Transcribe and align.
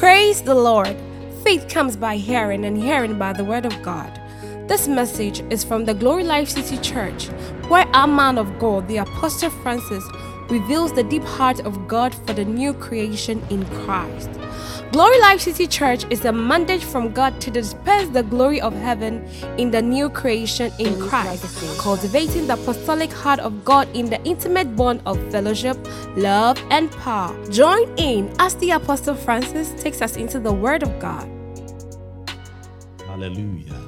Praise 0.00 0.40
the 0.40 0.54
Lord. 0.54 0.96
Faith 1.44 1.68
comes 1.68 1.94
by 1.94 2.16
hearing, 2.16 2.64
and 2.64 2.74
hearing 2.74 3.18
by 3.18 3.34
the 3.34 3.44
word 3.44 3.66
of 3.66 3.82
God. 3.82 4.10
This 4.66 4.88
message 4.88 5.40
is 5.50 5.62
from 5.62 5.84
the 5.84 5.92
Glory 5.92 6.24
Life 6.24 6.48
City 6.48 6.78
Church, 6.78 7.26
where 7.68 7.86
our 7.88 8.06
man 8.06 8.38
of 8.38 8.58
God, 8.58 8.88
the 8.88 8.96
Apostle 8.96 9.50
Francis, 9.50 10.02
reveals 10.50 10.92
the 10.92 11.04
deep 11.04 11.22
heart 11.22 11.60
of 11.60 11.86
God 11.86 12.14
for 12.26 12.32
the 12.32 12.44
new 12.44 12.74
creation 12.74 13.42
in 13.50 13.64
Christ. 13.84 14.30
Glory 14.92 15.20
Life 15.20 15.40
City 15.42 15.68
Church 15.68 16.04
is 16.10 16.24
a 16.24 16.32
mandate 16.32 16.82
from 16.82 17.12
God 17.12 17.40
to 17.42 17.50
disperse 17.50 18.08
the 18.08 18.24
glory 18.24 18.60
of 18.60 18.74
heaven 18.74 19.24
in 19.56 19.70
the 19.70 19.80
new 19.80 20.10
creation 20.10 20.72
in 20.80 21.00
Christ, 21.00 21.78
cultivating 21.78 22.48
the 22.48 22.54
apostolic 22.54 23.12
heart 23.12 23.38
of 23.38 23.64
God 23.64 23.86
in 23.94 24.10
the 24.10 24.20
intimate 24.24 24.74
bond 24.74 25.00
of 25.06 25.16
fellowship, 25.30 25.78
love, 26.16 26.60
and 26.70 26.90
power. 26.90 27.32
Join 27.50 27.88
in 27.98 28.34
as 28.40 28.56
the 28.56 28.72
Apostle 28.72 29.14
Francis 29.14 29.80
takes 29.80 30.02
us 30.02 30.16
into 30.16 30.40
the 30.40 30.52
Word 30.52 30.82
of 30.82 30.98
God. 30.98 31.30
Hallelujah. 33.06 33.80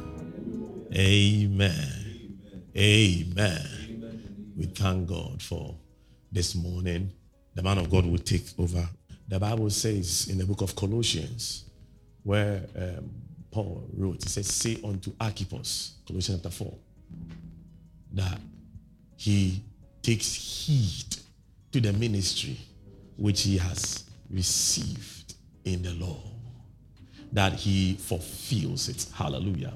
Amen. 0.95 2.39
Amen. 2.77 4.53
We 4.57 4.67
thank 4.67 5.09
God 5.09 5.43
for 5.43 5.82
this 6.33 6.55
morning. 6.55 7.13
The 7.55 7.63
man 7.63 7.79
of 7.79 7.91
God 7.91 8.07
will 8.07 8.19
take 8.19 8.47
over 8.59 8.89
the 9.33 9.39
Bible 9.41 9.71
says 9.71 10.29
in 10.29 10.37
the 10.37 10.45
book 10.45 10.61
of 10.61 10.75
Colossians, 10.77 11.65
where 12.23 12.63
um, 12.77 13.11
Paul 13.51 13.89
wrote, 13.97 14.23
he 14.23 14.29
says, 14.29 14.47
Say 14.47 14.79
unto 14.85 15.13
Archippus, 15.19 15.95
Colossians 16.07 16.43
chapter 16.43 16.55
4, 16.55 16.75
that 18.13 18.39
he 19.17 19.63
takes 20.03 20.35
heed 20.35 21.17
to 21.73 21.81
the 21.81 21.95
ministry 21.95 22.59
which 23.17 23.43
he 23.43 23.57
has 23.57 24.05
received 24.31 25.35
in 25.65 25.83
the 25.83 25.95
Lord, 25.95 26.19
that 27.33 27.55
he 27.55 27.95
fulfills 27.95 28.91
it. 28.91 29.07
Hallelujah. 29.15 29.73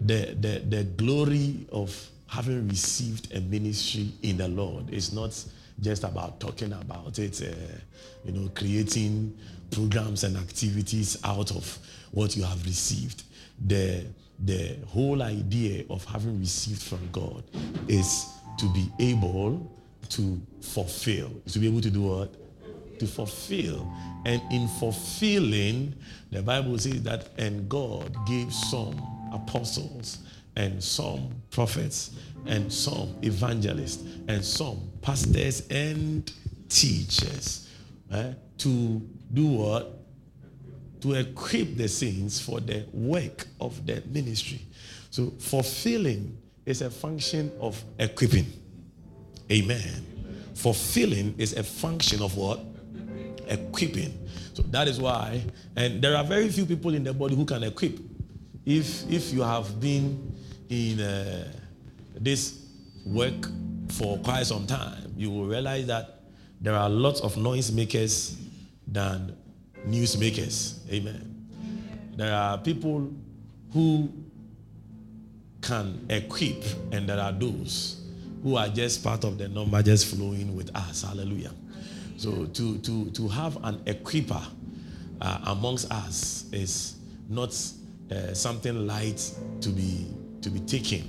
The, 0.00 0.36
the, 0.38 0.76
the 0.76 0.84
glory 0.84 1.66
of 1.72 2.08
having 2.28 2.68
received 2.68 3.34
a 3.34 3.40
ministry 3.40 4.12
in 4.22 4.36
the 4.36 4.46
Lord 4.46 4.90
is 4.90 5.12
not 5.12 5.32
just 5.80 6.04
about 6.04 6.40
talking 6.40 6.72
about 6.72 7.18
it, 7.18 7.40
uh, 7.42 7.78
you 8.24 8.32
know, 8.32 8.50
creating 8.54 9.36
programs 9.70 10.24
and 10.24 10.36
activities 10.36 11.18
out 11.24 11.50
of 11.50 11.78
what 12.10 12.36
you 12.36 12.42
have 12.42 12.64
received. 12.64 13.22
The, 13.66 14.04
the 14.44 14.76
whole 14.88 15.22
idea 15.22 15.84
of 15.90 16.04
having 16.04 16.40
received 16.40 16.82
from 16.82 17.08
God 17.12 17.44
is 17.88 18.26
to 18.58 18.66
be 18.72 18.90
able 18.98 19.70
to 20.10 20.40
fulfill, 20.60 21.30
to 21.46 21.58
be 21.58 21.66
able 21.66 21.80
to 21.80 21.90
do 21.90 22.02
what? 22.02 22.34
To 22.98 23.06
fulfill. 23.06 23.90
And 24.26 24.42
in 24.52 24.68
fulfilling, 24.68 25.94
the 26.30 26.42
Bible 26.42 26.76
says 26.78 27.02
that, 27.04 27.28
and 27.38 27.68
God 27.68 28.14
gave 28.26 28.52
some 28.52 29.00
apostles 29.32 30.18
and 30.56 30.82
some 30.82 31.30
prophets 31.50 32.10
and 32.46 32.72
some 32.72 33.14
evangelists 33.22 34.04
and 34.28 34.44
some 34.44 34.89
pastors 35.02 35.66
and 35.68 36.30
teachers 36.68 37.68
eh, 38.12 38.32
to 38.58 39.00
do 39.32 39.46
what? 39.46 39.96
To 41.00 41.14
equip 41.14 41.76
the 41.76 41.88
saints 41.88 42.40
for 42.40 42.60
the 42.60 42.84
work 42.92 43.46
of 43.60 43.86
the 43.86 44.02
ministry. 44.10 44.60
So 45.10 45.30
fulfilling 45.38 46.36
is 46.66 46.82
a 46.82 46.90
function 46.90 47.50
of 47.60 47.82
equipping. 47.98 48.46
Amen. 49.50 50.06
Fulfilling 50.54 51.34
is 51.38 51.54
a 51.56 51.62
function 51.62 52.22
of 52.22 52.36
what? 52.36 52.60
Equipping. 53.48 54.28
So 54.52 54.62
that 54.64 54.88
is 54.88 55.00
why, 55.00 55.42
and 55.74 56.02
there 56.02 56.16
are 56.16 56.24
very 56.24 56.48
few 56.48 56.66
people 56.66 56.94
in 56.94 57.02
the 57.02 57.12
body 57.14 57.34
who 57.34 57.44
can 57.44 57.62
equip. 57.62 57.98
If 58.66 59.10
if 59.10 59.32
you 59.32 59.42
have 59.42 59.80
been 59.80 60.36
in 60.68 61.00
uh, 61.00 61.52
this 62.20 62.60
work 63.06 63.48
for 63.90 64.18
quite 64.18 64.46
some 64.46 64.66
time, 64.66 65.12
you 65.16 65.30
will 65.30 65.46
realize 65.46 65.86
that 65.86 66.20
there 66.60 66.74
are 66.74 66.88
lots 66.90 67.20
of 67.20 67.36
noise 67.36 67.72
makers 67.72 68.36
than 68.86 69.36
news 69.86 70.16
makers. 70.18 70.80
Amen. 70.90 71.46
There 72.16 72.34
are 72.34 72.58
people 72.58 73.12
who 73.72 74.12
can 75.62 76.06
equip, 76.10 76.64
and 76.92 77.08
there 77.08 77.18
are 77.18 77.32
those 77.32 78.02
who 78.42 78.56
are 78.56 78.68
just 78.68 79.04
part 79.04 79.24
of 79.24 79.38
the 79.38 79.48
number, 79.48 79.82
just 79.82 80.14
flowing 80.14 80.54
with 80.56 80.74
us. 80.76 81.02
Hallelujah. 81.02 81.52
So 82.16 82.46
to 82.46 82.78
to 82.78 83.10
to 83.10 83.28
have 83.28 83.56
an 83.64 83.78
equiper 83.84 84.42
uh, 85.20 85.38
amongst 85.46 85.90
us 85.90 86.44
is 86.52 86.96
not 87.28 87.50
uh, 88.10 88.34
something 88.34 88.86
light 88.86 89.32
to 89.60 89.68
be 89.70 90.06
to 90.42 90.50
be 90.50 90.60
taken. 90.60 91.08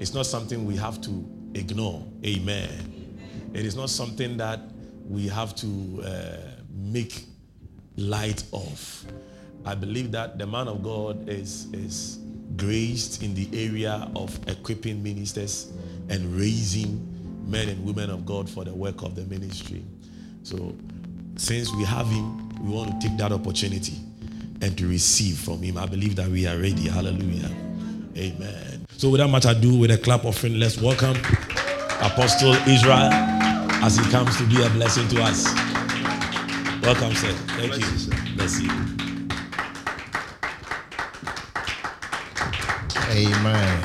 It's 0.00 0.14
not 0.14 0.26
something 0.26 0.64
we 0.64 0.76
have 0.76 1.00
to 1.02 1.37
ignore. 1.54 2.06
Amen. 2.24 3.18
It 3.54 3.64
is 3.64 3.76
not 3.76 3.90
something 3.90 4.36
that 4.36 4.60
we 5.08 5.28
have 5.28 5.54
to 5.56 6.02
uh, 6.04 6.36
make 6.70 7.24
light 7.96 8.44
of. 8.52 9.04
I 9.64 9.74
believe 9.74 10.12
that 10.12 10.38
the 10.38 10.46
man 10.46 10.68
of 10.68 10.82
God 10.82 11.28
is, 11.28 11.66
is 11.72 12.18
graced 12.56 13.22
in 13.22 13.34
the 13.34 13.48
area 13.52 14.10
of 14.14 14.38
equipping 14.48 15.02
ministers 15.02 15.72
and 16.08 16.36
raising 16.36 17.04
men 17.46 17.68
and 17.68 17.84
women 17.84 18.10
of 18.10 18.26
God 18.26 18.48
for 18.48 18.64
the 18.64 18.74
work 18.74 19.02
of 19.02 19.14
the 19.14 19.22
ministry. 19.24 19.82
So, 20.42 20.74
since 21.36 21.72
we 21.74 21.84
have 21.84 22.06
him, 22.06 22.48
we 22.60 22.74
want 22.74 23.00
to 23.00 23.08
take 23.08 23.16
that 23.18 23.32
opportunity 23.32 23.96
and 24.60 24.76
to 24.76 24.86
receive 24.88 25.38
from 25.38 25.62
him. 25.62 25.78
I 25.78 25.86
believe 25.86 26.16
that 26.16 26.28
we 26.28 26.46
are 26.46 26.56
ready. 26.56 26.88
Hallelujah. 26.88 27.50
Amen. 28.16 28.77
So, 28.98 29.10
without 29.10 29.30
much 29.30 29.44
ado, 29.44 29.76
with 29.78 29.92
a 29.92 29.96
clap 29.96 30.24
of 30.24 30.36
friend, 30.36 30.58
let's 30.58 30.76
welcome 30.76 31.16
Apostle 32.00 32.54
Israel 32.66 33.12
as 33.84 33.96
he 33.96 34.02
comes 34.10 34.36
to 34.38 34.46
be 34.48 34.60
a 34.60 34.68
blessing 34.70 35.06
to 35.10 35.22
us. 35.22 35.44
Welcome, 36.82 37.14
sir. 37.14 37.30
Thank 37.54 37.74
Bless 37.74 37.78
you. 37.78 37.98
Sir. 37.98 38.16
Bless 38.34 38.60
you. 38.60 38.70
Amen. 43.12 43.84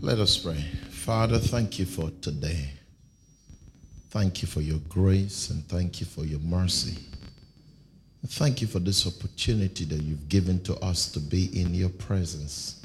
Let 0.00 0.18
us 0.18 0.38
pray. 0.38 0.64
Father, 0.88 1.38
thank 1.38 1.78
you 1.78 1.84
for 1.84 2.10
today. 2.22 2.70
Thank 4.08 4.40
you 4.40 4.48
for 4.48 4.62
your 4.62 4.78
grace 4.88 5.50
and 5.50 5.62
thank 5.68 6.00
you 6.00 6.06
for 6.06 6.24
your 6.24 6.40
mercy. 6.40 6.96
Thank 8.26 8.60
you 8.60 8.66
for 8.66 8.78
this 8.78 9.06
opportunity 9.06 9.84
that 9.86 10.02
you've 10.02 10.28
given 10.28 10.62
to 10.64 10.76
us 10.76 11.10
to 11.12 11.20
be 11.20 11.58
in 11.60 11.74
your 11.74 11.88
presence 11.88 12.82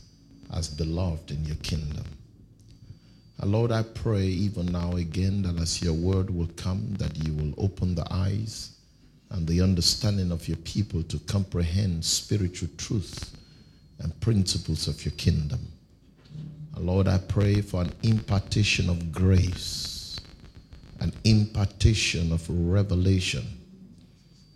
as 0.53 0.69
beloved 0.69 1.31
in 1.31 1.45
your 1.45 1.57
kingdom. 1.57 2.05
Lord, 3.43 3.71
I 3.71 3.83
pray 3.83 4.23
even 4.23 4.67
now 4.67 4.93
again 4.95 5.41
that 5.43 5.59
as 5.59 5.81
your 5.81 5.93
word 5.93 6.29
will 6.29 6.49
come, 6.55 6.93
that 6.97 7.15
you 7.25 7.33
will 7.33 7.53
open 7.57 7.93
the 7.93 8.07
eyes 8.09 8.71
and 9.29 9.45
the 9.45 9.61
understanding 9.61 10.31
of 10.31 10.47
your 10.47 10.57
people 10.57 11.03
to 11.03 11.19
comprehend 11.19 12.03
spiritual 12.05 12.69
truth 12.77 13.35
and 13.99 14.19
principles 14.21 14.87
of 14.87 15.03
your 15.05 15.13
kingdom. 15.13 15.59
Lord, 16.77 17.07
I 17.07 17.17
pray 17.17 17.61
for 17.61 17.81
an 17.81 17.91
impartation 18.03 18.89
of 18.89 19.11
grace 19.11 19.95
an 20.99 21.13
impartation 21.23 22.31
of 22.31 22.45
revelation 22.49 23.45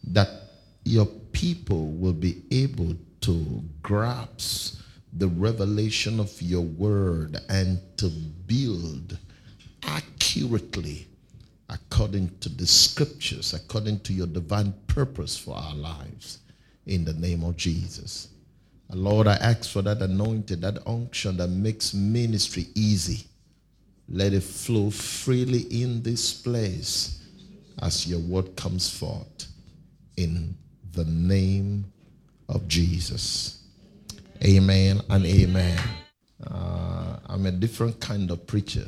that 0.04 0.39
your 0.84 1.06
people 1.32 1.92
will 1.92 2.14
be 2.14 2.44
able 2.52 2.96
to 3.22 3.64
grasp 3.82 4.82
the 5.14 5.28
revelation 5.28 6.20
of 6.20 6.42
your 6.42 6.62
word 6.62 7.38
and 7.50 7.80
to 7.98 8.08
build 8.48 9.18
accurately 9.84 11.08
according 11.70 12.30
to 12.40 12.50
the 12.50 12.66
scriptures, 12.66 13.54
according 13.54 14.00
to 14.02 14.14
your 14.14 14.28
divine 14.28 14.74
purpose 14.88 15.38
for 15.38 15.56
our 15.56 15.76
lives. 15.76 16.40
In 16.86 17.06
the 17.06 17.14
name 17.14 17.44
of 17.44 17.56
Jesus. 17.56 18.30
Lord, 18.92 19.28
I 19.28 19.36
ask 19.36 19.70
for 19.70 19.84
that 19.84 20.02
anointing, 20.02 20.62
that 20.62 20.80
unction 20.88 21.38
that 21.38 21.50
makes 21.50 21.94
ministry 21.94 22.68
easy 22.74 23.30
let 24.12 24.34
it 24.34 24.42
flow 24.42 24.90
freely 24.90 25.62
in 25.82 26.02
this 26.02 26.34
place 26.34 27.24
as 27.82 28.08
your 28.08 28.20
word 28.20 28.56
comes 28.56 28.90
forth 28.90 29.48
in 30.18 30.58
the 30.94 31.06
name 31.06 31.86
of 32.48 32.68
Jesus. 32.68 33.64
Amen 34.44 35.02
and 35.10 35.26
amen. 35.26 35.80
Uh, 36.46 37.18
I'm 37.28 37.46
a 37.46 37.52
different 37.52 38.00
kind 38.00 38.32
of 38.32 38.48
preacher 38.48 38.86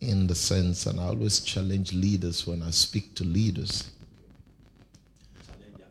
in 0.00 0.26
the 0.26 0.34
sense, 0.34 0.86
and 0.86 0.98
I 0.98 1.04
always 1.04 1.40
challenge 1.40 1.92
leaders 1.92 2.46
when 2.46 2.62
I 2.62 2.70
speak 2.70 3.14
to 3.14 3.24
leaders. 3.24 3.90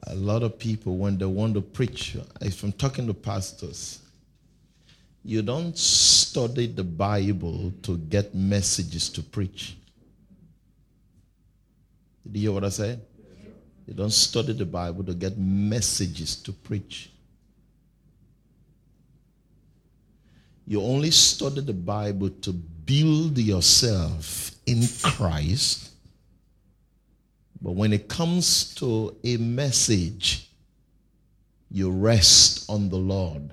A 0.08 0.16
lot 0.16 0.44
of 0.44 0.60
people, 0.60 0.98
when 0.98 1.18
they 1.18 1.26
want 1.26 1.54
to 1.54 1.62
preach, 1.62 2.18
if 2.42 2.64
I'm 2.64 2.74
talking 2.74 3.08
to 3.08 3.14
pastors, 3.14 4.00
you 5.24 5.42
don't 5.42 5.78
study 5.78 6.68
the 6.68 6.84
Bible 6.84 7.72
to 7.84 7.98
get 7.98 8.36
messages 8.36 9.08
to 9.10 9.24
preach. 9.24 9.78
Did 12.26 12.36
you 12.36 12.42
hear 12.42 12.52
what 12.54 12.64
I 12.64 12.70
said? 12.70 13.02
You 13.88 13.94
don't 13.94 14.14
study 14.14 14.54
the 14.54 14.66
Bible 14.66 15.04
to 15.04 15.14
get 15.14 15.38
messages 15.38 16.36
to 16.44 16.54
preach. 16.54 17.10
You 20.68 20.82
only 20.82 21.12
study 21.12 21.62
the 21.62 21.74
Bible 21.74 22.30
to 22.30 22.54
build 22.54 23.38
yourself 23.38 24.52
in 24.66 24.84
Christ. 25.02 25.90
But 27.62 27.72
when 27.72 27.94
it 27.94 28.08
comes 28.08 28.74
to 28.76 29.16
a 29.24 29.38
message, 29.38 30.50
you 31.70 31.92
rest 31.92 32.70
on 32.70 32.90
the 32.90 32.98
Lord 32.98 33.52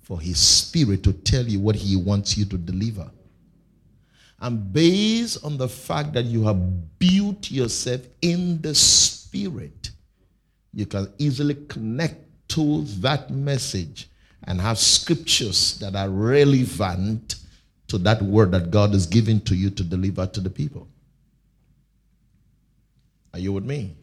for 0.00 0.20
His 0.20 0.38
Spirit 0.38 1.02
to 1.04 1.12
tell 1.12 1.46
you 1.46 1.60
what 1.60 1.76
He 1.76 1.96
wants 1.96 2.36
you 2.36 2.44
to 2.46 2.58
deliver. 2.58 3.10
And 4.42 4.72
based 4.72 5.44
on 5.44 5.56
the 5.56 5.68
fact 5.68 6.14
that 6.14 6.24
you 6.24 6.42
have 6.42 6.98
built 6.98 7.48
yourself 7.48 8.00
in 8.20 8.60
the 8.60 8.74
Spirit, 8.74 9.90
you 10.74 10.84
can 10.84 11.12
easily 11.16 11.54
connect 11.68 12.16
to 12.48 12.82
that 13.00 13.30
message 13.30 14.08
and 14.44 14.60
have 14.60 14.78
scriptures 14.78 15.78
that 15.78 15.94
are 15.94 16.10
relevant 16.10 17.36
to 17.86 17.98
that 17.98 18.20
word 18.20 18.50
that 18.50 18.72
God 18.72 18.94
is 18.94 19.06
giving 19.06 19.40
to 19.42 19.54
you 19.54 19.70
to 19.70 19.84
deliver 19.84 20.26
to 20.26 20.40
the 20.40 20.50
people. 20.50 20.88
Are 23.32 23.38
you 23.38 23.52
with 23.52 23.64
me? 23.64 23.94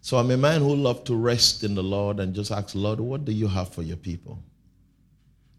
So 0.00 0.16
I'm 0.16 0.32
a 0.32 0.36
man 0.36 0.60
who 0.60 0.74
loves 0.74 1.02
to 1.04 1.14
rest 1.14 1.62
in 1.62 1.76
the 1.76 1.84
Lord 1.84 2.18
and 2.18 2.34
just 2.34 2.50
ask, 2.50 2.74
Lord, 2.74 2.98
what 2.98 3.24
do 3.24 3.30
you 3.30 3.46
have 3.46 3.68
for 3.68 3.82
your 3.84 3.96
people? 3.96 4.42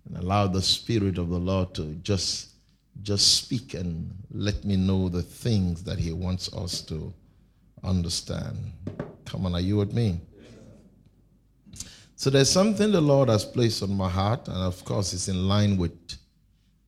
And 0.06 0.18
allow 0.18 0.48
the 0.48 0.62
Spirit 0.62 1.18
of 1.18 1.30
the 1.30 1.40
Lord 1.40 1.74
to 1.76 1.96
just, 2.04 2.50
just 3.02 3.36
speak 3.36 3.74
and 3.74 4.12
let 4.32 4.64
me 4.66 4.76
know 4.76 5.10
the 5.10 5.22
things 5.22 5.84
that 5.84 5.98
He 5.98 6.12
wants 6.12 6.54
us 6.54 6.82
to 6.82 7.14
understand. 7.84 8.58
Come 9.26 9.46
on, 9.46 9.56
are 9.56 9.62
you 9.62 9.78
with 9.78 9.94
me? 9.94 10.20
So 12.16 12.30
there's 12.30 12.50
something 12.50 12.92
the 12.92 13.02
Lord 13.02 13.30
has 13.30 13.44
placed 13.44 13.84
on 13.84 13.96
my 13.96 14.10
heart, 14.10 14.48
and 14.48 14.58
of 14.58 14.86
course, 14.86 15.14
it's 15.14 15.28
in 15.28 15.48
line 15.48 15.78
with 15.78 15.92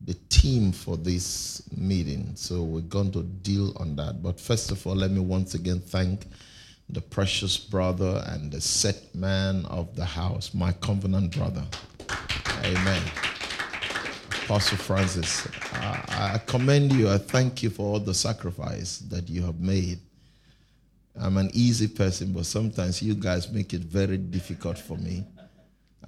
the 0.00 0.14
theme 0.30 0.72
for 0.72 0.96
this 0.96 1.62
meeting. 1.76 2.32
So 2.36 2.62
we're 2.62 2.80
going 2.82 3.12
to 3.12 3.22
deal 3.22 3.76
on 3.76 3.96
that. 3.96 4.22
But 4.22 4.40
first 4.40 4.70
of 4.70 4.86
all, 4.86 4.94
let 4.94 5.10
me 5.10 5.20
once 5.20 5.54
again 5.54 5.80
thank 5.80 6.26
the 6.88 7.00
precious 7.00 7.56
brother 7.56 8.22
and 8.28 8.52
the 8.52 8.60
set 8.60 9.14
man 9.14 9.64
of 9.66 9.94
the 9.96 10.04
house, 10.04 10.54
my 10.54 10.72
covenant 10.72 11.36
brother. 11.36 11.64
Amen. 12.64 13.02
Apostle 14.44 14.78
Francis, 14.78 15.48
I, 15.72 16.34
I 16.34 16.38
commend 16.46 16.92
you. 16.92 17.10
I 17.10 17.18
thank 17.18 17.62
you 17.62 17.70
for 17.70 17.82
all 17.94 18.00
the 18.00 18.14
sacrifice 18.14 18.98
that 19.10 19.28
you 19.28 19.42
have 19.42 19.58
made. 19.58 19.98
I'm 21.18 21.36
an 21.36 21.50
easy 21.52 21.88
person, 21.88 22.32
but 22.32 22.46
sometimes 22.46 23.02
you 23.02 23.14
guys 23.14 23.50
make 23.50 23.72
it 23.74 23.80
very 23.80 24.16
difficult 24.18 24.78
for 24.78 24.96
me. 24.98 25.26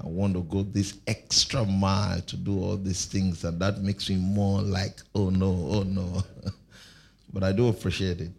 I 0.00 0.06
want 0.06 0.34
to 0.34 0.42
go 0.42 0.62
this 0.62 0.98
extra 1.06 1.64
mile 1.64 2.20
to 2.20 2.36
do 2.36 2.62
all 2.62 2.76
these 2.76 3.06
things, 3.06 3.42
and 3.44 3.58
that 3.60 3.80
makes 3.80 4.08
me 4.08 4.16
more 4.16 4.62
like, 4.62 5.00
oh 5.14 5.30
no, 5.30 5.68
oh 5.70 5.82
no. 5.82 6.22
but 7.32 7.42
I 7.42 7.52
do 7.52 7.68
appreciate 7.68 8.20
it. 8.20 8.30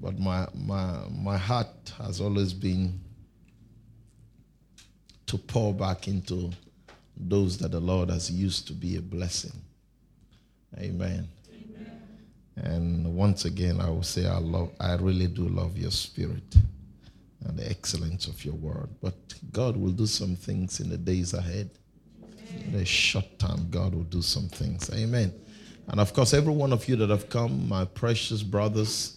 But 0.00 0.18
my, 0.18 0.46
my, 0.54 1.00
my 1.10 1.36
heart 1.36 1.68
has 1.98 2.20
always 2.20 2.52
been 2.52 3.00
to 5.26 5.38
pour 5.38 5.74
back 5.74 6.06
into 6.06 6.52
those 7.16 7.58
that 7.58 7.70
the 7.70 7.80
Lord 7.80 8.10
has 8.10 8.30
used 8.30 8.66
to 8.68 8.72
be 8.72 8.96
a 8.96 9.00
blessing. 9.00 9.52
Amen. 10.78 11.28
Amen. 11.50 12.02
And 12.56 13.16
once 13.16 13.44
again, 13.44 13.80
I 13.80 13.88
will 13.88 14.02
say 14.02 14.26
I 14.26 14.38
love, 14.38 14.70
I 14.80 14.94
really 14.96 15.26
do 15.26 15.48
love 15.48 15.76
your 15.76 15.90
spirit 15.90 16.56
and 17.44 17.58
the 17.58 17.68
excellence 17.68 18.26
of 18.26 18.44
your 18.44 18.54
word. 18.54 18.88
But 19.00 19.14
God 19.52 19.76
will 19.76 19.92
do 19.92 20.06
some 20.06 20.36
things 20.36 20.80
in 20.80 20.90
the 20.90 20.98
days 20.98 21.34
ahead. 21.34 21.70
In 22.68 22.74
a 22.74 22.84
short 22.84 23.38
time, 23.38 23.68
God 23.70 23.94
will 23.94 24.04
do 24.04 24.22
some 24.22 24.48
things. 24.48 24.90
Amen. 24.94 25.32
And 25.88 26.00
of 26.00 26.12
course, 26.12 26.34
every 26.34 26.52
one 26.52 26.72
of 26.72 26.88
you 26.88 26.96
that 26.96 27.10
have 27.10 27.28
come, 27.28 27.68
my 27.68 27.84
precious 27.84 28.42
brothers, 28.42 29.16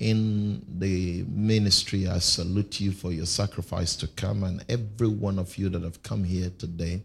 in 0.00 0.64
the 0.78 1.24
ministry. 1.28 2.08
I 2.08 2.18
salute 2.18 2.80
you 2.80 2.90
for 2.90 3.12
your 3.12 3.26
sacrifice 3.26 3.94
to 3.96 4.08
come, 4.08 4.42
and 4.44 4.64
every 4.68 5.08
one 5.08 5.38
of 5.38 5.56
you 5.56 5.68
that 5.68 5.82
have 5.82 6.02
come 6.02 6.24
here 6.24 6.50
today, 6.58 7.04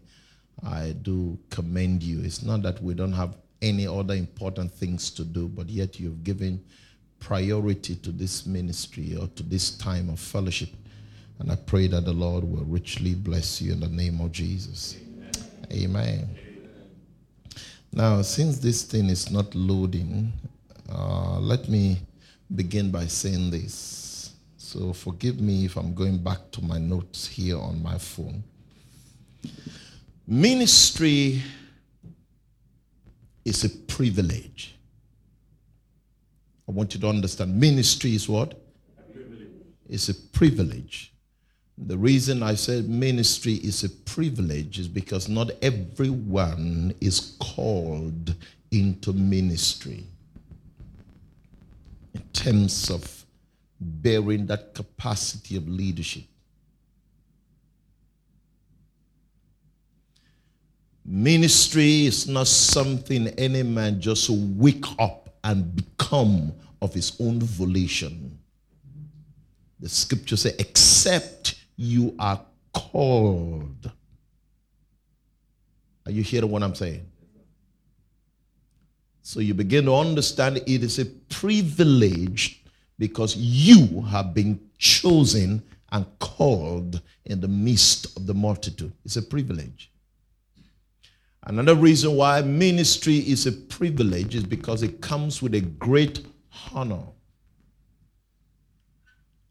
I 0.64 0.94
do 1.02 1.38
commend 1.50 2.02
you. 2.02 2.20
It's 2.22 2.42
not 2.42 2.62
that 2.62 2.82
we 2.82 2.94
don't 2.94 3.12
have 3.12 3.36
any 3.62 3.86
other 3.86 4.14
important 4.14 4.72
things 4.72 5.10
to 5.10 5.24
do, 5.24 5.48
but 5.48 5.68
yet 5.68 5.98
you've 5.98 6.24
given 6.24 6.62
priority 7.20 7.96
to 7.96 8.12
this 8.12 8.46
ministry 8.46 9.16
or 9.16 9.26
to 9.28 9.42
this 9.42 9.72
time 9.72 10.08
of 10.08 10.20
fellowship. 10.20 10.70
And 11.38 11.50
I 11.52 11.56
pray 11.56 11.86
that 11.88 12.04
the 12.04 12.12
Lord 12.12 12.44
will 12.44 12.64
richly 12.64 13.14
bless 13.14 13.60
you 13.60 13.72
in 13.72 13.80
the 13.80 13.88
name 13.88 14.20
of 14.20 14.32
Jesus. 14.32 14.96
Amen. 15.70 15.88
Amen. 15.94 16.38
Now, 17.92 18.22
since 18.22 18.58
this 18.58 18.82
thing 18.82 19.06
is 19.06 19.30
not 19.30 19.54
loading, 19.54 20.32
uh, 20.90 21.38
let 21.40 21.68
me 21.68 21.98
begin 22.54 22.90
by 22.90 23.06
saying 23.06 23.50
this. 23.50 24.32
So 24.56 24.92
forgive 24.92 25.40
me 25.40 25.64
if 25.64 25.76
I'm 25.76 25.94
going 25.94 26.18
back 26.18 26.50
to 26.52 26.62
my 26.62 26.78
notes 26.78 27.26
here 27.26 27.58
on 27.58 27.82
my 27.82 27.98
phone. 27.98 28.42
Ministry 30.26 31.40
is 33.44 33.62
a 33.64 33.70
privilege. 33.70 34.74
I 36.68 36.72
want 36.72 36.94
you 36.94 37.00
to 37.00 37.08
understand 37.08 37.58
ministry 37.58 38.16
is 38.16 38.28
what? 38.28 38.60
It's 39.88 40.08
a 40.08 40.14
privilege. 40.14 41.12
The 41.78 41.96
reason 41.96 42.42
I 42.42 42.54
said 42.54 42.88
ministry 42.88 43.54
is 43.54 43.84
a 43.84 43.88
privilege 43.88 44.80
is 44.80 44.88
because 44.88 45.28
not 45.28 45.50
everyone 45.62 46.92
is 47.00 47.36
called 47.38 48.34
into 48.72 49.12
ministry 49.12 50.02
in 52.14 52.22
terms 52.32 52.90
of 52.90 53.24
bearing 53.78 54.46
that 54.46 54.74
capacity 54.74 55.56
of 55.56 55.68
leadership. 55.68 56.24
Ministry 61.08 62.06
is 62.06 62.26
not 62.26 62.48
something 62.48 63.28
any 63.38 63.62
man 63.62 64.00
just 64.00 64.28
wake 64.28 64.84
up 64.98 65.36
and 65.44 65.76
become 65.76 66.52
of 66.82 66.92
his 66.92 67.16
own 67.20 67.38
volition. 67.40 68.36
The 69.78 69.88
scripture 69.88 70.36
says, 70.36 70.56
except 70.58 71.54
you 71.76 72.16
are 72.18 72.40
called. 72.72 73.90
Are 76.06 76.10
you 76.10 76.22
hearing 76.22 76.50
what 76.50 76.64
I'm 76.64 76.74
saying? 76.74 77.06
So 79.22 79.40
you 79.40 79.54
begin 79.54 79.84
to 79.84 79.94
understand 79.94 80.56
it 80.56 80.82
is 80.82 80.98
a 80.98 81.06
privilege 81.06 82.64
because 82.98 83.36
you 83.36 84.02
have 84.02 84.34
been 84.34 84.58
chosen 84.78 85.62
and 85.92 86.06
called 86.18 87.00
in 87.24 87.40
the 87.40 87.48
midst 87.48 88.16
of 88.16 88.26
the 88.26 88.34
multitude. 88.34 88.92
It's 89.04 89.16
a 89.16 89.22
privilege. 89.22 89.90
Another 91.46 91.76
reason 91.76 92.16
why 92.16 92.42
ministry 92.42 93.18
is 93.18 93.46
a 93.46 93.52
privilege 93.52 94.34
is 94.34 94.42
because 94.42 94.82
it 94.82 95.00
comes 95.00 95.40
with 95.40 95.54
a 95.54 95.60
great 95.60 96.26
honor. 96.74 97.04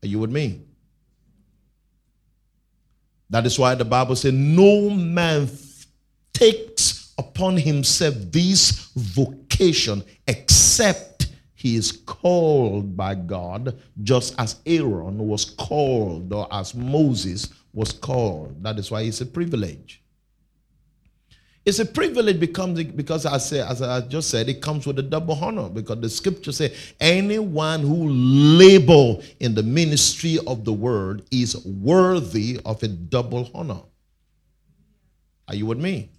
Are 0.03 0.07
you 0.07 0.19
with 0.19 0.31
me? 0.31 0.61
That 3.29 3.45
is 3.45 3.57
why 3.57 3.75
the 3.75 3.85
Bible 3.85 4.17
says, 4.17 4.33
No 4.33 4.89
man 4.89 5.49
takes 6.33 7.13
upon 7.17 7.55
himself 7.55 8.13
this 8.29 8.91
vocation 8.97 10.03
except 10.27 11.27
he 11.53 11.77
is 11.77 11.93
called 11.93 12.97
by 12.97 13.15
God, 13.15 13.79
just 14.03 14.35
as 14.37 14.57
Aaron 14.65 15.17
was 15.17 15.45
called 15.45 16.33
or 16.33 16.47
as 16.51 16.75
Moses 16.75 17.49
was 17.73 17.93
called. 17.93 18.61
That 18.61 18.77
is 18.77 18.91
why 18.91 19.01
it's 19.01 19.21
a 19.21 19.25
privilege. 19.25 20.03
It's 21.65 21.79
a 21.79 21.86
privilege 21.86 22.39
becomes 22.39 22.84
because 22.84 23.25
I 23.25 23.39
say, 23.39 23.60
as 23.60 23.81
I 23.81 24.01
just 24.01 24.29
said, 24.29 24.50
it 24.50 24.62
comes 24.62 24.86
with 24.86 25.00
a 25.00 25.01
double 25.01 25.34
honor 25.34 25.67
because 25.67 26.00
the 26.00 26.10
scripture 26.10 26.51
says 26.51 26.93
anyone 27.00 27.81
who 27.81 28.07
labor 28.07 29.19
in 29.39 29.55
the 29.55 29.63
ministry 29.63 30.38
of 30.45 30.63
the 30.63 30.74
word 30.74 31.24
is 31.31 31.65
worthy 31.65 32.60
of 32.65 32.84
a 32.84 32.88
double 32.88 33.50
honor. 33.55 33.81
Are 35.48 35.55
you 35.55 35.65
with 35.65 35.79
me? 35.79 36.12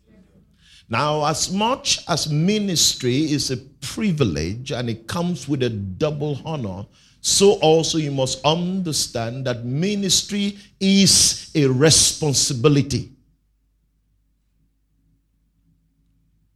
Now, 0.88 1.25
as 1.25 1.53
much 1.53 2.00
as 2.09 2.29
ministry 2.29 3.31
is 3.31 3.53
a 3.53 3.57
privilege 3.57 4.73
and 4.73 4.91
it 4.91 5.07
comes 5.07 5.49
with 5.49 5.62
a 5.62 5.71
double 5.71 6.41
honor, 6.45 6.87
so 7.21 7.53
also 7.61 7.99
you 7.99 8.11
must 8.11 8.45
understand 8.45 9.47
that 9.47 9.65
ministry 9.65 10.59
is 10.81 11.50
a 11.55 11.67
responsibility. 11.67 13.15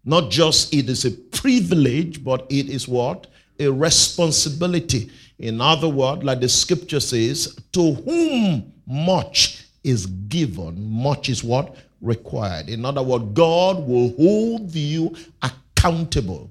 Not 0.05 0.31
just 0.31 0.73
it 0.73 0.89
is 0.89 1.05
a 1.05 1.11
privilege, 1.11 2.25
but 2.25 2.47
it 2.51 2.69
is 2.69 2.89
what? 2.89 3.27
A 3.59 3.69
responsibility. 3.69 5.11
In 5.39 5.61
other 5.61 5.89
words, 5.89 6.23
like 6.23 6.41
the 6.41 6.49
scripture 6.49 7.01
says, 7.01 7.59
to 7.73 7.95
whom 7.95 8.73
much 8.87 9.65
is 9.85 10.07
given, 10.07 10.91
much 10.91 11.29
is 11.29 11.45
what? 11.45 11.77
Required. 12.01 12.69
In 12.69 12.85
other 12.85 13.03
words, 13.03 13.25
God 13.35 13.87
will 13.87 14.15
hold 14.17 14.75
you 14.75 15.15
accountable. 15.43 16.51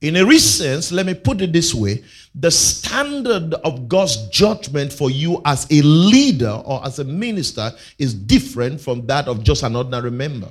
In 0.00 0.16
a 0.16 0.24
recent 0.24 0.64
sense, 0.64 0.92
let 0.92 1.04
me 1.04 1.12
put 1.12 1.42
it 1.42 1.52
this 1.52 1.74
way 1.74 2.02
the 2.34 2.50
standard 2.50 3.54
of 3.54 3.88
God's 3.88 4.28
judgment 4.28 4.92
for 4.92 5.10
you 5.10 5.42
as 5.44 5.66
a 5.70 5.82
leader 5.82 6.62
or 6.64 6.84
as 6.86 6.98
a 7.00 7.04
minister 7.04 7.72
is 7.98 8.14
different 8.14 8.80
from 8.80 9.06
that 9.06 9.28
of 9.28 9.42
just 9.42 9.62
an 9.62 9.76
ordinary 9.76 10.10
member. 10.10 10.48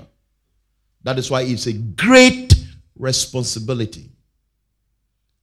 That 1.04 1.18
is 1.18 1.32
why 1.32 1.42
it's 1.42 1.68
a 1.68 1.74
great 1.74 2.54
responsibility. 2.98 4.12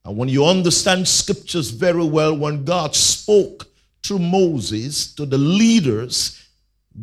And 0.05 0.17
when 0.17 0.29
you 0.29 0.45
understand 0.45 1.09
scriptures 1.09 1.71
very 1.71 2.05
well, 2.05 2.37
when 2.37 2.65
God 2.65 2.95
spoke 2.95 3.67
through 4.03 4.21
Moses 4.21 5.13
to 5.15 5.27
the 5.27 5.39
leaders, 5.39 6.43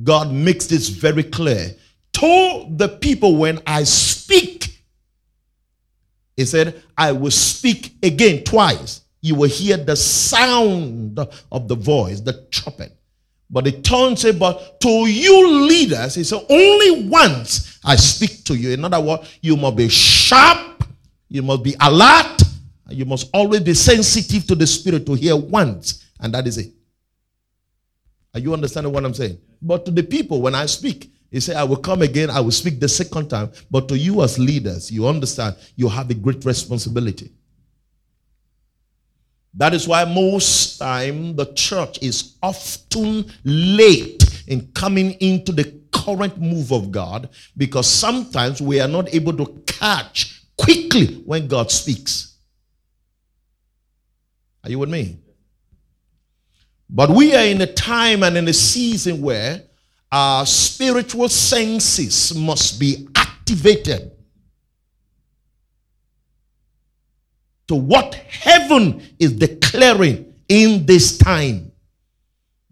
God 0.04 0.32
makes 0.32 0.68
this 0.68 0.88
very 0.88 1.24
clear. 1.24 1.76
Told 2.14 2.78
the 2.78 2.88
people, 2.88 3.36
when 3.36 3.60
I 3.68 3.84
speak, 3.84 4.80
he 6.38 6.46
said, 6.46 6.82
I 6.98 7.12
will 7.12 7.32
speak 7.32 7.96
again 8.02 8.44
twice. 8.44 9.02
You 9.22 9.36
will 9.36 9.50
hear 9.50 9.78
the 9.78 9.96
sound 9.96 11.20
of 11.52 11.68
the 11.68 11.76
voice, 11.76 12.22
the 12.22 12.46
trumpet. 12.52 12.96
But 13.54 13.66
the 13.66 13.72
tongue 13.72 14.16
said, 14.16 14.40
But 14.40 14.82
to 14.82 14.90
you 14.90 15.68
leaders, 15.68 16.16
he 16.16 16.24
said, 16.24 16.44
Only 16.50 17.08
once 17.08 17.78
I 17.86 17.96
speak 17.96 18.44
to 18.46 18.56
you. 18.56 18.72
In 18.72 18.84
other 18.84 19.00
words, 19.00 19.38
you 19.42 19.56
must 19.56 19.76
be 19.76 19.90
sharp, 19.90 20.84
you 21.30 21.44
must 21.44 21.62
be 21.62 21.76
alert, 21.80 22.42
you 22.90 23.06
must 23.06 23.30
always 23.32 23.62
be 23.62 23.76
sensitive 23.76 24.48
to 24.48 24.56
the 24.56 24.66
Spirit 24.66 25.06
to 25.06 25.14
hear 25.14 25.38
once. 25.38 26.04
And 26.20 26.34
that 26.34 26.48
is 26.48 26.58
it. 26.58 26.72
Are 28.34 28.40
you 28.40 28.54
understanding 28.56 28.92
what 28.92 29.06
I'm 29.06 29.14
saying? 29.14 29.38
But 29.62 29.86
to 29.86 29.92
the 29.92 30.02
people, 30.02 30.42
when 30.42 30.56
I 30.56 30.66
speak, 30.66 31.12
he 31.30 31.40
said, 31.40 31.56
I 31.56 31.64
will 31.64 31.78
come 31.78 32.02
again, 32.02 32.32
I 32.32 32.40
will 32.40 32.52
speak 32.52 32.80
the 32.80 32.90
second 32.90 33.28
time. 33.30 33.52
But 33.70 33.88
to 33.90 33.98
you 33.98 34.24
as 34.24 34.40
leaders, 34.40 34.92
you 34.92 35.08
understand 35.08 35.58
you 35.76 35.88
have 35.90 36.10
a 36.10 36.16
great 36.16 36.44
responsibility. 36.44 37.32
That 39.56 39.74
is 39.74 39.88
why 39.88 40.04
most 40.06 40.80
time 40.80 41.36
the 41.36 41.46
church 41.54 42.00
is 42.02 42.38
often 42.42 43.32
late 43.44 44.44
in 44.48 44.72
coming 44.74 45.12
into 45.14 45.52
the 45.52 45.80
current 45.92 46.40
move 46.40 46.72
of 46.72 46.92
God 46.92 47.30
because 47.56 47.88
sometimes 47.88 48.62
we 48.62 48.80
are 48.82 48.88
not 48.88 49.14
able 49.14 49.34
to 49.38 49.62
catch 49.68 50.44
quickly 50.58 51.22
when 51.26 51.48
God 51.48 51.70
speaks. 51.70 52.36
Are 54.64 54.70
you 54.70 54.80
with 54.80 54.90
me? 54.90 55.20
But 56.90 57.10
we 57.10 57.36
are 57.36 57.46
in 57.46 57.62
a 57.62 57.72
time 57.72 58.24
and 58.24 58.38
in 58.38 58.48
a 58.48 58.54
season 58.54 59.22
where 59.22 59.64
our 60.12 60.46
spiritual 60.46 61.30
senses 61.30 62.36
must 62.36 62.80
be 62.80 63.08
activated 63.16 64.13
to 67.68 67.76
what 67.76 68.16
heaven 68.16 69.02
is 69.20 69.34
declaring 69.34 70.34
in 70.50 70.86
this 70.86 71.18
time. 71.18 71.72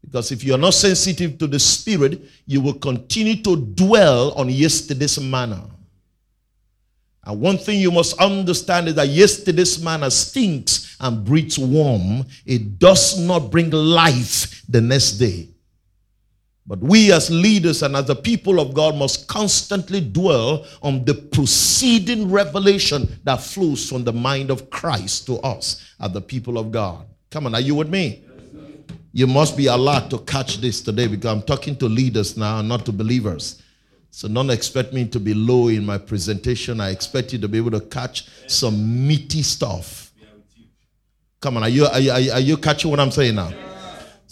Because 0.01 0.31
if 0.31 0.43
you're 0.43 0.57
not 0.57 0.74
sensitive 0.74 1.38
to 1.38 1.48
the 1.48 1.60
Spirit, 1.60 2.21
you 2.45 2.60
will 2.60 2.74
continue 2.74 3.41
to 3.43 3.55
dwell 3.55 4.33
on 4.33 4.50
yesterday's 4.50 5.19
manna. 5.19 5.69
And 7.24 7.39
one 7.39 7.57
thing 7.57 7.79
you 7.79 7.91
must 7.91 8.19
understand 8.19 8.88
is 8.89 8.95
that 8.95 9.07
yesterday's 9.07 9.81
manna 9.81 10.12
stinks 10.12 10.98
and 11.00 11.24
breathes 11.24 11.57
warm. 11.57 12.25
It 12.45 12.79
does 12.79 13.19
not 13.19 13.51
bring 13.51 13.69
life 13.69 14.63
the 14.67 14.81
next 14.81 15.13
day. 15.13 15.48
But 16.68 16.80
we, 16.80 17.12
as 17.12 17.32
leaders 17.32 17.82
and 17.82 17.96
as 17.96 18.06
the 18.06 18.15
people 18.15 18.60
of 18.60 18.74
God, 18.74 18.96
must 18.96 19.27
constantly 19.27 20.00
dwell 20.00 20.65
on 20.84 21.03
the 21.06 21.15
preceding 21.15 22.32
revelation 22.32 23.20
that 23.24 23.41
flows 23.41 23.89
from 23.89 24.03
the 24.03 24.13
mind 24.13 24.51
of 24.51 24.70
Christ 24.70 25.25
to 25.25 25.39
us 25.39 25.84
as 26.00 26.12
the 26.12 26.22
people 26.22 26.58
of 26.58 26.72
God. 26.72 27.06
Come 27.32 27.48
on, 27.48 27.56
are 27.56 27.62
you 27.62 27.75
with 27.75 27.89
me? 27.89 28.24
You 29.13 29.27
must 29.27 29.58
be 29.58 29.65
allowed 29.65 30.10
to 30.12 30.20
catch 30.20 30.58
this 30.58 30.82
today 30.82 31.08
because 31.08 31.32
I'm 31.32 31.41
talking 31.41 31.75
to 31.77 31.88
leaders 31.88 32.38
now, 32.38 32.62
not 32.62 32.86
to 32.86 32.91
believers. 32.91 33.62
So 34.12 34.27
don't 34.27 34.50
expect 34.50 34.94
me 34.94 35.08
to 35.08 35.20
be 35.20 35.34
low 35.34 35.70
in 35.70 35.86
my 35.86 35.98
presentation. 35.98 36.80
I 36.80 36.91
expect 36.91 37.34
you 37.34 37.39
to 37.39 37.48
be 37.48 37.58
able 37.58 37.72
to 37.72 37.82
catch 37.82 38.27
some 38.48 39.08
meaty 39.08 39.41
stuff. 39.41 40.12
Come 41.39 41.58
on, 41.58 41.63
are 41.63 41.70
you, 41.70 41.86
are 41.86 42.00
you, 42.00 42.32
are 42.32 42.39
you 42.39 42.58
catching 42.58 42.91
what 42.91 43.00
I'm 43.00 43.12
saying 43.12 43.36
now? 43.36 43.51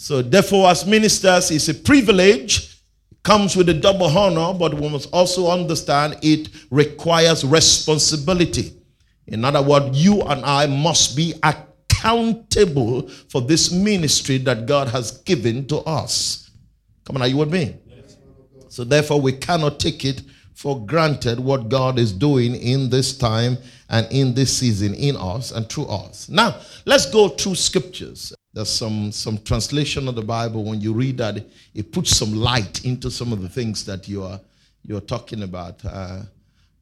So, 0.02 0.22
therefore, 0.22 0.70
as 0.70 0.86
ministers, 0.86 1.50
it's 1.50 1.68
a 1.68 1.74
privilege, 1.74 2.74
comes 3.22 3.54
with 3.54 3.68
a 3.68 3.74
double 3.74 4.06
honor, 4.06 4.58
but 4.58 4.72
we 4.72 4.88
must 4.88 5.10
also 5.12 5.50
understand 5.50 6.16
it 6.22 6.48
requires 6.70 7.44
responsibility. 7.44 8.72
In 9.26 9.44
other 9.44 9.60
words, 9.60 10.02
you 10.02 10.22
and 10.22 10.42
I 10.42 10.66
must 10.68 11.14
be 11.14 11.34
accountable 11.42 13.10
for 13.28 13.42
this 13.42 13.70
ministry 13.70 14.38
that 14.38 14.64
God 14.64 14.88
has 14.88 15.18
given 15.18 15.66
to 15.66 15.80
us. 15.80 16.50
Come 17.04 17.16
on, 17.16 17.22
are 17.22 17.28
you 17.28 17.36
with 17.36 17.52
me? 17.52 17.76
So, 18.68 18.84
therefore, 18.84 19.20
we 19.20 19.34
cannot 19.34 19.78
take 19.78 20.06
it 20.06 20.22
for 20.54 20.82
granted 20.86 21.38
what 21.38 21.68
God 21.68 21.98
is 21.98 22.10
doing 22.10 22.54
in 22.54 22.88
this 22.88 23.18
time 23.18 23.58
and 23.90 24.10
in 24.10 24.32
this 24.32 24.56
season 24.56 24.94
in 24.94 25.18
us 25.18 25.52
and 25.52 25.68
through 25.68 25.88
us. 25.88 26.30
Now, 26.30 26.58
let's 26.86 27.04
go 27.04 27.28
through 27.28 27.56
scriptures. 27.56 28.32
There's 28.52 28.70
some, 28.70 29.12
some 29.12 29.38
translation 29.38 30.08
of 30.08 30.16
the 30.16 30.22
Bible, 30.22 30.64
when 30.64 30.80
you 30.80 30.92
read 30.92 31.18
that, 31.18 31.44
it 31.74 31.92
puts 31.92 32.16
some 32.16 32.34
light 32.34 32.84
into 32.84 33.10
some 33.10 33.32
of 33.32 33.42
the 33.42 33.48
things 33.48 33.84
that 33.84 34.08
you 34.08 34.24
are, 34.24 34.40
you're 34.82 35.00
talking 35.00 35.44
about. 35.44 35.84
Uh, 35.84 36.22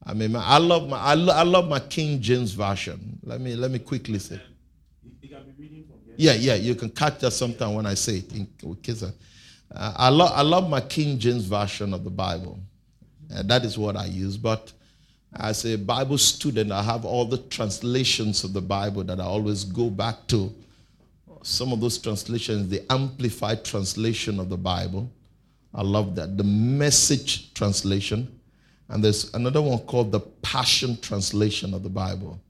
I 0.03 0.13
mean, 0.13 0.35
I 0.35 0.57
love 0.57 0.89
my, 0.89 0.97
I, 0.97 1.13
lo- 1.13 1.33
I 1.33 1.43
love 1.43 1.67
my 1.67 1.79
King 1.79 2.21
James 2.21 2.53
Version. 2.53 3.19
Let 3.23 3.39
me, 3.39 3.55
let 3.55 3.69
me 3.69 3.79
quickly 3.79 4.17
say. 4.17 4.41
Yeah, 6.17 6.33
yeah, 6.33 6.55
you 6.55 6.73
can 6.73 6.89
catch 6.89 7.19
that 7.19 7.31
sometime 7.31 7.75
when 7.75 7.85
I 7.85 7.93
say 7.93 8.17
it. 8.17 8.33
In, 8.33 8.47
uh, 9.71 9.93
I, 9.95 10.09
lo- 10.09 10.31
I 10.33 10.41
love 10.41 10.67
my 10.69 10.81
King 10.81 11.19
James 11.19 11.45
Version 11.45 11.93
of 11.93 12.03
the 12.03 12.09
Bible. 12.09 12.59
Uh, 13.33 13.43
that 13.43 13.63
is 13.63 13.77
what 13.77 13.95
I 13.95 14.05
use. 14.05 14.37
But 14.37 14.73
as 15.35 15.65
a 15.65 15.75
Bible 15.77 16.17
student, 16.17 16.71
I 16.71 16.81
have 16.81 17.05
all 17.05 17.25
the 17.25 17.37
translations 17.37 18.43
of 18.43 18.53
the 18.53 18.61
Bible 18.61 19.03
that 19.03 19.19
I 19.19 19.23
always 19.23 19.63
go 19.63 19.91
back 19.91 20.25
to 20.29 20.51
some 21.43 21.71
of 21.71 21.79
those 21.79 21.97
translations, 21.97 22.69
the 22.69 22.83
amplified 22.91 23.63
translation 23.63 24.39
of 24.39 24.49
the 24.49 24.57
Bible. 24.57 25.11
I 25.73 25.81
love 25.81 26.15
that. 26.15 26.37
The 26.37 26.43
message 26.43 27.53
translation. 27.53 28.39
And 28.89 29.03
there's 29.03 29.33
another 29.33 29.61
one 29.61 29.79
called 29.79 30.11
the 30.11 30.19
Passion 30.19 30.97
translation 31.01 31.73
of 31.73 31.83
the 31.83 31.89
Bible. 31.89 32.41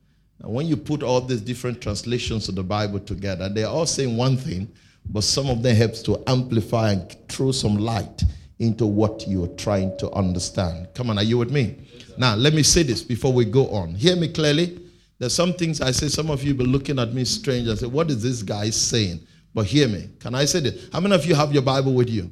And 0.42 0.54
when 0.54 0.68
you 0.68 0.78
put 0.78 1.04
all 1.04 1.20
these 1.22 1.42
different 1.42 1.82
translations 1.82 2.48
of 2.48 2.56
the 2.56 2.64
Bible 2.64 3.00
together, 3.00 3.50
they're 3.50 3.68
all 3.68 3.86
saying 3.86 4.16
one 4.16 4.38
thing, 4.38 4.72
but 5.10 5.24
some 5.24 5.50
of 5.50 5.62
them 5.62 5.76
helps 5.76 6.02
to 6.04 6.24
amplify 6.28 6.92
and 6.92 7.16
throw 7.28 7.52
some 7.52 7.78
light 7.78 8.24
into 8.60 8.86
what 8.86 9.28
you're 9.28 9.48
trying 9.56 9.98
to 9.98 10.10
understand. 10.12 10.88
Come 10.94 11.10
on, 11.10 11.18
are 11.18 11.24
you 11.24 11.38
with 11.38 11.52
me? 11.52 11.76
Yes, 11.94 12.18
now, 12.18 12.36
let 12.36 12.54
me 12.54 12.64
say 12.64 12.84
this 12.84 13.04
before 13.04 13.34
we 13.34 13.46
go 13.46 13.68
on. 13.70 13.96
Hear 13.96 14.16
me 14.16 14.30
clearly. 14.30 14.80
There's 15.20 15.36
some 15.36 15.54
things 15.54 15.82
I 15.82 15.92
say, 15.92 16.08
some 16.08 16.32
of 16.32 16.44
you 16.44 16.54
be 16.54 16.64
looking 16.64 16.98
at 16.98 17.14
me 17.14 17.26
strange 17.26 17.68
and 17.68 17.78
say, 17.78 17.86
What 17.88 18.10
is 18.10 18.24
this 18.24 18.42
guy 18.42 18.70
saying? 18.70 19.20
But 19.54 19.66
hear 19.66 19.88
me. 19.88 20.10
Can 20.20 20.34
I 20.34 20.46
say 20.46 20.62
this? 20.62 20.90
How 20.94 21.02
many 21.02 21.14
of 21.14 21.26
you 21.26 21.36
have 21.36 21.52
your 21.52 21.62
Bible 21.62 21.94
with 21.94 22.10
you? 22.10 22.32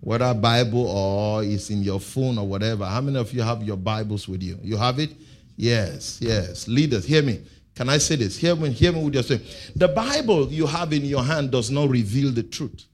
Whether 0.00 0.32
Bible 0.34 0.86
or 0.86 1.44
it's 1.44 1.70
in 1.70 1.82
your 1.82 2.00
phone 2.00 2.38
or 2.38 2.46
whatever. 2.46 2.84
How 2.84 3.00
many 3.00 3.18
of 3.18 3.32
you 3.32 3.42
have 3.42 3.62
your 3.62 3.76
Bibles 3.76 4.28
with 4.28 4.42
you? 4.42 4.58
You 4.62 4.76
have 4.76 4.98
it? 4.98 5.12
Yes, 5.56 6.18
yes. 6.20 6.68
Leaders, 6.68 7.04
hear 7.04 7.22
me. 7.22 7.42
Can 7.74 7.88
I 7.88 7.98
say 7.98 8.16
this? 8.16 8.36
Hear 8.36 8.54
me, 8.54 8.70
hear 8.70 8.92
me 8.92 9.02
with 9.04 9.14
your 9.14 9.22
saying. 9.22 9.42
The 9.74 9.88
Bible 9.88 10.50
you 10.50 10.66
have 10.66 10.92
in 10.92 11.04
your 11.04 11.24
hand 11.24 11.50
does 11.50 11.70
not 11.70 11.88
reveal 11.88 12.30
the 12.30 12.42
truth. 12.42 12.84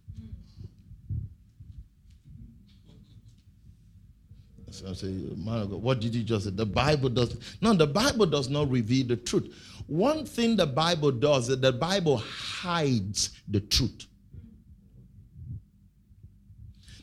I 4.88 4.92
say, 4.94 5.08
man 5.36 5.68
what 5.80 6.00
did 6.00 6.14
you 6.14 6.22
just 6.22 6.44
say? 6.44 6.50
The 6.50 6.66
Bible 6.66 7.08
does 7.08 7.36
no, 7.60 7.74
the 7.74 7.86
Bible 7.86 8.26
does 8.26 8.48
not 8.48 8.70
reveal 8.70 9.06
the 9.06 9.16
truth. 9.16 9.54
One 9.86 10.24
thing 10.24 10.56
the 10.56 10.66
Bible 10.66 11.10
does 11.10 11.48
is 11.48 11.60
the 11.60 11.72
Bible 11.72 12.18
hides 12.18 13.30
the 13.48 13.60
truth. 13.60 14.06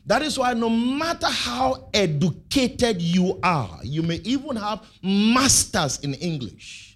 That 0.05 0.21
is 0.21 0.39
why 0.39 0.53
no 0.53 0.69
matter 0.69 1.27
how 1.27 1.89
educated 1.93 3.01
you 3.01 3.39
are, 3.43 3.79
you 3.83 4.01
may 4.03 4.21
even 4.23 4.55
have 4.55 4.85
masters 5.03 5.99
in 5.99 6.13
English. 6.15 6.87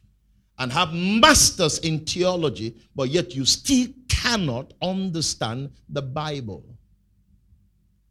and 0.62 0.72
have 0.72 0.94
masters 0.94 1.80
in 1.80 2.00
theology, 2.02 2.76
but 2.96 3.10
yet 3.10 3.34
you 3.34 3.46
still 3.46 3.88
cannot 4.08 4.74
understand 4.80 5.72
the 5.90 6.04
Bible. 6.04 6.64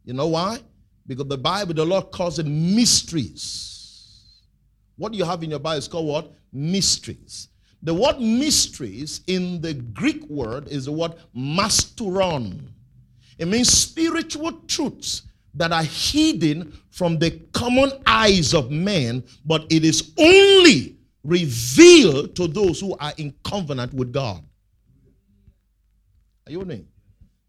You 0.03 0.13
know 0.13 0.27
why? 0.27 0.59
Because 1.07 1.27
the 1.27 1.37
Bible, 1.37 1.73
the 1.73 1.85
Lord 1.85 2.11
calls 2.11 2.39
it 2.39 2.45
mysteries. 2.45 3.71
What 4.97 5.13
you 5.13 5.23
have 5.25 5.43
in 5.43 5.49
your 5.49 5.59
Bible 5.59 5.79
is 5.79 5.87
called 5.87 6.07
what? 6.07 6.31
Mysteries. 6.53 7.47
The 7.83 7.93
word 7.93 8.19
mysteries 8.19 9.21
in 9.27 9.59
the 9.61 9.73
Greek 9.73 10.23
word 10.29 10.67
is 10.67 10.85
the 10.85 10.91
word 10.91 11.13
musterion. 11.35 12.67
It 13.39 13.47
means 13.47 13.69
spiritual 13.69 14.51
truths 14.67 15.23
that 15.55 15.71
are 15.71 15.83
hidden 15.83 16.77
from 16.91 17.17
the 17.17 17.31
common 17.53 17.91
eyes 18.05 18.53
of 18.53 18.69
men, 18.69 19.23
but 19.45 19.65
it 19.71 19.83
is 19.83 20.13
only 20.19 20.95
revealed 21.23 22.35
to 22.35 22.47
those 22.47 22.79
who 22.79 22.95
are 22.99 23.13
in 23.17 23.33
covenant 23.43 23.93
with 23.93 24.13
God. 24.13 24.43
Are 26.47 26.51
you 26.51 26.59
with 26.59 26.67
me? 26.67 26.85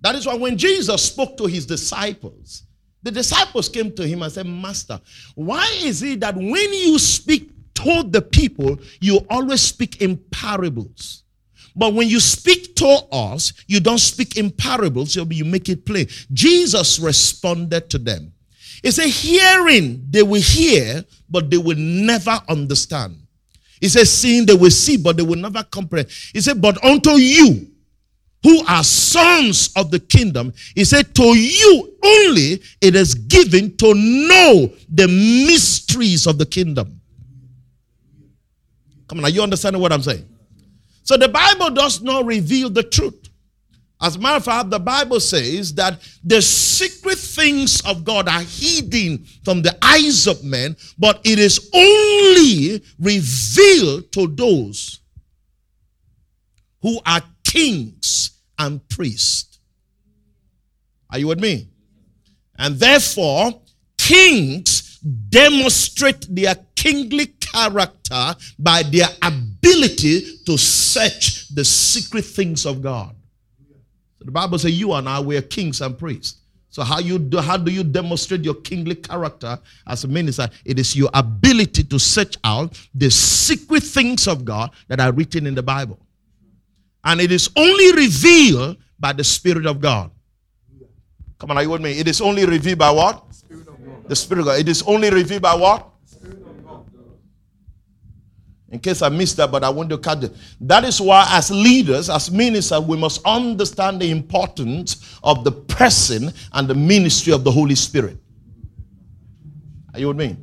That 0.01 0.15
is 0.15 0.27
why 0.27 0.35
when 0.35 0.57
Jesus 0.57 1.05
spoke 1.05 1.37
to 1.37 1.47
his 1.47 1.67
disciples, 1.67 2.65
the 3.03 3.11
disciples 3.11 3.69
came 3.69 3.93
to 3.97 4.07
him 4.07 4.23
and 4.23 4.33
said, 4.33 4.47
Master, 4.47 5.01
why 5.35 5.67
is 5.83 6.03
it 6.03 6.21
that 6.21 6.37
when 6.37 6.73
you 6.73 6.99
speak 6.99 7.51
to 7.75 8.03
the 8.05 8.23
people, 8.23 8.79
you 9.01 9.21
always 9.29 9.61
speak 9.61 10.01
in 10.01 10.17
parables? 10.31 11.25
But 11.75 11.95
when 11.95 12.09
you 12.09 12.21
speak 12.21 12.77
to 12.77 13.01
us, 13.11 13.53
you 13.67 13.81
don't 13.81 13.99
speak 13.99 14.37
in 14.37 14.51
parables, 14.51 15.17
you 15.17 15.45
make 15.45 15.69
it 15.69 15.87
plain. 15.87 16.07
Jesus 16.33 16.99
responded 16.99 17.89
to 17.91 17.99
them. 17.99 18.33
He 18.83 18.91
said, 18.91 19.09
Hearing, 19.09 20.05
they 20.11 20.23
will 20.23 20.43
hear, 20.43 21.05
but 21.31 21.51
they 21.51 21.57
will 21.57 21.79
never 21.79 22.39
understand. 22.49 23.17
He 23.81 23.89
said, 23.89 24.07
Seeing, 24.07 24.47
they 24.47 24.55
will 24.55 24.71
see, 24.71 24.97
but 24.97 25.17
they 25.17 25.23
will 25.23 25.39
never 25.39 25.63
comprehend. 25.65 26.11
He 26.33 26.41
said, 26.41 26.61
But 26.61 26.83
unto 26.85 27.13
you, 27.13 27.72
who 28.43 28.65
are 28.67 28.83
sons 28.83 29.71
of 29.77 29.91
the 29.91 30.01
kingdom, 30.01 30.53
he 30.75 30.85
said, 30.85 31.15
To 31.15 31.23
you 31.23 31.97
only 32.03 32.63
it 32.81 32.95
is 32.97 33.15
given 33.15 33.77
to 33.77 33.95
know 33.95 34.71
the 34.89 35.07
mysteries 35.09 36.27
of 36.27 36.39
the 36.39 36.47
kingdom. 36.47 37.01
Come 39.09 39.19
on, 39.19 39.25
are 39.27 39.31
you 39.31 39.43
understanding 39.43 39.81
what 39.81 39.93
I'm 39.93 40.03
saying? 40.03 40.29
So 41.05 41.17
the 41.17 41.29
Bible 41.29 41.71
does 41.71 42.03
not 42.03 42.25
reveal 42.25 42.71
the 42.71 42.83
truth. 42.83 43.29
As 44.01 44.17
a 44.17 44.19
matter 44.19 44.37
of 44.37 44.45
fact, 44.45 44.71
the 44.71 44.81
Bible 44.81 45.21
says 45.21 45.75
that 45.75 46.01
the 46.25 46.43
secret 46.43 47.19
things 47.19 47.81
of 47.83 48.03
God 48.05 48.29
are 48.29 48.43
hidden 48.43 49.25
from 49.45 49.63
the 49.63 49.77
eyes 49.81 50.27
of 50.27 50.43
men, 50.43 50.77
but 50.99 51.21
it 51.25 51.39
is 51.39 51.71
only 51.73 52.83
revealed 52.99 54.11
to 54.13 54.27
those 54.27 54.99
who 56.81 56.99
are 57.07 57.23
kings 57.45 58.32
and 58.63 58.87
priests. 58.89 59.59
Are 61.11 61.19
you 61.19 61.29
with 61.29 61.41
me? 61.41 61.69
And 62.59 62.77
therefore, 62.77 63.61
kings 63.99 64.99
demonstrate 65.29 66.27
their 66.31 66.55
kingly 66.77 67.27
character 67.27 68.35
by 68.59 68.83
their 68.85 69.09
ability 69.23 70.39
to 70.47 70.57
search 70.57 71.49
the 71.55 71.65
secret 71.65 72.25
things 72.25 72.65
of 72.65 72.83
God. 72.83 73.15
So 74.19 74.25
the 74.25 74.31
Bible 74.31 74.59
says, 74.59 74.79
You 74.79 74.93
and 74.93 75.09
I, 75.09 75.21
we're 75.21 75.43
kings 75.43 75.81
and 75.81 75.99
priests. 75.99 76.39
So 76.71 76.83
how 76.83 77.01
you 77.01 77.19
do 77.19 77.39
how 77.39 77.59
do 77.59 77.71
you 77.71 77.85
demonstrate 77.85 78.45
your 78.45 78.55
kingly 78.55 78.95
character 78.95 79.59
as 79.87 80.05
a 80.05 80.09
minister? 80.09 80.49
It 80.65 80.79
is 80.79 80.97
your 80.97 81.11
ability 81.13 81.85
to 81.85 81.99
search 81.99 82.37
out 82.45 82.81
the 82.95 83.11
secret 83.11 83.83
things 83.83 84.27
of 84.27 84.47
God 84.47 84.71
that 84.89 84.99
are 84.99 85.13
written 85.13 85.47
in 85.47 85.55
the 85.55 85.63
Bible. 85.63 85.99
And 87.05 87.21
it 87.21 87.33
is 87.33 87.51
only 87.57 87.93
revealed 87.93 88.77
by 88.99 89.13
the 89.13 89.25
Spirit 89.25 89.67
of 89.67 89.81
God. 89.81 90.11
Come 91.39 91.51
on, 91.51 91.57
are 91.57 91.63
you 91.63 91.71
with 91.71 91.83
me? 91.83 91.99
It 91.99 92.07
is 92.07 92.21
only 92.21 92.47
revealed 92.47 92.79
by 92.79 92.91
what? 92.91 93.35
Spirit 93.35 93.67
the 94.13 94.17
Spirit 94.17 94.41
of 94.43 94.47
God. 94.47 94.61
It 94.61 94.69
is 94.69 94.83
only 94.83 95.11
revealed 95.11 95.43
by 95.43 95.55
what? 95.55 95.89
Spirit 96.05 96.43
of 96.47 96.65
God. 96.65 96.85
In 98.71 98.79
case 98.79 99.03
I 99.03 99.09
missed 99.09 99.37
that, 99.39 99.51
but 99.51 99.65
I 99.65 99.71
want 99.71 99.91
to 99.91 99.99
cut 99.99 100.23
it. 100.23 100.33
That 100.61 100.85
is 100.85 101.01
why, 101.01 101.27
as 101.31 101.51
leaders, 101.51 102.09
as 102.11 102.31
ministers, 102.31 102.81
we 102.81 102.97
must 102.97 103.21
understand 103.25 104.01
the 104.01 104.11
importance 104.11 105.19
of 105.23 105.45
the 105.45 105.53
person 105.53 106.33
and 106.53 106.69
the 106.69 106.75
ministry 106.75 107.33
of 107.33 107.43
the 107.43 107.51
Holy 107.51 107.75
Spirit. 107.75 108.19
Are 109.95 110.01
you 110.01 110.09
with 110.09 110.17
me? 110.17 110.37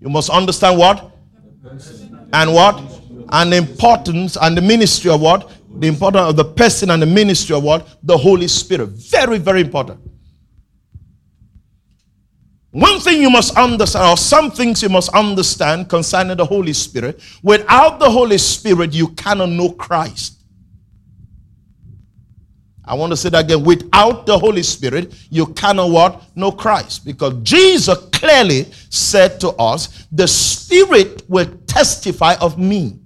You 0.00 0.08
must 0.08 0.30
understand 0.30 0.78
what? 0.78 1.10
And 2.32 2.52
what? 2.52 2.80
And 3.30 3.52
the 3.52 3.56
importance 3.56 4.36
and 4.40 4.56
the 4.56 4.62
ministry 4.62 5.10
of 5.10 5.20
what? 5.20 5.50
The 5.78 5.88
importance 5.88 6.30
of 6.30 6.36
the 6.36 6.44
person 6.44 6.90
and 6.90 7.02
the 7.02 7.06
ministry 7.06 7.56
of 7.56 7.62
what? 7.62 7.86
The 8.02 8.16
Holy 8.16 8.48
Spirit. 8.48 8.90
Very, 8.90 9.38
very 9.38 9.62
important. 9.62 10.00
One 12.70 13.00
thing 13.00 13.20
you 13.20 13.28
must 13.28 13.56
understand, 13.58 14.10
or 14.10 14.16
some 14.16 14.50
things 14.50 14.82
you 14.82 14.88
must 14.88 15.10
understand 15.10 15.90
concerning 15.90 16.38
the 16.38 16.44
Holy 16.46 16.72
Spirit. 16.72 17.20
Without 17.42 17.98
the 17.98 18.10
Holy 18.10 18.38
Spirit, 18.38 18.94
you 18.94 19.08
cannot 19.08 19.50
know 19.50 19.70
Christ. 19.72 20.38
I 22.84 22.94
want 22.94 23.12
to 23.12 23.16
say 23.16 23.28
that 23.28 23.44
again. 23.44 23.62
Without 23.62 24.26
the 24.26 24.38
Holy 24.38 24.62
Spirit, 24.62 25.14
you 25.30 25.46
cannot 25.46 25.90
what? 25.90 26.36
Know 26.36 26.50
Christ. 26.50 27.04
Because 27.04 27.34
Jesus 27.42 27.98
clearly 28.12 28.66
said 28.88 29.38
to 29.40 29.50
us, 29.50 30.06
the 30.10 30.26
Spirit 30.26 31.22
will 31.28 31.46
testify 31.66 32.34
of 32.40 32.58
me. 32.58 32.98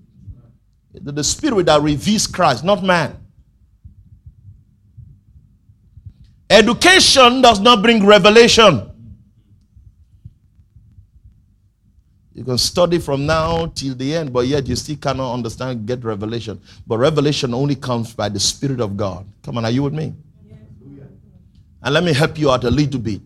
The 1.00 1.24
Spirit 1.24 1.66
that 1.66 1.82
reveals 1.82 2.26
Christ, 2.26 2.64
not 2.64 2.82
man. 2.82 3.16
Education 6.48 7.42
does 7.42 7.61
not 7.61 7.82
bring 7.82 8.04
revelation. 8.06 8.90
You 12.32 12.44
can 12.44 12.59
study 12.59 12.98
from 12.98 13.24
now 13.24 13.66
till 13.74 13.94
the 13.94 14.14
end, 14.14 14.32
but 14.32 14.46
yet 14.46 14.66
you 14.66 14.76
still 14.76 14.96
cannot 14.96 15.32
understand, 15.32 15.87
get 15.87 16.04
revelation. 16.04 16.61
But 16.87 16.98
revelation 16.98 17.54
only 17.54 17.74
comes 17.74 18.12
by 18.12 18.28
the 18.28 18.38
Spirit 18.38 18.80
of 18.80 18.96
God. 18.96 19.26
Come 19.42 19.56
on, 19.56 19.64
are 19.64 19.70
you 19.70 19.85
with 19.85 19.94
me? 19.94 20.14
And 21.82 21.94
let 21.94 22.04
me 22.04 22.12
help 22.12 22.38
you 22.38 22.50
out 22.50 22.64
a 22.64 22.70
little 22.70 23.00
bit. 23.00 23.22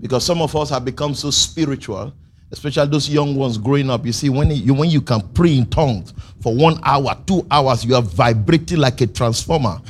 Because 0.00 0.24
some 0.24 0.40
of 0.40 0.56
us 0.56 0.70
have 0.70 0.84
become 0.84 1.14
so 1.14 1.30
spiritual, 1.30 2.14
especially 2.52 2.88
those 2.90 3.08
young 3.08 3.34
ones 3.34 3.58
growing 3.58 3.90
up. 3.90 4.04
You 4.04 4.12
see, 4.12 4.28
when 4.28 4.50
you, 4.50 4.74
when 4.74 4.90
you 4.90 5.00
can 5.00 5.20
pray 5.34 5.56
in 5.56 5.66
tongues 5.66 6.12
for 6.42 6.54
one 6.54 6.80
hour, 6.82 7.16
two 7.26 7.46
hours, 7.50 7.84
you 7.84 7.94
are 7.94 8.02
vibrating 8.02 8.78
like 8.78 9.00
a 9.00 9.06
transformer. 9.06 9.80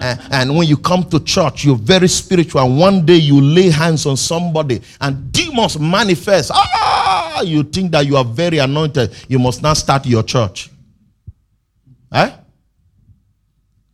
And, 0.00 0.20
and 0.30 0.56
when 0.56 0.68
you 0.68 0.76
come 0.76 1.04
to 1.10 1.20
church, 1.20 1.64
you're 1.64 1.76
very 1.76 2.08
spiritual. 2.08 2.62
And 2.62 2.78
one 2.78 3.04
day 3.04 3.16
you 3.16 3.40
lay 3.40 3.70
hands 3.70 4.06
on 4.06 4.16
somebody 4.16 4.80
and 5.00 5.32
demons 5.32 5.78
manifest. 5.78 6.50
Ah! 6.54 7.08
you 7.44 7.62
think 7.62 7.92
that 7.92 8.06
you 8.06 8.16
are 8.16 8.24
very 8.24 8.58
anointed, 8.58 9.14
you 9.28 9.38
must 9.38 9.62
not 9.62 9.76
start 9.76 10.06
your 10.06 10.22
church. 10.22 10.70
Eh? 12.12 12.30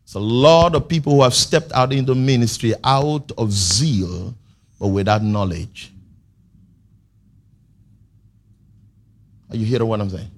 It's 0.05 0.15
a 0.15 0.21
lot 0.21 0.75
of 0.75 0.89
people 0.89 1.15
who 1.15 1.23
have 1.23 1.35
stepped 1.35 1.73
out 1.73 1.93
into 1.93 2.15
ministry 2.15 2.75
out 2.85 3.33
of 3.37 3.51
zeal, 3.53 4.35
but 4.79 4.89
without 4.89 5.23
knowledge. 5.23 5.94
Are 9.51 9.57
you 9.57 9.67
hearing 9.67 9.87
what 9.87 10.01
I'm 10.01 10.11
saying? 10.11 10.31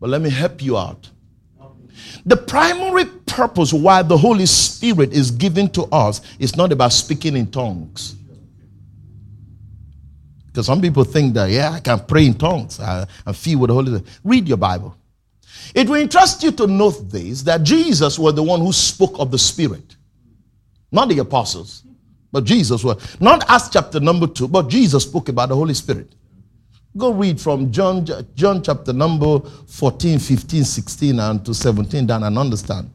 But 0.00 0.10
let 0.10 0.20
me 0.20 0.30
help 0.30 0.62
you 0.62 0.76
out. 0.76 1.08
The 2.26 2.36
primary 2.36 3.04
purpose 3.04 3.72
why 3.72 4.02
the 4.02 4.16
Holy 4.16 4.46
Spirit 4.46 5.12
is 5.12 5.30
given 5.30 5.68
to 5.70 5.84
us 5.84 6.20
is 6.38 6.56
not 6.56 6.72
about 6.72 6.92
speaking 6.92 7.36
in 7.36 7.50
tongues. 7.50 8.16
Because 10.46 10.66
some 10.66 10.82
people 10.82 11.04
think 11.04 11.34
that, 11.34 11.50
yeah, 11.50 11.70
I 11.70 11.80
can 11.80 12.00
pray 12.00 12.26
in 12.26 12.34
tongues 12.34 12.78
and 12.78 13.36
feel 13.36 13.60
with 13.60 13.68
the 13.68 13.74
Holy 13.74 13.86
Spirit. 13.86 14.20
Read 14.22 14.48
your 14.48 14.58
Bible. 14.58 14.96
It 15.74 15.88
will 15.88 16.00
interest 16.00 16.42
you 16.42 16.52
to 16.52 16.66
note 16.66 17.08
this 17.08 17.42
that 17.42 17.62
Jesus 17.62 18.18
was 18.18 18.34
the 18.34 18.42
one 18.42 18.60
who 18.60 18.72
spoke 18.72 19.18
of 19.18 19.30
the 19.30 19.38
Spirit, 19.38 19.96
not 20.90 21.08
the 21.08 21.18
apostles, 21.20 21.84
but 22.30 22.44
Jesus 22.44 22.84
was. 22.84 23.20
Not 23.20 23.48
Acts 23.48 23.70
chapter 23.70 24.00
number 24.00 24.26
two, 24.26 24.48
but 24.48 24.68
Jesus 24.68 25.04
spoke 25.04 25.28
about 25.28 25.48
the 25.48 25.56
Holy 25.56 25.74
Spirit. 25.74 26.12
Go 26.96 27.12
read 27.12 27.40
from 27.40 27.72
John, 27.72 28.06
John 28.34 28.62
chapter 28.62 28.92
number 28.92 29.40
14, 29.40 30.18
15, 30.18 30.64
16, 30.64 31.18
and 31.18 31.44
to 31.44 31.54
17 31.54 32.06
down 32.06 32.22
and 32.22 32.36
understand. 32.38 32.90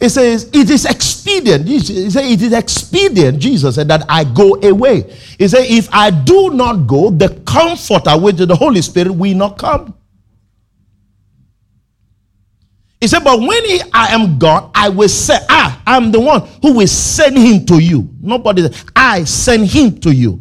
It 0.00 0.08
says, 0.10 0.50
It 0.52 0.68
is 0.68 0.84
expedient. 0.84 1.68
He 1.68 1.78
said, 1.78 2.24
It 2.24 2.42
is 2.42 2.52
expedient, 2.52 3.38
Jesus 3.38 3.76
said, 3.76 3.86
that 3.88 4.04
I 4.08 4.24
go 4.24 4.56
away. 4.56 5.02
He 5.38 5.46
said, 5.46 5.66
If 5.68 5.88
I 5.92 6.10
do 6.10 6.50
not 6.50 6.88
go, 6.88 7.10
the 7.10 7.28
comforter, 7.46 8.18
which 8.18 8.40
is 8.40 8.48
the 8.48 8.56
Holy 8.56 8.82
Spirit, 8.82 9.12
will 9.12 9.36
not 9.36 9.56
come. 9.56 9.94
He 13.00 13.06
said, 13.06 13.22
But 13.22 13.38
when 13.38 13.64
he, 13.64 13.80
I 13.92 14.12
am 14.12 14.40
gone, 14.40 14.72
I 14.74 14.88
will 14.88 15.08
say, 15.08 15.38
I 15.48 15.80
am 15.86 16.10
the 16.10 16.20
one 16.20 16.40
who 16.60 16.74
will 16.74 16.88
send 16.88 17.38
him 17.38 17.64
to 17.66 17.78
you. 17.78 18.08
Nobody, 18.20 18.68
I 18.96 19.22
send 19.22 19.68
him 19.68 20.00
to 20.00 20.12
you. 20.12 20.40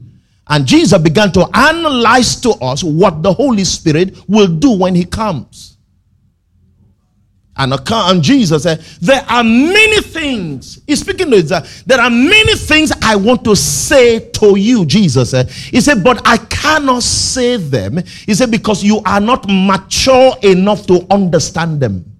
And 0.52 0.66
Jesus 0.66 1.02
began 1.02 1.32
to 1.32 1.50
analyze 1.54 2.36
to 2.42 2.50
us 2.62 2.84
what 2.84 3.24
the 3.24 3.32
Holy 3.32 3.64
Spirit 3.64 4.18
will 4.28 4.48
do 4.48 4.78
when 4.78 4.94
he 4.94 5.06
comes. 5.06 5.78
And, 7.56 7.74
and 7.74 8.22
Jesus 8.22 8.64
said, 8.64 8.80
There 9.00 9.24
are 9.30 9.46
many 9.46 10.02
things. 10.02 10.82
He's 10.86 11.00
speaking 11.00 11.32
to 11.32 11.38
Israel. 11.38 11.62
Uh, 11.64 11.68
there 11.86 12.02
are 12.02 12.10
many 12.10 12.56
things 12.56 12.92
I 13.02 13.16
want 13.16 13.46
to 13.46 13.56
say 13.56 14.30
to 14.32 14.58
you, 14.58 14.86
Jesus 14.86 15.32
said. 15.32 15.50
He 15.50 15.80
said, 15.80 16.04
But 16.04 16.22
I 16.28 16.36
cannot 16.36 17.04
say 17.04 17.56
them. 17.56 18.00
He 18.26 18.34
said, 18.34 18.52
Because 18.52 18.84
you 18.84 19.00
are 19.06 19.22
not 19.22 19.46
mature 19.48 20.34
enough 20.44 20.86
to 20.88 21.08
understand 21.10 21.80
them. 21.80 22.11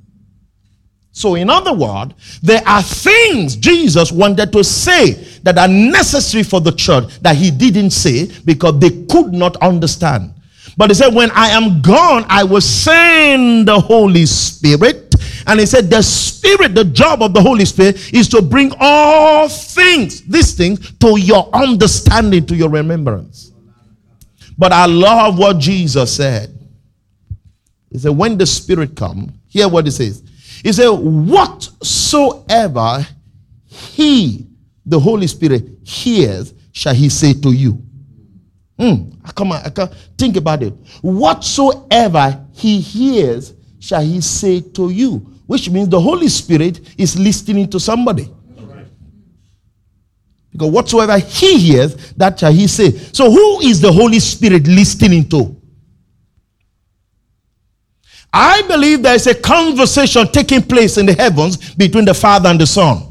So, 1.14 1.36
in 1.36 1.50
other 1.50 1.74
words, 1.74 2.14
there 2.42 2.62
are 2.66 2.82
things 2.82 3.56
Jesus 3.56 4.12
wanted 4.12 4.52
to 4.54 4.64
say 4.64 5.14
that 5.44 5.58
are 5.58 5.68
necessary 5.68 6.44
for 6.44 6.62
the 6.62 6.72
church 6.72 7.20
that 7.22 7.36
he 7.36 7.52
didn't 7.52 7.92
say 7.92 8.32
because 8.46 8.80
they 8.80 9.06
could 9.06 9.34
not 9.34 9.58
understand. 9.58 10.34
But 10.78 10.90
he 10.90 10.94
said, 10.94 11.14
When 11.14 11.30
I 11.32 11.50
am 11.50 11.82
gone, 11.82 12.26
I 12.30 12.44
will 12.44 12.62
send 12.62 13.68
the 13.68 13.80
Holy 13.80 14.26
Spirit. 14.26 15.14
And 15.46 15.60
he 15.60 15.66
said, 15.66 15.90
The 15.90 16.02
Spirit, 16.02 16.76
the 16.76 16.86
job 16.86 17.22
of 17.22 17.34
the 17.34 17.42
Holy 17.42 17.66
Spirit 17.66 18.14
is 18.14 18.30
to 18.30 18.42
bring 18.42 18.72
all 18.80 19.50
things, 19.50 20.22
these 20.22 20.54
things, 20.54 20.92
to 21.00 21.20
your 21.20 21.50
understanding, 21.54 22.46
to 22.46 22.56
your 22.56 22.70
remembrance. 22.70 23.52
But 24.58 24.72
I 24.72 24.86
love 24.86 25.38
what 25.38 25.58
Jesus 25.58 26.16
said. 26.16 26.58
He 27.92 27.98
said, 27.98 28.12
When 28.12 28.38
the 28.38 28.46
Spirit 28.46 28.96
come, 28.96 29.34
hear 29.50 29.68
what 29.68 29.86
he 29.86 29.92
says. 29.92 30.24
He 30.64 30.72
said, 30.74 30.90
Whatsoever 30.90 31.48
he, 33.66 34.48
the 34.86 35.00
Holy 35.00 35.28
Spirit, 35.28 35.64
hears, 35.84 36.54
shall 36.72 36.94
he 36.94 37.10
say 37.10 37.34
to 37.34 37.52
you. 37.52 37.82
Mm, 38.80 39.36
come 39.36 39.52
on, 39.52 39.62
I 39.64 39.70
think 40.18 40.38
about 40.38 40.64
it. 40.64 40.74
Whatsoever 41.02 42.46
he 42.54 42.80
hears, 42.80 43.54
shall 43.80 44.02
he 44.02 44.22
say 44.22 44.62
to 44.62 44.90
you. 44.90 45.18
Which 45.48 45.70
means 45.70 45.90
the 45.90 46.00
Holy 46.00 46.30
Spirit 46.30 46.80
is 46.98 47.20
listening 47.20 47.70
to 47.70 47.80
somebody. 47.80 48.32
Because 50.52 50.72
whatsoever 50.72 51.18
he 51.18 51.60
hears, 51.60 51.96
that 52.14 52.40
shall 52.40 52.52
he 52.52 52.68
say. 52.68 52.92
So, 52.92 53.30
who 53.32 53.62
is 53.62 53.80
the 53.80 53.92
Holy 53.92 54.20
Spirit 54.20 54.68
listening 54.68 55.28
to? 55.30 55.61
I 58.34 58.62
believe 58.64 59.04
there 59.04 59.16
is 59.16 59.28
a 59.28 59.36
conversation 59.36 60.28
taking 60.28 60.62
place 60.62 60.98
in 60.98 61.06
the 61.06 61.14
heavens 61.14 61.74
between 61.76 62.06
the 62.06 62.14
Father 62.14 62.50
and 62.50 62.60
the 62.60 62.68
Son. 62.68 63.08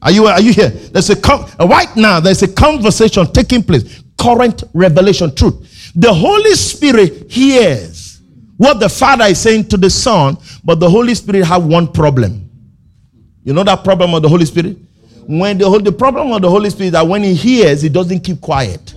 Are 0.00 0.10
you, 0.10 0.26
are 0.26 0.40
you 0.40 0.52
here? 0.52 0.68
There's 0.68 1.10
a 1.10 1.32
uh, 1.32 1.66
right 1.66 1.94
now, 1.96 2.20
there's 2.20 2.42
a 2.42 2.48
conversation 2.52 3.26
taking 3.32 3.62
place. 3.62 4.02
Current 4.18 4.64
revelation 4.74 5.34
truth. 5.34 5.92
The 5.94 6.12
Holy 6.12 6.54
Spirit 6.54 7.30
hears 7.30 8.20
what 8.56 8.80
the 8.80 8.88
Father 8.88 9.24
is 9.24 9.40
saying 9.40 9.68
to 9.68 9.76
the 9.76 9.90
Son, 9.90 10.36
but 10.64 10.78
the 10.80 10.88
Holy 10.88 11.14
Spirit 11.14 11.44
have 11.44 11.64
one 11.66 11.90
problem. 11.90 12.48
You 13.44 13.52
know 13.52 13.64
that 13.64 13.82
problem 13.82 14.14
of 14.14 14.22
the 14.22 14.28
Holy 14.28 14.44
Spirit? 14.44 14.76
When 15.26 15.58
the, 15.58 15.78
the 15.78 15.92
problem 15.92 16.32
of 16.32 16.42
the 16.42 16.50
Holy 16.50 16.70
Spirit 16.70 16.90
that 16.90 17.06
when 17.06 17.22
he 17.22 17.34
hears, 17.34 17.82
he 17.82 17.88
doesn't 17.88 18.20
keep 18.20 18.40
quiet. 18.40 18.91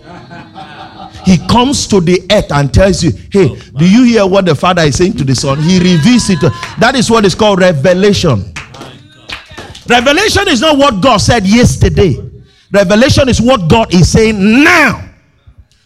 He 1.25 1.37
comes 1.47 1.87
to 1.87 1.99
the 1.99 2.21
earth 2.31 2.51
and 2.51 2.73
tells 2.73 3.03
you, 3.03 3.11
Hey, 3.31 3.49
oh, 3.49 3.55
do 3.77 3.89
you 3.89 4.03
hear 4.03 4.27
what 4.27 4.45
the 4.45 4.55
Father 4.55 4.83
is 4.83 4.97
saying 4.97 5.13
to 5.13 5.23
the 5.23 5.35
Son? 5.35 5.59
He 5.61 5.79
reveals 5.79 6.29
it. 6.29 6.39
That 6.79 6.93
is 6.95 7.09
what 7.09 7.25
is 7.25 7.33
called 7.33 7.59
revelation. 7.59 8.53
Revelation 9.87 10.47
is 10.47 10.61
not 10.61 10.77
what 10.77 11.01
God 11.01 11.17
said 11.17 11.45
yesterday. 11.45 12.17
Revelation 12.71 13.29
is 13.29 13.41
what 13.41 13.69
God 13.69 13.93
is 13.93 14.11
saying 14.11 14.63
now. 14.63 15.09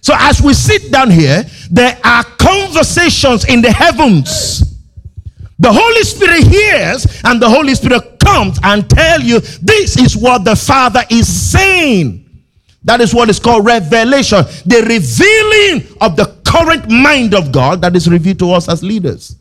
So 0.02 0.14
as 0.18 0.42
we 0.42 0.54
sit 0.54 0.92
down 0.92 1.12
here, 1.12 1.44
there 1.70 1.98
are 2.04 2.24
conversations 2.24 3.46
in 3.46 3.62
the 3.62 3.72
heavens. 3.72 4.64
The 5.60 5.72
Holy 5.72 6.04
Spirit 6.04 6.48
hears 6.48 7.06
and 7.26 7.42
the 7.42 7.50
Holy 7.50 7.76
Spirit 7.76 8.18
comes 8.20 8.60
and 8.64 8.90
tell 8.90 9.22
you 9.22 9.40
this 9.40 9.98
is 9.98 10.16
what 10.16 10.46
the 10.46 10.56
Father 10.56 11.04
is 11.10 11.28
saying. 11.28 12.29
That 12.84 13.02
is 13.02 13.14
what 13.14 13.30
is 13.30 13.40
called 13.40 13.66
revelation. 13.66 14.44
The 14.66 14.82
revealing 14.88 15.98
of 16.02 16.16
the 16.16 16.26
current 16.46 16.90
mind 16.90 17.34
of 17.34 17.52
God 17.52 17.82
that 17.82 17.96
is 17.96 18.10
revealed 18.10 18.40
to 18.40 18.52
us 18.54 18.70
as 18.70 18.82
leaders. 18.82 19.36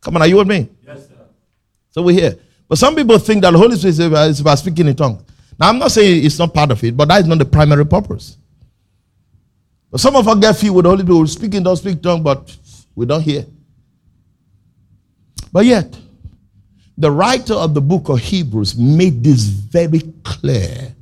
Come 0.00 0.16
on, 0.16 0.22
are 0.22 0.28
you 0.28 0.36
with 0.36 0.46
me? 0.46 0.68
Yes, 0.86 1.08
sir. 1.08 1.14
So 1.90 2.02
we're 2.02 2.12
here. 2.12 2.36
But 2.68 2.78
some 2.78 2.94
people 2.94 3.18
think 3.18 3.42
that 3.42 3.52
the 3.52 3.58
Holy 3.58 3.76
Spirit 3.76 4.28
is 4.28 4.40
about 4.40 4.58
speaking 4.58 4.86
in 4.86 4.94
tongues. 4.94 5.22
Now, 5.58 5.68
I'm 5.70 5.78
not 5.78 5.90
saying 5.90 6.24
it's 6.24 6.38
not 6.38 6.52
part 6.52 6.70
of 6.70 6.84
it, 6.84 6.96
but 6.96 7.08
that 7.08 7.22
is 7.22 7.26
not 7.26 7.38
the 7.38 7.44
primary 7.44 7.86
purpose. 7.86 8.36
But 9.90 10.00
some 10.00 10.14
of 10.16 10.28
us 10.28 10.38
get 10.38 10.56
filled 10.56 10.76
with 10.76 10.82
the 10.84 10.90
Holy 10.90 11.02
Spirit, 11.04 11.28
speaking, 11.28 11.62
don't 11.62 11.76
speak 11.76 12.02
tongue, 12.02 12.22
but 12.22 12.54
we 12.94 13.06
don't 13.06 13.22
hear. 13.22 13.46
But 15.52 15.64
yet, 15.64 15.98
the 16.98 17.10
writer 17.10 17.54
of 17.54 17.72
the 17.72 17.80
book 17.80 18.08
of 18.08 18.18
Hebrews 18.18 18.76
made 18.76 19.24
this 19.24 19.44
very 19.44 20.00
clear 20.22 20.94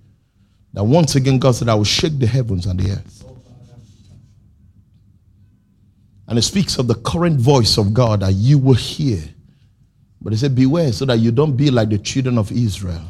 that 0.75 0.85
once 0.85 1.15
again, 1.15 1.39
God 1.39 1.53
said, 1.55 1.69
I 1.69 1.75
will 1.75 1.85
shake 1.85 2.19
the 2.19 2.27
heavens 2.27 2.67
and 2.67 2.79
the 2.79 2.93
earth. 2.93 3.25
And 6.27 6.39
it 6.39 6.43
speaks 6.43 6.79
of 6.79 6.89
the 6.89 6.95
current 6.97 7.39
voice 7.39 7.79
of 7.79 7.95
God 7.95 8.21
that 8.21 8.33
you 8.33 8.59
will 8.59 8.75
hear. 8.75 9.23
But 10.21 10.33
he 10.33 10.39
said, 10.39 10.55
Beware 10.55 10.91
so 10.93 11.05
that 11.05 11.19
you 11.19 11.31
don't 11.31 11.57
be 11.57 11.71
like 11.71 11.91
the 11.91 11.99
children 11.99 12.39
of 12.39 12.51
Israel. 12.51 13.09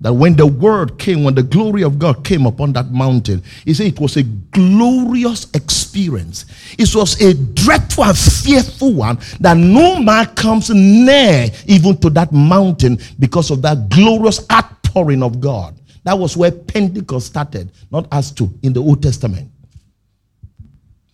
That 0.00 0.14
when 0.14 0.36
the 0.36 0.46
word 0.46 0.98
came, 0.98 1.24
when 1.24 1.34
the 1.34 1.42
glory 1.42 1.82
of 1.82 1.98
God 1.98 2.24
came 2.24 2.46
upon 2.46 2.72
that 2.72 2.90
mountain, 2.90 3.42
he 3.66 3.74
said 3.74 3.88
it 3.88 4.00
was 4.00 4.16
a 4.16 4.22
glorious 4.22 5.50
experience. 5.52 6.46
It 6.78 6.94
was 6.94 7.20
a 7.20 7.34
dreadful 7.34 8.04
and 8.04 8.16
fearful 8.16 8.94
one 8.94 9.18
that 9.40 9.58
no 9.58 10.00
man 10.00 10.26
comes 10.36 10.70
near 10.70 11.50
even 11.66 11.98
to 11.98 12.08
that 12.10 12.32
mountain 12.32 12.98
because 13.18 13.50
of 13.50 13.60
that 13.62 13.90
glorious 13.90 14.50
outpouring 14.50 15.22
of 15.22 15.38
God. 15.40 15.79
That 16.04 16.18
was 16.18 16.36
where 16.36 16.50
Pentecost 16.50 17.26
started, 17.26 17.70
not 17.90 18.06
as 18.10 18.32
to 18.32 18.52
in 18.62 18.72
the 18.72 18.80
Old 18.80 19.02
Testament. 19.02 19.50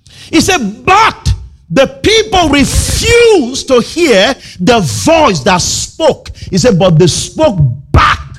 He 0.08 0.40
said, 0.40 0.84
but 0.84 1.32
the 1.68 1.86
people 2.02 2.48
refused 2.48 3.68
to 3.68 3.80
hear 3.80 4.34
the 4.60 4.80
voice 5.04 5.40
that 5.40 5.60
spoke. 5.60 6.28
He 6.36 6.58
said, 6.58 6.78
but 6.78 6.98
they 6.98 7.08
spoke 7.08 7.58
back 7.90 8.36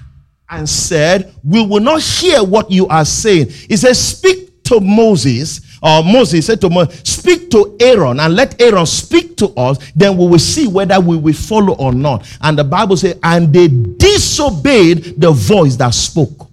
and 0.50 0.68
said, 0.68 1.34
We 1.44 1.66
will 1.66 1.82
not 1.82 2.02
hear 2.02 2.44
what 2.44 2.72
you 2.72 2.88
are 2.88 3.06
saying. 3.06 3.50
He 3.50 3.76
said, 3.76 3.96
Speak 3.96 4.64
to 4.64 4.80
Moses. 4.80 5.62
Or 5.82 6.04
Moses 6.04 6.46
said 6.46 6.62
to 6.62 6.70
Moses, 6.70 7.02
Speak 7.04 7.50
to 7.52 7.76
Aaron 7.80 8.20
and 8.20 8.36
let 8.36 8.60
Aaron 8.62 8.86
speak 8.86 9.38
to 9.38 9.50
us. 9.50 9.78
Then 9.96 10.18
we 10.18 10.28
will 10.28 10.40
see 10.40 10.68
whether 10.68 11.00
we 11.00 11.18
will 11.18 11.34
follow 11.34 11.76
or 11.76 11.94
not. 11.94 12.28
And 12.42 12.58
the 12.58 12.64
Bible 12.64 12.98
said, 12.98 13.20
And 13.24 13.54
they 13.54 13.68
disobeyed 13.68 15.20
the 15.20 15.32
voice 15.32 15.76
that 15.78 15.94
spoke. 15.94 16.48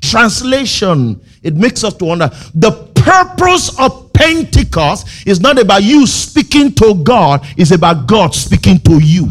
Translation, 0.00 1.20
it 1.42 1.54
makes 1.54 1.84
us 1.84 1.94
to 1.94 2.04
wonder 2.04 2.30
the 2.54 2.70
purpose 2.94 3.78
of 3.78 4.12
Pentecost 4.12 5.26
is 5.26 5.40
not 5.40 5.58
about 5.58 5.82
you 5.82 6.06
speaking 6.06 6.72
to 6.74 6.94
God, 7.02 7.46
it's 7.56 7.70
about 7.70 8.06
God 8.06 8.34
speaking 8.34 8.78
to 8.80 8.98
you. 8.98 9.28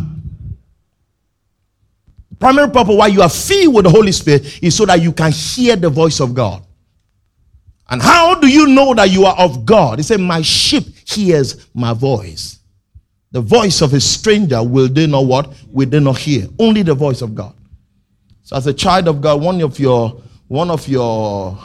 Primary 2.40 2.70
purpose 2.70 2.96
why 2.96 3.08
you 3.08 3.22
are 3.22 3.30
filled 3.30 3.76
with 3.76 3.86
the 3.86 3.90
Holy 3.90 4.12
Spirit 4.12 4.62
is 4.62 4.76
so 4.76 4.86
that 4.86 5.02
you 5.02 5.12
can 5.12 5.32
hear 5.32 5.76
the 5.76 5.90
voice 5.90 6.20
of 6.20 6.34
God. 6.34 6.65
And 7.90 8.02
how 8.02 8.36
do 8.36 8.48
you 8.48 8.68
know 8.68 8.94
that 8.96 9.12
you 9.12 9.26
are 9.26 9.38
of 9.38 9.66
God? 9.66 10.00
He 10.00 10.04
said, 10.04 10.20
My 10.20 10.42
sheep 10.42 10.86
hears 11.08 11.68
my 11.74 11.94
voice. 11.94 12.60
The 13.32 13.42
voice 13.42 13.82
of 13.82 13.94
a 13.94 14.00
stranger 14.00 14.64
will 14.64 14.88
they 14.88 15.08
not 15.08 15.26
what? 15.26 15.54
Will 15.68 15.88
they 15.88 16.00
not 16.00 16.18
hear? 16.18 16.48
Only 16.58 16.84
the 16.84 16.96
voice 16.96 17.22
of 17.22 17.36
God. 17.36 17.54
So 18.44 18.56
as 18.56 18.66
a 18.68 18.74
child 18.74 19.08
of 19.08 19.22
God, 19.22 19.42
one 19.42 19.62
of 19.62 19.78
your 19.78 20.22
one 20.48 20.70
of 20.70 20.88
your 20.88 21.58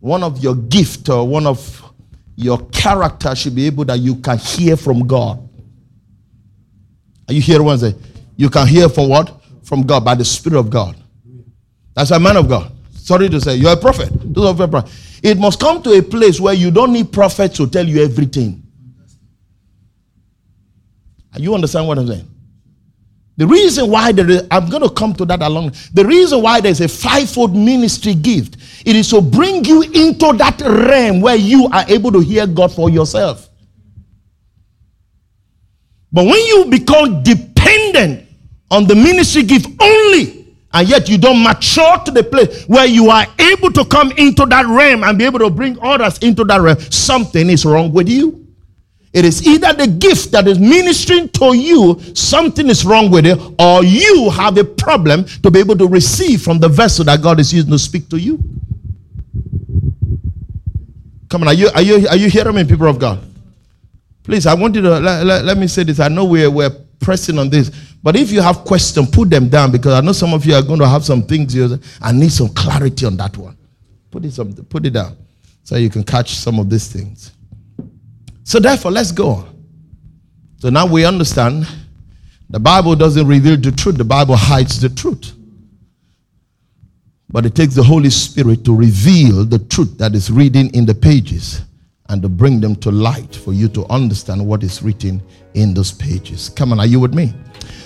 one 0.00 0.22
of 0.22 0.42
your 0.42 0.54
gift 0.54 1.08
or 1.08 1.26
one 1.26 1.46
of 1.46 1.82
your 2.36 2.58
character 2.68 3.34
should 3.34 3.54
be 3.54 3.66
able 3.66 3.84
that 3.86 4.00
you 4.00 4.16
can 4.16 4.36
hear 4.36 4.76
from 4.76 5.06
God. 5.06 5.48
Are 7.28 7.32
you 7.32 7.40
hearing 7.40 7.64
what? 7.64 7.82
You 8.36 8.50
can 8.50 8.66
hear 8.66 8.88
from 8.88 9.08
what? 9.08 9.40
From 9.62 9.82
God 9.82 10.04
by 10.04 10.14
the 10.14 10.24
Spirit 10.24 10.58
of 10.58 10.68
God. 10.68 10.96
That's 11.94 12.10
a 12.10 12.18
man 12.18 12.36
of 12.36 12.48
God. 12.48 12.73
Sorry 13.04 13.28
to 13.28 13.38
say, 13.38 13.56
you're 13.56 13.72
a 13.72 13.76
prophet. 13.76 14.10
It 15.22 15.38
must 15.38 15.60
come 15.60 15.82
to 15.82 15.90
a 15.90 16.00
place 16.00 16.40
where 16.40 16.54
you 16.54 16.70
don't 16.70 16.90
need 16.90 17.12
prophets 17.12 17.58
to 17.58 17.66
tell 17.66 17.86
you 17.86 18.02
everything. 18.02 18.62
You 21.36 21.54
understand 21.54 21.86
what 21.86 21.98
I'm 21.98 22.06
saying? 22.06 22.26
The 23.36 23.46
reason 23.46 23.90
why 23.90 24.12
there 24.12 24.30
is, 24.30 24.46
I'm 24.50 24.70
going 24.70 24.84
to 24.84 24.88
come 24.88 25.12
to 25.16 25.26
that 25.26 25.42
along. 25.42 25.72
The 25.92 26.06
reason 26.06 26.40
why 26.40 26.62
there's 26.62 26.80
a 26.80 26.88
fivefold 26.88 27.54
ministry 27.54 28.14
gift, 28.14 28.56
it 28.86 28.96
is 28.96 29.10
to 29.10 29.20
bring 29.20 29.66
you 29.66 29.82
into 29.82 30.32
that 30.38 30.62
realm 30.62 31.20
where 31.20 31.36
you 31.36 31.68
are 31.72 31.84
able 31.88 32.10
to 32.10 32.20
hear 32.20 32.46
God 32.46 32.72
for 32.72 32.88
yourself. 32.88 33.50
But 36.10 36.24
when 36.24 36.46
you 36.46 36.64
become 36.70 37.22
dependent 37.22 38.26
on 38.70 38.86
the 38.86 38.94
ministry 38.94 39.42
gift 39.42 39.66
only, 39.78 40.43
and 40.74 40.88
yet 40.88 41.08
you 41.08 41.16
don't 41.16 41.42
mature 41.42 41.98
to 42.04 42.10
the 42.10 42.24
place 42.24 42.64
where 42.66 42.84
you 42.84 43.08
are 43.08 43.26
able 43.38 43.70
to 43.70 43.84
come 43.84 44.10
into 44.12 44.44
that 44.46 44.66
realm 44.66 45.04
and 45.04 45.16
be 45.16 45.24
able 45.24 45.38
to 45.38 45.48
bring 45.48 45.78
others 45.80 46.18
into 46.18 46.44
that 46.44 46.60
realm, 46.60 46.78
something 46.90 47.48
is 47.48 47.64
wrong 47.64 47.92
with 47.92 48.08
you. 48.08 48.44
It 49.12 49.24
is 49.24 49.46
either 49.46 49.72
the 49.72 49.86
gift 49.86 50.32
that 50.32 50.48
is 50.48 50.58
ministering 50.58 51.28
to 51.28 51.56
you, 51.56 52.00
something 52.14 52.68
is 52.68 52.84
wrong 52.84 53.12
with 53.12 53.24
it, 53.24 53.38
or 53.60 53.84
you 53.84 54.28
have 54.30 54.58
a 54.58 54.64
problem 54.64 55.24
to 55.44 55.50
be 55.52 55.60
able 55.60 55.78
to 55.78 55.86
receive 55.86 56.42
from 56.42 56.58
the 56.58 56.68
vessel 56.68 57.04
that 57.04 57.22
God 57.22 57.38
is 57.38 57.54
using 57.54 57.70
to 57.70 57.78
speak 57.78 58.08
to 58.08 58.18
you. 58.18 58.42
Come 61.28 61.42
on, 61.42 61.48
are 61.48 61.54
you 61.54 61.68
are 61.72 61.82
you 61.82 62.08
are 62.08 62.16
you 62.16 62.28
hearing 62.28 62.56
me, 62.56 62.64
people 62.64 62.88
of 62.88 62.98
God? 62.98 63.20
Please, 64.24 64.46
I 64.46 64.54
want 64.54 64.74
you 64.74 64.82
to 64.82 64.98
let, 64.98 65.24
let, 65.24 65.44
let 65.44 65.58
me 65.58 65.68
say 65.68 65.84
this. 65.84 66.00
I 66.00 66.08
know 66.08 66.24
we're 66.24 66.50
we're 66.50 66.70
pressing 66.98 67.38
on 67.38 67.50
this, 67.50 67.70
but 68.04 68.16
if 68.16 68.30
you 68.30 68.42
have 68.42 68.66
questions, 68.66 69.08
put 69.08 69.30
them 69.30 69.48
down 69.48 69.72
because 69.72 69.94
I 69.94 70.02
know 70.02 70.12
some 70.12 70.34
of 70.34 70.44
you 70.44 70.54
are 70.54 70.60
going 70.60 70.78
to 70.78 70.86
have 70.86 71.06
some 71.06 71.22
things 71.22 71.54
you 71.54 71.80
I 72.02 72.12
need 72.12 72.30
some 72.30 72.50
clarity 72.50 73.06
on 73.06 73.16
that 73.16 73.34
one. 73.34 73.56
Put 74.10 74.26
it 74.26 74.32
some, 74.32 74.52
put 74.52 74.84
it 74.84 74.90
down 74.90 75.16
so 75.62 75.76
you 75.76 75.88
can 75.88 76.04
catch 76.04 76.34
some 76.34 76.58
of 76.58 76.68
these 76.68 76.86
things. 76.92 77.32
So 78.42 78.60
therefore, 78.60 78.90
let's 78.90 79.10
go. 79.10 79.48
So 80.58 80.68
now 80.68 80.84
we 80.84 81.06
understand 81.06 81.66
the 82.50 82.60
Bible 82.60 82.94
doesn't 82.94 83.26
reveal 83.26 83.56
the 83.56 83.72
truth, 83.72 83.96
the 83.96 84.04
Bible 84.04 84.36
hides 84.36 84.78
the 84.78 84.90
truth. 84.90 85.32
But 87.30 87.46
it 87.46 87.54
takes 87.54 87.74
the 87.74 87.82
Holy 87.82 88.10
Spirit 88.10 88.66
to 88.66 88.76
reveal 88.76 89.46
the 89.46 89.60
truth 89.60 89.96
that 89.96 90.14
is 90.14 90.30
reading 90.30 90.74
in 90.74 90.84
the 90.84 90.94
pages 90.94 91.62
and 92.08 92.22
to 92.22 92.28
bring 92.28 92.60
them 92.60 92.76
to 92.76 92.90
light 92.90 93.34
for 93.34 93.52
you 93.52 93.68
to 93.68 93.86
understand 93.86 94.44
what 94.44 94.62
is 94.62 94.82
written 94.82 95.22
in 95.54 95.74
those 95.74 95.92
pages. 95.92 96.48
Come 96.50 96.72
on, 96.72 96.80
are 96.80 96.86
you 96.86 97.00
with 97.00 97.14
me? 97.14 97.32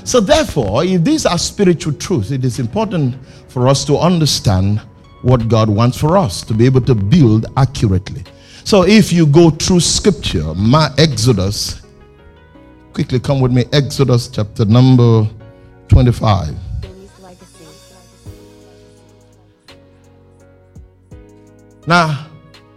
So, 0.05 0.21
therefore, 0.21 0.85
if 0.85 1.05
these 1.05 1.27
are 1.27 1.39
spiritual 1.39 1.93
truths, 1.93 2.31
it 2.31 2.45
is 2.45 2.59
important 2.59 3.17
for 3.49 3.69
us 3.69 3.85
to 3.85 3.97
understand 3.99 4.81
what 5.23 5.49
God 5.49 5.69
wants 5.69 5.99
for 5.99 6.17
us 6.17 6.43
to 6.43 6.55
be 6.55 6.67
able 6.67 6.81
to 6.83 6.95
build 6.95 7.47
accurately. 7.57 8.25
So 8.65 8.85
if 8.85 9.13
you 9.13 9.27
go 9.27 9.51
through 9.51 9.81
scripture, 9.81 10.55
my 10.55 10.91
Exodus, 10.99 11.83
quickly 12.93 13.19
come 13.19 13.41
with 13.41 13.53
me, 13.53 13.65
Exodus 13.73 14.29
chapter 14.29 14.65
number 14.65 15.29
25. 15.89 16.55
Now, 21.87 22.28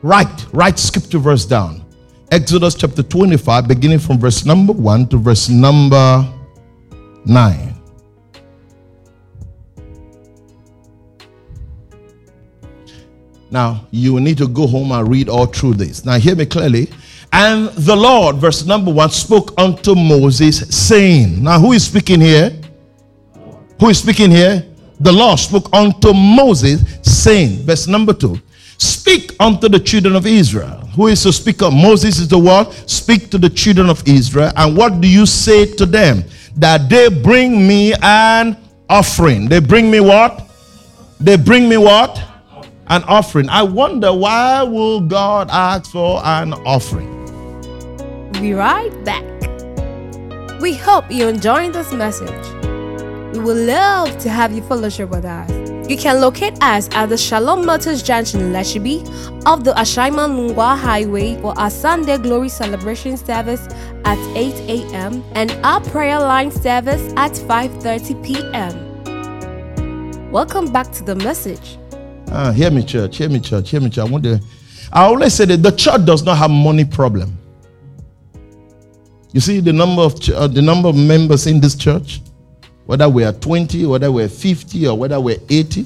write, 0.02 0.46
write 0.54 0.80
scripture 0.80 1.20
verse 1.20 1.46
down. 1.46 1.86
Exodus 2.32 2.76
chapter 2.76 3.04
25, 3.04 3.68
beginning 3.68 4.00
from 4.00 4.18
verse 4.20 4.46
number 4.46 4.74
1 4.74 5.08
to 5.10 5.18
verse 5.18 5.50
number 5.50 6.26
9. 7.26 7.72
Now, 13.52 13.86
you 13.92 14.14
will 14.14 14.22
need 14.22 14.38
to 14.38 14.48
go 14.48 14.66
home 14.66 14.94
and 14.94 15.10
read 15.10 15.28
all 15.28 15.46
through 15.46 15.74
this. 15.74 16.06
Now, 16.06 16.18
hear 16.18 16.36
me 16.36 16.46
clearly. 16.46 16.90
And 17.34 17.68
the 17.70 17.96
Lord, 17.96 18.38
verse 18.38 18.66
number 18.66 18.92
one, 18.92 19.10
spoke 19.10 19.54
unto 19.58 19.94
Moses, 19.94 20.60
saying, 20.70 21.44
Now, 21.44 21.60
who 21.60 21.74
is 21.74 21.86
speaking 21.86 22.22
here? 22.22 22.58
Who 23.80 23.90
is 23.90 24.00
speaking 24.00 24.32
here? 24.32 24.66
The 25.02 25.12
Lord 25.12 25.40
spoke 25.40 25.74
unto 25.74 26.14
Moses, 26.14 26.84
saying, 27.02 27.66
verse 27.66 27.88
number 27.88 28.14
two, 28.14 28.40
Speak 28.82 29.36
unto 29.40 29.70
the 29.70 29.80
children 29.80 30.16
of 30.16 30.26
Israel. 30.26 30.78
Who 30.96 31.08
is 31.08 31.22
to 31.24 31.32
speak 31.32 31.62
up? 31.62 31.72
Moses 31.72 32.18
is 32.18 32.28
the 32.28 32.40
one. 32.40 32.72
Speak 32.88 33.30
to 33.30 33.38
the 33.38 33.50
children 33.50 33.90
of 33.90 34.02
Israel. 34.08 34.52
And 34.56 34.76
what 34.76 35.00
do 35.02 35.08
you 35.08 35.28
say 35.28 35.72
to 35.76 35.86
them? 35.86 36.24
That 36.56 36.90
they 36.90 37.10
bring 37.10 37.68
me 37.68 37.94
an 38.02 38.58
offering. 38.90 39.48
They 39.48 39.60
bring 39.60 39.92
me 39.92 40.00
what? 40.00 40.50
They 41.20 41.38
bring 41.38 41.70
me 41.70 41.78
what? 41.78 42.20
an 42.92 43.04
offering. 43.04 43.48
I 43.48 43.64
wonder 43.64 44.14
why 44.14 44.64
will 44.64 45.00
God 45.00 45.50
ask 45.50 45.92
for 45.92 46.22
an 46.26 46.54
offering? 46.54 47.10
Be 48.34 48.54
right 48.54 48.92
back. 49.06 49.24
We 50.60 50.74
hope 50.74 51.06
you're 51.10 51.30
enjoying 51.30 51.72
this 51.72 51.94
message. 51.94 52.46
We 53.34 53.40
would 53.40 53.66
love 53.66 54.18
to 54.20 54.30
have 54.30 54.52
you 54.52 54.62
fellowship 54.64 55.10
with 55.10 55.24
us. 55.24 55.50
You 55.92 55.98
can 55.98 56.22
locate 56.22 56.56
us 56.64 56.88
at 56.94 57.08
the 57.08 57.18
Shalom 57.18 57.66
Motors 57.66 58.02
Junction 58.02 58.54
Lashibi 58.54 59.02
of 59.46 59.66
the 59.66 59.74
Ashaiman 59.74 60.38
Lungwa 60.38 60.80
Highway 60.80 61.36
for 61.42 61.54
our 61.60 61.70
Sunday 61.70 62.18
Glory 62.18 62.48
Celebration 62.48 63.18
service 63.18 63.68
at 64.06 64.18
8 64.34 64.54
a.m. 64.70 65.22
and 65.36 65.52
our 65.66 65.82
prayer 65.82 66.18
line 66.18 66.50
service 66.50 67.12
at 67.18 67.34
5:30 67.34 68.24
p.m. 68.24 70.32
Welcome 70.32 70.72
back 70.72 70.94
to 70.94 71.04
the 71.04 71.16
message. 71.16 71.78
Ah, 72.32 72.54
hear 72.54 72.72
me, 72.72 72.84
church. 72.86 73.18
Hear 73.18 73.28
me, 73.28 73.42
church. 73.42 73.72
Hear 73.72 73.82
me, 73.82 73.90
church. 73.90 74.08
I 74.08 74.10
want 74.10 74.24
to. 74.24 74.40
I 74.94 75.04
always 75.04 75.34
say 75.34 75.44
that 75.44 75.62
the 75.62 75.72
church 75.72 76.06
does 76.06 76.24
not 76.24 76.38
have 76.38 76.52
money 76.52 76.86
problem. 76.86 77.38
You 79.34 79.42
see 79.42 79.60
the 79.60 79.74
number 79.74 80.04
of 80.04 80.14
uh, 80.30 80.48
the 80.48 80.62
number 80.62 80.88
of 80.88 80.96
members 80.96 81.48
in 81.48 81.60
this 81.60 81.76
church, 81.76 82.22
whether 82.86 83.08
we 83.08 83.24
are 83.24 83.34
20, 83.34 83.86
whether 83.86 84.12
we're 84.12 84.30
50, 84.30 84.88
or 84.88 84.98
whether 84.98 85.20
we're 85.20 85.40
80, 85.50 85.86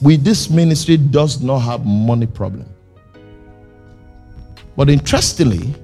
we 0.00 0.16
this 0.16 0.50
ministry 0.50 0.96
does 0.96 1.42
not 1.42 1.60
have 1.60 1.84
money 1.84 2.26
problem. 2.26 2.66
But 4.76 4.90
interestingly, 4.90 5.74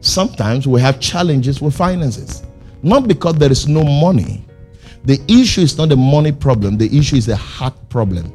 sometimes 0.00 0.66
we 0.66 0.80
have 0.80 0.98
challenges 0.98 1.60
with 1.60 1.76
finances. 1.76 2.42
Not 2.82 3.06
because 3.08 3.36
there 3.36 3.52
is 3.52 3.68
no 3.68 3.84
money. 3.84 4.44
The 5.04 5.20
issue 5.28 5.60
is 5.60 5.78
not 5.78 5.92
a 5.92 5.96
money 5.96 6.32
problem, 6.32 6.76
the 6.76 6.96
issue 6.96 7.16
is 7.16 7.28
a 7.28 7.36
heart 7.36 7.74
problem. 7.88 8.32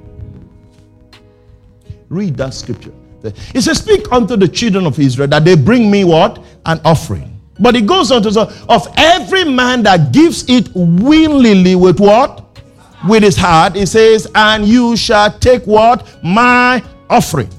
Read 2.08 2.38
that 2.38 2.54
scripture. 2.54 2.94
It 3.24 3.62
says, 3.62 3.80
Speak 3.80 4.12
unto 4.12 4.36
the 4.36 4.48
children 4.48 4.86
of 4.86 5.00
Israel 5.00 5.28
that 5.28 5.46
they 5.46 5.56
bring 5.56 5.92
me 5.92 6.04
what? 6.04 6.44
An 6.66 6.80
offering. 6.86 7.41
But 7.62 7.76
it 7.76 7.86
goes 7.86 8.12
on 8.12 8.24
to 8.24 8.32
say, 8.32 8.42
Of 8.68 8.88
every 8.98 9.46
man 9.46 9.84
that 9.84 10.12
gives 10.12 10.50
it 10.50 10.70
willingly 10.74 11.76
with 11.76 12.00
what? 12.00 12.60
With 13.08 13.24
his 13.24 13.38
heart, 13.38 13.76
it 13.76 13.88
says, 13.88 14.28
And 14.36 14.66
you 14.66 14.98
shall 14.98 15.32
take 15.40 15.66
what? 15.66 16.08
My 16.24 16.84
offering. 17.10 17.50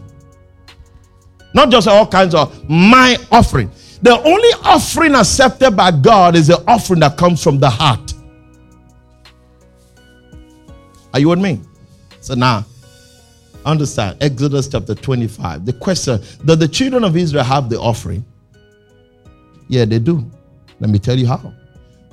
Not 1.54 1.70
just 1.70 1.86
all 1.86 2.06
kinds 2.06 2.34
of 2.34 2.68
my 2.68 3.16
offering. 3.30 3.70
The 4.02 4.20
only 4.20 4.48
offering 4.64 5.14
accepted 5.14 5.72
by 5.76 5.92
God 5.92 6.34
is 6.34 6.48
the 6.48 6.62
offering 6.66 7.00
that 7.00 7.16
comes 7.16 7.42
from 7.42 7.60
the 7.60 7.70
heart. 7.70 8.12
Are 11.14 11.20
you 11.20 11.28
with 11.28 11.38
me? 11.38 11.60
So 12.20 12.34
now, 12.34 12.64
Understand, 13.64 14.16
Exodus 14.20 14.68
chapter 14.68 14.94
25. 14.94 15.66
The 15.66 15.72
question 15.74 16.20
Does 16.44 16.58
the 16.58 16.68
children 16.68 17.04
of 17.04 17.16
Israel 17.16 17.44
have 17.44 17.68
the 17.68 17.78
offering? 17.78 18.24
Yeah, 19.72 19.86
they 19.86 19.98
do. 19.98 20.30
Let 20.80 20.90
me 20.90 20.98
tell 20.98 21.18
you 21.18 21.26
how. 21.26 21.50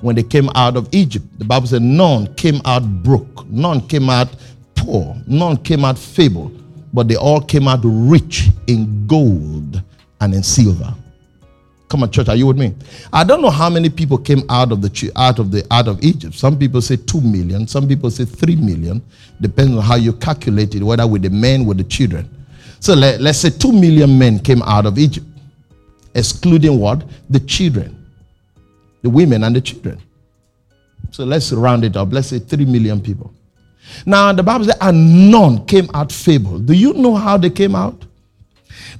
When 0.00 0.16
they 0.16 0.22
came 0.22 0.48
out 0.54 0.78
of 0.78 0.88
Egypt, 0.92 1.26
the 1.38 1.44
Bible 1.44 1.66
said 1.66 1.82
none 1.82 2.34
came 2.34 2.62
out 2.64 2.82
broke, 3.02 3.46
none 3.50 3.86
came 3.86 4.08
out 4.08 4.28
poor, 4.74 5.14
none 5.26 5.58
came 5.58 5.84
out 5.84 5.98
feeble, 5.98 6.50
but 6.94 7.06
they 7.06 7.16
all 7.16 7.42
came 7.42 7.68
out 7.68 7.80
rich 7.82 8.48
in 8.66 9.06
gold 9.06 9.82
and 10.22 10.32
in 10.32 10.42
silver. 10.42 10.94
Come 11.90 12.02
on, 12.02 12.10
church, 12.10 12.30
are 12.30 12.34
you 12.34 12.46
with 12.46 12.56
me? 12.56 12.74
I 13.12 13.24
don't 13.24 13.42
know 13.42 13.50
how 13.50 13.68
many 13.68 13.90
people 13.90 14.16
came 14.16 14.42
out 14.48 14.72
of 14.72 14.80
the 14.80 15.12
out 15.16 15.38
of 15.38 15.50
the 15.50 15.62
out 15.70 15.86
of 15.86 16.02
Egypt. 16.02 16.34
Some 16.34 16.58
people 16.58 16.80
say 16.80 16.96
two 16.96 17.20
million, 17.20 17.68
some 17.68 17.86
people 17.86 18.10
say 18.10 18.24
three 18.24 18.56
million, 18.56 19.02
depends 19.38 19.76
on 19.76 19.82
how 19.82 19.96
you 19.96 20.14
calculate 20.14 20.74
it, 20.74 20.82
whether 20.82 21.06
with 21.06 21.20
the 21.20 21.30
men 21.30 21.66
with 21.66 21.76
the 21.76 21.84
children. 21.84 22.26
So 22.78 22.94
let, 22.94 23.20
let's 23.20 23.40
say 23.40 23.50
two 23.50 23.72
million 23.72 24.18
men 24.18 24.38
came 24.38 24.62
out 24.62 24.86
of 24.86 24.98
Egypt, 24.98 25.26
excluding 26.14 26.78
what? 26.78 27.04
The 27.28 27.40
children, 27.40 28.06
the 29.02 29.10
women 29.10 29.44
and 29.44 29.54
the 29.54 29.60
children. 29.60 30.00
So 31.10 31.24
let's 31.24 31.52
round 31.52 31.84
it 31.84 31.96
up. 31.96 32.12
Let's 32.12 32.28
say 32.28 32.38
three 32.38 32.64
million 32.64 33.00
people. 33.00 33.32
Now 34.06 34.32
the 34.32 34.42
Bible 34.42 34.66
says, 34.66 34.76
and 34.80 35.30
none 35.30 35.64
came 35.66 35.88
out 35.94 36.12
feeble. 36.12 36.58
Do 36.58 36.72
you 36.72 36.92
know 36.94 37.14
how 37.14 37.36
they 37.36 37.50
came 37.50 37.74
out? 37.74 38.04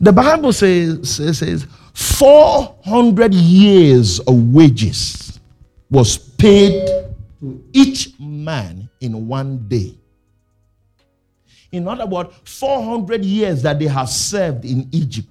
The 0.00 0.12
Bible 0.12 0.52
says, 0.52 1.16
says, 1.16 1.38
says 1.38 1.66
400 1.94 3.34
years 3.34 4.20
of 4.20 4.52
wages 4.52 5.38
was 5.90 6.16
paid 6.16 6.86
to 7.40 7.64
each 7.72 8.18
man 8.18 8.88
in 9.00 9.26
one 9.28 9.66
day. 9.68 9.94
In 11.72 11.86
other 11.86 12.06
words, 12.06 12.34
400 12.44 13.24
years 13.24 13.62
that 13.62 13.78
they 13.78 13.86
have 13.86 14.08
served 14.08 14.64
in 14.64 14.88
Egypt, 14.92 15.28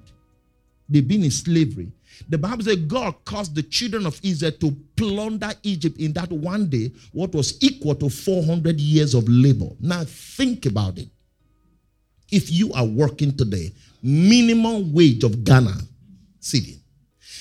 they've 0.90 1.08
been 1.08 1.24
in 1.24 1.32
slavery. 1.32 1.92
The 2.28 2.38
Bible 2.38 2.64
says 2.64 2.78
God 2.78 3.16
caused 3.24 3.56
the 3.56 3.64
children 3.64 4.06
of 4.06 4.20
Israel 4.24 4.52
to 4.60 4.76
plunder 4.96 5.52
Egypt 5.64 6.00
in 6.00 6.12
that 6.14 6.32
one 6.32 6.68
day, 6.68 6.92
what 7.12 7.34
was 7.34 7.58
equal 7.62 7.96
to 7.96 8.10
400 8.10 8.80
years 8.80 9.14
of 9.14 9.24
labor. 9.28 9.70
Now, 9.80 10.04
think 10.04 10.66
about 10.66 10.98
it. 10.98 11.08
If 12.32 12.52
you 12.52 12.74
are 12.74 12.86
working 12.86 13.36
today, 13.36 13.72
minimum 14.04 14.94
wage 14.94 15.24
of 15.24 15.44
Ghana 15.44 15.76
cedi. 16.42 16.80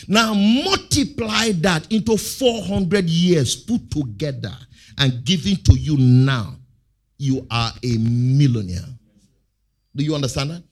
Now 0.06 0.32
multiply 0.32 1.52
that 1.52 1.90
into 1.92 2.16
400 2.16 3.08
years 3.08 3.56
put 3.56 3.90
together 3.90 4.54
and 4.96 5.24
given 5.24 5.56
to 5.64 5.74
you 5.74 5.96
now. 5.96 6.54
You 7.16 7.46
are 7.50 7.72
a 7.82 7.98
millionaire. 7.98 8.86
Do 9.94 10.04
you 10.04 10.14
understand 10.14 10.50
that? 10.50 10.62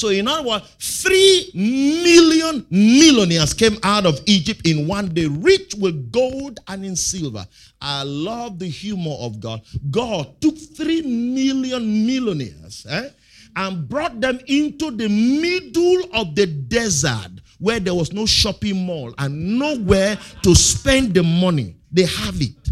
So, 0.00 0.08
in 0.08 0.26
other 0.26 0.48
words, 0.48 0.64
three 0.78 1.50
million 1.54 2.66
millionaires 2.70 3.52
came 3.52 3.76
out 3.82 4.06
of 4.06 4.18
Egypt 4.24 4.66
in 4.66 4.86
one 4.86 5.12
day, 5.12 5.26
rich 5.26 5.74
with 5.74 6.10
gold 6.10 6.58
and 6.68 6.86
in 6.86 6.96
silver. 6.96 7.46
I 7.82 8.04
love 8.04 8.58
the 8.58 8.66
humor 8.66 9.14
of 9.20 9.40
God. 9.40 9.60
God 9.90 10.40
took 10.40 10.56
three 10.56 11.02
million 11.02 12.06
millionaires 12.06 12.86
eh, 12.88 13.10
and 13.56 13.86
brought 13.86 14.22
them 14.22 14.40
into 14.46 14.90
the 14.90 15.08
middle 15.08 16.08
of 16.14 16.34
the 16.34 16.46
desert 16.46 17.32
where 17.58 17.78
there 17.78 17.94
was 17.94 18.10
no 18.10 18.24
shopping 18.24 18.86
mall 18.86 19.12
and 19.18 19.58
nowhere 19.58 20.18
to 20.42 20.54
spend 20.54 21.12
the 21.12 21.22
money. 21.22 21.76
They 21.92 22.06
have 22.06 22.40
it. 22.40 22.70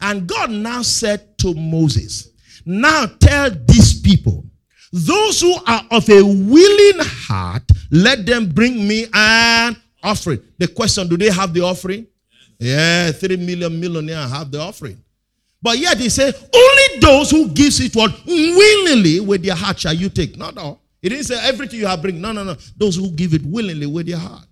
And 0.00 0.28
God 0.28 0.52
now 0.52 0.82
said 0.82 1.36
to 1.38 1.54
Moses, 1.54 2.28
Now 2.64 3.06
tell 3.06 3.50
these 3.50 4.00
people, 4.00 4.44
those 4.92 5.40
who 5.40 5.54
are 5.66 5.84
of 5.90 6.08
a 6.08 6.22
willing 6.22 7.00
heart, 7.00 7.62
let 7.90 8.24
them 8.24 8.48
bring 8.48 8.86
me 8.86 9.06
an 9.12 9.76
offering. 10.02 10.40
The 10.58 10.68
question, 10.68 11.08
do 11.08 11.16
they 11.16 11.30
have 11.30 11.52
the 11.52 11.60
offering? 11.60 12.06
Yeah, 12.58 13.12
three 13.12 13.36
million 13.36 13.78
millionaires 13.78 14.30
have 14.30 14.50
the 14.50 14.60
offering. 14.60 15.02
But 15.60 15.78
yet 15.78 15.98
he 15.98 16.08
said, 16.08 16.34
only 16.54 17.00
those 17.00 17.30
who 17.30 17.48
gives 17.48 17.80
it 17.80 17.94
what 17.94 18.12
willingly 18.26 19.20
with 19.20 19.42
their 19.42 19.54
heart 19.54 19.80
shall 19.80 19.94
you 19.94 20.08
take. 20.08 20.36
No, 20.36 20.50
no. 20.50 20.78
He 21.02 21.08
didn't 21.08 21.24
say 21.24 21.38
everything 21.46 21.80
you 21.80 21.86
have 21.86 22.02
bring. 22.02 22.20
No, 22.20 22.32
no, 22.32 22.44
no. 22.44 22.56
Those 22.76 22.96
who 22.96 23.10
give 23.10 23.34
it 23.34 23.44
willingly 23.44 23.86
with 23.86 24.06
their 24.06 24.18
heart. 24.18 24.44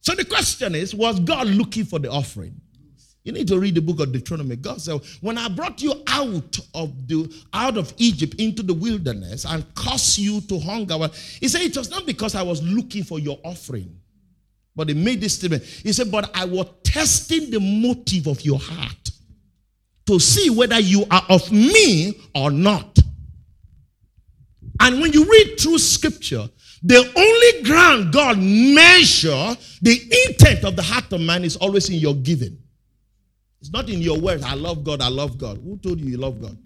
So 0.00 0.14
the 0.14 0.24
question 0.24 0.74
is, 0.74 0.94
was 0.94 1.20
God 1.20 1.46
looking 1.46 1.84
for 1.84 1.98
the 1.98 2.10
offering? 2.10 2.60
You 3.22 3.32
need 3.32 3.48
to 3.48 3.58
read 3.58 3.74
the 3.74 3.82
book 3.82 4.00
of 4.00 4.12
Deuteronomy. 4.12 4.56
God 4.56 4.80
said, 4.80 5.00
When 5.20 5.36
I 5.36 5.48
brought 5.48 5.82
you 5.82 5.92
out 6.06 6.58
of 6.74 7.06
the 7.06 7.32
out 7.52 7.76
of 7.76 7.92
Egypt 7.98 8.34
into 8.38 8.62
the 8.62 8.72
wilderness 8.72 9.44
and 9.44 9.74
caused 9.74 10.18
you 10.18 10.40
to 10.42 10.58
hunger, 10.58 10.96
well, 10.96 11.12
he 11.38 11.48
said 11.48 11.62
it 11.62 11.76
was 11.76 11.90
not 11.90 12.06
because 12.06 12.34
I 12.34 12.42
was 12.42 12.62
looking 12.62 13.04
for 13.04 13.18
your 13.18 13.38
offering. 13.44 13.94
But 14.74 14.88
he 14.88 14.94
made 14.94 15.20
this 15.20 15.34
statement. 15.34 15.64
He 15.64 15.92
said, 15.92 16.10
But 16.10 16.34
I 16.34 16.46
was 16.46 16.66
testing 16.82 17.50
the 17.50 17.60
motive 17.60 18.26
of 18.26 18.42
your 18.42 18.58
heart 18.58 19.10
to 20.06 20.18
see 20.18 20.48
whether 20.48 20.80
you 20.80 21.04
are 21.10 21.24
of 21.28 21.52
me 21.52 22.18
or 22.34 22.50
not. 22.50 22.98
And 24.80 25.00
when 25.02 25.12
you 25.12 25.24
read 25.30 25.60
through 25.60 25.78
scripture, 25.78 26.48
the 26.82 26.98
only 26.98 27.64
ground 27.64 28.12
God 28.12 28.38
measure 28.38 29.54
the 29.82 30.26
intent 30.26 30.64
of 30.64 30.74
the 30.76 30.82
heart 30.82 31.12
of 31.12 31.20
man 31.20 31.44
is 31.44 31.56
always 31.56 31.90
in 31.90 31.96
your 31.96 32.14
giving. 32.14 32.56
It's 33.60 33.70
not 33.70 33.88
in 33.90 34.00
your 34.00 34.18
words. 34.18 34.42
I 34.42 34.54
love 34.54 34.84
God. 34.84 35.02
I 35.02 35.08
love 35.08 35.38
God. 35.38 35.58
Who 35.58 35.76
told 35.78 36.00
you 36.00 36.06
you 36.06 36.16
love 36.16 36.40
God? 36.40 36.56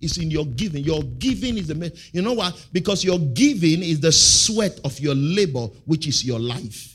It's 0.00 0.18
in 0.18 0.30
your 0.30 0.46
giving. 0.46 0.84
Your 0.84 1.02
giving 1.02 1.58
is 1.58 1.66
the 1.66 2.00
you 2.12 2.22
know 2.22 2.34
what? 2.34 2.68
Because 2.72 3.04
your 3.04 3.18
giving 3.18 3.82
is 3.82 4.00
the 4.00 4.12
sweat 4.12 4.78
of 4.84 4.98
your 5.00 5.14
labor, 5.14 5.66
which 5.86 6.06
is 6.06 6.24
your 6.24 6.38
life. 6.38 6.94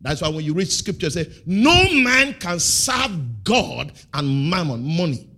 That's 0.00 0.20
why 0.20 0.28
when 0.28 0.44
you 0.44 0.54
read 0.54 0.70
scripture, 0.70 1.10
say, 1.10 1.32
no 1.46 1.92
man 1.92 2.34
can 2.34 2.58
serve 2.58 3.44
God 3.44 3.92
and 4.12 4.50
mammon, 4.50 4.84
money. 4.84 5.28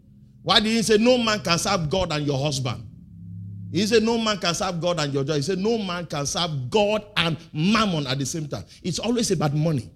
Why 0.43 0.61
did 0.61 0.71
he 0.71 0.83
say 0.83 0.97
no 0.99 1.19
man 1.19 1.41
can 1.41 1.59
serve 1.59 1.89
God 1.91 2.13
and 2.13 2.27
your 2.27 2.39
husband? 2.39 2.83
He 3.71 3.87
said 3.87 4.03
no 4.03 4.19
man 4.19 4.39
can 4.39 4.55
serve 4.55 4.81
God 4.81 5.01
and 5.01 5.13
your 5.13 5.25
job. 5.25 5.37
He 5.37 5.43
said 5.43 5.59
no 5.59 5.79
man 5.79 6.07
can 6.07 6.27
serve 6.27 6.71
God 6.71 7.05
and 7.17 7.37
mammon 7.53 8.07
at 8.07 8.19
the 8.19 8.27
same 8.27 8.47
time. 8.47 8.65
It's 8.83 8.99
always 8.99 9.31
about 9.33 9.53
money. 9.53 9.91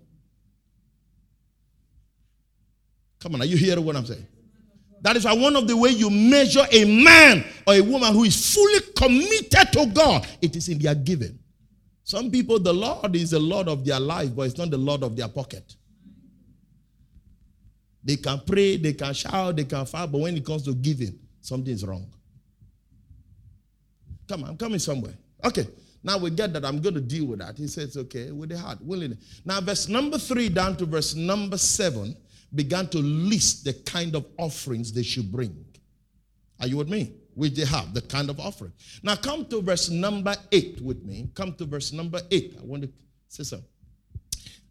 Come 3.20 3.34
on, 3.34 3.42
are 3.42 3.46
you 3.46 3.56
hearing 3.56 3.84
what 3.84 3.96
I'm 3.96 4.06
saying? 4.06 4.26
That 5.00 5.16
is 5.16 5.24
why 5.24 5.32
one 5.32 5.54
of 5.56 5.68
the 5.68 5.76
way 5.76 5.90
you 5.90 6.10
measure 6.10 6.66
a 6.70 6.84
man 6.84 7.44
or 7.66 7.74
a 7.74 7.80
woman 7.80 8.12
who 8.12 8.24
is 8.24 8.54
fully 8.54 8.80
committed 8.96 9.72
to 9.72 9.86
God, 9.92 10.26
it 10.42 10.56
is 10.56 10.68
in 10.68 10.78
their 10.78 10.94
giving. 10.94 11.38
Some 12.02 12.30
people, 12.30 12.58
the 12.58 12.72
Lord 12.72 13.14
is 13.14 13.30
the 13.30 13.38
Lord 13.38 13.68
of 13.68 13.84
their 13.84 14.00
life, 14.00 14.34
but 14.34 14.42
it's 14.42 14.58
not 14.58 14.70
the 14.70 14.78
Lord 14.78 15.02
of 15.02 15.14
their 15.14 15.28
pocket. 15.28 15.74
They 18.02 18.16
can 18.16 18.40
pray, 18.46 18.76
they 18.76 18.94
can 18.94 19.12
shout, 19.12 19.56
they 19.56 19.64
can 19.64 19.84
fast, 19.84 20.10
but 20.10 20.18
when 20.18 20.36
it 20.36 20.44
comes 20.44 20.62
to 20.62 20.74
giving, 20.74 21.18
something 21.40 21.72
is 21.72 21.84
wrong. 21.84 22.06
Come 24.26 24.44
on, 24.44 24.50
I'm 24.50 24.56
coming 24.56 24.78
somewhere. 24.78 25.14
Okay, 25.44 25.68
now 26.02 26.18
we 26.18 26.30
get 26.30 26.52
that. 26.54 26.64
I'm 26.64 26.80
going 26.80 26.94
to 26.94 27.00
deal 27.00 27.26
with 27.26 27.40
that. 27.40 27.56
He 27.58 27.66
says, 27.66 27.96
okay, 27.96 28.30
with 28.30 28.48
the 28.50 28.58
heart, 28.58 28.78
willingly. 28.80 29.18
Now, 29.44 29.60
verse 29.60 29.88
number 29.88 30.18
three 30.18 30.48
down 30.48 30.76
to 30.78 30.86
verse 30.86 31.14
number 31.14 31.58
seven 31.58 32.16
began 32.54 32.88
to 32.88 32.98
list 32.98 33.64
the 33.64 33.74
kind 33.74 34.14
of 34.14 34.26
offerings 34.38 34.92
they 34.92 35.02
should 35.02 35.30
bring. 35.30 35.64
Are 36.60 36.66
you 36.66 36.76
with 36.78 36.88
me? 36.88 37.12
Which 37.34 37.54
they 37.54 37.64
have, 37.64 37.94
the 37.94 38.02
kind 38.02 38.30
of 38.30 38.40
offering. 38.40 38.72
Now 39.02 39.14
come 39.14 39.46
to 39.46 39.62
verse 39.62 39.90
number 39.90 40.34
eight 40.50 40.80
with 40.80 41.04
me. 41.04 41.28
Come 41.34 41.54
to 41.54 41.66
verse 41.66 41.92
number 41.92 42.20
eight. 42.30 42.56
I 42.60 42.64
want 42.64 42.82
to 42.82 42.90
say 43.28 43.44
something. 43.44 43.68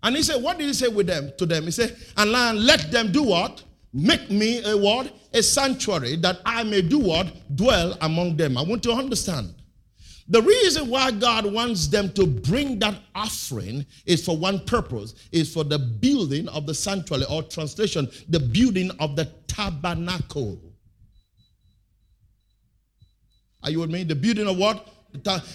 And 0.04 0.16
he 0.16 0.24
said, 0.24 0.42
What 0.42 0.58
did 0.58 0.68
he 0.68 0.74
say 0.74 0.88
with 0.90 1.08
them 1.08 1.32
to 1.38 1.46
them? 1.46 1.63
He 1.63 1.72
said, 1.72 1.96
And 2.18 2.32
let 2.32 2.92
them 2.92 3.12
do 3.12 3.24
what? 3.24 3.63
Make 3.94 4.30
me 4.30 4.63
a 4.63 4.78
what? 4.78 5.13
A 5.34 5.42
sanctuary 5.42 6.18
that 6.18 6.40
I 6.46 6.63
may 6.63 6.82
do 6.82 7.00
what? 7.00 7.56
Dwell 7.56 7.98
among 8.02 8.38
them. 8.38 8.58
I 8.58 8.63
want 8.63 8.84
to 8.84 8.92
understand. 8.92 9.54
The 10.30 10.42
reason 10.42 10.90
why 10.90 11.12
God 11.12 11.46
wants 11.46 11.88
them 11.88 12.12
to 12.13 12.28
bring 12.28 12.80
that 12.80 13.00
offering 13.16 13.86
is 14.06 14.26
for 14.26 14.36
one 14.36 14.60
purpose, 14.66 15.16
is 15.32 15.54
for 15.54 15.63
the 15.63 15.80
building 15.80 16.50
of 16.50 16.66
the 16.66 16.74
sanctuary, 16.74 17.24
or 17.30 17.44
translation, 17.44 18.10
the 18.28 18.40
building 18.40 18.92
of 19.00 19.16
the 19.16 19.26
tabernacle. 19.48 20.60
Are 23.63 23.72
you 23.72 23.80
with 23.80 23.90
me? 23.90 24.04
The 24.04 24.16
building 24.16 24.48
of 24.48 24.58
what? 24.58 24.88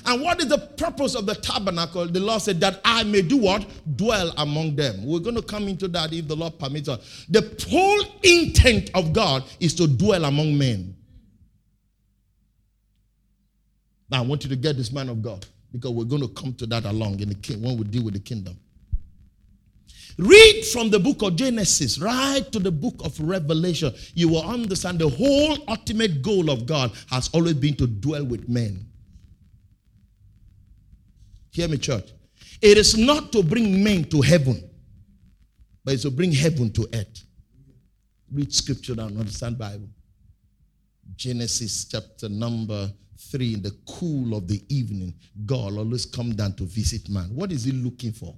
And 0.06 0.22
what 0.22 0.40
is 0.40 0.48
the 0.48 0.58
purpose 0.58 1.14
of 1.14 1.26
the 1.26 1.34
tabernacle? 1.34 2.06
The 2.06 2.18
Lord 2.18 2.40
said 2.40 2.58
that 2.60 2.80
I 2.84 3.04
may 3.04 3.20
do 3.22 3.36
what? 3.36 3.66
Dwell 3.96 4.32
among 4.38 4.74
them. 4.74 5.04
We're 5.04 5.20
going 5.20 5.36
to 5.36 5.42
come 5.42 5.68
into 5.68 5.86
that 5.88 6.12
if 6.12 6.26
the 6.26 6.34
Lord 6.34 6.58
permits 6.58 6.88
us. 6.88 7.26
The 7.28 7.42
whole 7.68 8.02
intent 8.22 8.90
of 8.94 9.12
God 9.12 9.44
is 9.60 9.74
to 9.74 9.86
dwell 9.86 10.24
among 10.24 10.56
men. 10.56 10.96
Now, 14.12 14.18
I 14.18 14.26
want 14.26 14.44
you 14.44 14.50
to 14.50 14.56
get 14.56 14.76
this 14.76 14.92
man 14.92 15.08
of 15.08 15.22
God 15.22 15.46
because 15.72 15.90
we're 15.92 16.04
going 16.04 16.20
to 16.20 16.28
come 16.28 16.52
to 16.56 16.66
that 16.66 16.84
along 16.84 17.20
in 17.20 17.30
the 17.30 17.34
king 17.34 17.62
when 17.62 17.78
we 17.78 17.84
deal 17.84 18.04
with 18.04 18.12
the 18.12 18.20
kingdom. 18.20 18.58
Read 20.18 20.64
from 20.70 20.90
the 20.90 21.00
book 21.00 21.22
of 21.22 21.34
Genesis 21.36 21.98
right 21.98 22.44
to 22.52 22.58
the 22.58 22.70
book 22.70 22.96
of 23.02 23.18
Revelation. 23.18 23.94
You 24.12 24.28
will 24.28 24.46
understand 24.46 24.98
the 24.98 25.08
whole 25.08 25.56
ultimate 25.66 26.20
goal 26.20 26.50
of 26.50 26.66
God 26.66 26.92
has 27.08 27.30
always 27.32 27.54
been 27.54 27.74
to 27.76 27.86
dwell 27.86 28.26
with 28.26 28.50
men. 28.50 28.86
Hear 31.50 31.68
me, 31.68 31.78
church. 31.78 32.10
It 32.60 32.76
is 32.76 32.98
not 32.98 33.32
to 33.32 33.42
bring 33.42 33.82
men 33.82 34.04
to 34.10 34.20
heaven, 34.20 34.62
but 35.86 35.94
it's 35.94 36.02
to 36.02 36.10
bring 36.10 36.32
heaven 36.32 36.70
to 36.74 36.86
earth. 36.92 37.24
Read 38.30 38.52
scripture 38.52 38.92
and 38.92 39.18
understand 39.18 39.56
Bible. 39.56 39.88
Genesis 41.16 41.86
chapter 41.86 42.28
number 42.28 42.92
3 43.30 43.54
in 43.54 43.62
the 43.62 43.74
cool 43.86 44.36
of 44.36 44.48
the 44.48 44.62
evening, 44.68 45.14
God 45.46 45.76
always 45.76 46.06
come 46.06 46.34
down 46.34 46.54
to 46.54 46.64
visit 46.64 47.08
man. 47.08 47.34
What 47.34 47.52
is 47.52 47.64
he 47.64 47.72
looking 47.72 48.12
for? 48.12 48.34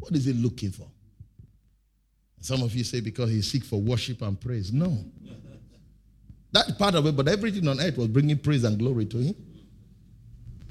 What 0.00 0.14
is 0.14 0.24
he 0.24 0.32
looking 0.32 0.70
for? 0.70 0.88
Some 2.40 2.62
of 2.62 2.74
you 2.74 2.82
say 2.84 3.00
because 3.00 3.30
he 3.30 3.40
seek 3.40 3.64
for 3.64 3.80
worship 3.80 4.20
and 4.22 4.40
praise. 4.40 4.72
No. 4.72 5.04
That 6.50 6.76
part 6.78 6.94
of 6.94 7.06
it, 7.06 7.16
but 7.16 7.28
everything 7.28 7.66
on 7.68 7.80
earth 7.80 7.96
was 7.96 8.08
bringing 8.08 8.36
praise 8.38 8.64
and 8.64 8.78
glory 8.78 9.06
to 9.06 9.16
him. 9.16 9.34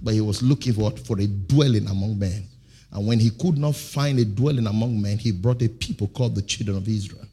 But 0.04 0.14
he 0.14 0.22
was 0.22 0.44
looking 0.44 0.74
for, 0.74 0.92
for 0.92 1.20
a 1.20 1.28
dwelling 1.28 1.88
among 1.88 2.20
men. 2.20 2.48
And 2.92 3.08
when 3.08 3.20
he 3.20 3.30
could 3.30 3.58
not 3.58 3.76
find 3.76 4.20
a 4.20 4.26
dwelling 4.26 4.68
among 4.68 5.02
men, 5.02 5.18
he 5.18 5.32
brought 5.32 5.62
a 5.62 5.70
people 5.70 6.08
called 6.10 6.36
the 6.36 6.42
children 6.42 6.78
of 6.78 6.88
Israel. 6.88 7.26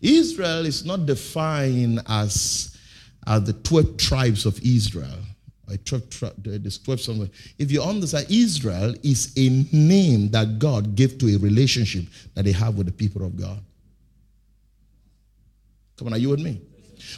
Israel 0.00 0.66
is 0.66 0.84
not 0.84 1.06
defined 1.06 2.00
as 2.08 2.71
are 3.26 3.40
the 3.40 3.52
12 3.52 3.96
tribes 3.96 4.46
of 4.46 4.60
Israel. 4.62 5.18
I 5.70 5.76
12, 5.76 6.10
12 6.10 7.30
If 7.58 7.70
you 7.70 7.82
understand, 7.82 8.26
Israel 8.28 8.94
is 9.02 9.32
a 9.36 9.48
name 9.74 10.30
that 10.30 10.58
God 10.58 10.94
gave 10.94 11.18
to 11.18 11.34
a 11.34 11.38
relationship 11.38 12.04
that 12.34 12.44
they 12.44 12.52
have 12.52 12.76
with 12.76 12.86
the 12.86 12.92
people 12.92 13.24
of 13.24 13.36
God. 13.36 13.60
Come 15.96 16.08
on, 16.08 16.14
are 16.14 16.18
you 16.18 16.30
with 16.30 16.40
me? 16.40 16.60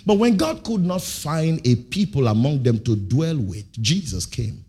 But 0.07 0.18
when 0.18 0.37
God 0.37 0.62
could 0.62 0.85
not 0.85 1.03
find 1.03 1.66
a 1.66 1.76
people 1.76 2.29
among 2.29 2.62
them 2.62 2.79
to 2.85 2.97
dwell 2.97 3.37
with, 3.37 3.70
Jesus 3.83 4.26
came. 4.26 4.64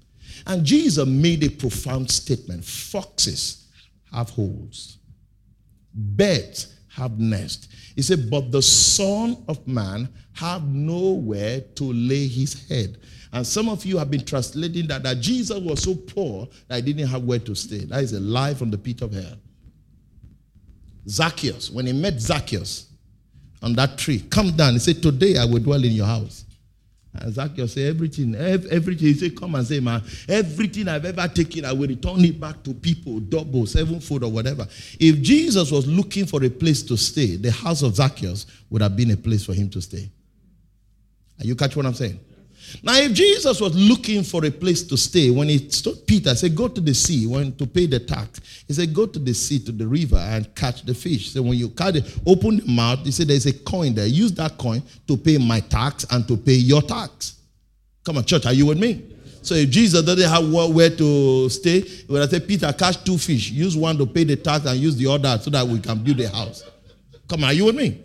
And 0.47 0.65
Jesus 0.65 1.05
made 1.05 1.43
a 1.43 1.49
profound 1.49 2.09
statement 2.11 2.63
Foxes 2.63 3.67
have 4.11 4.29
holes, 4.29 4.97
birds 5.93 6.73
have 6.89 7.19
nests. 7.19 7.67
He 7.95 8.01
said, 8.01 8.29
But 8.29 8.51
the 8.51 8.61
Son 8.61 9.43
of 9.47 9.65
Man 9.67 10.09
have 10.35 10.65
nowhere 10.67 11.61
to 11.61 11.83
lay 11.93 12.27
his 12.27 12.67
head. 12.67 12.97
And 13.33 13.45
some 13.45 13.67
of 13.67 13.85
you 13.85 13.97
have 13.97 14.09
been 14.09 14.23
translating 14.23 14.87
that, 14.87 15.03
that 15.03 15.19
Jesus 15.19 15.59
was 15.59 15.83
so 15.83 15.95
poor 15.95 16.47
that 16.67 16.75
he 16.75 16.93
didn't 16.93 17.09
have 17.09 17.23
where 17.23 17.39
to 17.39 17.55
stay. 17.55 17.79
That 17.79 18.03
is 18.03 18.13
a 18.13 18.19
lie 18.19 18.53
from 18.53 18.71
the 18.71 18.77
pit 18.77 19.01
of 19.01 19.11
hell. 19.13 19.37
Zacchaeus, 21.07 21.69
when 21.69 21.85
he 21.85 21.93
met 21.93 22.19
Zacchaeus, 22.19 22.87
on 23.65 23.73
that 23.73 23.97
tree. 23.97 24.19
Come 24.29 24.51
down. 24.51 24.73
He 24.73 24.79
said, 24.79 25.01
Today 25.01 25.37
I 25.37 25.45
will 25.45 25.59
dwell 25.59 25.83
in 25.83 25.91
your 25.91 26.05
house. 26.05 26.45
And 27.13 27.33
Zacchaeus 27.33 27.73
said, 27.73 27.87
Everything, 27.87 28.35
everything. 28.35 29.07
He 29.07 29.13
said, 29.15 29.37
Come 29.37 29.55
and 29.55 29.65
say, 29.65 29.79
Man, 29.79 30.03
everything 30.29 30.87
I've 30.87 31.05
ever 31.05 31.27
taken, 31.27 31.65
I 31.65 31.73
will 31.73 31.87
return 31.87 32.23
it 32.23 32.39
back 32.39 32.61
to 32.63 32.73
people, 32.73 33.19
double, 33.19 33.65
sevenfold, 33.65 34.23
or 34.23 34.31
whatever. 34.31 34.67
If 34.99 35.21
Jesus 35.21 35.71
was 35.71 35.87
looking 35.87 36.27
for 36.27 36.43
a 36.43 36.49
place 36.49 36.83
to 36.83 36.95
stay, 36.95 37.37
the 37.37 37.51
house 37.51 37.81
of 37.81 37.95
Zacchaeus 37.95 38.45
would 38.69 38.83
have 38.83 38.95
been 38.95 39.11
a 39.11 39.17
place 39.17 39.43
for 39.43 39.53
him 39.53 39.69
to 39.71 39.81
stay. 39.81 40.09
Are 41.39 41.45
you 41.45 41.55
catch 41.55 41.75
what 41.75 41.85
I'm 41.85 41.93
saying? 41.93 42.19
Now, 42.81 42.95
if 42.97 43.13
Jesus 43.13 43.61
was 43.61 43.75
looking 43.75 44.23
for 44.23 44.43
a 44.45 44.51
place 44.51 44.83
to 44.83 44.97
stay, 44.97 45.29
when 45.29 45.49
he 45.49 45.69
told 45.69 46.05
Peter, 46.07 46.33
said, 46.35 46.55
Go 46.55 46.67
to 46.67 46.81
the 46.81 46.93
sea, 46.93 47.27
when 47.27 47.55
to 47.57 47.67
pay 47.67 47.85
the 47.85 47.99
tax, 47.99 48.63
he 48.67 48.73
said, 48.73 48.93
Go 48.93 49.05
to 49.05 49.19
the 49.19 49.33
sea, 49.33 49.59
to 49.59 49.71
the 49.71 49.87
river, 49.87 50.17
and 50.17 50.53
catch 50.55 50.83
the 50.83 50.93
fish. 50.93 51.31
So 51.31 51.41
when 51.41 51.57
you 51.57 51.69
catch 51.69 51.95
it, 51.95 52.17
open 52.25 52.57
the 52.57 52.71
mouth, 52.71 52.99
he 52.99 53.11
said, 53.11 53.27
There's 53.27 53.45
a 53.45 53.53
coin 53.53 53.93
there. 53.93 54.07
Use 54.07 54.31
that 54.33 54.57
coin 54.57 54.81
to 55.07 55.17
pay 55.17 55.37
my 55.37 55.59
tax 55.59 56.05
and 56.09 56.27
to 56.27 56.37
pay 56.37 56.53
your 56.53 56.81
tax. 56.81 57.39
Come 58.03 58.17
on, 58.17 58.25
church, 58.25 58.45
are 58.45 58.53
you 58.53 58.67
with 58.67 58.79
me? 58.79 59.11
So 59.41 59.53
if 59.53 59.69
Jesus 59.69 60.03
doesn't 60.03 60.27
have 60.27 60.51
where 60.73 60.89
to 60.89 61.49
stay, 61.49 61.81
he 61.81 62.05
would 62.09 62.21
have 62.21 62.29
said, 62.31 62.47
Peter, 62.47 62.73
catch 62.73 63.03
two 63.03 63.17
fish. 63.17 63.51
Use 63.51 63.77
one 63.77 63.95
to 63.97 64.07
pay 64.07 64.23
the 64.23 64.35
tax 64.35 64.65
and 64.65 64.79
use 64.79 64.95
the 64.97 65.07
other 65.07 65.37
so 65.39 65.51
that 65.51 65.67
we 65.67 65.79
can 65.79 66.03
build 66.03 66.19
a 66.19 66.29
house. 66.29 66.63
Come 67.27 67.43
on, 67.43 67.49
are 67.51 67.53
you 67.53 67.65
with 67.65 67.75
me? 67.75 68.01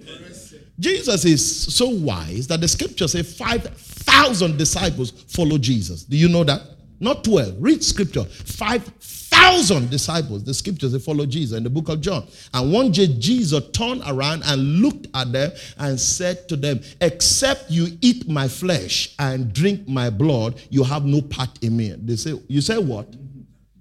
Jesus 0.81 1.24
is 1.24 1.74
so 1.74 1.89
wise 1.91 2.47
that 2.49 2.61
the 2.61 2.68
scripture 2.68 3.07
says 3.07 3.37
5,000 3.37 4.57
disciples 4.57 5.11
follow 5.28 5.59
Jesus. 5.59 6.05
Do 6.05 6.16
you 6.16 6.28
know 6.28 6.43
that? 6.45 6.62
Not 6.99 7.24
12. 7.24 7.57
Read 7.59 7.83
scripture. 7.83 8.24
5,000 8.24 9.91
disciples, 9.91 10.45
the 10.45 10.53
scriptures, 10.53 10.93
they 10.93 10.99
follow 10.99 11.24
Jesus 11.24 11.57
in 11.57 11.64
the 11.64 11.70
book 11.70 11.89
of 11.89 12.01
John. 12.01 12.26
And 12.53 12.72
one 12.72 12.93
day 12.93 13.07
Jesus 13.07 13.62
turned 13.70 14.03
around 14.07 14.43
and 14.45 14.81
looked 14.81 15.07
at 15.14 15.33
them 15.33 15.51
and 15.78 15.99
said 15.99 16.49
to 16.49 16.57
them, 16.57 16.81
Except 17.01 17.70
you 17.70 17.97
eat 18.03 18.28
my 18.28 18.49
flesh 18.49 19.14
and 19.18 19.53
drink 19.53 19.89
my 19.89 20.11
blood, 20.11 20.61
you 20.68 20.83
have 20.85 21.05
no 21.05 21.22
part 21.22 21.62
in 21.62 21.76
me. 21.76 21.95
They 21.97 22.16
say, 22.16 22.39
You 22.49 22.61
say 22.61 22.78
what? 22.78 23.14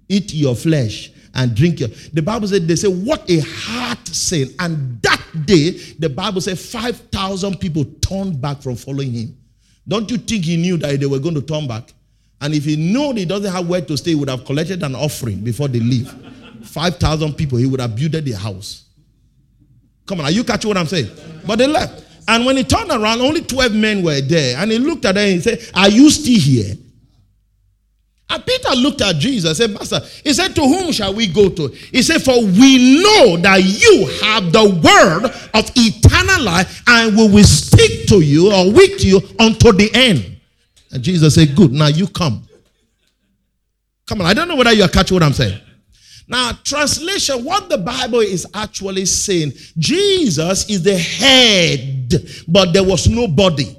Eat 0.08 0.34
your 0.34 0.56
flesh 0.56 1.12
and 1.34 1.54
drink 1.54 1.80
your. 1.80 1.88
The 2.12 2.22
Bible 2.22 2.48
said, 2.48 2.66
they 2.66 2.76
say, 2.76 2.88
what 2.88 3.28
a 3.30 3.40
hard 3.40 4.06
sin. 4.08 4.48
And 4.58 5.00
that 5.02 5.19
day, 5.44 5.70
the 5.98 6.08
Bible 6.08 6.40
said 6.40 6.58
5,000 6.58 7.58
people 7.58 7.84
turned 8.00 8.40
back 8.40 8.62
from 8.62 8.76
following 8.76 9.12
him. 9.12 9.36
Don't 9.86 10.10
you 10.10 10.18
think 10.18 10.44
he 10.44 10.56
knew 10.56 10.76
that 10.78 11.00
they 11.00 11.06
were 11.06 11.18
going 11.18 11.34
to 11.34 11.42
turn 11.42 11.66
back? 11.66 11.92
And 12.40 12.54
if 12.54 12.64
he 12.64 12.76
knew 12.76 13.12
he 13.12 13.24
doesn't 13.24 13.52
have 13.52 13.68
where 13.68 13.82
to 13.82 13.96
stay, 13.96 14.10
he 14.10 14.14
would 14.14 14.28
have 14.28 14.44
collected 14.44 14.82
an 14.82 14.94
offering 14.94 15.40
before 15.40 15.68
they 15.68 15.80
leave. 15.80 16.12
5,000 16.64 17.34
people, 17.34 17.58
he 17.58 17.66
would 17.66 17.80
have 17.80 17.94
built 17.94 18.12
their 18.12 18.36
house. 18.36 18.84
Come 20.06 20.20
on, 20.20 20.26
are 20.26 20.30
you 20.30 20.44
catching 20.44 20.68
what 20.68 20.76
I'm 20.76 20.86
saying? 20.86 21.10
But 21.46 21.56
they 21.56 21.66
left. 21.66 22.04
And 22.26 22.46
when 22.46 22.56
he 22.56 22.64
turned 22.64 22.90
around, 22.90 23.20
only 23.20 23.42
12 23.42 23.74
men 23.74 24.02
were 24.02 24.20
there. 24.20 24.56
And 24.58 24.70
he 24.70 24.78
looked 24.78 25.04
at 25.04 25.16
them 25.16 25.24
and 25.24 25.34
he 25.34 25.40
said, 25.40 25.70
Are 25.74 25.88
you 25.88 26.10
still 26.10 26.38
here? 26.38 26.76
And 28.30 28.46
Peter 28.46 28.70
looked 28.76 29.00
at 29.00 29.16
Jesus 29.16 29.58
and 29.58 29.70
said, 29.70 29.70
Master, 29.72 30.00
he 30.22 30.32
said, 30.32 30.54
To 30.54 30.60
whom 30.60 30.92
shall 30.92 31.12
we 31.12 31.26
go 31.26 31.48
to? 31.48 31.66
He 31.66 32.00
said, 32.00 32.22
For 32.22 32.40
we 32.40 33.02
know 33.02 33.36
that 33.38 33.60
you 33.64 34.06
have 34.22 34.52
the 34.52 34.64
word 34.64 35.24
of 35.52 35.70
eternal 35.74 36.44
life, 36.44 36.82
and 36.86 37.16
we 37.16 37.28
will 37.28 37.44
speak 37.44 38.06
to 38.08 38.20
you 38.20 38.52
or 38.52 38.72
with 38.72 39.04
you 39.04 39.20
until 39.40 39.72
the 39.72 39.90
end. 39.92 40.36
And 40.92 41.02
Jesus 41.02 41.34
said, 41.34 41.56
Good, 41.56 41.72
now 41.72 41.88
you 41.88 42.06
come. 42.06 42.46
Come 44.06 44.20
on, 44.20 44.28
I 44.28 44.34
don't 44.34 44.46
know 44.46 44.56
whether 44.56 44.72
you 44.72 44.84
are 44.84 44.88
catching 44.88 45.16
what 45.16 45.24
I'm 45.24 45.32
saying. 45.32 45.60
Now, 46.28 46.52
translation, 46.62 47.44
what 47.44 47.68
the 47.68 47.78
Bible 47.78 48.20
is 48.20 48.46
actually 48.54 49.06
saying, 49.06 49.52
Jesus 49.76 50.70
is 50.70 50.84
the 50.84 50.96
head, 50.96 52.14
but 52.46 52.72
there 52.72 52.84
was 52.84 53.08
no 53.08 53.26
body 53.26 53.76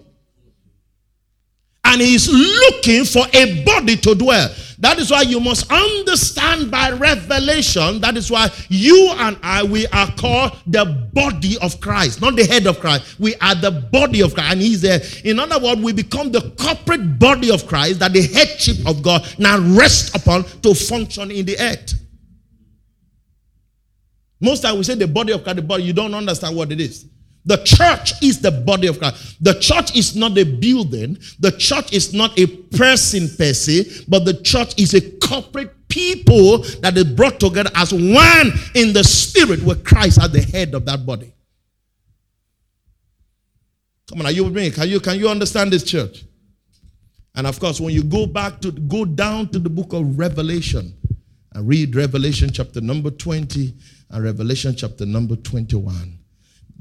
and 1.92 2.00
he's 2.00 2.30
looking 2.30 3.04
for 3.04 3.26
a 3.34 3.64
body 3.66 3.98
to 3.98 4.16
dwell. 4.16 4.50
That 4.80 4.98
is 4.98 5.12
why 5.12 5.22
you 5.24 5.40
must 5.40 5.72
understand 5.72 6.72
by 6.72 6.92
revelation. 6.92 8.00
That 8.00 8.18
is 8.18 8.32
why 8.32 8.50
you 8.70 9.10
and 9.18 9.38
I, 9.44 9.62
we 9.62 9.86
are 9.88 10.10
called 10.14 10.58
the 10.66 10.86
body 11.14 11.58
of 11.62 11.80
Christ, 11.82 12.22
not 12.22 12.36
the 12.36 12.46
head 12.46 12.66
of 12.66 12.80
Christ. 12.80 13.20
We 13.20 13.36
are 13.36 13.54
the 13.54 13.72
body 13.72 14.22
of 14.24 14.34
Christ, 14.34 14.54
and 14.54 14.62
He's 14.62 14.82
there. 14.82 15.02
In 15.24 15.40
other 15.40 15.60
words, 15.60 15.82
we 15.82 15.94
become 15.94 16.32
the 16.32 16.42
corporate 16.58 17.20
body 17.20 17.52
of 17.52 17.68
Christ 17.68 18.00
that 18.00 18.14
the 18.14 18.24
headship 18.24 18.88
of 18.88 19.04
God 19.04 19.28
now 19.38 19.60
rests 19.60 20.16
upon 20.16 20.46
to 20.62 20.74
function 20.74 21.30
in 21.30 21.46
the 21.46 21.60
earth. 21.60 21.94
Most 24.40 24.62
times 24.62 24.78
we 24.78 24.84
say 24.84 24.96
the 24.96 25.08
body 25.08 25.34
of 25.34 25.44
Christ, 25.44 25.58
the 25.58 25.62
body, 25.62 25.84
you 25.84 25.94
don't 25.94 26.16
understand 26.16 26.56
what 26.56 26.72
it 26.72 26.82
is. 26.82 27.06
The 27.46 27.58
church 27.64 28.14
is 28.22 28.40
the 28.40 28.52
body 28.52 28.88
of 28.88 29.00
Christ. 29.00 29.44
The 29.44 29.56
church 29.56 29.96
is 29.96 30.16
not 30.16 30.38
a 30.38 30.44
building. 30.44 31.18
The 31.40 31.52
church 31.52 31.92
is 31.92 32.14
not 32.14 32.38
a 32.38 32.46
person 32.46 33.30
per 33.36 33.54
se, 33.54 34.06
but 34.08 34.26
the 34.26 34.36
church 34.42 34.80
is 34.80 34.94
a 34.94 35.02
corporate 35.18 35.88
people 35.88 36.60
that 36.82 36.96
is 36.98 37.06
brought 37.06 37.40
together 37.40 37.72
as 37.76 37.92
one 37.92 38.52
in 38.76 38.94
the 38.94 39.04
spirit 39.04 39.64
with 39.64 39.84
Christ 39.84 40.22
at 40.22 40.32
the 40.32 40.42
head 40.42 40.76
of 40.76 40.86
that 40.86 41.06
body. 41.06 41.34
Come 44.08 44.20
on, 44.20 44.28
are 44.28 44.32
you 44.32 44.44
with 44.44 44.56
me? 44.56 44.70
Can 44.72 44.88
you 44.90 45.00
can 45.00 45.18
you 45.18 45.30
understand 45.30 45.72
this 45.72 45.84
church? 45.84 46.26
And 47.34 47.48
of 47.48 47.60
course, 47.60 47.80
when 47.80 47.94
you 47.94 48.04
go 48.04 48.28
back 48.28 48.60
to 48.62 48.72
go 48.72 49.06
down 49.06 49.48
to 49.50 49.60
the 49.60 49.70
book 49.70 49.94
of 49.94 50.20
Revelation 50.20 50.94
and 51.54 51.68
read 51.68 51.96
Revelation 51.96 52.52
chapter 52.52 52.82
number 52.82 53.10
20 53.10 53.74
and 54.10 54.24
Revelation 54.24 54.76
chapter 54.76 55.06
number 55.06 55.38
21 55.38 56.21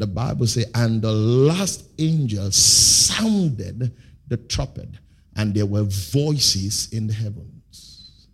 the 0.01 0.07
Bible 0.07 0.47
says, 0.47 0.67
and 0.75 1.03
the 1.03 1.13
last 1.13 1.85
angel 1.99 2.51
sounded 2.51 3.95
the 4.29 4.39
trumpet, 4.39 4.89
and 5.37 5.55
there 5.55 5.67
were 5.67 5.83
voices 5.83 6.89
in 6.91 7.07
the 7.07 7.13
heavens. 7.13 8.27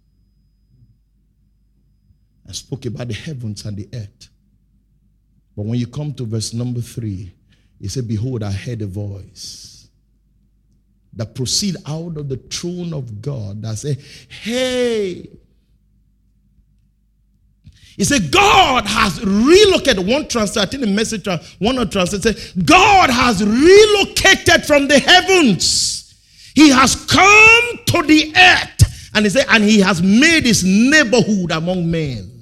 I 2.48 2.52
spoke 2.52 2.86
about 2.86 3.08
the 3.08 3.14
heavens 3.14 3.64
and 3.64 3.76
the 3.76 3.88
earth. 3.92 4.28
But 5.56 5.66
when 5.66 5.80
you 5.80 5.88
come 5.88 6.14
to 6.14 6.24
verse 6.24 6.52
number 6.52 6.80
three, 6.80 7.32
he 7.80 7.88
said, 7.88 8.06
Behold, 8.06 8.44
I 8.44 8.52
heard 8.52 8.82
a 8.82 8.86
voice 8.86 9.88
that 11.14 11.34
proceed 11.34 11.74
out 11.84 12.16
of 12.16 12.28
the 12.28 12.36
throne 12.36 12.94
of 12.94 13.20
God 13.20 13.62
that 13.62 13.78
said, 13.78 13.98
Hey, 14.28 15.30
he 17.96 18.04
said, 18.04 18.30
God 18.30 18.84
has 18.86 19.24
relocated. 19.24 20.06
One 20.06 20.28
translation, 20.28 20.68
I 20.68 20.70
think 20.70 20.82
the 20.82 20.90
message, 20.90 21.26
one 21.58 21.78
of 21.78 21.90
translation 21.90 22.34
said, 22.34 22.66
God 22.66 23.10
has 23.10 23.42
relocated 23.42 24.66
from 24.66 24.86
the 24.86 24.98
heavens. 24.98 26.14
He 26.54 26.70
has 26.70 26.94
come 27.06 27.84
to 27.86 28.02
the 28.02 28.32
earth. 28.36 29.10
And 29.14 29.24
he 29.24 29.30
said, 29.30 29.46
and 29.48 29.64
he 29.64 29.80
has 29.80 30.02
made 30.02 30.44
his 30.44 30.62
neighborhood 30.62 31.50
among 31.52 31.90
men. 31.90 32.32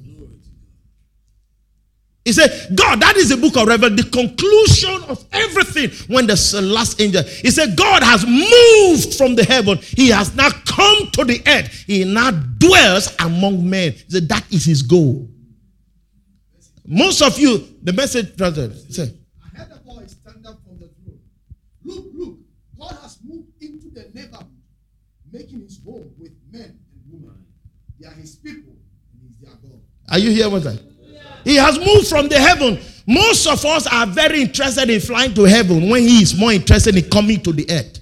He 2.25 2.33
said, 2.33 2.75
God, 2.75 3.01
that 3.01 3.17
is 3.17 3.29
the 3.29 3.37
book 3.37 3.57
of 3.57 3.69
Revelation, 3.69 3.97
the 3.97 4.05
conclusion 4.05 5.03
of 5.11 5.25
everything 5.31 5.91
when 6.09 6.27
the 6.27 6.61
last 6.63 7.01
angel. 7.01 7.23
He 7.23 7.51
said, 7.51 7.77
God 7.77 8.03
has 8.03 8.25
moved 8.25 9.15
from 9.15 9.35
the 9.35 9.45
heaven. 9.45 9.79
He 9.79 10.09
has 10.09 10.35
now 10.35 10.49
come 10.67 11.11
to 11.13 11.25
the 11.25 11.43
earth. 11.47 11.85
He 11.87 12.05
now 12.05 12.31
dwells 12.31 13.15
among 13.21 13.69
men. 13.69 13.93
He 13.93 14.05
said, 14.09 14.29
that 14.31 14.51
is 14.51 14.65
his 14.65 14.83
goal. 14.83 15.29
Most 16.87 17.23
of 17.23 17.39
you, 17.39 17.67
the 17.83 17.93
message 17.93 18.37
translated. 18.37 18.93
Say, 18.93 19.15
I 19.43 19.57
heard 19.57 19.73
a 19.73 19.81
voice 19.83 20.17
stand 20.21 20.47
up 20.47 20.59
from 20.67 20.79
the 20.79 20.89
throne. 20.89 21.19
Look, 21.83 22.07
look, 22.15 22.39
God 22.79 22.99
has 23.03 23.19
moved 23.25 23.49
into 23.61 23.89
the 23.91 24.11
neighborhood, 24.13 24.47
making 25.33 25.61
his 25.63 25.81
home 25.85 26.11
with 26.19 26.33
men 26.51 26.79
and 26.93 27.03
women. 27.11 27.45
They 27.99 28.07
are 28.07 28.13
his 28.13 28.37
people, 28.37 28.75
and 29.13 29.23
he's 29.23 29.39
their 29.39 29.57
God. 29.63 29.81
Are 30.11 30.19
you 30.19 30.31
here 30.31 30.51
with 30.51 30.65
that? 30.65 30.81
He 31.45 31.57
has 31.57 31.79
moved 31.79 32.09
from 32.09 32.29
the 32.29 32.39
heaven. 32.39 32.79
Most 33.07 33.47
of 33.47 33.65
us 33.65 33.87
are 33.87 34.07
very 34.07 34.43
interested 34.43 34.89
in 34.89 35.01
flying 35.01 35.35
to 35.35 35.45
heaven 35.45 35.89
when 35.91 36.03
he 36.03 36.23
is 36.23 36.35
more 36.35 36.53
interested 36.53 36.97
in 36.97 37.09
coming 37.11 37.41
to 37.43 37.53
the 37.53 37.71
earth. 37.71 38.01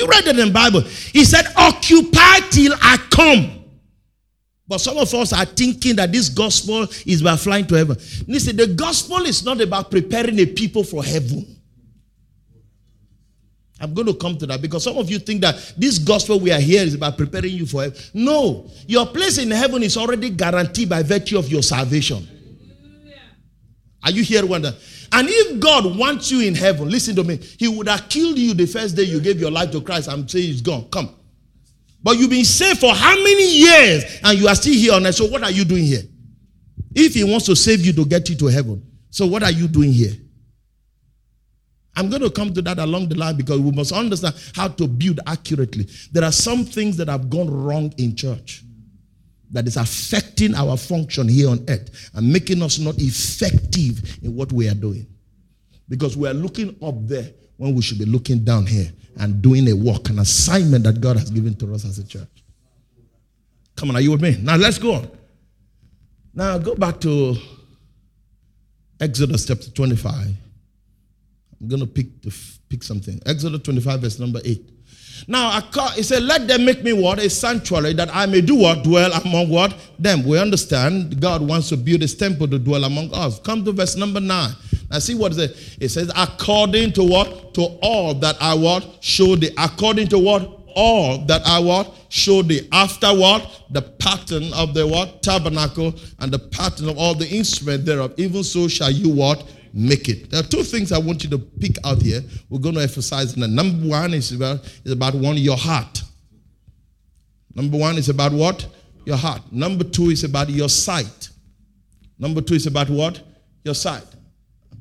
You 0.00 0.06
read 0.06 0.26
it 0.26 0.38
in 0.38 0.48
the 0.48 0.52
Bible. 0.52 0.80
He 0.80 1.24
said, 1.24 1.46
Occupy 1.56 2.40
till 2.50 2.74
I 2.80 2.98
come. 3.10 3.63
But 4.66 4.78
some 4.78 4.96
of 4.96 5.12
us 5.12 5.32
are 5.32 5.44
thinking 5.44 5.96
that 5.96 6.10
this 6.10 6.28
gospel 6.28 6.86
is 7.04 7.20
about 7.20 7.40
flying 7.40 7.66
to 7.66 7.74
heaven. 7.74 7.96
Listen, 8.26 8.56
the 8.56 8.68
gospel 8.68 9.18
is 9.26 9.44
not 9.44 9.60
about 9.60 9.90
preparing 9.90 10.38
a 10.38 10.46
people 10.46 10.82
for 10.82 11.04
heaven. 11.04 11.54
I'm 13.80 13.92
going 13.92 14.06
to 14.06 14.14
come 14.14 14.38
to 14.38 14.46
that 14.46 14.62
because 14.62 14.84
some 14.84 14.96
of 14.96 15.10
you 15.10 15.18
think 15.18 15.42
that 15.42 15.74
this 15.76 15.98
gospel 15.98 16.40
we 16.40 16.50
are 16.50 16.60
here 16.60 16.82
is 16.82 16.94
about 16.94 17.18
preparing 17.18 17.52
you 17.52 17.66
for 17.66 17.82
heaven. 17.82 17.98
No, 18.14 18.70
your 18.86 19.06
place 19.06 19.36
in 19.36 19.50
heaven 19.50 19.82
is 19.82 19.96
already 19.96 20.30
guaranteed 20.30 20.88
by 20.88 21.02
virtue 21.02 21.38
of 21.38 21.50
your 21.50 21.62
salvation. 21.62 22.26
Are 24.02 24.10
you 24.10 24.22
here, 24.22 24.46
Wanda? 24.46 24.74
And 25.12 25.28
if 25.30 25.60
God 25.60 25.96
wants 25.96 26.30
you 26.30 26.40
in 26.40 26.54
heaven, 26.54 26.88
listen 26.88 27.16
to 27.16 27.24
me, 27.24 27.36
He 27.58 27.68
would 27.68 27.88
have 27.88 28.08
killed 28.08 28.38
you 28.38 28.54
the 28.54 28.66
first 28.66 28.96
day 28.96 29.02
you 29.02 29.20
gave 29.20 29.40
your 29.40 29.50
life 29.50 29.70
to 29.72 29.80
Christ. 29.80 30.08
I'm 30.08 30.26
saying 30.28 30.46
He's 30.46 30.60
gone. 30.62 30.88
Come. 30.90 31.14
But 32.04 32.18
you've 32.18 32.28
been 32.28 32.44
saved 32.44 32.80
for 32.80 32.92
how 32.94 33.16
many 33.16 33.50
years 33.50 34.20
and 34.22 34.38
you 34.38 34.46
are 34.46 34.54
still 34.54 34.74
here 34.74 34.92
on 34.92 35.06
earth? 35.06 35.14
So 35.14 35.24
what 35.24 35.42
are 35.42 35.50
you 35.50 35.64
doing 35.64 35.84
here? 35.84 36.02
If 36.94 37.14
he 37.14 37.24
wants 37.24 37.46
to 37.46 37.56
save 37.56 37.84
you 37.84 37.94
to 37.94 38.04
get 38.04 38.28
you 38.28 38.36
to 38.36 38.46
heaven, 38.46 38.86
so 39.08 39.26
what 39.26 39.42
are 39.42 39.50
you 39.50 39.66
doing 39.66 39.90
here? 39.90 40.12
I'm 41.96 42.10
going 42.10 42.20
to 42.20 42.30
come 42.30 42.52
to 42.52 42.62
that 42.62 42.78
along 42.78 43.08
the 43.08 43.14
line 43.14 43.36
because 43.36 43.58
we 43.58 43.70
must 43.70 43.92
understand 43.92 44.34
how 44.54 44.68
to 44.68 44.86
build 44.86 45.20
accurately. 45.26 45.88
There 46.12 46.24
are 46.24 46.32
some 46.32 46.64
things 46.64 46.98
that 46.98 47.08
have 47.08 47.30
gone 47.30 47.48
wrong 47.48 47.94
in 47.96 48.14
church 48.14 48.62
that 49.52 49.66
is 49.66 49.78
affecting 49.78 50.54
our 50.54 50.76
function 50.76 51.26
here 51.26 51.48
on 51.48 51.64
earth 51.68 52.10
and 52.14 52.30
making 52.30 52.62
us 52.62 52.78
not 52.78 52.96
effective 52.98 54.18
in 54.22 54.34
what 54.34 54.52
we 54.52 54.68
are 54.68 54.74
doing. 54.74 55.06
Because 55.88 56.16
we 56.18 56.28
are 56.28 56.34
looking 56.34 56.76
up 56.82 56.96
there 57.06 57.30
when 57.56 57.74
we 57.74 57.82
should 57.82 57.98
be 57.98 58.04
looking 58.04 58.44
down 58.44 58.66
here 58.66 58.90
and 59.18 59.40
doing 59.40 59.68
a 59.68 59.74
work, 59.74 60.08
an 60.08 60.18
assignment 60.18 60.84
that 60.84 61.00
God 61.00 61.16
has 61.16 61.30
given 61.30 61.54
to 61.56 61.74
us 61.74 61.84
as 61.84 61.98
a 61.98 62.06
church. 62.06 62.28
Come 63.76 63.90
on, 63.90 63.96
are 63.96 64.00
you 64.00 64.12
with 64.12 64.22
me? 64.22 64.36
Now 64.40 64.56
let's 64.56 64.78
go 64.78 64.94
on. 64.94 65.08
Now 66.34 66.58
go 66.58 66.74
back 66.74 67.00
to 67.00 67.36
Exodus 69.00 69.46
chapter 69.46 69.70
25. 69.70 70.14
I'm 71.60 71.68
going 71.68 71.80
to 71.80 71.86
pick, 71.86 72.06
pick 72.68 72.82
something. 72.82 73.20
Exodus 73.26 73.62
25, 73.62 74.00
verse 74.00 74.18
number 74.18 74.40
8. 74.44 74.70
Now, 75.28 75.60
he 75.94 76.02
said, 76.02 76.22
Let 76.24 76.48
them 76.48 76.64
make 76.64 76.82
me 76.82 76.92
what? 76.92 77.18
A 77.18 77.30
sanctuary 77.30 77.94
that 77.94 78.14
I 78.14 78.26
may 78.26 78.40
do 78.40 78.56
what? 78.56 78.82
Dwell 78.82 79.12
among 79.12 79.48
what? 79.48 79.74
Them. 79.98 80.24
We 80.24 80.38
understand 80.38 81.20
God 81.20 81.40
wants 81.40 81.68
to 81.70 81.76
build 81.76 82.02
his 82.02 82.14
temple 82.14 82.48
to 82.48 82.58
dwell 82.58 82.84
among 82.84 83.14
us. 83.14 83.38
Come 83.40 83.64
to 83.64 83.72
verse 83.72 83.96
number 83.96 84.20
9. 84.20 84.50
Now, 84.94 85.00
see 85.00 85.16
what 85.16 85.32
it 85.32 85.34
says. 85.34 85.76
It 85.80 85.88
says, 85.88 86.12
According 86.16 86.92
to 86.92 87.02
what? 87.02 87.52
To 87.54 87.62
all 87.82 88.14
that 88.14 88.36
I 88.40 88.54
what? 88.54 88.98
Show 89.00 89.34
thee. 89.34 89.50
According 89.58 90.06
to 90.08 90.20
what? 90.20 90.48
All 90.76 91.18
that 91.26 91.42
I 91.44 91.58
what? 91.58 91.92
Show 92.10 92.42
thee. 92.42 92.68
After 92.70 93.08
what? 93.08 93.64
The 93.70 93.82
pattern 93.82 94.52
of 94.54 94.72
the 94.72 94.86
what? 94.86 95.20
Tabernacle 95.20 95.94
and 96.20 96.32
the 96.32 96.38
pattern 96.38 96.88
of 96.88 96.96
all 96.96 97.16
the 97.16 97.28
instruments 97.28 97.84
thereof. 97.86 98.14
Even 98.18 98.44
so 98.44 98.68
shall 98.68 98.92
you 98.92 99.12
what? 99.12 99.44
make 99.76 100.08
it. 100.08 100.30
There 100.30 100.38
are 100.38 100.46
two 100.46 100.62
things 100.62 100.92
I 100.92 100.98
want 100.98 101.24
you 101.24 101.30
to 101.30 101.38
pick 101.38 101.78
out 101.84 102.00
here. 102.00 102.20
We're 102.48 102.60
going 102.60 102.76
to 102.76 102.82
emphasize. 102.82 103.36
And 103.36 103.56
number 103.56 103.88
one 103.88 104.14
is 104.14 104.30
about, 104.30 104.64
is 104.84 104.92
about 104.92 105.16
one, 105.16 105.36
your 105.36 105.56
heart. 105.56 106.00
Number 107.56 107.76
one 107.78 107.98
is 107.98 108.08
about 108.08 108.30
what? 108.30 108.64
Your 109.04 109.16
heart. 109.16 109.42
Number 109.50 109.82
two 109.82 110.10
is 110.10 110.22
about 110.22 110.48
your 110.48 110.68
sight. 110.68 111.30
Number 112.16 112.40
two 112.40 112.54
is 112.54 112.68
about 112.68 112.88
what? 112.88 113.20
Your 113.64 113.74
sight. 113.74 114.04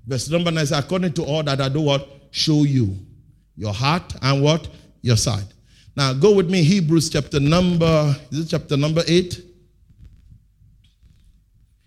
Verse 0.05 0.29
number 0.29 0.51
nine 0.51 0.63
is 0.63 0.71
according 0.71 1.13
to 1.13 1.23
all 1.23 1.43
that 1.43 1.61
I 1.61 1.69
do 1.69 1.81
what? 1.81 2.07
Show 2.31 2.63
you. 2.63 2.97
Your 3.55 3.73
heart 3.73 4.13
and 4.21 4.43
what? 4.43 4.67
Your 5.01 5.17
side. 5.17 5.45
Now 5.95 6.13
go 6.13 6.33
with 6.33 6.49
me, 6.49 6.63
Hebrews 6.63 7.09
chapter 7.09 7.39
number, 7.39 8.15
is 8.31 8.39
it 8.39 8.49
chapter 8.49 8.75
number 8.75 9.03
eight? 9.07 9.41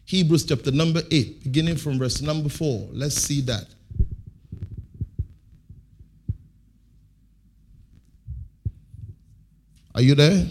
Hebrews 0.06 0.44
chapter 0.44 0.70
number 0.70 1.02
8, 1.10 1.42
beginning 1.42 1.76
from 1.76 1.98
verse 1.98 2.22
number 2.22 2.48
4. 2.48 2.90
Let's 2.92 3.16
see 3.16 3.40
that. 3.40 3.66
Are 9.96 10.02
you 10.02 10.14
there? 10.14 10.46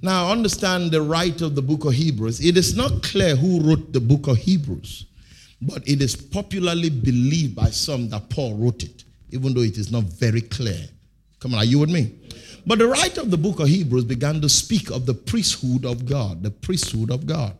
Now, 0.00 0.30
understand 0.30 0.92
the 0.92 1.02
writer 1.02 1.46
of 1.46 1.56
the 1.56 1.62
book 1.62 1.84
of 1.84 1.92
Hebrews. 1.92 2.38
It 2.44 2.56
is 2.56 2.76
not 2.76 3.02
clear 3.02 3.34
who 3.34 3.60
wrote 3.62 3.92
the 3.92 4.00
book 4.00 4.28
of 4.28 4.36
Hebrews, 4.36 5.06
but 5.62 5.86
it 5.86 6.00
is 6.00 6.16
popularly 6.16 6.90
believed 6.90 7.54
by 7.54 7.70
some 7.70 8.08
that 8.10 8.30
Paul 8.30 8.54
wrote 8.56 8.82
it, 8.82 9.04
even 9.30 9.54
though 9.54 9.60
it 9.60 9.76
is 9.76 9.90
not 9.90 10.04
very 10.04 10.40
clear. 10.40 10.86
Come 11.38 11.54
on, 11.54 11.60
are 11.60 11.64
you 11.64 11.78
with 11.78 11.90
me? 11.90 12.14
But 12.66 12.78
the 12.78 12.86
writer 12.86 13.20
of 13.20 13.30
the 13.30 13.36
book 13.36 13.60
of 13.60 13.68
Hebrews 13.68 14.04
began 14.04 14.40
to 14.40 14.48
speak 14.48 14.90
of 14.90 15.06
the 15.06 15.14
priesthood 15.14 15.84
of 15.84 16.06
God, 16.06 16.42
the 16.42 16.50
priesthood 16.50 17.10
of 17.10 17.26
God 17.26 17.56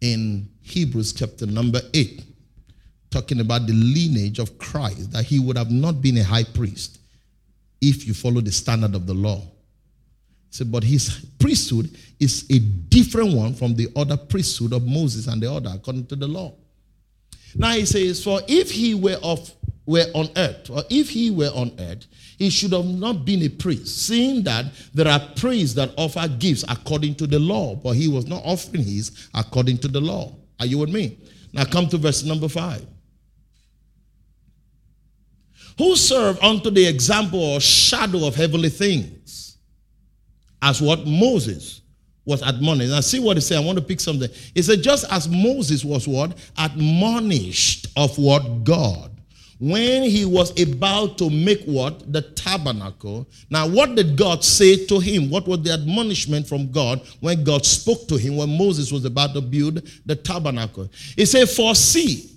in 0.00 0.48
Hebrews 0.62 1.12
chapter 1.12 1.46
number 1.46 1.80
8, 1.94 2.24
talking 3.10 3.40
about 3.40 3.66
the 3.66 3.72
lineage 3.72 4.38
of 4.38 4.58
Christ, 4.58 5.12
that 5.12 5.24
he 5.24 5.38
would 5.38 5.56
have 5.56 5.70
not 5.70 6.00
been 6.02 6.18
a 6.18 6.24
high 6.24 6.44
priest 6.44 6.98
if 7.80 8.06
you 8.06 8.14
follow 8.14 8.40
the 8.40 8.52
standard 8.52 8.94
of 8.94 9.06
the 9.06 9.14
law. 9.14 9.42
So, 10.50 10.64
but 10.64 10.84
his 10.84 11.26
priesthood 11.38 11.96
is 12.18 12.46
a 12.50 12.58
different 12.58 13.34
one 13.34 13.54
from 13.54 13.74
the 13.74 13.88
other 13.96 14.16
priesthood 14.16 14.72
of 14.72 14.86
Moses 14.86 15.26
and 15.26 15.42
the 15.42 15.52
other, 15.52 15.70
according 15.74 16.06
to 16.06 16.16
the 16.16 16.26
law. 16.26 16.54
Now 17.56 17.72
he 17.72 17.86
says, 17.86 18.22
For 18.22 18.40
if 18.46 18.70
he 18.70 18.94
were 18.94 19.18
of 19.22 19.52
were 19.86 20.06
on 20.14 20.28
earth, 20.36 20.68
or 20.68 20.82
if 20.90 21.10
he 21.10 21.30
were 21.30 21.50
on 21.54 21.72
earth, 21.78 22.06
he 22.38 22.50
should 22.50 22.72
have 22.72 22.84
not 22.84 23.24
been 23.24 23.42
a 23.42 23.48
priest, 23.48 24.06
seeing 24.06 24.42
that 24.42 24.66
there 24.92 25.08
are 25.08 25.20
priests 25.36 25.74
that 25.76 25.92
offer 25.96 26.28
gifts 26.28 26.64
according 26.68 27.14
to 27.14 27.26
the 27.26 27.38
law, 27.38 27.74
but 27.76 27.92
he 27.92 28.08
was 28.08 28.26
not 28.26 28.42
offering 28.44 28.82
his 28.82 29.28
according 29.32 29.78
to 29.78 29.88
the 29.88 30.00
law. 30.00 30.34
Are 30.58 30.66
you 30.66 30.78
with 30.78 30.90
me? 30.90 31.18
Now 31.52 31.64
come 31.64 31.88
to 31.88 31.98
verse 31.98 32.24
number 32.24 32.48
five. 32.48 32.84
Who 35.78 35.94
serve 35.94 36.42
unto 36.42 36.70
the 36.70 36.86
example 36.86 37.38
or 37.38 37.60
shadow 37.60 38.26
of 38.26 38.34
heavenly 38.34 38.70
things, 38.70 39.58
as 40.60 40.82
what 40.82 41.06
Moses 41.06 41.82
was 42.26 42.42
admonished. 42.42 42.90
Now 42.90 43.00
see 43.00 43.20
what 43.20 43.38
he 43.38 43.40
said. 43.40 43.56
I 43.56 43.64
want 43.64 43.78
to 43.78 43.84
pick 43.84 44.00
something. 44.00 44.28
He 44.54 44.60
said, 44.60 44.82
just 44.82 45.10
as 45.10 45.28
Moses 45.28 45.84
was 45.84 46.06
what? 46.06 46.36
Admonished 46.58 47.86
of 47.96 48.18
what 48.18 48.64
God 48.64 49.16
when 49.58 50.02
he 50.02 50.24
was 50.24 50.58
about 50.60 51.16
to 51.18 51.30
make 51.30 51.64
what? 51.64 52.12
The 52.12 52.22
tabernacle. 52.22 53.26
Now, 53.48 53.66
what 53.66 53.94
did 53.94 54.16
God 54.16 54.44
say 54.44 54.84
to 54.86 54.98
him? 54.98 55.30
What 55.30 55.48
was 55.48 55.62
the 55.62 55.72
admonishment 55.72 56.46
from 56.46 56.70
God 56.70 57.00
when 57.20 57.42
God 57.42 57.64
spoke 57.64 58.06
to 58.08 58.16
him 58.16 58.36
when 58.36 58.56
Moses 58.56 58.92
was 58.92 59.04
about 59.04 59.32
to 59.34 59.40
build 59.40 59.88
the 60.04 60.16
tabernacle? 60.16 60.90
He 61.16 61.24
said, 61.24 61.48
For 61.48 61.74
see. 61.74 62.32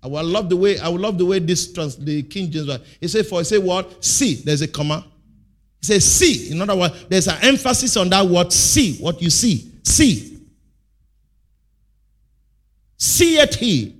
I 0.00 0.06
would 0.06 0.26
love 0.26 0.48
the 0.48 0.56
way 0.56 0.78
I 0.78 0.88
would 0.88 1.00
love 1.00 1.18
the 1.18 1.26
way 1.26 1.40
this 1.40 1.72
trans 1.72 1.96
the 1.96 2.22
King 2.22 2.50
James. 2.50 2.70
He 3.00 3.08
said, 3.08 3.26
For 3.26 3.40
he 3.40 3.44
said 3.44 3.62
what? 3.62 4.04
See. 4.04 4.34
There's 4.34 4.62
a 4.62 4.68
comma. 4.68 5.06
He 5.80 5.86
says, 5.86 6.04
see. 6.04 6.50
In 6.50 6.60
other 6.60 6.76
words, 6.76 7.06
there's 7.08 7.28
an 7.28 7.38
emphasis 7.42 7.96
on 7.96 8.08
that 8.10 8.26
word 8.26 8.52
see, 8.52 8.96
what 8.98 9.22
you 9.22 9.30
see. 9.30 9.70
See. 9.84 10.38
See 12.96 13.38
it 13.38 13.54
he 13.54 13.98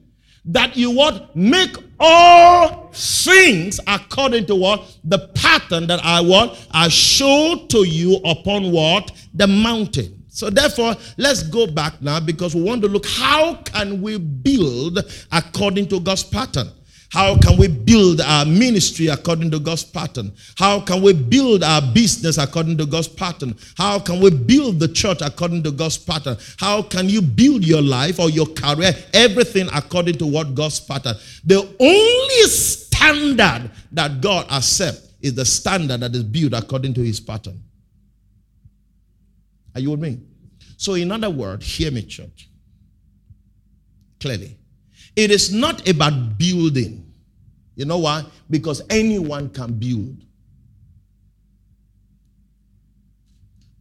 that 0.49 0.77
you 0.77 0.91
what 0.91 1.37
make 1.37 1.77
all 2.01 2.91
things 2.93 3.79
according 3.87 4.47
to 4.47 4.55
what 4.55 4.83
the 5.05 5.19
pattern 5.35 5.87
that 5.87 6.01
I 6.03 6.21
what 6.21 6.59
I 6.71 6.89
show 6.89 7.67
to 7.69 7.87
you 7.87 8.17
upon 8.25 8.73
what 8.73 9.13
the 9.35 9.47
mountain. 9.47 10.25
So 10.29 10.51
therefore, 10.51 10.95
let's 11.17 11.43
go 11.43 11.67
back 11.67 12.01
now 12.01 12.21
because 12.21 12.55
we 12.55 12.63
want 12.63 12.83
to 12.83 12.89
look 12.89 13.07
how 13.07 13.57
can 13.57 14.01
we 14.01 14.19
build 14.19 15.01
according 15.33 15.89
to 15.89 16.01
God's 16.01 16.23
pattern. 16.23 16.69
How 17.11 17.39
can 17.39 17.57
we 17.57 17.69
build 17.69 18.21
our 18.21 18.45
ministry 18.45 19.07
according 19.07 19.51
to 19.53 19.59
God's 19.59 19.83
pattern? 19.83 20.31
How 20.59 20.81
can 20.81 21.03
we 21.03 21.15
build 21.15 21.63
our 21.63 21.81
business 21.81 22.37
according 22.37 22.77
to 22.79 22.87
God's 22.87 23.09
pattern? 23.09 23.57
How 23.79 23.99
can 23.99 24.21
we 24.21 24.31
build 24.31 24.79
the 24.79 24.89
church 24.89 25.23
according 25.23 25.63
to 25.63 25.71
God's 25.71 25.97
pattern? 25.97 26.37
How 26.59 26.83
can 26.83 27.09
you 27.09 27.23
build 27.23 27.65
your 27.65 27.81
life 27.81 28.21
or 28.21 28.29
your 28.29 28.47
career, 28.47 28.93
everything 29.15 29.69
according 29.73 30.19
to 30.19 30.27
what 30.27 30.55
God's 30.55 30.81
pattern? 30.81 31.15
The 31.45 31.61
only 31.81 32.51
standard 32.51 33.71
that 33.93 34.21
God 34.21 34.51
accepts 34.53 35.09
is 35.23 35.35
the 35.35 35.47
standard 35.47 36.01
that 36.01 36.15
is 36.15 36.25
built 36.25 36.53
according 36.53 36.93
to 36.95 37.01
his 37.03 37.21
pattern. 37.21 37.63
Are 39.75 39.81
you 39.81 39.93
with 39.93 40.01
me? 40.01 40.21
So, 40.77 40.93
in 40.95 41.11
other 41.11 41.31
words, 41.31 41.67
hear 41.67 41.91
me, 41.91 42.03
church. 42.03 42.51
Clearly. 44.21 44.58
It 45.19 45.33
is 45.33 45.53
not 45.53 45.89
about 45.89 46.39
building. 46.39 47.13
You 47.75 47.87
know 47.87 47.99
why? 47.99 48.25
Because 48.49 48.83
anyone 48.89 49.51
can 49.51 49.73
build. 49.73 50.25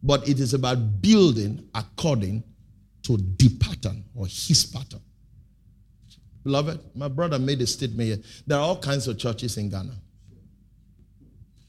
But 0.02 0.28
it 0.28 0.40
is 0.40 0.52
about 0.52 1.00
building 1.00 1.68
according 1.76 2.42
to 3.04 3.16
the 3.16 3.50
pattern 3.60 4.02
or 4.16 4.26
his 4.26 4.66
pattern. 4.66 5.00
Beloved, 6.42 6.80
my 6.96 7.06
brother 7.06 7.38
made 7.38 7.62
a 7.62 7.68
statement 7.68 8.08
here. 8.08 8.18
There 8.44 8.58
are 8.58 8.62
all 8.64 8.80
kinds 8.80 9.06
of 9.06 9.16
churches 9.16 9.58
in 9.58 9.70
Ghana. 9.70 9.94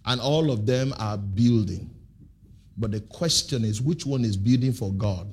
And 0.04 0.20
all 0.20 0.50
of 0.50 0.66
them 0.66 0.96
are 0.98 1.16
building. 1.16 1.92
But 2.76 2.90
the 2.90 3.02
question 3.02 3.64
is 3.64 3.84
which 3.84 4.04
one 4.04 4.26
is 4.26 4.36
building 4.36 4.74
for 4.74 4.92
God 4.92 5.32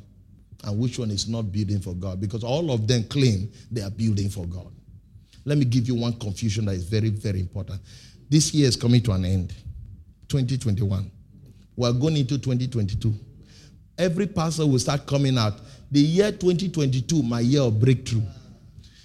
and 0.66 0.78
which 0.78 0.98
one 0.98 1.10
is 1.10 1.28
not 1.28 1.52
building 1.52 1.80
for 1.80 1.94
God 1.94 2.20
because 2.20 2.42
all 2.42 2.72
of 2.72 2.86
them 2.86 3.04
claim 3.04 3.50
they 3.70 3.82
are 3.82 3.90
building 3.90 4.28
for 4.28 4.44
God. 4.46 4.72
Let 5.44 5.58
me 5.58 5.64
give 5.64 5.86
you 5.86 5.94
one 5.94 6.18
confusion 6.18 6.64
that 6.66 6.72
is 6.72 6.84
very, 6.84 7.08
very 7.08 7.40
important. 7.40 7.80
This 8.28 8.52
year 8.52 8.66
is 8.66 8.74
coming 8.74 9.00
to 9.02 9.12
an 9.12 9.24
end 9.24 9.54
2021. 10.28 11.10
We're 11.76 11.92
going 11.92 12.16
into 12.16 12.36
2022. 12.38 13.14
Every 13.96 14.26
pastor 14.26 14.66
will 14.66 14.80
start 14.80 15.06
coming 15.06 15.38
out. 15.38 15.54
The 15.90 16.00
year 16.00 16.32
2022, 16.32 17.22
my 17.22 17.40
year 17.40 17.62
of 17.62 17.78
breakthrough. 17.78 18.22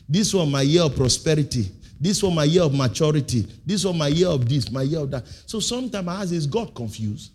This 0.10 0.34
one, 0.34 0.52
my 0.52 0.64
year 0.64 0.82
of 0.82 0.96
prosperity. 0.96 1.72
This 2.00 2.24
one, 2.24 2.34
my 2.34 2.46
year 2.46 2.64
of 2.64 2.74
maturity. 2.74 3.48
This 3.64 3.86
one, 3.86 4.00
my 4.00 4.08
year 4.08 4.30
of 4.30 4.50
this, 4.50 4.72
my 4.72 4.82
year 4.82 5.02
of 5.02 5.12
that. 5.12 5.28
So 5.46 5.60
sometimes 5.60 6.08
I 6.08 6.22
ask, 6.22 6.34
is 6.34 6.48
God 6.48 6.74
confused? 6.74 7.32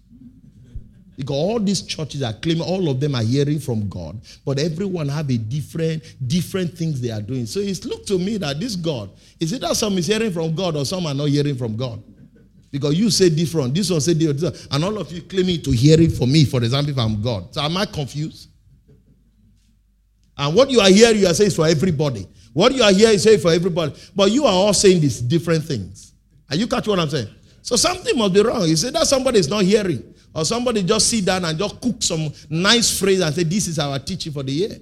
Because 1.16 1.36
all 1.36 1.58
these 1.58 1.82
churches 1.82 2.22
are 2.22 2.34
claiming 2.34 2.62
all 2.62 2.90
of 2.90 3.00
them 3.00 3.14
are 3.14 3.22
hearing 3.22 3.58
from 3.58 3.88
God, 3.88 4.20
but 4.44 4.58
everyone 4.58 5.08
have 5.08 5.30
a 5.30 5.38
different, 5.38 6.02
different 6.26 6.76
things 6.76 7.00
they 7.00 7.10
are 7.10 7.22
doing. 7.22 7.46
So 7.46 7.60
it's 7.60 7.84
looked 7.84 8.06
to 8.08 8.18
me 8.18 8.36
that 8.36 8.60
this 8.60 8.76
God, 8.76 9.10
is 9.40 9.52
it 9.52 9.62
that 9.62 9.76
some 9.76 9.96
is 9.96 10.06
hearing 10.06 10.32
from 10.32 10.54
God 10.54 10.76
or 10.76 10.84
some 10.84 11.06
are 11.06 11.14
not 11.14 11.28
hearing 11.28 11.56
from 11.56 11.76
God? 11.76 12.02
Because 12.70 12.94
you 12.98 13.10
say 13.10 13.30
different, 13.30 13.74
this 13.74 13.90
one 13.90 14.00
say 14.00 14.12
different, 14.12 14.66
and 14.70 14.84
all 14.84 14.98
of 14.98 15.10
you 15.10 15.22
claiming 15.22 15.62
to 15.62 15.70
hearing 15.70 16.10
from 16.10 16.30
me, 16.30 16.44
for 16.44 16.62
example, 16.62 16.92
if 16.92 16.98
I'm 16.98 17.22
God. 17.22 17.54
So 17.54 17.62
am 17.62 17.76
I 17.78 17.86
confused? 17.86 18.50
And 20.36 20.54
what 20.54 20.70
you 20.70 20.80
are 20.80 20.90
hearing, 20.90 21.20
you 21.20 21.26
are 21.26 21.34
saying 21.34 21.48
is 21.48 21.56
for 21.56 21.66
everybody. 21.66 22.26
What 22.52 22.74
you 22.74 22.82
are 22.82 22.92
hearing 22.92 23.14
is 23.14 23.22
saying 23.22 23.40
for 23.40 23.52
everybody. 23.52 23.94
But 24.14 24.30
you 24.30 24.44
are 24.44 24.52
all 24.52 24.74
saying 24.74 25.00
these 25.00 25.20
different 25.20 25.64
things. 25.64 26.12
Are 26.50 26.56
you 26.56 26.66
catch 26.66 26.86
what 26.86 26.98
I'm 26.98 27.08
saying? 27.08 27.28
So 27.62 27.76
something 27.76 28.16
must 28.16 28.34
be 28.34 28.42
wrong. 28.42 28.68
You 28.68 28.76
say 28.76 28.90
that 28.90 29.06
somebody 29.06 29.38
is 29.38 29.48
not 29.48 29.64
hearing. 29.64 30.14
Or 30.36 30.44
somebody 30.44 30.82
just 30.82 31.08
sit 31.08 31.24
down 31.24 31.46
and 31.46 31.58
just 31.58 31.80
cook 31.80 32.02
some 32.02 32.30
nice 32.50 33.00
phrase 33.00 33.22
and 33.22 33.34
say, 33.34 33.42
This 33.42 33.68
is 33.68 33.78
our 33.78 33.98
teaching 33.98 34.34
for 34.34 34.42
the 34.42 34.52
year. 34.52 34.78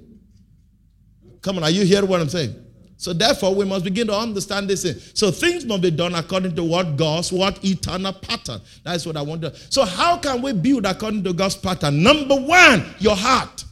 Come 1.40 1.59
on, 1.59 1.62
are 1.62 1.70
you 1.70 1.84
hearing 1.84 2.09
what 2.09 2.20
I'm 2.20 2.28
saying? 2.28 2.57
So 2.96 3.12
therefore, 3.12 3.55
we 3.55 3.64
must 3.64 3.84
begin 3.84 4.09
to 4.09 4.16
understand 4.18 4.68
this. 4.68 4.82
Thing. 4.82 4.94
So 5.14 5.30
things 5.30 5.64
must 5.64 5.82
be 5.82 5.92
done 5.92 6.16
according 6.16 6.57
to 6.57 6.64
what 6.64 6.96
God's, 6.96 7.30
what 7.32 7.64
eternal 7.64 8.12
pattern. 8.12 8.61
That's 8.82 9.07
what 9.07 9.16
I 9.16 9.22
want 9.22 9.42
to. 9.42 9.55
So 9.70 9.84
how 9.84 10.16
can 10.16 10.42
we 10.42 10.52
build 10.52 10.86
according 10.86 11.22
to 11.22 11.32
God's 11.32 11.57
pattern? 11.57 12.02
Number 12.02 12.34
one, 12.34 12.84
your 12.98 13.14
heart. 13.14 13.64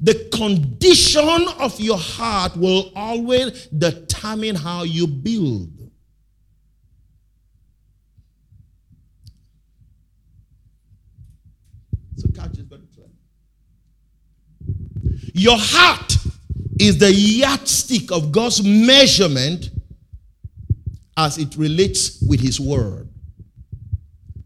The 0.00 0.28
condition 0.32 1.46
of 1.60 1.78
your 1.78 1.98
heart 1.98 2.56
will 2.56 2.90
always 2.96 3.66
determine 3.66 4.56
how 4.56 4.82
you 4.82 5.06
build. 5.06 5.77
So 12.18 12.28
catch 12.34 12.58
it 12.58 12.66
very 12.66 12.82
clear. 12.94 13.06
Your 15.34 15.56
heart 15.58 16.16
is 16.80 16.98
the 16.98 17.12
yardstick 17.12 18.10
of 18.10 18.32
God's 18.32 18.62
measurement 18.62 19.70
as 21.16 21.38
it 21.38 21.56
relates 21.56 22.20
with 22.22 22.40
His 22.40 22.58
Word. 22.58 23.08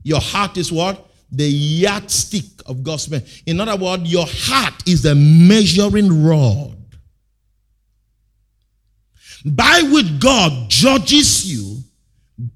Your 0.02 0.20
heart 0.20 0.56
is 0.56 0.70
what? 0.70 1.06
The 1.30 1.48
yardstick 1.48 2.44
of 2.66 2.82
God's 2.82 3.08
measurement. 3.08 3.42
In 3.46 3.60
other 3.60 3.82
words, 3.82 4.04
your 4.04 4.26
heart 4.28 4.86
is 4.86 5.02
the 5.02 5.14
measuring 5.14 6.26
rod 6.26 6.76
by 9.44 9.82
which 9.90 10.20
God 10.20 10.68
judges 10.68 11.50
you 11.50 11.78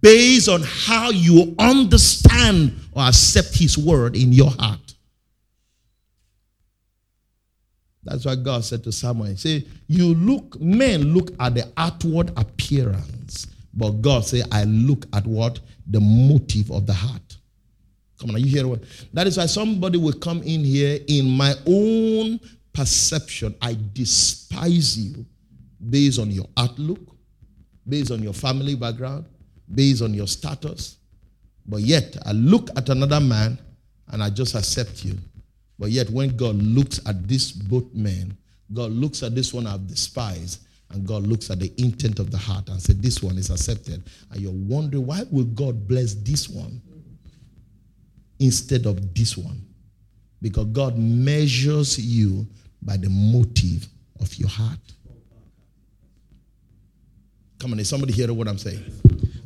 based 0.00 0.48
on 0.48 0.62
how 0.62 1.10
you 1.10 1.54
understand 1.58 2.74
or 2.92 3.02
accept 3.02 3.56
His 3.56 3.78
Word 3.78 4.14
in 4.14 4.32
your 4.32 4.50
heart. 4.50 4.85
That's 8.06 8.24
why 8.24 8.36
God 8.36 8.64
said 8.64 8.84
to 8.84 8.92
Samuel, 8.92 9.26
He 9.26 9.36
said, 9.36 9.66
You 9.88 10.14
look, 10.14 10.60
men 10.60 11.12
look 11.12 11.30
at 11.40 11.54
the 11.54 11.70
outward 11.76 12.30
appearance, 12.36 13.48
but 13.74 13.90
God 14.00 14.24
said, 14.24 14.44
I 14.52 14.64
look 14.64 15.06
at 15.12 15.26
what? 15.26 15.58
The 15.88 16.00
motive 16.00 16.70
of 16.70 16.86
the 16.86 16.94
heart. 16.94 17.36
Come 18.20 18.30
on, 18.30 18.36
are 18.36 18.38
you 18.38 18.46
hear 18.46 18.66
what? 18.66 18.82
That 19.12 19.26
is 19.26 19.36
why 19.36 19.46
somebody 19.46 19.98
will 19.98 20.12
come 20.14 20.38
in 20.42 20.64
here 20.64 21.00
in 21.08 21.28
my 21.28 21.54
own 21.66 22.40
perception. 22.72 23.54
I 23.60 23.76
despise 23.92 24.98
you 24.98 25.26
based 25.90 26.20
on 26.20 26.30
your 26.30 26.46
outlook, 26.56 27.00
based 27.88 28.12
on 28.12 28.22
your 28.22 28.32
family 28.32 28.76
background, 28.76 29.26
based 29.74 30.00
on 30.00 30.14
your 30.14 30.28
status. 30.28 30.96
But 31.66 31.80
yet, 31.80 32.16
I 32.24 32.32
look 32.32 32.70
at 32.76 32.88
another 32.88 33.20
man 33.20 33.58
and 34.08 34.22
I 34.22 34.30
just 34.30 34.54
accept 34.54 35.04
you 35.04 35.18
but 35.78 35.90
yet, 35.90 36.08
when 36.10 36.36
God 36.36 36.56
looks 36.56 37.00
at 37.06 37.28
this 37.28 37.52
both 37.52 37.92
men, 37.94 38.36
God 38.72 38.90
looks 38.92 39.22
at 39.22 39.34
this 39.34 39.52
one 39.52 39.66
I've 39.66 39.86
despised, 39.86 40.66
and 40.90 41.06
God 41.06 41.26
looks 41.26 41.50
at 41.50 41.58
the 41.58 41.72
intent 41.78 42.18
of 42.18 42.30
the 42.30 42.38
heart 42.38 42.68
and 42.68 42.80
said, 42.80 43.02
This 43.02 43.22
one 43.22 43.36
is 43.36 43.50
accepted. 43.50 44.02
And 44.30 44.40
you're 44.40 44.52
wondering, 44.52 45.06
why 45.06 45.22
will 45.30 45.44
God 45.44 45.86
bless 45.86 46.14
this 46.14 46.48
one 46.48 46.80
instead 48.38 48.86
of 48.86 49.14
this 49.14 49.36
one? 49.36 49.66
Because 50.40 50.66
God 50.66 50.96
measures 50.96 51.98
you 51.98 52.46
by 52.82 52.96
the 52.96 53.08
motive 53.08 53.86
of 54.20 54.34
your 54.36 54.48
heart. 54.48 54.78
Come 57.58 57.72
on, 57.72 57.80
is 57.80 57.88
somebody 57.88 58.12
hearing 58.12 58.36
what 58.36 58.48
I'm 58.48 58.58
saying? 58.58 58.84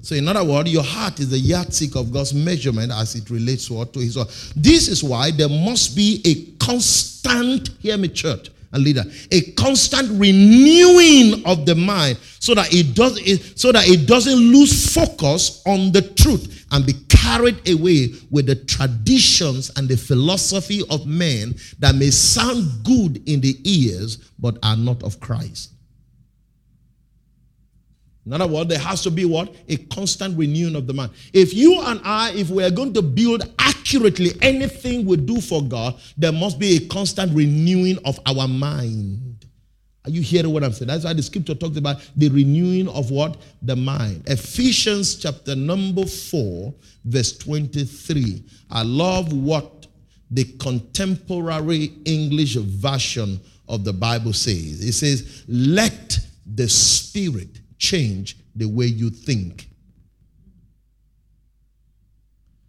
So, 0.03 0.15
in 0.15 0.29
other 0.29 0.45
words, 0.45 0.73
your 0.73 0.83
heart 0.83 1.21
is 1.21 1.31
the 1.31 1.39
yardstick 1.39 1.95
of 1.95 2.13
God's 2.13 2.33
measurement 2.33 2.91
as 2.93 3.15
it 3.15 3.29
relates 3.31 3.69
to 3.69 3.75
His 3.95 4.17
word. 4.17 4.29
This 4.57 4.89
is 4.89 5.05
why 5.05 5.31
there 5.31 5.49
must 5.49 5.95
be 5.95 6.23
a 6.25 6.65
constant, 6.65 7.71
hear 7.81 7.99
me, 7.99 8.09
church 8.09 8.51
and 8.73 8.85
leader, 8.85 9.05
a 9.33 9.41
constant 9.53 10.09
renewing 10.21 11.45
of 11.45 11.67
the 11.67 11.75
mind 11.75 12.19
so 12.39 12.55
that 12.55 12.73
it 12.73 12.95
does 12.95 13.19
it, 13.21 13.59
so 13.59 13.73
that 13.73 13.89
it 13.89 14.07
doesn't 14.07 14.39
lose 14.39 14.95
focus 14.95 15.63
on 15.67 15.93
the 15.93 16.03
truth 16.03 16.67
and 16.71 16.87
be 16.87 16.95
carried 17.09 17.69
away 17.69 18.15
with 18.31 18.47
the 18.47 18.55
traditions 18.55 19.71
and 19.77 19.89
the 19.89 19.97
philosophy 19.97 20.83
of 20.89 21.07
men 21.07 21.55
that 21.79 21.95
may 21.95 22.11
sound 22.11 22.85
good 22.85 23.29
in 23.29 23.41
the 23.41 23.59
ears 23.65 24.31
but 24.39 24.57
are 24.63 24.77
not 24.77 25.03
of 25.03 25.19
Christ. 25.21 25.73
In 28.31 28.41
other 28.41 28.47
words, 28.47 28.71
there 28.71 28.79
has 28.79 29.03
to 29.03 29.11
be 29.11 29.25
what? 29.25 29.53
A 29.69 29.77
constant 29.77 30.39
renewing 30.39 30.77
of 30.77 30.87
the 30.87 30.95
mind. 30.95 31.11
If 31.33 31.53
you 31.53 31.81
and 31.81 32.01
I, 32.05 32.31
if 32.31 32.49
we 32.49 32.63
are 32.63 32.71
going 32.71 32.95
to 32.95 33.03
build 33.03 33.43
accurately 33.59 34.31
anything 34.41 35.05
we 35.05 35.17
do 35.17 35.41
for 35.41 35.65
God, 35.65 36.01
there 36.17 36.31
must 36.31 36.57
be 36.57 36.77
a 36.77 36.87
constant 36.87 37.35
renewing 37.35 37.99
of 38.05 38.21
our 38.27 38.47
mind. 38.47 39.47
Are 40.05 40.11
you 40.11 40.23
hearing 40.23 40.53
what 40.53 40.63
I'm 40.63 40.73
saying? 40.73 40.87
That's 40.87 41.05
why 41.05 41.13
the 41.13 41.25
scripture 41.25 41.57
talks 41.57 41.77
about 41.77 42.09
the 42.15 42.29
renewing 42.29 42.87
of 42.87 43.11
what? 43.11 43.37
The 43.63 43.75
mind. 43.75 44.23
Ephesians 44.27 45.17
chapter 45.17 45.57
number 45.57 46.07
4, 46.07 46.73
verse 47.07 47.37
23. 47.37 48.45
I 48.71 48.85
love 48.85 49.33
what 49.33 49.89
the 50.31 50.45
contemporary 50.61 51.95
English 52.05 52.55
version 52.55 53.41
of 53.67 53.83
the 53.83 53.93
Bible 53.93 54.33
says. 54.33 54.81
It 54.83 54.93
says, 54.93 55.45
Let 55.49 56.17
the 56.47 56.69
Spirit 56.69 57.60
change 57.81 58.37
the 58.55 58.67
way 58.67 58.87
you 58.87 59.11
think. 59.11 59.69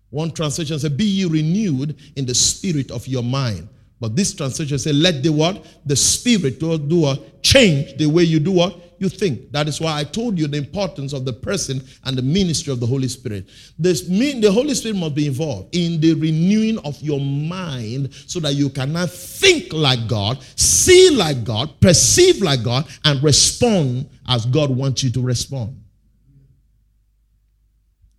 One 0.09 0.32
translation 0.32 0.80
says, 0.80 0.91
Be 0.91 1.26
renewed 1.26 1.95
in 2.16 2.26
the 2.26 2.34
spirit 2.34 2.89
of 2.89 3.07
your 3.07 3.24
mind. 3.24 3.68
But 3.99 4.16
this 4.16 4.34
translation 4.34 4.80
says, 4.80 4.95
Let 4.95 5.22
the 5.22 5.30
what? 5.30 5.64
The 5.86 5.95
spirit 5.95 6.59
do 6.59 6.99
what? 7.01 7.43
Change 7.43 7.97
the 7.97 8.07
way 8.07 8.24
you 8.24 8.39
do 8.39 8.51
what? 8.51 8.91
You 9.02 9.10
think. 9.10 9.52
That 9.52 9.68
is 9.68 9.82
why 9.82 9.97
I 9.99 10.04
told 10.04 10.38
you 10.38 10.45
the 10.45 10.58
importance 10.58 11.12
of 11.12 11.26
the 11.26 11.34
person 11.34 11.82
and 12.06 12.16
the 12.16 12.22
ministry 12.22 12.72
of 12.72 12.80
the 12.80 12.86
Holy 12.86 13.08
Spirit. 13.08 13.49
This 13.80 14.08
mean 14.08 14.41
the 14.41 14.52
Holy 14.52 14.76
Spirit 14.76 14.97
must 14.97 15.16
be 15.16 15.26
involved 15.26 15.76
in 15.76 15.99
the 15.99 16.14
renewing 16.14 16.78
of 16.86 17.02
your 17.02 17.20
mind 17.20 18.14
so 18.14 18.39
that 18.41 18.54
you 18.54 18.70
cannot 18.70 19.10
think 19.10 19.74
like 19.74 20.08
God, 20.08 20.43
see 20.56 21.10
like 21.10 21.43
God, 21.43 21.82
perceive 21.82 22.43
like 22.43 22.62
God, 22.64 22.88
and 23.04 23.24
respond 23.24 24.08
as 24.28 24.45
God 24.45 24.70
wants 24.70 25.04
you 25.04 25.10
to 25.14 25.22
respond. 25.24 25.82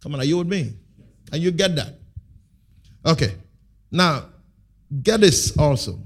Come 0.02 0.14
on, 0.14 0.20
are 0.20 0.24
you 0.24 0.38
with 0.38 0.48
me? 0.48 0.72
And 1.30 1.40
you 1.40 1.52
get 1.52 1.76
that? 1.76 1.94
Okay. 3.06 3.36
Now, 3.92 4.24
get 5.00 5.20
this 5.20 5.56
also. 5.56 6.00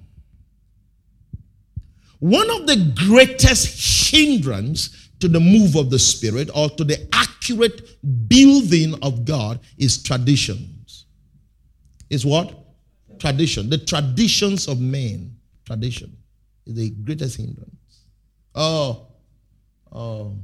One 2.18 2.50
of 2.50 2.66
the 2.66 2.94
greatest 3.06 4.10
hindrance 4.10 5.10
to 5.20 5.28
the 5.28 5.40
move 5.40 5.76
of 5.76 5.90
the 5.90 5.98
Spirit 5.98 6.50
or 6.54 6.70
to 6.70 6.84
the 6.84 7.08
accurate 7.12 7.96
building 8.28 8.94
of 9.02 9.24
God 9.24 9.60
is 9.78 10.02
traditions. 10.02 11.06
Is 12.10 12.24
what? 12.24 12.54
Tradition. 13.18 13.70
The 13.70 13.78
traditions 13.78 14.68
of 14.68 14.80
men. 14.80 15.36
Tradition 15.64 16.16
is 16.66 16.74
the 16.74 16.90
greatest 16.90 17.38
hindrance. 17.38 18.04
Oh, 18.54 19.08
oh. 19.92 20.34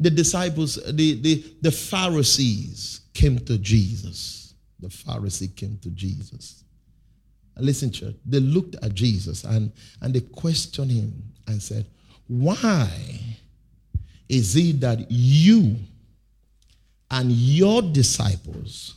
The 0.00 0.10
disciples, 0.10 0.76
the, 0.76 1.20
the, 1.20 1.44
the 1.60 1.70
Pharisees 1.70 3.02
came 3.14 3.38
to 3.40 3.58
Jesus. 3.58 4.54
The 4.80 4.88
Pharisee 4.88 5.54
came 5.54 5.78
to 5.82 5.90
Jesus. 5.90 6.61
Listen, 7.56 7.90
church, 7.90 8.14
they 8.24 8.40
looked 8.40 8.76
at 8.82 8.94
Jesus 8.94 9.44
and, 9.44 9.72
and 10.00 10.14
they 10.14 10.20
questioned 10.20 10.90
him 10.90 11.22
and 11.46 11.62
said, 11.62 11.86
Why 12.26 12.88
is 14.28 14.56
it 14.56 14.80
that 14.80 15.10
you 15.10 15.76
and 17.10 17.30
your 17.30 17.82
disciples 17.82 18.96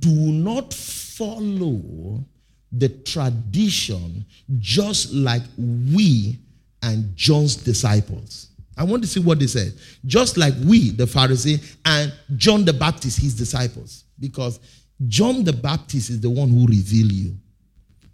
do 0.00 0.10
not 0.10 0.74
follow 0.74 2.24
the 2.72 2.88
tradition 2.88 4.26
just 4.58 5.12
like 5.12 5.42
we 5.56 6.38
and 6.82 7.14
John's 7.16 7.54
disciples? 7.56 8.48
I 8.76 8.84
want 8.84 9.02
to 9.02 9.08
see 9.08 9.20
what 9.20 9.38
they 9.38 9.46
said. 9.46 9.72
Just 10.04 10.36
like 10.36 10.54
we, 10.64 10.90
the 10.90 11.04
Pharisee, 11.04 11.64
and 11.84 12.12
John 12.36 12.64
the 12.64 12.74
Baptist, 12.74 13.20
his 13.20 13.34
disciples. 13.34 14.04
Because 14.18 14.60
John 15.06 15.44
the 15.44 15.52
Baptist 15.52 16.10
is 16.10 16.20
the 16.20 16.28
one 16.30 16.48
who 16.48 16.66
revealed 16.66 17.12
you. 17.12 17.36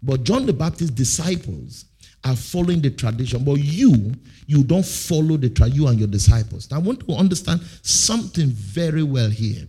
But 0.03 0.23
John 0.23 0.45
the 0.45 0.53
Baptist's 0.53 0.93
disciples 0.93 1.85
are 2.25 2.35
following 2.35 2.81
the 2.81 2.89
tradition. 2.89 3.43
But 3.43 3.55
you, 3.55 4.13
you 4.47 4.63
don't 4.63 4.85
follow 4.85 5.37
the 5.37 5.49
tradition, 5.49 5.81
you 5.81 5.87
and 5.87 5.99
your 5.99 6.07
disciples. 6.07 6.69
Now, 6.69 6.77
I 6.77 6.79
want 6.79 7.07
to 7.07 7.13
understand 7.13 7.61
something 7.81 8.47
very 8.47 9.03
well 9.03 9.29
here. 9.29 9.65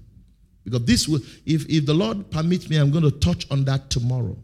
Because 0.65 0.85
this 0.85 1.09
will, 1.09 1.21
if, 1.45 1.69
if 1.69 1.87
the 1.87 1.95
Lord 1.95 2.31
permits 2.31 2.69
me, 2.69 2.77
I'm 2.77 2.91
going 2.91 3.05
to 3.05 3.11
touch 3.11 3.51
on 3.51 3.65
that 3.65 3.91
tomorrow. 3.91 4.37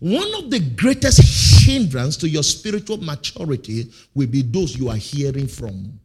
One 0.00 0.34
of 0.34 0.50
the 0.50 0.60
greatest 0.60 1.64
hindrance 1.64 2.16
to 2.18 2.28
your 2.28 2.44
spiritual 2.44 2.98
maturity 2.98 3.90
will 4.14 4.28
be 4.28 4.42
those 4.42 4.76
you 4.76 4.88
are 4.88 4.96
hearing 4.96 5.48
from. 5.48 5.98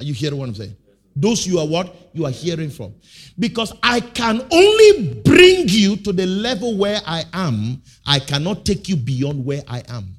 Are 0.00 0.04
you 0.04 0.14
hearing 0.14 0.38
what 0.38 0.48
I'm 0.48 0.54
saying? 0.54 0.76
Those 1.14 1.46
you 1.46 1.58
are 1.58 1.66
what? 1.66 1.94
You 2.12 2.26
are 2.26 2.30
hearing 2.30 2.70
from. 2.70 2.94
Because 3.38 3.72
I 3.82 4.00
can 4.00 4.46
only 4.50 5.14
bring 5.24 5.68
you 5.68 5.96
to 5.96 6.12
the 6.12 6.26
level 6.26 6.76
where 6.76 7.00
I 7.06 7.24
am, 7.32 7.82
I 8.06 8.18
cannot 8.18 8.64
take 8.64 8.88
you 8.88 8.96
beyond 8.96 9.44
where 9.44 9.62
I 9.66 9.82
am. 9.88 10.14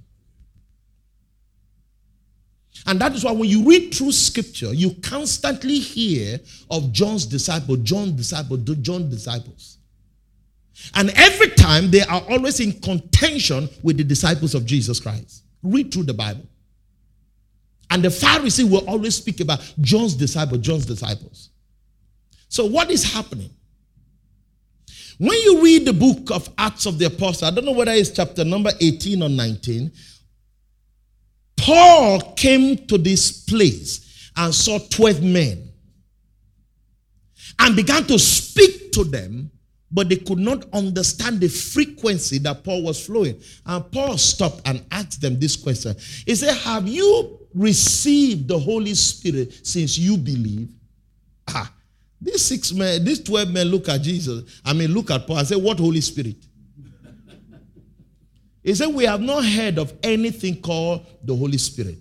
And 2.86 3.00
that 3.02 3.14
is 3.14 3.24
why 3.24 3.32
when 3.32 3.50
you 3.50 3.68
read 3.68 3.94
through 3.94 4.14
scripture, 4.14 4.74
you 4.74 4.96
constantly 5.04 5.80
hear 5.80 6.40
of 6.72 6.92
John's 6.92 7.26
disciple, 7.26 7.76
John's 7.78 8.14
disciple, 8.14 8.58
John's 8.58 9.14
disciples. 9.14 9.78
And 10.96 11.12
every 11.16 11.50
time 11.50 11.92
they 11.92 12.02
are 12.02 12.24
always 12.30 12.60
in 12.60 12.74
contention 12.80 13.70
with 13.84 13.98
the 13.98 14.04
disciples 14.04 14.56
of 14.56 14.66
Jesus 14.66 15.00
Christ. 15.00 15.44
Read 15.62 15.94
through 15.94 16.04
the 16.04 16.14
Bible. 16.14 16.48
And 17.90 18.04
the 18.04 18.10
Pharisee 18.10 18.70
will 18.70 18.88
always 18.88 19.16
speak 19.16 19.40
about 19.40 19.60
John's 19.82 20.14
disciple, 20.14 20.58
John's 20.58 20.86
disciples. 20.86 21.50
So, 22.48 22.66
what 22.66 22.92
is 22.92 23.14
happening? 23.14 23.50
When 25.18 25.38
you 25.42 25.62
read 25.62 25.86
the 25.86 25.94
book 25.94 26.32
of 26.32 26.50
Acts 26.58 26.86
of 26.86 26.98
the 26.98 27.06
Apostle, 27.06 27.48
I 27.48 27.52
don't 27.52 27.66
know 27.66 27.74
whether 27.74 27.92
it's 27.92 28.10
chapter 28.10 28.46
number 28.46 28.72
18 28.80 29.22
or 29.22 29.30
19, 29.30 29.92
Paul 31.58 32.34
came 32.36 32.88
to 32.88 32.98
this 32.98 33.44
place 33.44 34.32
and 34.38 34.56
saw 34.56 34.80
12 34.80 35.22
men 35.22 35.70
and 37.60 37.76
began 37.76 38.06
to 38.06 38.18
speak 38.18 38.94
to 38.94 39.04
them 39.04 39.52
but 39.92 40.10
they 40.10 40.18
could 40.18 40.38
not 40.38 40.66
understand 40.74 41.40
the 41.40 41.48
frequency 41.48 42.38
that 42.40 42.64
Paul 42.64 42.84
was 42.84 43.04
flowing. 43.06 43.42
And 43.66 43.92
Paul 43.92 44.18
stopped 44.18 44.62
and 44.66 44.86
asked 44.92 45.22
them 45.22 45.40
this 45.40 45.56
question. 45.56 45.96
He 46.26 46.36
said, 46.36 46.56
Have 46.58 46.88
you 46.88 47.40
received 47.54 48.48
the 48.48 48.60
Holy 48.60 48.94
Spirit 48.94 49.66
since 49.66 49.98
you 49.98 50.18
believe? 50.18 50.70
Ah, 51.48 51.74
these 52.22 52.44
six 52.44 52.72
men, 52.72 53.04
these 53.04 53.24
12 53.24 53.50
men 53.50 53.68
look 53.68 53.90
at 53.90 54.02
Jesus. 54.02 54.62
I 54.64 54.74
mean, 54.74 54.94
look 54.94 55.10
at 55.10 55.26
Paul 55.26 55.40
and 55.40 55.48
say, 55.48 55.56
What 55.56 55.80
Holy 55.80 56.02
Spirit? 56.02 56.38
he 58.64 58.76
said, 58.76 58.94
We 58.94 59.06
have 59.06 59.22
not 59.22 59.44
heard 59.44 59.80
of 59.80 59.94
anything 60.04 60.62
called 60.62 61.06
the 61.24 61.36
Holy 61.36 61.58
Spirit. 61.58 61.98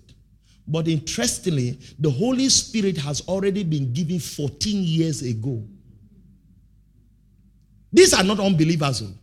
But 0.67 0.87
interestingly, 0.87 1.79
the 1.97 2.11
Holy 2.11 2.47
Spirit 2.49 2.97
has 2.97 3.21
already 3.27 3.63
been 3.63 3.91
given 3.91 4.19
14 4.19 4.83
years 4.83 5.23
ago. 5.23 5.63
These 7.91 8.13
are 8.13 8.23
not 8.23 8.39
unbelievers. 8.39 9.01
Oh. 9.03 9.13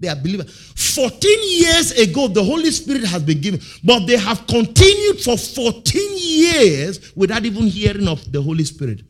They 0.00 0.08
are 0.08 0.16
believers. 0.16 0.72
14 0.94 1.38
years 1.42 1.92
ago, 1.92 2.26
the 2.26 2.42
Holy 2.42 2.70
Spirit 2.70 3.04
has 3.04 3.22
been 3.22 3.40
given, 3.40 3.60
but 3.84 4.06
they 4.06 4.16
have 4.16 4.46
continued 4.46 5.20
for 5.20 5.36
14 5.36 6.10
years 6.16 7.14
without 7.14 7.44
even 7.44 7.64
hearing 7.64 8.08
of 8.08 8.32
the 8.32 8.40
Holy 8.40 8.64
Spirit. 8.64 9.02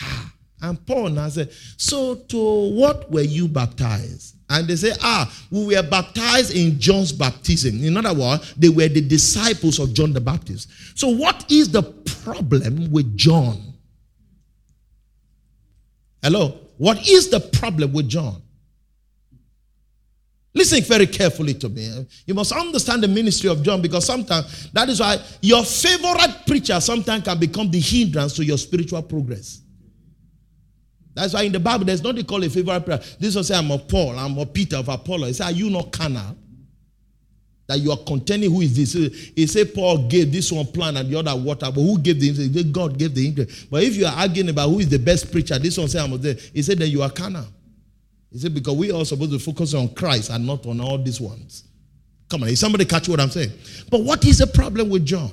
Ah, 0.00 0.32
and 0.62 0.86
Paul 0.86 1.10
now 1.10 1.28
said, 1.28 1.50
So 1.76 2.14
to 2.14 2.70
what 2.74 3.10
were 3.10 3.22
you 3.22 3.48
baptized? 3.48 4.36
And 4.48 4.68
they 4.68 4.76
say, 4.76 4.92
Ah, 5.02 5.32
we 5.50 5.66
were 5.74 5.82
baptized 5.82 6.54
in 6.54 6.78
John's 6.78 7.10
baptism. 7.10 7.82
In 7.82 7.96
other 7.96 8.14
words, 8.14 8.54
they 8.56 8.68
were 8.68 8.88
the 8.88 9.00
disciples 9.00 9.80
of 9.80 9.92
John 9.94 10.12
the 10.12 10.20
Baptist. 10.20 10.68
So, 10.94 11.08
what 11.08 11.50
is 11.50 11.72
the 11.72 11.82
problem 11.82 12.92
with 12.92 13.16
John? 13.16 13.60
Hello? 16.22 16.60
What 16.76 17.08
is 17.08 17.30
the 17.30 17.40
problem 17.40 17.92
with 17.92 18.08
John? 18.08 18.42
Listen 20.54 20.82
very 20.82 21.06
carefully 21.06 21.52
to 21.52 21.68
me. 21.68 22.06
You 22.24 22.32
must 22.32 22.50
understand 22.52 23.02
the 23.02 23.08
ministry 23.08 23.50
of 23.50 23.62
John 23.62 23.82
because 23.82 24.06
sometimes 24.06 24.70
that 24.72 24.88
is 24.88 25.00
why 25.00 25.18
your 25.42 25.62
favorite 25.62 26.44
preacher 26.46 26.80
sometimes 26.80 27.24
can 27.24 27.38
become 27.38 27.70
the 27.70 27.78
hindrance 27.78 28.32
to 28.36 28.44
your 28.44 28.56
spiritual 28.56 29.02
progress. 29.02 29.60
That's 31.12 31.34
why 31.34 31.42
in 31.42 31.52
the 31.52 31.60
Bible 31.60 31.84
there's 31.84 32.02
nothing 32.02 32.24
called 32.24 32.44
a 32.44 32.50
favorite 32.50 32.86
preacher. 32.86 33.02
This 33.20 33.34
will 33.36 33.44
say, 33.44 33.54
I'm 33.56 33.70
of 33.70 33.86
Paul, 33.86 34.18
I'm 34.18 34.38
of 34.38 34.52
Peter, 34.52 34.76
of 34.76 34.88
Apollo. 34.88 35.26
He 35.26 35.32
said, 35.34 35.44
Are 35.44 35.52
you 35.52 35.68
not 35.68 35.92
carnal? 35.92 36.36
That 37.68 37.80
you 37.80 37.90
are 37.90 37.98
contending 37.98 38.52
who 38.52 38.60
is 38.60 38.76
this? 38.76 38.92
He 39.34 39.46
said 39.46 39.74
Paul 39.74 40.06
gave 40.06 40.32
this 40.32 40.52
one 40.52 40.66
plan 40.66 40.96
and 40.96 41.10
the 41.10 41.18
other 41.18 41.34
water, 41.34 41.66
but 41.66 41.80
who 41.80 41.98
gave 41.98 42.20
the 42.20 42.64
God 42.64 42.96
gave 42.96 43.14
the 43.14 43.26
interest. 43.26 43.68
But 43.70 43.82
if 43.82 43.96
you 43.96 44.06
are 44.06 44.12
arguing 44.12 44.50
about 44.50 44.70
who 44.70 44.78
is 44.78 44.88
the 44.88 44.98
best 44.98 45.32
preacher, 45.32 45.58
this 45.58 45.76
one 45.76 45.88
say 45.88 45.98
I'm 45.98 46.20
there. 46.20 46.36
He 46.54 46.62
said 46.62 46.78
then 46.78 46.90
you 46.90 47.02
are 47.02 47.10
carnal. 47.10 47.46
He 48.30 48.38
said 48.38 48.54
because 48.54 48.76
we 48.76 48.92
are 48.92 49.04
supposed 49.04 49.32
to 49.32 49.38
focus 49.38 49.74
on 49.74 49.88
Christ 49.94 50.30
and 50.30 50.46
not 50.46 50.64
on 50.66 50.80
all 50.80 50.98
these 50.98 51.20
ones. 51.20 51.64
Come 52.28 52.42
on, 52.42 52.48
is 52.48 52.60
somebody 52.60 52.84
catch 52.84 53.08
what 53.08 53.20
I'm 53.20 53.30
saying? 53.30 53.52
But 53.90 54.02
what 54.02 54.24
is 54.24 54.38
the 54.38 54.46
problem 54.46 54.88
with 54.88 55.04
John? 55.04 55.30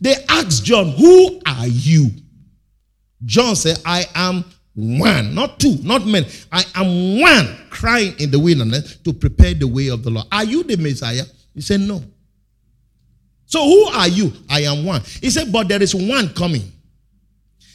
They 0.00 0.14
asked 0.28 0.64
John, 0.64 0.90
Who 0.90 1.40
are 1.46 1.66
you? 1.66 2.10
John 3.24 3.54
said, 3.54 3.78
I 3.84 4.06
am 4.14 4.44
one, 4.74 5.34
not 5.34 5.60
two, 5.60 5.76
not 5.82 6.06
many. 6.06 6.26
I 6.50 6.64
am 6.74 7.20
one 7.20 7.66
crying 7.68 8.14
in 8.18 8.30
the 8.30 8.38
wilderness 8.38 8.96
to 8.98 9.12
prepare 9.12 9.54
the 9.54 9.66
way 9.66 9.88
of 9.88 10.02
the 10.02 10.10
Lord. 10.10 10.26
Are 10.32 10.44
you 10.44 10.62
the 10.62 10.76
Messiah? 10.76 11.24
He 11.54 11.60
said, 11.60 11.80
No. 11.80 12.02
So 13.44 13.62
who 13.62 13.84
are 13.88 14.08
you? 14.08 14.32
I 14.48 14.62
am 14.62 14.84
one. 14.84 15.02
He 15.20 15.28
said, 15.28 15.52
But 15.52 15.68
there 15.68 15.82
is 15.82 15.94
one 15.94 16.30
coming 16.30 16.72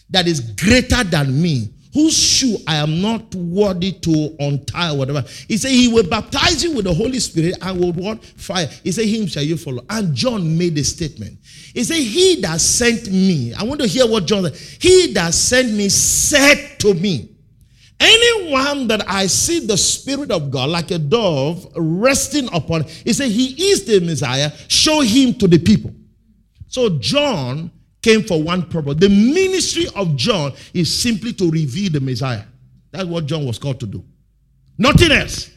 that 0.09 0.27
is 0.27 0.39
greater 0.39 1.03
than 1.03 1.39
me, 1.39 1.69
whose 1.93 2.17
shoe 2.17 2.57
I 2.65 2.77
am 2.77 2.99
not 2.99 3.33
worthy 3.35 3.91
to 3.91 4.35
untie, 4.39 4.91
whatever. 4.91 5.23
He 5.47 5.57
said, 5.57 5.71
He 5.71 5.87
will 5.87 6.07
baptize 6.07 6.63
you 6.63 6.75
with 6.75 6.85
the 6.85 6.93
Holy 6.93 7.19
Spirit 7.19 7.57
and 7.61 7.79
with 7.79 7.95
what? 7.95 8.23
Fire. 8.25 8.67
He 8.83 8.91
said, 8.91 9.05
Him 9.05 9.27
shall 9.27 9.43
you 9.43 9.57
follow. 9.57 9.83
And 9.87 10.15
John 10.15 10.57
made 10.57 10.75
a 10.79 10.83
statement. 10.83 11.37
He 11.77 11.83
said, 11.83 11.97
He 11.97 12.41
that 12.41 12.59
sent 12.59 13.11
me, 13.11 13.53
I 13.53 13.61
want 13.61 13.79
to 13.81 13.85
hear 13.87 14.07
what 14.07 14.25
John 14.25 14.41
said. 14.45 14.55
He 14.81 15.13
that 15.13 15.31
sent 15.31 15.71
me 15.71 15.89
said 15.89 16.79
to 16.79 16.95
me, 16.95 17.29
Anyone 17.99 18.87
that 18.87 19.07
I 19.07 19.27
see 19.27 19.59
the 19.59 19.77
Spirit 19.77 20.31
of 20.31 20.49
God 20.49 20.71
like 20.71 20.89
a 20.89 20.97
dove 20.97 21.71
resting 21.75 22.49
upon, 22.51 22.85
he 22.85 23.13
said, 23.13 23.29
He 23.29 23.69
is 23.69 23.85
the 23.85 23.99
Messiah, 23.99 24.51
show 24.67 25.01
him 25.01 25.35
to 25.35 25.47
the 25.47 25.59
people. 25.59 25.93
So 26.67 26.97
John 26.97 27.69
came 28.01 28.23
for 28.23 28.41
one 28.41 28.63
purpose. 28.63 28.95
The 28.95 29.09
ministry 29.09 29.85
of 29.95 30.15
John 30.15 30.53
is 30.73 30.91
simply 30.91 31.31
to 31.33 31.51
reveal 31.51 31.91
the 31.91 32.01
Messiah. 32.01 32.45
That's 32.89 33.05
what 33.05 33.27
John 33.27 33.45
was 33.45 33.59
called 33.59 33.79
to 33.81 33.85
do. 33.85 34.03
Nothing 34.79 35.11
else. 35.11 35.51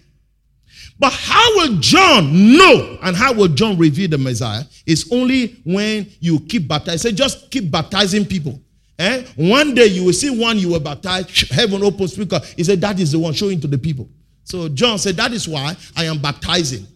But 1.01 1.14
how 1.14 1.57
will 1.57 1.78
John 1.78 2.57
know 2.59 2.98
and 3.03 3.16
how 3.16 3.32
will 3.32 3.48
John 3.48 3.78
reveal 3.78 4.11
the 4.11 4.18
Messiah? 4.18 4.64
It's 4.86 5.11
only 5.11 5.57
when 5.64 6.07
you 6.20 6.40
keep 6.40 6.68
baptizing. 6.68 7.16
Just 7.16 7.51
keep 7.51 7.70
baptizing 7.70 8.26
people. 8.26 8.61
Eh? 8.98 9.24
One 9.36 9.74
day 9.74 9.86
you 9.86 10.05
will 10.05 10.12
see 10.12 10.28
one 10.28 10.59
you 10.59 10.68
will 10.68 10.80
baptize, 10.80 11.48
heaven 11.48 11.82
opens 11.82 12.12
speaker. 12.12 12.38
He 12.55 12.62
said, 12.64 12.82
That 12.82 13.01
is 13.01 13.12
the 13.12 13.18
one 13.18 13.32
showing 13.32 13.59
to 13.62 13.66
the 13.66 13.78
people. 13.78 14.11
So 14.44 14.68
John 14.68 14.98
said, 14.98 15.16
That 15.16 15.32
is 15.32 15.48
why 15.48 15.74
I 15.96 16.05
am 16.05 16.18
baptizing. 16.18 16.86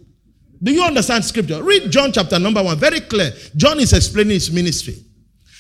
Do 0.63 0.71
you 0.71 0.83
understand 0.83 1.25
scripture? 1.25 1.63
Read 1.63 1.91
John 1.91 2.13
chapter 2.13 2.39
number 2.39 2.63
one, 2.63 2.77
very 2.77 3.01
clear. 3.01 3.33
John 3.57 3.81
is 3.81 3.95
explaining 3.95 4.35
his 4.35 4.51
ministry. 4.51 4.97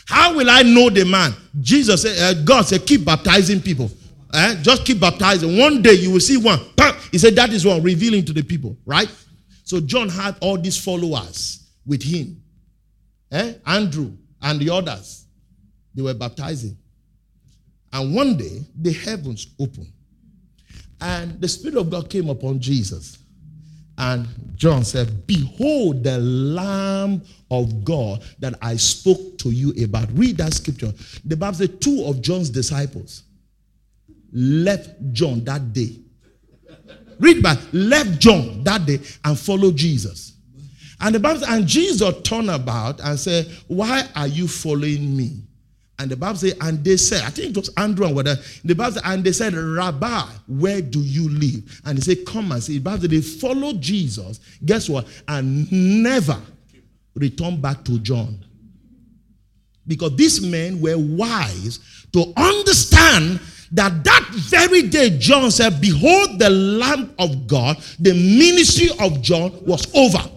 How 0.07 0.37
will 0.37 0.51
I 0.51 0.61
know 0.63 0.91
the 0.91 1.05
man? 1.07 1.33
Jesus 1.61 2.03
said, 2.03 2.19
uh, 2.19 2.43
God 2.45 2.67
said, 2.67 2.87
keep 2.87 3.07
baptizing 3.07 3.63
people. 3.63 3.91
Eh? 4.35 4.57
Just 4.63 4.85
keep 4.85 5.01
baptizing. 5.01 5.57
One 5.57 5.81
day 5.81 5.95
you 5.95 6.11
will 6.11 6.21
see 6.21 6.37
one. 6.37 6.59
He 7.13 7.19
said, 7.19 7.37
that 7.37 7.51
is 7.51 7.65
one, 7.65 7.83
revealing 7.83 8.25
to 8.25 8.33
the 8.33 8.43
people, 8.43 8.77
right? 8.85 9.09
So 9.63 9.81
John 9.81 10.09
had 10.09 10.37
all 10.41 10.59
these 10.59 10.83
followers 10.83 11.69
with 11.87 12.03
him. 12.03 12.43
Eh? 13.31 13.55
Andrew 13.65 14.13
and 14.43 14.61
the 14.61 14.71
others. 14.71 15.27
They 15.95 16.03
were 16.03 16.15
baptizing. 16.15 16.77
And 17.93 18.15
one 18.15 18.37
day, 18.37 18.63
the 18.81 18.93
heavens 18.93 19.47
opened. 19.61 19.93
And 21.01 21.41
the 21.41 21.47
Spirit 21.47 21.79
of 21.79 21.91
God 21.91 22.11
came 22.11 22.29
upon 22.29 22.59
Jesus. 22.59 23.19
And 23.97 24.27
John 24.57 24.83
said, 24.85 25.25
Behold 25.29 26.03
the 26.03 26.19
Lamb 26.19 27.23
of 27.53 27.85
God 27.85 28.25
that 28.41 28.55
I 28.61 28.75
spoke 28.77 29.39
to 29.39 29.51
you 29.51 29.73
about. 29.85 30.09
Read 30.13 30.39
that 30.39 30.55
scripture. 30.55 30.93
The 31.25 31.37
Bible 31.37 31.59
says 31.59 31.71
two 31.79 32.05
of 32.07 32.21
John's 32.21 32.51
disciples 32.51 33.23
left 34.35 34.91
John 35.13 35.43
that 35.45 35.73
day. 35.73 35.97
Read 37.21 37.43
back, 37.43 37.59
left 37.73 38.19
John 38.19 38.63
that 38.65 38.85
day 38.85 38.99
and 39.25 39.39
followed 39.39 39.77
Jesus. 39.77 40.33
And 41.01 41.15
the 41.15 41.21
Bible 41.21 41.41
says, 41.41 41.49
and 41.49 41.67
Jesus 41.67 42.23
turned 42.23 42.51
about 42.51 43.01
and 43.01 43.19
said, 43.19 43.47
Why 43.69 44.07
are 44.15 44.27
you 44.27 44.49
following 44.49 45.17
me? 45.17 45.43
And 45.99 46.11
the 46.11 46.17
Bible 46.17 46.39
says, 46.39 46.57
and 46.61 46.85
they 46.85 46.97
said, 46.97 47.23
I 47.23 47.31
think 47.31 47.51
it 47.51 47.57
was 47.57 47.71
Andrew 47.77 48.07
and 48.07 48.17
whatever. 48.17 48.41
The 48.65 48.75
Bible 48.75 48.95
said, 48.95 49.03
and 49.05 49.23
they 49.23 49.33
said, 49.33 49.55
Rabbi, 49.55 50.23
where 50.49 50.83
do 50.83 51.01
you 51.01 51.29
live? 51.29 51.81
And 51.85 51.99
he 51.99 52.03
said, 52.03 52.27
Come 52.27 52.53
and 52.53 52.63
see. 52.63 52.79
The 52.79 52.85
Bible 52.85 53.03
said 53.03 53.11
they 53.11 53.21
followed 53.21 53.81
Jesus. 53.81 54.41
Guess 54.65 54.89
what? 54.89 55.07
And 55.29 55.71
never 56.03 56.41
returned 57.15 57.63
back 57.63 57.85
to 57.85 57.99
John. 58.01 58.45
Because 59.87 60.17
these 60.17 60.41
men 60.45 60.81
were 60.81 60.97
wise 60.97 61.79
to 62.13 62.33
understand 62.37 63.41
that 63.73 64.05
that 64.05 64.29
very 64.33 64.83
day 64.83 65.19
John 65.19 65.51
said, 65.51 65.81
Behold 65.81 66.39
the 66.39 66.51
Lamb 66.51 67.15
of 67.19 67.47
God, 67.47 67.77
the 67.99 68.13
ministry 68.13 68.89
of 69.01 69.21
John 69.23 69.53
was 69.65 69.93
over. 69.95 70.31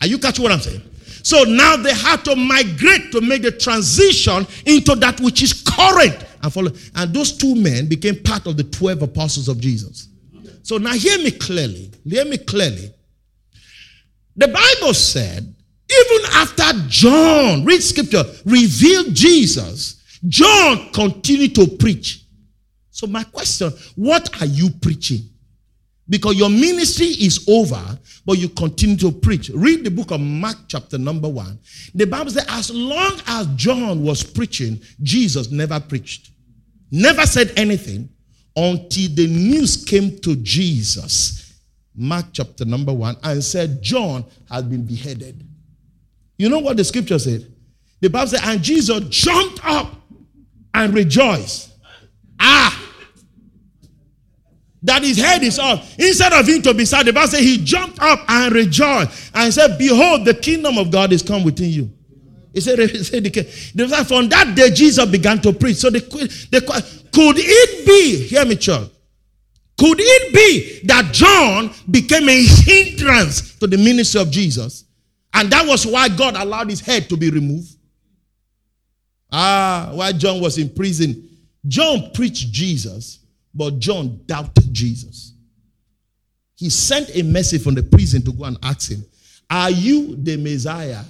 Are 0.00 0.06
you 0.06 0.18
catching 0.18 0.42
what 0.42 0.52
I'm 0.52 0.60
saying? 0.60 0.82
So 1.22 1.42
now 1.42 1.76
they 1.76 1.92
had 1.92 2.24
to 2.26 2.36
migrate 2.36 3.10
to 3.12 3.20
make 3.20 3.42
the 3.42 3.50
transition 3.50 4.46
into 4.64 4.94
that 4.96 5.20
which 5.20 5.42
is 5.42 5.52
current 5.52 6.24
and 6.42 6.52
follow. 6.52 6.70
And 6.94 7.12
those 7.12 7.36
two 7.36 7.56
men 7.56 7.88
became 7.88 8.22
part 8.22 8.46
of 8.46 8.56
the 8.56 8.62
12 8.62 9.02
apostles 9.02 9.48
of 9.48 9.58
Jesus. 9.58 10.08
So 10.62 10.78
now 10.78 10.92
hear 10.92 11.18
me 11.18 11.32
clearly. 11.32 11.90
Hear 12.04 12.24
me 12.26 12.38
clearly. 12.38 12.92
The 14.36 14.48
Bible 14.48 14.94
said, 14.94 15.52
even 15.90 16.30
after 16.32 16.72
John, 16.88 17.64
read 17.64 17.82
scripture, 17.82 18.24
revealed 18.44 19.14
Jesus, 19.14 19.95
John 20.28 20.90
continued 20.92 21.54
to 21.56 21.66
preach. 21.66 22.24
So 22.90 23.06
my 23.06 23.24
question, 23.24 23.72
what 23.94 24.40
are 24.40 24.46
you 24.46 24.70
preaching? 24.70 25.20
Because 26.08 26.36
your 26.36 26.48
ministry 26.48 27.06
is 27.06 27.46
over, 27.48 27.98
but 28.24 28.38
you 28.38 28.48
continue 28.48 28.96
to 28.98 29.10
preach. 29.10 29.50
Read 29.50 29.84
the 29.84 29.90
book 29.90 30.12
of 30.12 30.20
Mark, 30.20 30.56
chapter 30.68 30.98
number 30.98 31.28
one. 31.28 31.58
The 31.94 32.06
Bible 32.06 32.30
says, 32.30 32.46
as 32.48 32.70
long 32.70 33.20
as 33.26 33.48
John 33.56 34.02
was 34.02 34.22
preaching, 34.22 34.80
Jesus 35.02 35.50
never 35.50 35.80
preached, 35.80 36.30
never 36.90 37.26
said 37.26 37.52
anything 37.56 38.08
until 38.54 39.14
the 39.14 39.26
news 39.26 39.84
came 39.84 40.18
to 40.20 40.36
Jesus. 40.36 41.54
Mark, 41.94 42.26
chapter 42.32 42.64
number 42.64 42.92
one, 42.92 43.16
and 43.22 43.42
said, 43.42 43.82
John 43.82 44.24
has 44.50 44.62
been 44.62 44.84
beheaded. 44.86 45.46
You 46.38 46.48
know 46.48 46.60
what 46.60 46.76
the 46.76 46.84
scripture 46.84 47.18
said? 47.18 47.52
The 48.00 48.08
Bible 48.08 48.28
said, 48.28 48.40
and 48.44 48.62
Jesus 48.62 49.00
jumped 49.08 49.60
up 49.64 49.95
and 50.76 50.94
rejoice. 50.94 51.72
Ah! 52.38 52.82
that 54.86 55.02
his 55.02 55.16
head 55.18 55.42
is 55.42 55.58
off. 55.58 55.98
Instead 55.98 56.32
of 56.32 56.46
him 56.46 56.62
to 56.62 56.72
be 56.72 56.84
sad, 56.84 57.06
the 57.06 57.12
Bible 57.12 57.26
says 57.28 57.40
he 57.40 57.58
jumped 57.58 57.98
up 58.00 58.20
and 58.28 58.54
rejoiced 58.54 59.32
and 59.34 59.52
said, 59.52 59.76
Behold, 59.78 60.24
the 60.24 60.34
kingdom 60.34 60.78
of 60.78 60.92
God 60.92 61.12
is 61.12 61.22
come 61.22 61.42
within 61.42 61.70
you. 61.70 61.90
He 62.52 62.60
said, 62.60 62.78
he 62.90 63.02
said 63.02 64.06
from 64.06 64.28
that 64.28 64.54
day 64.54 64.70
Jesus 64.70 65.04
began 65.06 65.40
to 65.42 65.52
preach. 65.52 65.78
So 65.78 65.90
the, 65.90 65.98
the 65.98 66.60
could 67.12 67.36
it 67.36 67.86
be, 67.86 68.28
hear 68.28 68.44
me, 68.44 68.54
church, 68.54 68.88
could 69.76 69.98
it 69.98 70.32
be 70.32 70.86
that 70.86 71.12
John 71.12 71.70
became 71.90 72.28
a 72.28 72.44
hindrance 72.44 73.58
to 73.58 73.66
the 73.66 73.76
ministry 73.76 74.20
of 74.20 74.30
Jesus? 74.30 74.84
And 75.34 75.50
that 75.50 75.66
was 75.66 75.84
why 75.84 76.08
God 76.08 76.36
allowed 76.36 76.70
his 76.70 76.80
head 76.80 77.08
to 77.08 77.16
be 77.16 77.28
removed. 77.28 77.75
Ah, 79.38 79.90
while 79.92 80.12
John 80.14 80.40
was 80.40 80.56
in 80.56 80.70
prison, 80.70 81.28
John 81.66 82.10
preached 82.14 82.50
Jesus 82.52 83.18
but 83.56 83.78
John 83.78 84.20
doubted 84.26 84.72
Jesus. 84.72 85.32
He 86.56 86.68
sent 86.68 87.16
a 87.16 87.22
message 87.22 87.62
from 87.62 87.74
the 87.74 87.82
prison 87.82 88.22
to 88.22 88.32
go 88.32 88.44
and 88.44 88.58
ask 88.62 88.90
him, 88.90 89.04
Are 89.48 89.70
you 89.70 90.14
the 90.16 90.36
Messiah? 90.36 91.02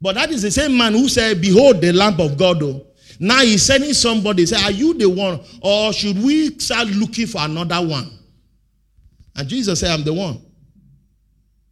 But 0.00 0.14
that 0.14 0.30
is 0.30 0.42
the 0.42 0.50
same 0.50 0.76
man 0.76 0.92
who 0.92 1.08
said, 1.08 1.40
Behold 1.40 1.80
the 1.80 1.92
lamp 1.92 2.20
of 2.20 2.38
God. 2.38 2.62
Oh. 2.62 2.86
Now 3.18 3.40
he's 3.40 3.64
sending 3.64 3.92
somebody, 3.92 4.46
say, 4.46 4.62
Are 4.62 4.70
you 4.70 4.94
the 4.94 5.08
one? 5.08 5.40
Or 5.60 5.92
should 5.92 6.22
we 6.22 6.56
start 6.58 6.86
looking 6.88 7.26
for 7.26 7.40
another 7.40 7.86
one? 7.86 8.10
And 9.34 9.48
Jesus 9.48 9.80
said, 9.80 9.90
I'm 9.90 10.04
the 10.04 10.14
one. 10.14 10.40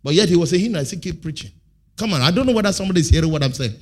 But 0.02 0.14
yet 0.14 0.28
he 0.28 0.36
was 0.36 0.50
saying, 0.50 0.74
I 0.76 0.82
still 0.82 1.00
keep 1.00 1.22
preaching. 1.22 1.50
Come 1.96 2.12
on, 2.12 2.20
I 2.20 2.30
don't 2.30 2.46
know 2.46 2.52
whether 2.52 2.72
somebody 2.72 3.00
is 3.00 3.08
hearing 3.08 3.30
what 3.30 3.42
I'm 3.42 3.52
saying. 3.52 3.74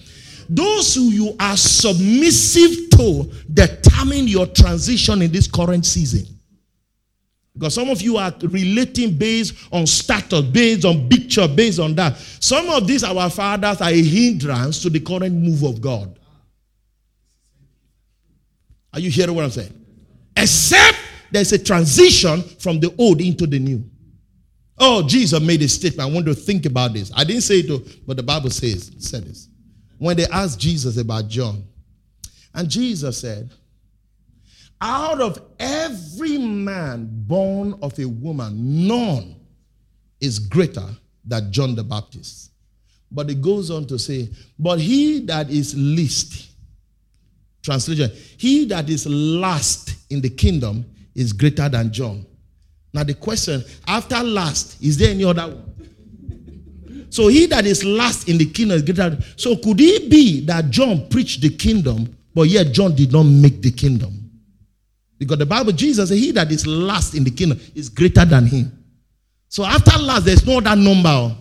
Those 0.48 0.94
who 0.94 1.10
you 1.10 1.36
are 1.40 1.56
submissive 1.56 2.90
to 2.90 3.30
determine 3.52 4.28
your 4.28 4.46
transition 4.46 5.22
in 5.22 5.32
this 5.32 5.46
current 5.46 5.84
season. 5.84 6.26
Because 7.54 7.74
some 7.74 7.88
of 7.88 8.02
you 8.02 8.18
are 8.18 8.32
relating 8.42 9.16
based 9.16 9.54
on 9.72 9.86
status, 9.86 10.42
based 10.42 10.84
on 10.84 11.08
picture, 11.08 11.48
based 11.48 11.80
on 11.80 11.94
that. 11.94 12.16
Some 12.16 12.68
of 12.68 12.86
these, 12.86 13.02
our 13.02 13.30
fathers, 13.30 13.80
are 13.80 13.88
a 13.88 14.02
hindrance 14.02 14.82
to 14.82 14.90
the 14.90 15.00
current 15.00 15.34
move 15.34 15.62
of 15.62 15.80
God. 15.80 16.18
Are 18.92 19.00
you 19.00 19.10
hearing 19.10 19.34
what 19.34 19.44
I'm 19.44 19.50
saying? 19.50 19.72
Except 20.36 20.98
there's 21.30 21.52
a 21.52 21.58
transition 21.58 22.42
from 22.42 22.78
the 22.78 22.94
old 22.98 23.22
into 23.22 23.46
the 23.46 23.58
new. 23.58 23.82
Oh, 24.78 25.02
Jesus 25.06 25.40
made 25.40 25.62
a 25.62 25.68
statement. 25.68 26.10
I 26.10 26.12
want 26.12 26.26
to 26.26 26.34
think 26.34 26.66
about 26.66 26.92
this. 26.92 27.10
I 27.14 27.24
didn't 27.24 27.42
say 27.42 27.60
it, 27.60 28.06
but 28.06 28.18
the 28.18 28.22
Bible 28.22 28.50
says, 28.50 28.92
said 28.98 29.24
this 29.24 29.48
when 29.98 30.16
they 30.16 30.26
asked 30.26 30.60
Jesus 30.60 30.96
about 30.96 31.28
John. 31.28 31.64
And 32.54 32.68
Jesus 32.68 33.20
said, 33.20 33.50
Out 34.80 35.20
of 35.20 35.40
every 35.58 36.38
man 36.38 37.08
born 37.10 37.78
of 37.82 37.98
a 37.98 38.06
woman, 38.06 38.86
none 38.86 39.36
is 40.20 40.38
greater 40.38 40.88
than 41.24 41.52
John 41.52 41.74
the 41.74 41.84
Baptist. 41.84 42.50
But 43.10 43.30
it 43.30 43.40
goes 43.40 43.70
on 43.70 43.86
to 43.86 43.98
say, 43.98 44.30
But 44.58 44.80
he 44.80 45.20
that 45.26 45.50
is 45.50 45.74
least, 45.76 46.50
translation, 47.62 48.10
he 48.38 48.64
that 48.66 48.88
is 48.88 49.06
last 49.06 49.94
in 50.10 50.20
the 50.20 50.30
kingdom 50.30 50.84
is 51.14 51.32
greater 51.32 51.68
than 51.68 51.92
John. 51.92 52.26
Now, 52.92 53.04
the 53.04 53.14
question 53.14 53.62
after 53.86 54.22
last, 54.22 54.82
is 54.82 54.96
there 54.96 55.10
any 55.10 55.24
other 55.24 55.48
one? 55.48 55.75
So 57.16 57.28
he 57.28 57.46
that 57.46 57.64
is 57.64 57.82
last 57.82 58.28
in 58.28 58.36
the 58.36 58.44
kingdom 58.44 58.76
is 58.76 58.82
greater. 58.82 59.16
So 59.36 59.56
could 59.56 59.80
it 59.80 60.10
be 60.10 60.44
that 60.44 60.68
John 60.68 61.08
preached 61.08 61.40
the 61.40 61.48
kingdom, 61.48 62.14
but 62.34 62.42
yet 62.42 62.72
John 62.72 62.94
did 62.94 63.10
not 63.10 63.22
make 63.22 63.62
the 63.62 63.70
kingdom? 63.70 64.30
Because 65.18 65.38
the 65.38 65.46
Bible, 65.46 65.72
Jesus 65.72 66.10
said, 66.10 66.18
He 66.18 66.30
that 66.32 66.52
is 66.52 66.66
last 66.66 67.14
in 67.14 67.24
the 67.24 67.30
kingdom 67.30 67.58
is 67.74 67.88
greater 67.88 68.26
than 68.26 68.44
him. 68.44 68.70
So 69.48 69.64
after 69.64 69.98
last, 69.98 70.26
there's 70.26 70.46
no 70.46 70.58
other 70.58 70.76
number. 70.76 71.34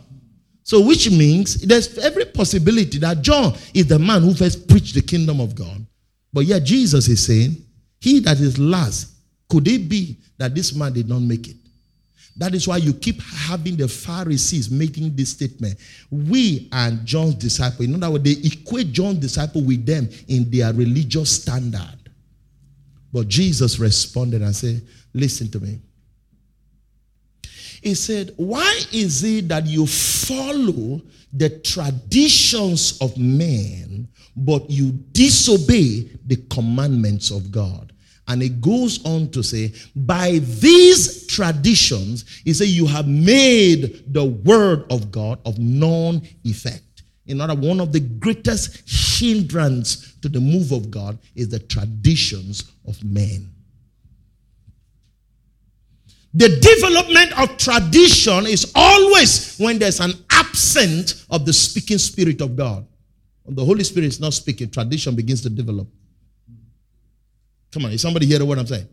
So 0.64 0.80
which 0.80 1.12
means 1.12 1.56
there's 1.56 1.98
every 1.98 2.24
possibility 2.24 2.98
that 3.00 3.22
John 3.22 3.54
is 3.74 3.88
the 3.88 4.00
man 4.00 4.22
who 4.22 4.34
first 4.34 4.70
preached 4.70 4.96
the 4.96 5.02
kingdom 5.02 5.42
of 5.42 5.56
God. 5.56 5.86
But 6.32 6.46
yet 6.46 6.64
Jesus 6.64 7.10
is 7.10 7.26
saying, 7.26 7.58
He 8.00 8.22
that 8.22 8.40
is 8.40 8.58
last, 8.58 9.10
could 9.50 9.68
it 9.68 9.90
be 9.90 10.20
that 10.38 10.56
this 10.56 10.74
man 10.74 10.94
did 10.94 11.10
not 11.10 11.20
make 11.20 11.50
it? 11.50 11.58
That 12.38 12.54
is 12.54 12.68
why 12.68 12.78
you 12.78 12.94
keep 12.94 13.22
having 13.22 13.78
the 13.78 13.88
Pharisees 13.88 14.70
making 14.70 15.16
this 15.16 15.30
statement. 15.32 15.80
We 16.12 16.68
and 16.72 17.06
John's 17.06 17.36
disciple. 17.36 17.86
In 17.86 17.96
other 17.96 18.12
words, 18.12 18.24
they 18.26 18.48
equate 18.48 18.92
John's 18.92 19.20
disciple 19.20 19.62
with 19.62 19.86
them 19.86 20.10
in 20.28 20.50
their 20.52 20.74
religious 20.74 21.42
standard. 21.42 22.10
But 23.14 23.30
Jesus 23.30 23.80
responded 23.80 24.42
and 24.42 24.54
said, 24.54 24.82
Listen 25.14 25.50
to 25.52 25.62
me. 25.62 25.80
He 27.82 27.94
said, 27.94 28.34
Why 28.36 28.82
is 28.92 29.24
it 29.24 29.48
that 29.48 29.66
you 29.66 29.88
follow 29.88 31.02
the 31.32 31.50
traditions 31.60 32.98
of 33.00 33.18
men, 33.18 34.10
but 34.36 34.70
you 34.70 34.92
disobey 35.14 36.10
the 36.26 36.36
commandments 36.50 37.32
of 37.32 37.50
God? 37.52 37.94
And 38.28 38.42
it 38.42 38.60
goes 38.60 39.06
on 39.06 39.30
to 39.32 39.44
say, 39.44 39.74
by 39.96 40.40
these 40.40 41.28
traditions, 41.28 42.26
he 42.44 42.54
said, 42.54 42.68
you 42.68 42.88
have 42.88 43.08
made 43.08 44.12
the 44.14 44.26
word 44.26 44.92
of 44.92 45.12
God 45.12 45.40
of 45.46 45.60
non 45.60 46.22
effect. 46.44 46.82
In 47.28 47.42
other 47.42 47.56
one 47.56 47.80
of 47.80 47.92
the 47.92 48.00
greatest 48.00 48.84
hindrance 49.20 50.16
to 50.22 50.30
the 50.30 50.40
move 50.40 50.72
of 50.72 50.92
God 50.92 51.18
is 51.36 51.50
the 51.50 51.60
traditions 51.60 52.72
of 52.88 53.04
men. 53.04 53.52
The 56.34 56.50
development 56.50 57.40
of 57.40 57.58
tradition 57.58 58.46
is 58.46 58.72
always 58.76 59.58
when 59.58 59.80
there's 59.80 60.02
an 60.02 60.12
absence 60.32 61.26
of 61.30 61.46
the 61.46 61.54
speaking 61.54 61.98
spirit 61.98 62.42
of 62.42 62.56
God. 62.56 62.86
When 63.44 63.56
the 63.56 63.64
Holy 63.64 63.84
Spirit 63.84 64.08
is 64.08 64.20
not 64.20 64.34
speaking, 64.34 64.70
tradition 64.70 65.16
begins 65.16 65.42
to 65.44 65.50
develop. 65.50 65.88
Come 67.76 67.84
on, 67.84 67.92
is 67.92 68.02
somebody 68.02 68.26
hearing 68.26 68.48
what 68.48 68.58
I'm 68.58 68.66
saying? 68.66 68.88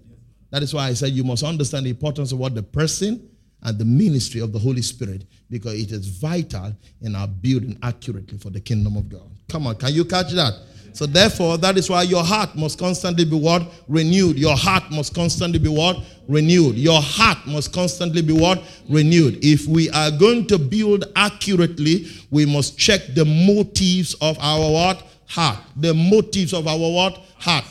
That 0.50 0.64
is 0.64 0.74
why 0.74 0.88
I 0.88 0.94
said 0.94 1.12
you 1.12 1.22
must 1.22 1.44
understand 1.44 1.86
the 1.86 1.90
importance 1.90 2.32
of 2.32 2.40
what 2.40 2.56
the 2.56 2.64
person 2.64 3.30
and 3.62 3.78
the 3.78 3.84
ministry 3.84 4.40
of 4.40 4.52
the 4.52 4.58
Holy 4.58 4.82
Spirit 4.82 5.24
because 5.48 5.80
it 5.80 5.92
is 5.92 6.08
vital 6.08 6.74
in 7.00 7.14
our 7.14 7.28
building 7.28 7.78
accurately 7.84 8.38
for 8.38 8.50
the 8.50 8.58
kingdom 8.58 8.96
of 8.96 9.08
God. 9.08 9.30
Come 9.48 9.68
on, 9.68 9.76
can 9.76 9.94
you 9.94 10.04
catch 10.04 10.32
that? 10.32 10.54
So 10.94 11.06
therefore, 11.06 11.58
that 11.58 11.78
is 11.78 11.88
why 11.88 12.02
your 12.02 12.24
heart 12.24 12.56
must 12.56 12.76
constantly 12.76 13.24
be 13.24 13.38
what? 13.38 13.72
Renewed. 13.86 14.36
Your 14.36 14.56
heart 14.56 14.90
must 14.90 15.14
constantly 15.14 15.60
be 15.60 15.68
what? 15.68 15.98
Renewed. 16.26 16.74
Your 16.74 17.00
heart 17.00 17.38
must 17.46 17.72
constantly 17.72 18.20
be 18.20 18.32
what? 18.32 18.64
Renewed. 18.88 19.38
If 19.44 19.68
we 19.68 19.90
are 19.90 20.10
going 20.10 20.48
to 20.48 20.58
build 20.58 21.04
accurately, 21.14 22.06
we 22.32 22.46
must 22.46 22.76
check 22.76 23.00
the 23.14 23.24
motives 23.24 24.14
of 24.14 24.36
our 24.40 24.72
what? 24.72 25.06
Heart. 25.28 25.60
The 25.76 25.94
motives 25.94 26.52
of 26.52 26.66
our 26.66 26.76
what? 26.76 27.20
Heart. 27.38 27.64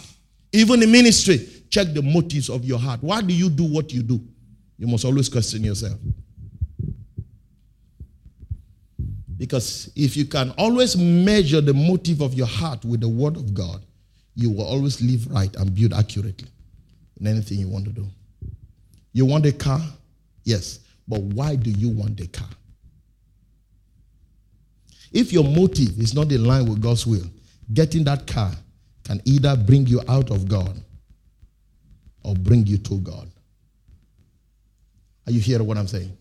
Even 0.53 0.83
in 0.83 0.91
ministry, 0.91 1.47
check 1.69 1.93
the 1.93 2.01
motives 2.01 2.49
of 2.49 2.65
your 2.65 2.79
heart. 2.79 3.01
Why 3.01 3.21
do 3.21 3.33
you 3.33 3.49
do 3.49 3.63
what 3.63 3.93
you 3.93 4.03
do? 4.03 4.19
You 4.77 4.87
must 4.87 5.05
always 5.05 5.29
question 5.29 5.63
yourself. 5.63 5.97
Because 9.37 9.91
if 9.95 10.15
you 10.15 10.25
can 10.25 10.51
always 10.57 10.95
measure 10.95 11.61
the 11.61 11.73
motive 11.73 12.21
of 12.21 12.33
your 12.33 12.47
heart 12.47 12.85
with 12.85 13.01
the 13.01 13.09
word 13.09 13.37
of 13.37 13.53
God, 13.53 13.83
you 14.35 14.51
will 14.51 14.65
always 14.65 15.01
live 15.01 15.31
right 15.31 15.55
and 15.55 15.73
build 15.73 15.93
accurately 15.93 16.47
in 17.19 17.27
anything 17.27 17.59
you 17.59 17.67
want 17.67 17.85
to 17.85 17.91
do. 17.91 18.07
You 19.13 19.25
want 19.25 19.45
a 19.45 19.51
car? 19.51 19.81
Yes. 20.43 20.79
But 21.07 21.21
why 21.21 21.55
do 21.55 21.71
you 21.71 21.89
want 21.89 22.19
a 22.21 22.27
car? 22.27 22.49
If 25.11 25.33
your 25.33 25.43
motive 25.43 25.99
is 25.99 26.13
not 26.13 26.31
in 26.31 26.45
line 26.45 26.67
with 26.69 26.81
God's 26.81 27.05
will, 27.05 27.25
getting 27.73 28.03
that 28.05 28.27
car 28.27 28.51
can 29.11 29.21
either 29.25 29.57
bring 29.57 29.85
you 29.87 30.01
out 30.07 30.31
of 30.31 30.47
God 30.47 30.73
or 32.23 32.33
bring 32.33 32.65
you 32.65 32.77
to 32.77 32.97
God. 32.99 33.29
Are 35.27 35.33
you 35.33 35.41
hearing 35.41 35.67
what 35.67 35.77
I'm 35.77 35.87
saying? 35.87 36.17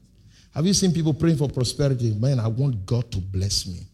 Have 0.55 0.67
you 0.67 0.75
seen 0.75 0.93
people 0.93 1.15
praying 1.15 1.37
for 1.37 1.49
prosperity? 1.49 2.13
Man, 2.15 2.41
I 2.41 2.49
want 2.49 2.85
God 2.85 3.09
to 3.13 3.19
bless 3.19 3.69
me. 3.69 3.87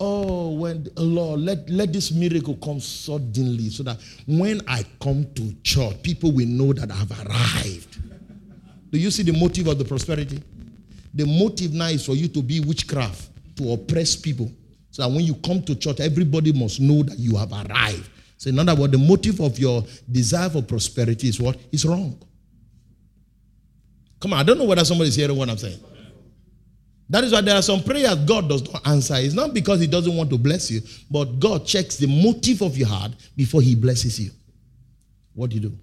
Oh, 0.00 0.52
when 0.52 0.88
Lord, 0.96 1.40
let, 1.40 1.68
let 1.68 1.92
this 1.92 2.10
miracle 2.10 2.56
come 2.56 2.80
suddenly 2.80 3.68
so 3.68 3.82
that 3.82 3.98
when 4.26 4.62
I 4.66 4.82
come 4.98 5.26
to 5.34 5.54
church, 5.62 6.02
people 6.02 6.32
will 6.32 6.46
know 6.46 6.72
that 6.72 6.90
I've 6.90 7.10
arrived. 7.10 7.98
Do 8.90 8.98
you 8.98 9.10
see 9.10 9.24
the 9.24 9.38
motive 9.38 9.66
of 9.66 9.78
the 9.78 9.84
prosperity? 9.84 10.42
The 11.12 11.26
motive 11.26 11.74
now 11.74 11.88
is 11.88 12.06
for 12.06 12.12
you 12.12 12.28
to 12.28 12.42
be 12.42 12.60
witchcraft, 12.60 13.28
to 13.58 13.72
oppress 13.72 14.16
people. 14.16 14.50
So 14.90 15.02
that 15.02 15.14
when 15.14 15.26
you 15.26 15.34
come 15.34 15.62
to 15.64 15.74
church, 15.74 16.00
everybody 16.00 16.54
must 16.54 16.80
know 16.80 17.02
that 17.02 17.18
you 17.18 17.36
have 17.36 17.52
arrived. 17.52 18.08
So, 18.38 18.50
in 18.50 18.58
other 18.58 18.74
words, 18.74 18.92
the 18.92 18.98
motive 18.98 19.40
of 19.40 19.58
your 19.58 19.84
desire 20.10 20.48
for 20.48 20.62
prosperity 20.62 21.28
is 21.28 21.40
what? 21.40 21.58
Is 21.72 21.84
wrong. 21.84 22.16
Come 24.20 24.32
on, 24.32 24.38
I 24.38 24.42
don't 24.44 24.58
know 24.58 24.64
whether 24.64 24.84
somebody's 24.84 25.16
hearing 25.16 25.36
what 25.36 25.50
I'm 25.50 25.58
saying. 25.58 25.80
That 27.10 27.24
is 27.24 27.32
why 27.32 27.40
there 27.40 27.56
are 27.56 27.62
some 27.62 27.82
prayers 27.82 28.14
God 28.14 28.48
does 28.48 28.70
not 28.72 28.86
answer. 28.86 29.14
It's 29.16 29.34
not 29.34 29.52
because 29.52 29.80
He 29.80 29.86
doesn't 29.86 30.14
want 30.16 30.30
to 30.30 30.38
bless 30.38 30.70
you, 30.70 30.82
but 31.10 31.40
God 31.40 31.66
checks 31.66 31.96
the 31.96 32.06
motive 32.06 32.62
of 32.62 32.76
your 32.78 32.88
heart 32.88 33.12
before 33.36 33.60
He 33.60 33.74
blesses 33.74 34.20
you. 34.20 34.30
What 35.34 35.50
do 35.50 35.56
you 35.56 35.62
do? 35.62 35.78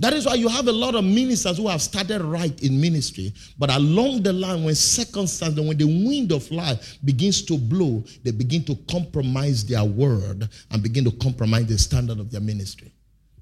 That 0.00 0.14
is 0.14 0.24
why 0.24 0.34
you 0.34 0.48
have 0.48 0.66
a 0.66 0.72
lot 0.72 0.94
of 0.94 1.04
ministers 1.04 1.58
who 1.58 1.68
have 1.68 1.82
started 1.82 2.22
right 2.22 2.58
in 2.62 2.80
ministry, 2.80 3.34
but 3.58 3.70
along 3.70 4.22
the 4.22 4.32
line, 4.32 4.64
when 4.64 4.74
circumstances, 4.74 5.60
when 5.60 5.76
the 5.76 5.84
wind 5.84 6.32
of 6.32 6.50
life 6.50 6.98
begins 7.04 7.42
to 7.42 7.58
blow, 7.58 8.02
they 8.24 8.30
begin 8.30 8.64
to 8.64 8.76
compromise 8.90 9.64
their 9.66 9.84
word 9.84 10.48
and 10.70 10.82
begin 10.82 11.04
to 11.04 11.10
compromise 11.12 11.66
the 11.66 11.76
standard 11.76 12.18
of 12.18 12.30
their 12.30 12.40
ministry. 12.40 12.90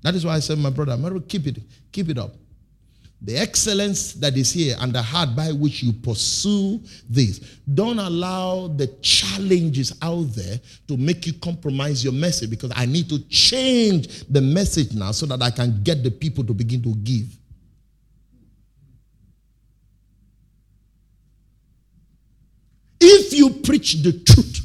That 0.02 0.16
is 0.16 0.26
why 0.26 0.34
I 0.34 0.40
said, 0.40 0.58
my 0.58 0.70
brother, 0.70 0.98
keep 1.20 1.46
it, 1.46 1.58
keep 1.92 2.08
it 2.08 2.18
up 2.18 2.34
the 3.20 3.36
excellence 3.36 4.12
that 4.14 4.36
is 4.36 4.52
here 4.52 4.76
and 4.78 4.92
the 4.92 5.02
heart 5.02 5.34
by 5.34 5.50
which 5.50 5.82
you 5.82 5.92
pursue 5.92 6.80
this. 7.10 7.38
Don't 7.72 7.98
allow 7.98 8.68
the 8.68 8.86
challenges 9.02 9.92
out 10.02 10.22
there 10.34 10.60
to 10.86 10.96
make 10.96 11.26
you 11.26 11.32
compromise 11.34 12.04
your 12.04 12.12
message 12.12 12.48
because 12.48 12.70
I 12.76 12.86
need 12.86 13.08
to 13.08 13.18
change 13.28 14.24
the 14.28 14.40
message 14.40 14.92
now 14.94 15.10
so 15.10 15.26
that 15.26 15.42
I 15.42 15.50
can 15.50 15.82
get 15.82 16.04
the 16.04 16.12
people 16.12 16.44
to 16.44 16.54
begin 16.54 16.80
to 16.84 16.94
give. 16.94 17.26
If 23.00 23.32
you 23.32 23.50
preach 23.50 23.94
the 24.02 24.12
truth, 24.12 24.60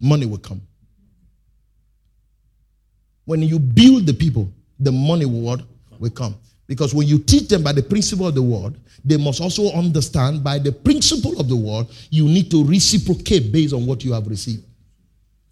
money 0.00 0.26
will 0.26 0.38
come. 0.38 0.62
When 3.24 3.42
you 3.42 3.58
build 3.58 4.06
the 4.06 4.14
people, 4.14 4.52
the 4.78 4.92
money 4.92 5.26
will, 5.26 5.58
will 5.98 6.10
come. 6.10 6.36
Because 6.66 6.94
when 6.94 7.06
you 7.06 7.18
teach 7.18 7.48
them 7.48 7.62
by 7.62 7.72
the 7.72 7.82
principle 7.82 8.26
of 8.26 8.34
the 8.34 8.42
word, 8.42 8.76
they 9.04 9.16
must 9.16 9.40
also 9.40 9.70
understand 9.72 10.42
by 10.42 10.58
the 10.58 10.72
principle 10.72 11.38
of 11.38 11.48
the 11.48 11.56
word, 11.56 11.86
you 12.10 12.24
need 12.24 12.50
to 12.50 12.64
reciprocate 12.64 13.52
based 13.52 13.72
on 13.72 13.86
what 13.86 14.04
you 14.04 14.12
have 14.12 14.26
received. 14.26 14.64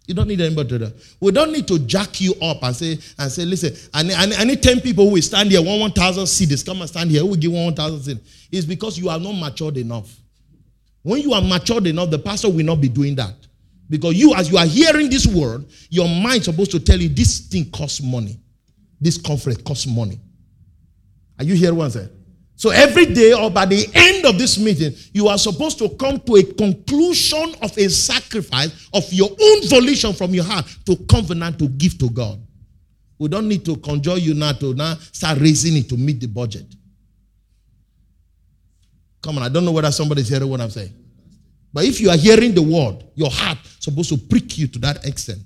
You 0.07 0.13
don't 0.13 0.27
need 0.27 0.41
anybody 0.41 0.69
to 0.69 0.79
do 0.79 0.85
that. 0.85 0.93
We 1.19 1.31
don't 1.31 1.51
need 1.51 1.67
to 1.67 1.79
jack 1.79 2.21
you 2.21 2.35
up 2.41 2.61
and 2.61 2.75
say, 2.75 2.99
and 3.17 3.31
say, 3.31 3.43
listen, 3.45 3.75
I 3.93 4.03
need, 4.03 4.13
I 4.13 4.25
need, 4.25 4.35
I 4.35 4.43
need 4.43 4.61
10 4.61 4.81
people 4.81 5.05
who 5.05 5.13
will 5.13 5.21
stand 5.21 5.49
here, 5.49 5.61
one 5.61 5.79
1,000 5.79 6.25
cedis. 6.25 6.65
Come 6.65 6.81
and 6.81 6.89
stand 6.89 7.09
here. 7.09 7.21
Who 7.21 7.27
will 7.27 7.35
give 7.35 7.51
one 7.51 7.65
1,000 7.65 7.99
cedis? 8.17 8.47
It's 8.51 8.65
because 8.65 8.99
you 8.99 9.09
are 9.09 9.19
not 9.19 9.31
matured 9.31 9.77
enough. 9.77 10.13
When 11.01 11.21
you 11.21 11.33
are 11.33 11.41
matured 11.41 11.87
enough, 11.87 12.11
the 12.11 12.19
pastor 12.19 12.49
will 12.49 12.65
not 12.65 12.81
be 12.81 12.89
doing 12.89 13.15
that. 13.15 13.33
Because 13.89 14.15
you, 14.15 14.33
as 14.35 14.49
you 14.51 14.57
are 14.57 14.65
hearing 14.65 15.09
this 15.09 15.25
word, 15.25 15.65
your 15.89 16.07
mind 16.07 16.39
is 16.39 16.45
supposed 16.45 16.71
to 16.71 16.79
tell 16.79 16.99
you 16.99 17.09
this 17.09 17.39
thing 17.39 17.69
costs 17.71 18.01
money. 18.01 18.39
This 18.99 19.17
conference 19.17 19.61
costs 19.61 19.87
money. 19.87 20.19
Are 21.37 21.43
you 21.43 21.73
what 21.73 21.85
I'm 21.85 21.91
saying? 21.91 22.09
So 22.57 22.69
every 22.69 23.07
day 23.07 23.33
or 23.33 23.51
by 23.51 23.65
the 23.65 23.85
end 23.93 24.25
of 24.25 24.37
this 24.37 24.57
meeting, 24.57 24.93
you 25.13 25.27
are 25.27 25.37
supposed 25.37 25.77
to 25.79 25.89
come 25.89 26.19
to 26.21 26.35
a 26.37 26.43
conclusion 26.43 27.53
of 27.61 27.77
a 27.77 27.89
sacrifice 27.89 28.87
of 28.93 29.11
your 29.11 29.29
own 29.29 29.67
volition 29.67 30.13
from 30.13 30.33
your 30.33 30.45
heart 30.45 30.65
to 30.85 30.95
covenant 31.09 31.59
to 31.59 31.67
give 31.67 31.97
to 31.99 32.09
God. 32.09 32.39
We 33.19 33.27
don't 33.27 33.47
need 33.47 33.65
to 33.65 33.75
conjure 33.77 34.17
you 34.17 34.33
now 34.33 34.53
to 34.53 34.73
now 34.73 34.95
start 35.11 35.39
raising 35.39 35.75
it 35.77 35.89
to 35.89 35.97
meet 35.97 36.21
the 36.21 36.27
budget. 36.27 36.65
Come 39.21 39.37
on, 39.37 39.43
I 39.43 39.49
don't 39.49 39.65
know 39.65 39.71
whether 39.71 39.91
somebody's 39.91 40.29
hearing 40.29 40.49
what 40.49 40.61
I'm 40.61 40.69
saying. 40.69 40.93
But 41.73 41.83
if 41.83 41.99
you 41.99 42.09
are 42.09 42.17
hearing 42.17 42.53
the 42.53 42.61
word, 42.61 43.03
your 43.15 43.29
heart 43.29 43.57
supposed 43.79 44.09
to 44.09 44.17
prick 44.17 44.57
you 44.57 44.67
to 44.67 44.79
that 44.79 45.05
extent. 45.05 45.39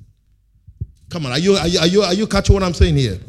Come 1.10 1.26
on, 1.26 1.32
are 1.32 1.40
you, 1.40 1.56
are 1.56 1.68
you, 1.68 1.80
are 1.80 1.88
you, 1.88 2.02
are 2.04 2.14
you 2.14 2.28
catching 2.28 2.54
what 2.54 2.62
I'm 2.62 2.74
saying 2.76 2.98
here? 2.98 3.20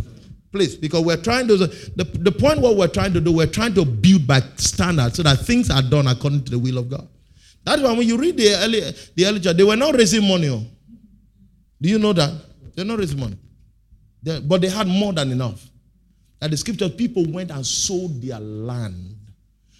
Please, 0.52 0.74
because 0.74 1.04
we're 1.04 1.22
trying 1.22 1.46
to, 1.46 1.56
the, 1.56 2.04
the 2.04 2.32
point 2.32 2.60
what 2.60 2.76
we're 2.76 2.88
trying 2.88 3.12
to 3.12 3.20
do, 3.20 3.32
we're 3.32 3.46
trying 3.46 3.72
to 3.74 3.84
build 3.84 4.26
by 4.26 4.40
standards 4.56 5.16
so 5.16 5.22
that 5.22 5.38
things 5.40 5.70
are 5.70 5.82
done 5.82 6.08
according 6.08 6.44
to 6.44 6.50
the 6.50 6.58
will 6.58 6.78
of 6.78 6.88
God. 6.88 7.06
That's 7.64 7.80
why 7.82 7.92
when 7.92 8.06
you 8.06 8.16
read 8.16 8.36
the 8.36 8.54
early, 8.56 8.80
the 9.14 9.26
early 9.26 9.40
church, 9.40 9.56
they 9.56 9.62
were 9.62 9.76
not 9.76 9.94
raising 9.94 10.26
money. 10.26 10.48
Oh. 10.48 10.64
Do 11.80 11.88
you 11.88 11.98
know 11.98 12.12
that? 12.14 12.32
They're 12.74 12.84
not 12.84 12.98
raising 12.98 13.20
money. 13.20 13.38
They're, 14.22 14.40
but 14.40 14.60
they 14.60 14.68
had 14.68 14.88
more 14.88 15.12
than 15.12 15.30
enough. 15.30 15.64
And 16.42 16.52
the 16.52 16.56
scripture, 16.56 16.88
people 16.88 17.24
went 17.30 17.50
and 17.50 17.64
sold 17.64 18.20
their 18.20 18.40
land, 18.40 19.16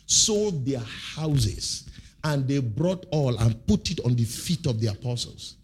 sold 0.06 0.64
their 0.66 0.80
houses, 0.80 1.88
and 2.22 2.46
they 2.46 2.58
brought 2.58 3.06
all 3.10 3.36
and 3.38 3.66
put 3.66 3.90
it 3.90 4.00
on 4.04 4.14
the 4.14 4.24
feet 4.24 4.66
of 4.66 4.80
the 4.80 4.88
apostles. 4.88 5.56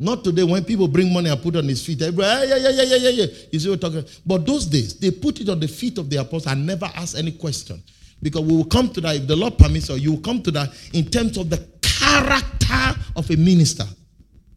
Not 0.00 0.22
today 0.22 0.44
when 0.44 0.64
people 0.64 0.86
bring 0.86 1.12
money 1.12 1.28
and 1.28 1.42
put 1.42 1.56
on 1.56 1.64
his 1.64 1.84
feet. 1.84 2.00
Everybody, 2.02 2.48
yeah, 2.48 2.56
yeah, 2.56 2.70
yeah, 2.70 2.82
yeah, 2.82 2.96
yeah, 2.96 3.10
yeah. 3.10 3.26
You 3.50 3.58
see 3.58 3.70
what 3.70 3.80
talking 3.80 4.04
But 4.24 4.46
those 4.46 4.66
days, 4.66 4.98
they 4.98 5.10
put 5.10 5.40
it 5.40 5.48
on 5.48 5.58
the 5.58 5.66
feet 5.66 5.98
of 5.98 6.08
the 6.08 6.18
apostles 6.18 6.46
and 6.46 6.64
never 6.64 6.88
ask 6.94 7.18
any 7.18 7.32
question. 7.32 7.82
Because 8.22 8.42
we 8.42 8.56
will 8.56 8.64
come 8.64 8.90
to 8.90 9.00
that, 9.00 9.16
if 9.16 9.26
the 9.26 9.34
Lord 9.34 9.58
permits, 9.58 9.90
or 9.90 9.98
you 9.98 10.12
will 10.12 10.20
come 10.20 10.42
to 10.42 10.50
that 10.52 10.70
in 10.92 11.06
terms 11.06 11.36
of 11.36 11.50
the 11.50 11.58
character 11.82 13.00
of 13.16 13.28
a 13.30 13.36
minister 13.36 13.84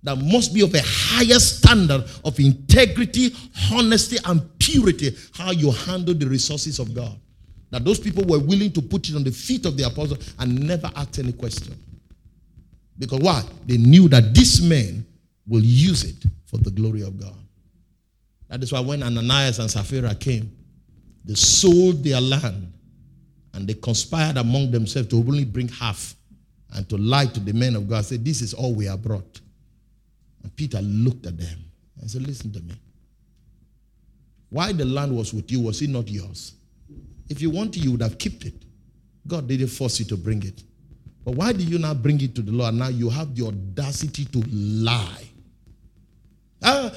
that 0.03 0.15
must 0.17 0.53
be 0.53 0.61
of 0.61 0.73
a 0.73 0.81
higher 0.83 1.39
standard 1.39 2.03
of 2.23 2.39
integrity, 2.39 3.35
honesty, 3.73 4.17
and 4.25 4.41
purity, 4.59 5.15
how 5.33 5.51
you 5.51 5.71
handle 5.71 6.13
the 6.13 6.25
resources 6.25 6.79
of 6.79 6.93
God. 6.93 7.19
That 7.69 7.85
those 7.85 7.99
people 7.99 8.23
were 8.25 8.39
willing 8.39 8.71
to 8.73 8.81
put 8.81 9.09
it 9.09 9.15
on 9.15 9.23
the 9.23 9.31
feet 9.31 9.65
of 9.65 9.77
the 9.77 9.83
apostle 9.83 10.17
and 10.39 10.67
never 10.67 10.91
ask 10.95 11.19
any 11.19 11.33
question. 11.33 11.75
Because 12.97 13.19
why? 13.19 13.43
They 13.65 13.77
knew 13.77 14.07
that 14.09 14.33
this 14.33 14.61
man 14.61 15.05
will 15.51 15.61
use 15.61 16.05
it 16.05 16.23
for 16.45 16.57
the 16.59 16.71
glory 16.71 17.01
of 17.01 17.19
God. 17.19 17.35
That 18.47 18.63
is 18.63 18.71
why 18.71 18.79
when 18.79 19.03
Ananias 19.03 19.59
and 19.59 19.69
Sapphira 19.69 20.15
came, 20.15 20.49
they 21.25 21.33
sold 21.35 22.05
their 22.05 22.21
land 22.21 22.71
and 23.53 23.67
they 23.67 23.73
conspired 23.73 24.37
among 24.37 24.71
themselves 24.71 25.09
to 25.09 25.17
only 25.17 25.43
bring 25.43 25.67
half 25.67 26.15
and 26.73 26.87
to 26.87 26.95
lie 26.95 27.25
to 27.25 27.41
the 27.41 27.51
men 27.51 27.75
of 27.75 27.89
God. 27.89 28.05
Say, 28.05 28.15
This 28.15 28.41
is 28.41 28.53
all 28.53 28.73
we 28.73 28.85
have 28.85 29.03
brought. 29.03 29.41
And 30.41 30.55
Peter 30.55 30.79
looked 30.81 31.25
at 31.25 31.37
them 31.37 31.59
and 31.99 32.09
said, 32.09 32.25
Listen 32.25 32.53
to 32.53 32.61
me. 32.61 32.75
Why 34.49 34.71
the 34.71 34.85
land 34.85 35.13
was 35.13 35.33
with 35.33 35.51
you, 35.51 35.59
was 35.59 35.81
it 35.81 35.89
not 35.89 36.07
yours? 36.07 36.53
If 37.29 37.41
you 37.41 37.49
wanted, 37.49 37.83
you 37.83 37.91
would 37.91 38.01
have 38.01 38.17
kept 38.17 38.45
it. 38.45 38.53
God 39.27 39.49
didn't 39.49 39.67
force 39.67 39.99
you 39.99 40.05
to 40.05 40.17
bring 40.17 40.43
it. 40.43 40.63
But 41.25 41.35
why 41.35 41.51
did 41.51 41.69
you 41.69 41.77
not 41.77 42.01
bring 42.01 42.21
it 42.21 42.35
to 42.35 42.41
the 42.41 42.53
Lord? 42.53 42.73
Now 42.73 42.87
you 42.87 43.09
have 43.09 43.35
the 43.35 43.47
audacity 43.47 44.23
to 44.25 44.43
lie. 44.49 45.30
Ah, 46.63 46.91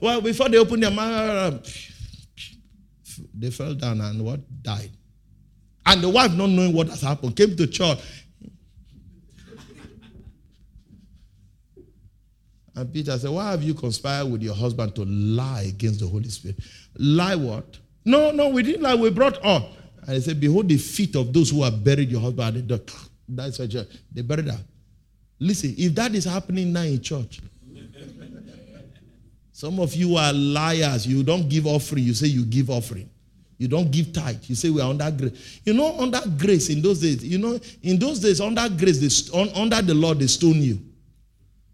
well, 0.00 0.20
before 0.20 0.48
they 0.48 0.58
opened 0.58 0.82
their 0.82 0.90
mouth, 0.90 1.66
they 3.34 3.50
fell 3.50 3.74
down 3.74 4.00
and 4.00 4.24
what? 4.24 4.40
Died. 4.62 4.90
And 5.86 6.02
the 6.02 6.08
wife, 6.08 6.32
not 6.34 6.50
knowing 6.50 6.74
what 6.74 6.88
has 6.88 7.00
happened, 7.00 7.34
came 7.34 7.56
to 7.56 7.66
church. 7.66 7.98
And 12.74 12.92
Peter 12.92 13.18
said, 13.18 13.30
Why 13.30 13.50
have 13.50 13.62
you 13.62 13.74
conspired 13.74 14.30
with 14.30 14.42
your 14.42 14.54
husband 14.54 14.94
to 14.96 15.04
lie 15.04 15.62
against 15.62 16.00
the 16.00 16.06
Holy 16.06 16.28
Spirit? 16.28 16.58
Lie 16.96 17.34
what? 17.34 17.78
No, 18.04 18.30
no, 18.30 18.50
we 18.50 18.62
didn't 18.62 18.82
lie. 18.82 18.94
We 18.94 19.10
brought 19.10 19.42
all. 19.42 19.70
And 20.02 20.10
he 20.10 20.20
said, 20.20 20.38
Behold 20.38 20.68
the 20.68 20.76
feet 20.76 21.16
of 21.16 21.32
those 21.32 21.50
who 21.50 21.64
have 21.64 21.82
buried 21.82 22.10
your 22.10 22.20
husband. 22.20 22.70
That's 23.28 23.58
why 23.58 23.66
they 24.12 24.22
buried 24.22 24.46
her. 24.46 24.60
Listen, 25.40 25.74
if 25.76 25.94
that 25.96 26.14
is 26.14 26.24
happening 26.24 26.72
now 26.72 26.82
in 26.82 27.00
church, 27.00 27.40
Some 29.58 29.80
of 29.80 29.92
you 29.92 30.14
are 30.14 30.32
liars. 30.32 31.04
You 31.04 31.24
don't 31.24 31.48
give 31.48 31.66
offering. 31.66 32.04
You 32.04 32.14
say 32.14 32.28
you 32.28 32.44
give 32.44 32.70
offering. 32.70 33.10
You 33.56 33.66
don't 33.66 33.90
give 33.90 34.12
tithe. 34.12 34.44
You 34.44 34.54
say 34.54 34.70
we 34.70 34.80
are 34.80 34.88
under 34.88 35.10
grace. 35.10 35.60
You 35.64 35.74
know, 35.74 35.98
under 35.98 36.20
grace 36.38 36.68
in 36.68 36.80
those 36.80 37.00
days, 37.00 37.24
you 37.24 37.38
know, 37.38 37.58
in 37.82 37.98
those 37.98 38.20
days, 38.20 38.40
under 38.40 38.68
grace, 38.68 39.00
they, 39.00 39.36
on, 39.36 39.48
under 39.56 39.82
the 39.82 39.94
law, 39.94 40.14
they 40.14 40.28
stone 40.28 40.62
you. 40.62 40.78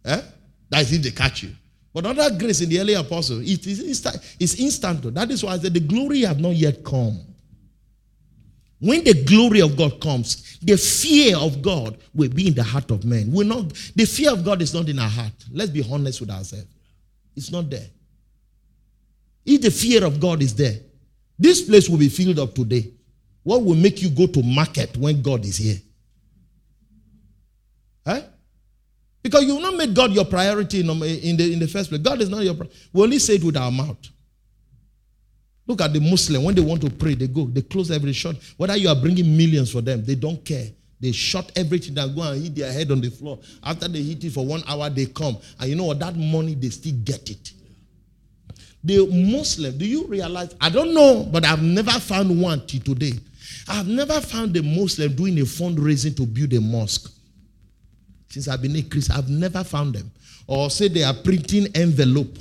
Eh? 0.06 0.22
That's 0.70 0.92
if 0.92 1.02
they 1.02 1.10
catch 1.10 1.42
you. 1.42 1.50
But 1.92 2.06
under 2.06 2.30
grace 2.30 2.62
in 2.62 2.70
the 2.70 2.80
early 2.80 2.94
apostle, 2.94 3.42
it 3.42 3.66
is 3.66 3.82
instant. 3.82 4.16
It's 4.40 4.54
instant. 4.54 5.12
That 5.12 5.30
is 5.30 5.44
why 5.44 5.52
I 5.52 5.58
said 5.58 5.74
the 5.74 5.80
glory 5.80 6.22
have 6.22 6.40
not 6.40 6.54
yet 6.54 6.82
come. 6.82 7.20
When 8.80 9.04
the 9.04 9.24
glory 9.24 9.60
of 9.60 9.76
God 9.76 10.00
comes, 10.00 10.58
the 10.62 10.78
fear 10.78 11.36
of 11.36 11.60
God 11.60 11.98
will 12.14 12.30
be 12.30 12.46
in 12.46 12.54
the 12.54 12.62
heart 12.62 12.90
of 12.90 13.04
men. 13.04 13.30
We're 13.30 13.44
not, 13.44 13.74
the 13.94 14.06
fear 14.06 14.32
of 14.32 14.42
God 14.42 14.62
is 14.62 14.72
not 14.72 14.88
in 14.88 14.98
our 14.98 15.10
heart. 15.10 15.34
Let's 15.52 15.70
be 15.70 15.84
honest 15.92 16.22
with 16.22 16.30
ourselves. 16.30 16.73
It's 17.36 17.50
not 17.50 17.68
there. 17.68 17.86
If 19.44 19.60
the 19.62 19.70
fear 19.70 20.04
of 20.04 20.20
God 20.20 20.42
is 20.42 20.54
there, 20.54 20.78
this 21.38 21.62
place 21.62 21.88
will 21.88 21.98
be 21.98 22.08
filled 22.08 22.38
up 22.38 22.54
today. 22.54 22.92
What 23.42 23.62
will 23.62 23.74
make 23.74 24.00
you 24.00 24.08
go 24.08 24.26
to 24.26 24.42
market 24.42 24.96
when 24.96 25.20
God 25.20 25.44
is 25.44 25.58
here? 25.58 25.76
Huh? 28.06 28.22
Because 29.22 29.44
you 29.44 29.54
have 29.54 29.62
not 29.62 29.76
made 29.76 29.94
God 29.94 30.12
your 30.12 30.24
priority 30.24 30.80
in 30.80 30.86
the, 30.86 31.52
in 31.52 31.58
the 31.58 31.66
first 31.66 31.88
place. 31.88 32.00
God 32.00 32.20
is 32.20 32.28
not 32.28 32.42
your 32.42 32.54
priority. 32.54 32.78
We 32.92 33.02
only 33.02 33.18
say 33.18 33.34
it 33.34 33.44
with 33.44 33.56
our 33.56 33.70
mouth. 33.70 33.98
Look 35.66 35.80
at 35.80 35.92
the 35.92 36.00
Muslim. 36.00 36.44
When 36.44 36.54
they 36.54 36.60
want 36.60 36.82
to 36.82 36.90
pray, 36.90 37.14
they 37.14 37.26
go. 37.26 37.46
They 37.46 37.62
close 37.62 37.90
every 37.90 38.12
shot. 38.12 38.36
Whether 38.56 38.76
you 38.76 38.88
are 38.88 38.94
bringing 38.94 39.34
millions 39.36 39.72
for 39.72 39.80
them, 39.80 40.04
they 40.04 40.14
don't 40.14 40.44
care. 40.44 40.68
They 41.00 41.12
shut 41.12 41.50
everything 41.56 41.94
down, 41.94 42.14
go 42.14 42.22
and 42.22 42.42
hit 42.42 42.54
their 42.54 42.72
head 42.72 42.90
on 42.90 43.00
the 43.00 43.10
floor. 43.10 43.38
After 43.62 43.88
they 43.88 44.02
hit 44.02 44.24
it 44.24 44.32
for 44.32 44.46
one 44.46 44.62
hour, 44.66 44.88
they 44.88 45.06
come. 45.06 45.36
And 45.60 45.68
you 45.68 45.76
know 45.76 45.84
what? 45.84 45.98
That 45.98 46.16
money, 46.16 46.54
they 46.54 46.70
still 46.70 46.94
get 47.04 47.30
it. 47.30 47.52
The 48.82 49.06
Muslim, 49.06 49.76
do 49.78 49.86
you 49.86 50.06
realize? 50.06 50.54
I 50.60 50.68
don't 50.68 50.92
know, 50.94 51.26
but 51.30 51.44
I've 51.44 51.62
never 51.62 51.92
found 51.92 52.40
one 52.40 52.66
till 52.66 52.80
today. 52.80 53.14
I've 53.66 53.88
never 53.88 54.20
found 54.20 54.56
a 54.56 54.62
Muslim 54.62 55.14
doing 55.14 55.38
a 55.38 55.42
fundraising 55.42 56.16
to 56.16 56.26
build 56.26 56.52
a 56.52 56.60
mosque. 56.60 57.10
Since 58.28 58.48
I've 58.48 58.60
been 58.60 58.76
a 58.76 58.82
Christian, 58.82 59.16
I've 59.16 59.30
never 59.30 59.64
found 59.64 59.94
them. 59.94 60.10
Or 60.46 60.68
say 60.68 60.88
they 60.88 61.02
are 61.02 61.14
printing 61.14 61.68
envelope 61.74 62.36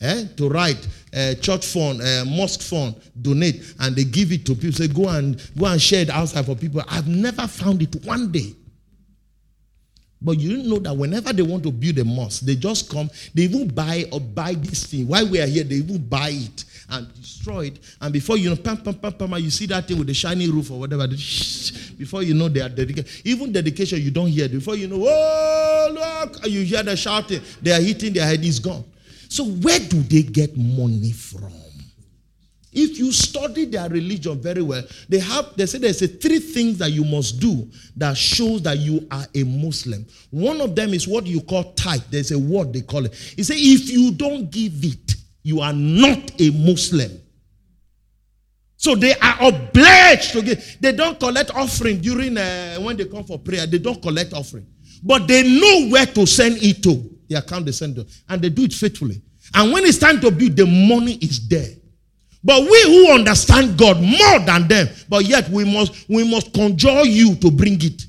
eh, 0.00 0.24
to 0.36 0.48
write 0.48 0.86
uh, 1.14 1.34
church 1.34 1.66
fund, 1.66 2.00
uh, 2.02 2.24
mosque 2.26 2.62
fund, 2.62 2.94
donate, 3.20 3.74
and 3.80 3.96
they 3.96 4.04
give 4.04 4.32
it 4.32 4.44
to 4.46 4.54
people. 4.54 4.72
Say, 4.72 4.88
go 4.88 5.08
and 5.08 5.40
go 5.58 5.66
and 5.66 5.80
share 5.80 6.02
it 6.02 6.10
outside 6.10 6.46
for 6.46 6.54
people. 6.54 6.82
I've 6.88 7.08
never 7.08 7.46
found 7.46 7.82
it 7.82 8.04
one 8.04 8.30
day. 8.30 8.54
But 10.20 10.38
you 10.38 10.62
know 10.62 10.78
that 10.78 10.96
whenever 10.96 11.32
they 11.32 11.42
want 11.42 11.62
to 11.64 11.70
build 11.70 11.98
a 11.98 12.04
mosque, 12.04 12.42
they 12.42 12.56
just 12.56 12.90
come, 12.90 13.10
they 13.34 13.42
even 13.42 13.68
buy 13.68 14.06
or 14.10 14.18
buy 14.18 14.54
this 14.54 14.86
thing. 14.86 15.06
While 15.06 15.28
we 15.28 15.40
are 15.40 15.46
here, 15.46 15.62
they 15.62 15.76
even 15.76 15.98
buy 15.98 16.30
it 16.30 16.64
and 16.88 17.12
destroy 17.14 17.66
it. 17.66 17.78
And 18.00 18.12
before 18.12 18.38
you 18.38 18.50
know, 18.50 18.56
pam, 18.56 18.78
pam, 18.78 18.94
pam, 18.94 19.12
pam, 19.12 19.34
you 19.34 19.50
see 19.50 19.66
that 19.66 19.86
thing 19.86 19.98
with 19.98 20.06
the 20.06 20.14
shiny 20.14 20.48
roof 20.48 20.70
or 20.70 20.80
whatever. 20.80 21.06
Before 21.06 22.22
you 22.22 22.34
know, 22.34 22.48
they 22.48 22.60
are 22.60 22.68
dedicated. 22.68 23.08
Even 23.24 23.52
dedication, 23.52 24.00
you 24.00 24.10
don't 24.10 24.28
hear. 24.28 24.48
Before 24.48 24.74
you 24.74 24.88
know, 24.88 24.96
oh, 25.06 25.90
look, 25.92 26.46
you 26.46 26.62
hear 26.62 26.82
the 26.82 26.96
shouting. 26.96 27.40
They 27.60 27.72
are 27.72 27.80
hitting 27.80 28.14
their 28.14 28.26
head, 28.26 28.44
it's 28.44 28.58
gone. 28.58 28.84
So, 29.36 29.44
where 29.44 29.78
do 29.78 30.00
they 30.00 30.22
get 30.22 30.56
money 30.56 31.12
from? 31.12 31.52
If 32.72 32.98
you 32.98 33.12
study 33.12 33.66
their 33.66 33.86
religion 33.86 34.40
very 34.40 34.62
well, 34.62 34.82
they 35.10 35.18
have 35.18 35.54
they 35.56 35.66
say 35.66 35.76
there's 35.76 36.00
a 36.00 36.08
three 36.08 36.38
things 36.38 36.78
that 36.78 36.90
you 36.90 37.04
must 37.04 37.38
do 37.38 37.70
that 37.98 38.16
shows 38.16 38.62
that 38.62 38.78
you 38.78 39.06
are 39.10 39.26
a 39.34 39.44
Muslim. 39.44 40.06
One 40.30 40.62
of 40.62 40.74
them 40.74 40.94
is 40.94 41.06
what 41.06 41.26
you 41.26 41.42
call 41.42 41.74
tithe. 41.74 42.00
There's 42.08 42.32
a 42.32 42.38
word 42.38 42.72
they 42.72 42.80
call 42.80 43.04
it. 43.04 43.14
He 43.14 43.42
say 43.42 43.56
if 43.56 43.90
you 43.90 44.12
don't 44.12 44.50
give 44.50 44.82
it, 44.82 45.16
you 45.42 45.60
are 45.60 45.74
not 45.74 46.40
a 46.40 46.50
Muslim. 46.52 47.20
So 48.78 48.94
they 48.94 49.16
are 49.16 49.36
obliged 49.48 50.32
to 50.32 50.40
give. 50.40 50.78
They 50.80 50.92
don't 50.92 51.20
collect 51.20 51.50
offering 51.54 52.00
during 52.00 52.38
uh, 52.38 52.76
when 52.76 52.96
they 52.96 53.04
come 53.04 53.24
for 53.24 53.38
prayer. 53.38 53.66
They 53.66 53.80
don't 53.80 54.00
collect 54.00 54.32
offering, 54.32 54.66
but 55.02 55.28
they 55.28 55.42
know 55.42 55.90
where 55.90 56.06
to 56.06 56.26
send 56.26 56.56
it 56.62 56.82
to. 56.84 57.10
The 57.28 57.34
account 57.34 57.66
they 57.66 57.72
send 57.72 57.96
to, 57.96 58.06
and 58.30 58.40
they 58.40 58.48
do 58.48 58.64
it 58.64 58.72
faithfully. 58.72 59.20
And 59.54 59.72
when 59.72 59.84
it's 59.84 59.98
time 59.98 60.20
to 60.20 60.30
build, 60.30 60.56
the 60.56 60.66
money 60.66 61.14
is 61.14 61.46
there. 61.48 61.68
But 62.42 62.62
we 62.62 62.82
who 62.84 63.12
understand 63.12 63.76
God 63.76 64.00
more 64.00 64.38
than 64.38 64.68
them, 64.68 64.88
but 65.08 65.24
yet 65.24 65.48
we 65.48 65.64
must 65.64 66.08
we 66.08 66.28
must 66.30 66.52
conjure 66.54 67.04
you 67.04 67.34
to 67.36 67.50
bring 67.50 67.82
it. 67.82 68.05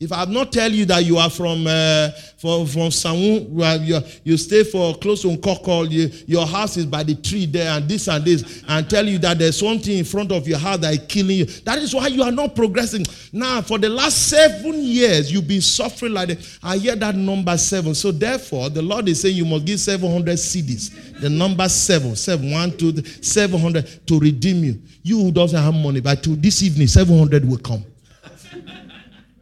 If 0.00 0.12
I 0.12 0.20
have 0.20 0.30
not 0.30 0.50
tell 0.50 0.72
you 0.72 0.86
that 0.86 1.04
you 1.04 1.18
are 1.18 1.28
from 1.28 1.66
uh, 1.66 2.08
from 2.38 2.64
from 2.66 2.88
Samu, 2.88 3.86
you, 3.86 4.00
you 4.24 4.38
stay 4.38 4.64
for 4.64 4.94
close 4.94 5.20
to 5.20 5.28
Nkokol, 5.28 5.90
you, 5.90 6.10
your 6.26 6.46
house 6.46 6.78
is 6.78 6.86
by 6.86 7.02
the 7.02 7.14
tree 7.16 7.44
there, 7.44 7.70
and 7.72 7.86
this 7.86 8.08
and 8.08 8.24
this, 8.24 8.64
and 8.66 8.88
tell 8.88 9.06
you 9.06 9.18
that 9.18 9.38
there's 9.38 9.58
something 9.58 9.98
in 9.98 10.06
front 10.06 10.32
of 10.32 10.48
your 10.48 10.56
house 10.58 10.78
that 10.78 10.94
is 10.94 11.00
killing 11.06 11.36
you. 11.36 11.44
That 11.44 11.80
is 11.80 11.94
why 11.94 12.06
you 12.06 12.22
are 12.22 12.32
not 12.32 12.56
progressing. 12.56 13.04
Now, 13.30 13.60
for 13.60 13.76
the 13.76 13.90
last 13.90 14.28
seven 14.30 14.82
years, 14.82 15.30
you've 15.30 15.46
been 15.46 15.60
suffering 15.60 16.14
like 16.14 16.28
that. 16.28 16.58
I 16.62 16.78
hear 16.78 16.96
that 16.96 17.14
number 17.14 17.58
seven. 17.58 17.94
So 17.94 18.10
therefore, 18.10 18.70
the 18.70 18.80
Lord 18.80 19.06
is 19.06 19.20
saying 19.20 19.36
you 19.36 19.44
must 19.44 19.66
give 19.66 19.80
700 19.80 20.38
cedis. 20.38 21.20
The 21.20 21.28
number 21.28 21.68
seven, 21.68 22.16
seven, 22.16 22.50
one, 22.50 22.74
two, 22.74 22.92
three, 22.92 23.22
700 23.22 24.06
to 24.06 24.18
redeem 24.18 24.64
you. 24.64 24.80
You 25.02 25.18
who 25.24 25.30
doesn't 25.30 25.62
have 25.62 25.74
money, 25.74 26.00
but 26.00 26.22
to 26.22 26.36
this 26.36 26.62
evening, 26.62 26.86
700 26.86 27.46
will 27.46 27.58
come. 27.58 27.84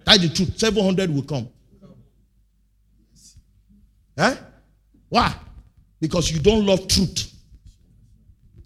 That's 0.09 0.23
the 0.23 0.29
truth. 0.31 0.59
700 0.59 1.15
will 1.15 1.23
come. 1.23 1.49
Eh? 4.17 4.37
Why? 5.11 5.35
Because 6.01 6.31
you 6.31 6.41
don't 6.41 6.65
love 6.65 6.89
truth. 6.89 7.31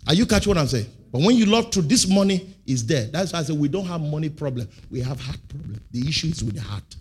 Are 0.07 0.15
you 0.15 0.25
catch 0.25 0.47
what 0.47 0.57
I'm 0.57 0.69
saying? 0.69 0.87
But 1.11 1.23
when 1.23 1.35
you 1.35 1.47
love 1.47 1.73
truth, 1.73 1.89
this 1.89 2.09
money 2.09 2.55
is 2.65 2.87
there. 2.87 3.07
That's 3.07 3.33
why 3.33 3.41
I 3.41 3.43
say 3.43 3.53
we 3.55 3.67
don't 3.67 3.87
have 3.87 4.01
money 4.01 4.29
problem. 4.29 4.69
We 4.89 5.01
have 5.01 5.21
heart 5.21 5.41
problem. 5.49 5.81
The 5.91 6.09
issue 6.09 6.29
is 6.29 6.45
with 6.45 6.55
the 6.55 6.61
heart. 6.61 6.97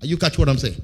Are 0.00 0.06
you 0.06 0.16
catch 0.16 0.38
what 0.38 0.48
I'm 0.48 0.58
saying? 0.58 0.76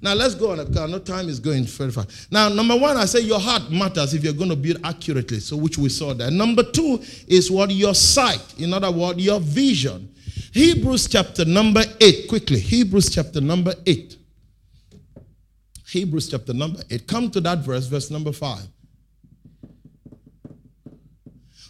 Now 0.00 0.14
let's 0.14 0.34
go 0.34 0.52
on 0.52 0.66
because 0.66 0.90
know 0.90 0.98
time 1.00 1.28
is 1.28 1.38
going 1.38 1.64
very 1.64 1.92
fast. 1.92 2.32
Now, 2.32 2.48
number 2.48 2.76
one, 2.76 2.96
I 2.96 3.04
say 3.04 3.20
your 3.20 3.38
heart 3.38 3.70
matters 3.70 4.14
if 4.14 4.24
you're 4.24 4.32
going 4.32 4.48
to 4.48 4.56
build 4.56 4.78
accurately, 4.82 5.38
so 5.40 5.56
which 5.56 5.76
we 5.76 5.90
saw 5.90 6.14
there. 6.14 6.30
Number 6.30 6.62
two 6.62 7.00
is 7.28 7.50
what 7.50 7.70
your 7.70 7.94
sight, 7.94 8.54
in 8.58 8.72
other 8.72 8.90
words, 8.90 9.22
your 9.22 9.38
vision. 9.38 10.08
Hebrews 10.52 11.08
chapter 11.08 11.46
number 11.46 11.82
8, 11.98 12.28
quickly. 12.28 12.58
Hebrews 12.58 13.08
chapter 13.08 13.40
number 13.40 13.74
8. 13.86 14.16
Hebrews 15.88 16.28
chapter 16.28 16.52
number 16.52 16.80
8. 16.90 17.06
Come 17.06 17.30
to 17.30 17.40
that 17.40 17.58
verse, 17.60 17.86
verse 17.86 18.10
number 18.10 18.32
5. 18.32 18.60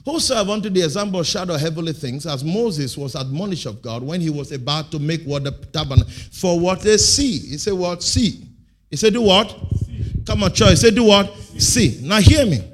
Whosoever 0.04 0.50
unto 0.50 0.68
the 0.68 0.82
example 0.82 1.20
of 1.20 1.26
shadow 1.28 1.56
heavenly 1.56 1.92
things, 1.92 2.26
as 2.26 2.42
Moses 2.42 2.98
was 2.98 3.14
admonished 3.14 3.66
of 3.66 3.80
God 3.80 4.02
when 4.02 4.20
he 4.20 4.30
was 4.30 4.50
about 4.50 4.90
to 4.90 4.98
make 4.98 5.22
what 5.22 5.44
the 5.44 5.52
tabernacle 5.52 6.10
for 6.32 6.58
what 6.58 6.80
they 6.80 6.96
see. 6.96 7.38
He 7.38 7.58
said, 7.58 7.74
What? 7.74 8.02
See. 8.02 8.48
He 8.90 8.96
said, 8.96 9.12
Do 9.12 9.22
what? 9.22 9.56
See. 9.86 10.22
Come 10.26 10.42
on, 10.42 10.52
church. 10.52 10.70
He 10.70 10.76
said, 10.76 10.96
Do 10.96 11.04
what? 11.04 11.32
See. 11.56 12.00
Now 12.02 12.18
hear 12.18 12.44
me. 12.46 12.68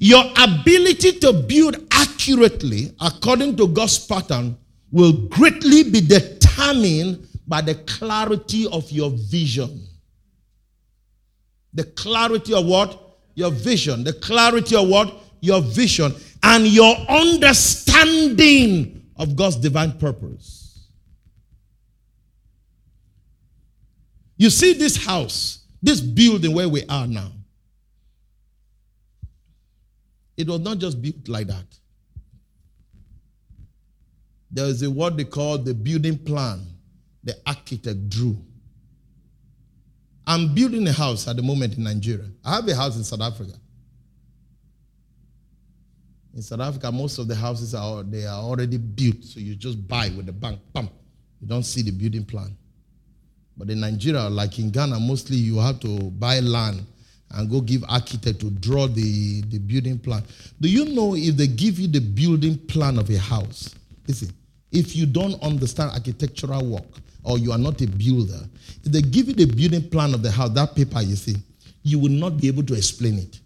Your 0.00 0.22
ability 0.36 1.12
to 1.20 1.32
build 1.32 1.76
accurately 1.90 2.92
according 3.00 3.56
to 3.56 3.66
God's 3.66 3.98
pattern 4.06 4.58
will 4.92 5.12
greatly 5.28 5.84
be 5.84 6.00
determined 6.00 7.26
by 7.46 7.60
the 7.60 7.74
clarity 7.74 8.66
of 8.68 8.90
your 8.90 9.10
vision. 9.10 9.86
The 11.74 11.84
clarity 11.84 12.54
of 12.54 12.66
what? 12.66 13.18
Your 13.34 13.50
vision. 13.50 14.04
The 14.04 14.12
clarity 14.14 14.76
of 14.76 14.88
what? 14.88 15.14
Your 15.40 15.60
vision. 15.60 16.14
And 16.42 16.66
your 16.66 16.94
understanding 17.08 19.02
of 19.16 19.36
God's 19.36 19.56
divine 19.56 19.92
purpose. 19.98 20.88
You 24.36 24.50
see 24.50 24.72
this 24.72 25.04
house, 25.04 25.64
this 25.82 26.00
building 26.00 26.54
where 26.54 26.68
we 26.68 26.84
are 26.86 27.06
now. 27.06 27.30
It 30.36 30.48
was 30.48 30.60
not 30.60 30.78
just 30.78 31.00
built 31.02 31.28
like 31.28 31.48
that 31.48 31.79
there 34.50 34.66
is 34.66 34.82
a 34.82 34.90
what 34.90 35.16
they 35.16 35.24
call 35.24 35.58
the 35.58 35.74
building 35.74 36.18
plan 36.18 36.66
the 37.22 37.36
architect 37.46 38.08
drew. 38.08 38.36
I'm 40.26 40.54
building 40.54 40.86
a 40.88 40.92
house 40.92 41.28
at 41.28 41.36
the 41.36 41.42
moment 41.42 41.76
in 41.76 41.84
Nigeria. 41.84 42.26
I 42.44 42.56
have 42.56 42.68
a 42.68 42.74
house 42.74 42.96
in 42.96 43.04
South 43.04 43.20
Africa. 43.20 43.52
In 46.34 46.42
South 46.42 46.60
Africa, 46.60 46.92
most 46.92 47.18
of 47.18 47.26
the 47.26 47.34
houses 47.34 47.74
are 47.74 48.02
they 48.02 48.26
are 48.26 48.40
already 48.40 48.78
built, 48.78 49.24
so 49.24 49.40
you 49.40 49.56
just 49.56 49.86
buy 49.88 50.10
with 50.16 50.26
the 50.26 50.32
bank. 50.32 50.60
Bam. 50.72 50.88
You 51.40 51.48
don't 51.48 51.64
see 51.64 51.82
the 51.82 51.90
building 51.90 52.24
plan. 52.24 52.56
But 53.56 53.70
in 53.70 53.80
Nigeria, 53.80 54.28
like 54.28 54.58
in 54.58 54.70
Ghana, 54.70 55.00
mostly 55.00 55.36
you 55.36 55.58
have 55.58 55.80
to 55.80 55.98
buy 56.10 56.40
land 56.40 56.84
and 57.32 57.50
go 57.50 57.60
give 57.60 57.84
architect 57.88 58.40
to 58.40 58.50
draw 58.50 58.86
the, 58.86 59.42
the 59.42 59.58
building 59.58 59.98
plan. 59.98 60.22
Do 60.60 60.68
you 60.68 60.86
know 60.86 61.14
if 61.14 61.36
they 61.36 61.46
give 61.46 61.78
you 61.78 61.88
the 61.88 62.00
building 62.00 62.56
plan 62.56 62.98
of 62.98 63.10
a 63.10 63.18
house? 63.18 63.74
Listen, 64.06 64.30
if 64.72 64.94
you 64.96 65.06
don't 65.06 65.40
understand 65.42 65.90
architectural 65.92 66.64
work 66.64 66.84
or 67.24 67.38
you 67.38 67.52
are 67.52 67.58
not 67.58 67.80
a 67.80 67.86
builder, 67.86 68.40
if 68.84 68.92
they 68.92 69.02
give 69.02 69.28
you 69.28 69.34
the 69.34 69.46
building 69.46 69.88
plan 69.90 70.14
of 70.14 70.22
the 70.22 70.30
house, 70.30 70.50
that 70.50 70.74
paper 70.74 71.02
you 71.02 71.16
see, 71.16 71.36
you 71.82 71.98
will 71.98 72.10
not 72.10 72.36
be 72.40 72.48
able 72.48 72.62
to 72.62 72.74
explain 72.74 73.18
it. 73.18 73.40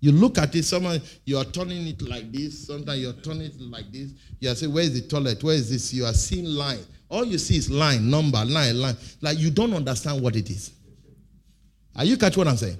You 0.00 0.12
look 0.12 0.38
at 0.38 0.54
it, 0.54 0.64
someone 0.64 1.00
you 1.26 1.36
are 1.36 1.44
turning 1.44 1.86
it 1.86 2.00
like 2.02 2.32
this, 2.32 2.66
sometimes 2.66 3.00
you're 3.00 3.12
turning 3.12 3.42
it 3.48 3.60
like 3.60 3.92
this. 3.92 4.12
You 4.40 4.50
are 4.50 4.54
saying, 4.54 4.72
Where 4.72 4.82
is 4.82 4.94
the 4.94 5.06
toilet? 5.06 5.42
Where 5.44 5.54
is 5.54 5.68
this? 5.70 5.92
You 5.92 6.06
are 6.06 6.14
seeing 6.14 6.46
line. 6.46 6.80
All 7.10 7.24
you 7.24 7.36
see 7.38 7.56
is 7.56 7.70
line, 7.70 8.08
number, 8.08 8.42
line, 8.44 8.80
line. 8.80 8.96
Like 9.20 9.38
you 9.38 9.50
don't 9.50 9.74
understand 9.74 10.22
what 10.22 10.36
it 10.36 10.48
is. 10.48 10.72
Are 11.96 12.04
you 12.04 12.16
catch 12.16 12.36
what 12.36 12.48
I'm 12.48 12.56
saying? 12.56 12.78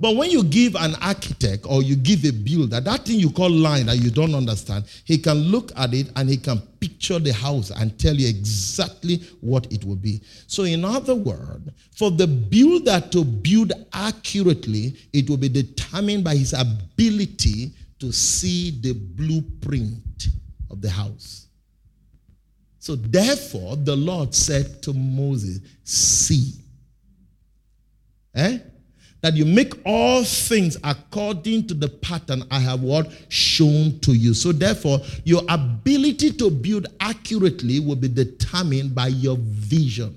But 0.00 0.16
when 0.16 0.30
you 0.30 0.42
give 0.42 0.76
an 0.76 0.94
architect 1.02 1.66
or 1.68 1.82
you 1.82 1.94
give 1.94 2.24
a 2.24 2.32
builder, 2.32 2.80
that 2.80 3.04
thing 3.04 3.20
you 3.20 3.30
call 3.30 3.50
line 3.50 3.84
that 3.86 3.98
you 3.98 4.10
don't 4.10 4.34
understand, 4.34 4.86
he 5.04 5.18
can 5.18 5.36
look 5.36 5.72
at 5.76 5.92
it 5.92 6.10
and 6.16 6.26
he 6.26 6.38
can 6.38 6.58
picture 6.80 7.18
the 7.18 7.34
house 7.34 7.70
and 7.70 7.98
tell 7.98 8.14
you 8.14 8.26
exactly 8.26 9.16
what 9.42 9.70
it 9.70 9.84
will 9.84 9.96
be. 9.96 10.22
So, 10.46 10.62
in 10.62 10.86
other 10.86 11.14
words, 11.14 11.68
for 11.94 12.10
the 12.10 12.26
builder 12.26 13.02
to 13.10 13.22
build 13.22 13.72
accurately, 13.92 14.96
it 15.12 15.28
will 15.28 15.36
be 15.36 15.50
determined 15.50 16.24
by 16.24 16.34
his 16.34 16.54
ability 16.54 17.72
to 17.98 18.10
see 18.10 18.70
the 18.80 18.94
blueprint 18.94 20.28
of 20.70 20.80
the 20.80 20.88
house. 20.88 21.46
So, 22.78 22.96
therefore, 22.96 23.76
the 23.76 23.94
Lord 23.94 24.34
said 24.34 24.82
to 24.84 24.94
Moses, 24.94 25.60
See. 25.84 26.54
Eh? 28.34 28.60
That 29.22 29.34
you 29.34 29.44
make 29.44 29.74
all 29.84 30.24
things 30.24 30.76
according 30.82 31.66
to 31.66 31.74
the 31.74 31.88
pattern 31.88 32.42
I 32.50 32.58
have 32.58 32.82
what 32.82 33.10
shown 33.28 33.98
to 34.00 34.12
you. 34.12 34.32
So 34.34 34.52
therefore, 34.52 34.98
your 35.24 35.42
ability 35.48 36.32
to 36.32 36.50
build 36.50 36.86
accurately 37.00 37.80
will 37.80 37.96
be 37.96 38.08
determined 38.08 38.94
by 38.94 39.08
your 39.08 39.36
vision. 39.38 40.16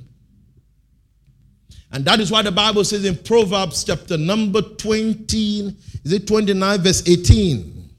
And 1.91 2.05
that 2.05 2.19
is 2.19 2.31
why 2.31 2.41
the 2.41 2.51
Bible 2.51 2.83
says 2.83 3.05
in 3.05 3.15
Proverbs 3.17 3.83
chapter 3.83 4.17
number 4.17 4.61
20, 4.61 5.77
is 6.03 6.11
it 6.11 6.27
29 6.27 6.79
verse 6.81 7.07
18? 7.07 7.89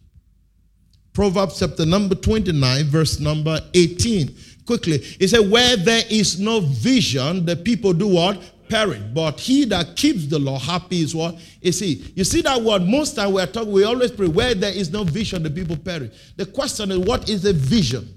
Proverbs 1.13 1.61
chapter 1.61 1.87
number 1.87 2.17
29 2.17 2.87
verse 2.87 3.21
number 3.21 3.61
18. 3.73 4.35
Quickly, 4.67 4.95
it 5.21 5.29
said, 5.29 5.49
Where 5.49 5.77
there 5.77 6.03
is 6.11 6.41
no 6.41 6.61
vision, 6.61 7.47
the 7.47 7.55
people 7.55 7.93
do 7.93 8.09
what? 8.09 8.43
Perish. 8.69 9.01
But 9.13 9.41
he 9.41 9.65
that 9.67 9.97
keeps 9.97 10.27
the 10.27 10.39
law 10.39 10.59
happy 10.59 11.01
is 11.01 11.15
what? 11.15 11.37
You 11.61 11.73
see, 11.73 12.13
you 12.15 12.25
see 12.25 12.43
that 12.43 12.61
word 12.61 12.83
most 12.83 13.17
time 13.17 13.33
we're 13.33 13.47
talking, 13.47 13.73
we 13.73 13.85
always 13.85 14.11
pray, 14.11 14.29
where 14.29 14.55
there 14.55 14.73
is 14.73 14.91
no 14.91 15.05
vision, 15.05 15.43
the 15.43 15.51
people 15.51 15.77
perish. 15.77 16.13
The 16.37 16.47
question 16.47 16.91
is, 16.91 16.99
what 16.99 17.29
is 17.29 17.45
a 17.45 17.53
vision? 17.53 18.09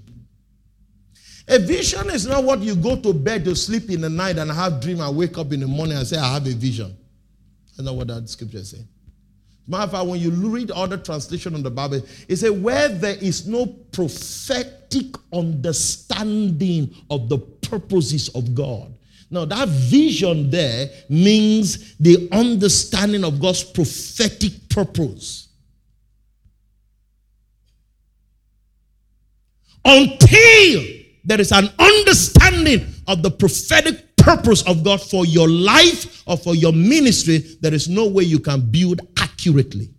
A 1.48 1.58
vision 1.58 2.10
is 2.10 2.26
not 2.26 2.44
what 2.44 2.60
you 2.60 2.76
go 2.76 2.96
to 2.96 3.14
bed 3.14 3.44
to 3.46 3.56
sleep 3.56 3.90
in 3.90 4.02
the 4.02 4.10
night 4.10 4.36
and 4.36 4.50
have 4.50 4.80
dream 4.80 5.00
and 5.00 5.16
wake 5.16 5.38
up 5.38 5.52
in 5.52 5.60
the 5.60 5.66
morning 5.66 5.96
and 5.96 6.06
say, 6.06 6.18
I 6.18 6.34
have 6.34 6.46
a 6.46 6.52
vision. 6.52 6.94
That's 7.68 7.86
not 7.86 7.94
what 7.94 8.08
that 8.08 8.28
scripture 8.28 8.58
is 8.58 8.70
saying. 8.70 8.86
Matter 9.66 9.84
of 9.84 9.90
fact, 9.92 10.06
when 10.06 10.20
you 10.20 10.30
read 10.30 10.70
other 10.70 10.96
translation 10.96 11.54
on 11.54 11.62
the 11.62 11.70
Bible, 11.70 12.02
it 12.28 12.36
says, 12.36 12.50
where 12.50 12.88
there 12.88 13.16
is 13.16 13.46
no 13.46 13.66
prophetic 13.66 15.14
understanding 15.32 16.94
of 17.10 17.28
the 17.28 17.38
purposes 17.38 18.28
of 18.30 18.54
God. 18.54 18.94
Now, 19.30 19.44
that 19.44 19.68
vision 19.68 20.50
there 20.50 20.88
means 21.08 21.96
the 21.96 22.28
understanding 22.32 23.24
of 23.24 23.40
God's 23.40 23.62
prophetic 23.62 24.68
purpose. 24.70 25.48
Until 29.84 30.84
there 31.24 31.40
is 31.40 31.52
an 31.52 31.68
understanding 31.78 32.86
of 33.06 33.22
the 33.22 33.30
prophetic 33.30 34.16
purpose 34.16 34.62
of 34.62 34.82
God 34.82 35.00
for 35.00 35.26
your 35.26 35.48
life 35.48 36.22
or 36.26 36.36
for 36.36 36.54
your 36.54 36.72
ministry, 36.72 37.38
there 37.60 37.74
is 37.74 37.88
no 37.88 38.06
way 38.06 38.24
you 38.24 38.38
can 38.38 38.60
build 38.60 39.00
accurately. 39.18 39.90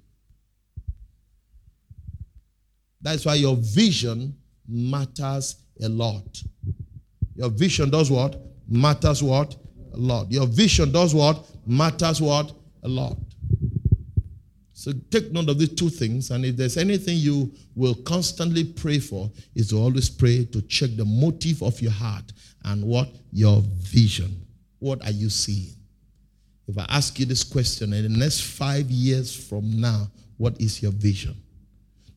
That's 3.01 3.25
why 3.25 3.35
your 3.35 3.55
vision 3.57 4.35
matters 4.67 5.55
a 5.81 5.87
lot. 5.87 6.43
Your 7.35 7.49
vision 7.49 7.89
does 7.89 8.11
what? 8.11 8.48
Matters 8.69 9.23
what? 9.23 9.55
A 9.93 9.97
lot. 9.97 10.31
Your 10.31 10.47
vision 10.47 10.91
does 10.91 11.13
what? 11.13 11.45
Matters 11.65 12.21
what? 12.21 12.53
A 12.83 12.87
lot. 12.87 13.17
So 14.73 14.93
take 15.11 15.31
note 15.33 15.49
of 15.49 15.59
these 15.59 15.73
two 15.73 15.89
things. 15.89 16.31
And 16.31 16.45
if 16.45 16.55
there's 16.55 16.77
anything 16.77 17.17
you 17.17 17.51
will 17.75 17.95
constantly 17.95 18.63
pray 18.63 18.99
for, 18.99 19.29
is 19.53 19.69
to 19.69 19.77
always 19.77 20.09
pray 20.09 20.45
to 20.45 20.61
check 20.63 20.91
the 20.95 21.03
motive 21.03 21.61
of 21.61 21.81
your 21.81 21.91
heart 21.91 22.31
and 22.63 22.83
what? 22.83 23.09
Your 23.31 23.61
vision. 23.61 24.45
What 24.79 25.03
are 25.03 25.11
you 25.11 25.29
seeing? 25.29 25.75
If 26.67 26.77
I 26.77 26.85
ask 26.87 27.19
you 27.19 27.25
this 27.25 27.43
question 27.43 27.93
in 27.93 28.03
the 28.03 28.17
next 28.19 28.41
five 28.41 28.89
years 28.89 29.35
from 29.35 29.81
now, 29.81 30.07
what 30.37 30.59
is 30.61 30.81
your 30.81 30.91
vision? 30.91 31.35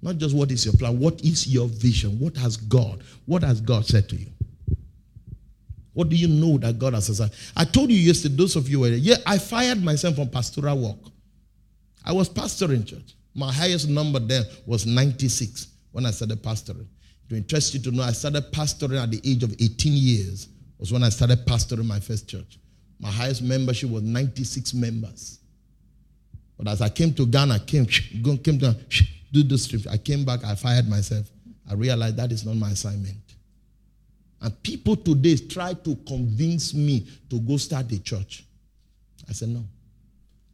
Not 0.02 0.18
just 0.18 0.34
what 0.34 0.50
is 0.50 0.64
your 0.64 0.74
plan, 0.74 0.98
what 0.98 1.20
is 1.22 1.46
your 1.46 1.68
vision? 1.68 2.18
What 2.18 2.36
has 2.36 2.56
God, 2.56 3.02
what 3.26 3.42
has 3.42 3.60
God 3.60 3.86
said 3.86 4.08
to 4.10 4.16
you? 4.16 4.31
What 5.94 6.08
do 6.08 6.16
you 6.16 6.28
know 6.28 6.58
that 6.58 6.78
God 6.78 6.94
has 6.94 7.08
assigned? 7.08 7.32
I 7.56 7.64
told 7.64 7.90
you 7.90 7.98
yesterday, 7.98 8.36
those 8.36 8.56
of 8.56 8.68
you 8.68 8.80
were 8.80 8.88
there. 8.88 8.98
Yeah, 8.98 9.16
I 9.26 9.38
fired 9.38 9.82
myself 9.82 10.16
from 10.16 10.28
pastoral 10.28 10.78
work. 10.78 11.12
I 12.04 12.12
was 12.12 12.28
pastoring 12.28 12.86
church. 12.86 13.14
My 13.34 13.52
highest 13.52 13.88
number 13.88 14.18
there 14.18 14.42
was 14.66 14.86
96 14.86 15.68
when 15.92 16.06
I 16.06 16.10
started 16.10 16.42
pastoring. 16.42 16.86
To 17.28 17.36
interest 17.36 17.74
you 17.74 17.80
to 17.80 17.90
know, 17.90 18.02
I 18.02 18.12
started 18.12 18.52
pastoring 18.52 19.02
at 19.02 19.10
the 19.10 19.20
age 19.24 19.42
of 19.42 19.52
18 19.52 19.92
years, 19.92 20.48
was 20.78 20.92
when 20.92 21.04
I 21.04 21.08
started 21.10 21.46
pastoring 21.46 21.86
my 21.86 22.00
first 22.00 22.28
church. 22.28 22.58
My 22.98 23.10
highest 23.10 23.42
membership 23.42 23.90
was 23.90 24.02
96 24.02 24.74
members. 24.74 25.40
But 26.58 26.68
as 26.68 26.80
I 26.80 26.88
came 26.88 27.12
to 27.14 27.26
Ghana, 27.26 27.60
came, 27.60 27.86
came 27.86 28.58
to 28.58 28.76
do 29.32 29.42
this 29.42 29.66
trip, 29.66 29.82
I 29.90 29.96
came 29.96 30.24
back, 30.24 30.44
I 30.44 30.54
fired 30.54 30.88
myself. 30.88 31.26
I 31.70 31.74
realized 31.74 32.16
that 32.16 32.32
is 32.32 32.44
not 32.44 32.56
my 32.56 32.70
assignment. 32.70 33.16
And 34.42 34.60
people 34.64 34.96
today 34.96 35.36
try 35.36 35.72
to 35.72 35.94
convince 36.06 36.74
me 36.74 37.06
to 37.30 37.38
go 37.38 37.56
start 37.56 37.92
a 37.92 38.02
church. 38.02 38.44
I 39.28 39.32
said, 39.32 39.50
no. 39.50 39.64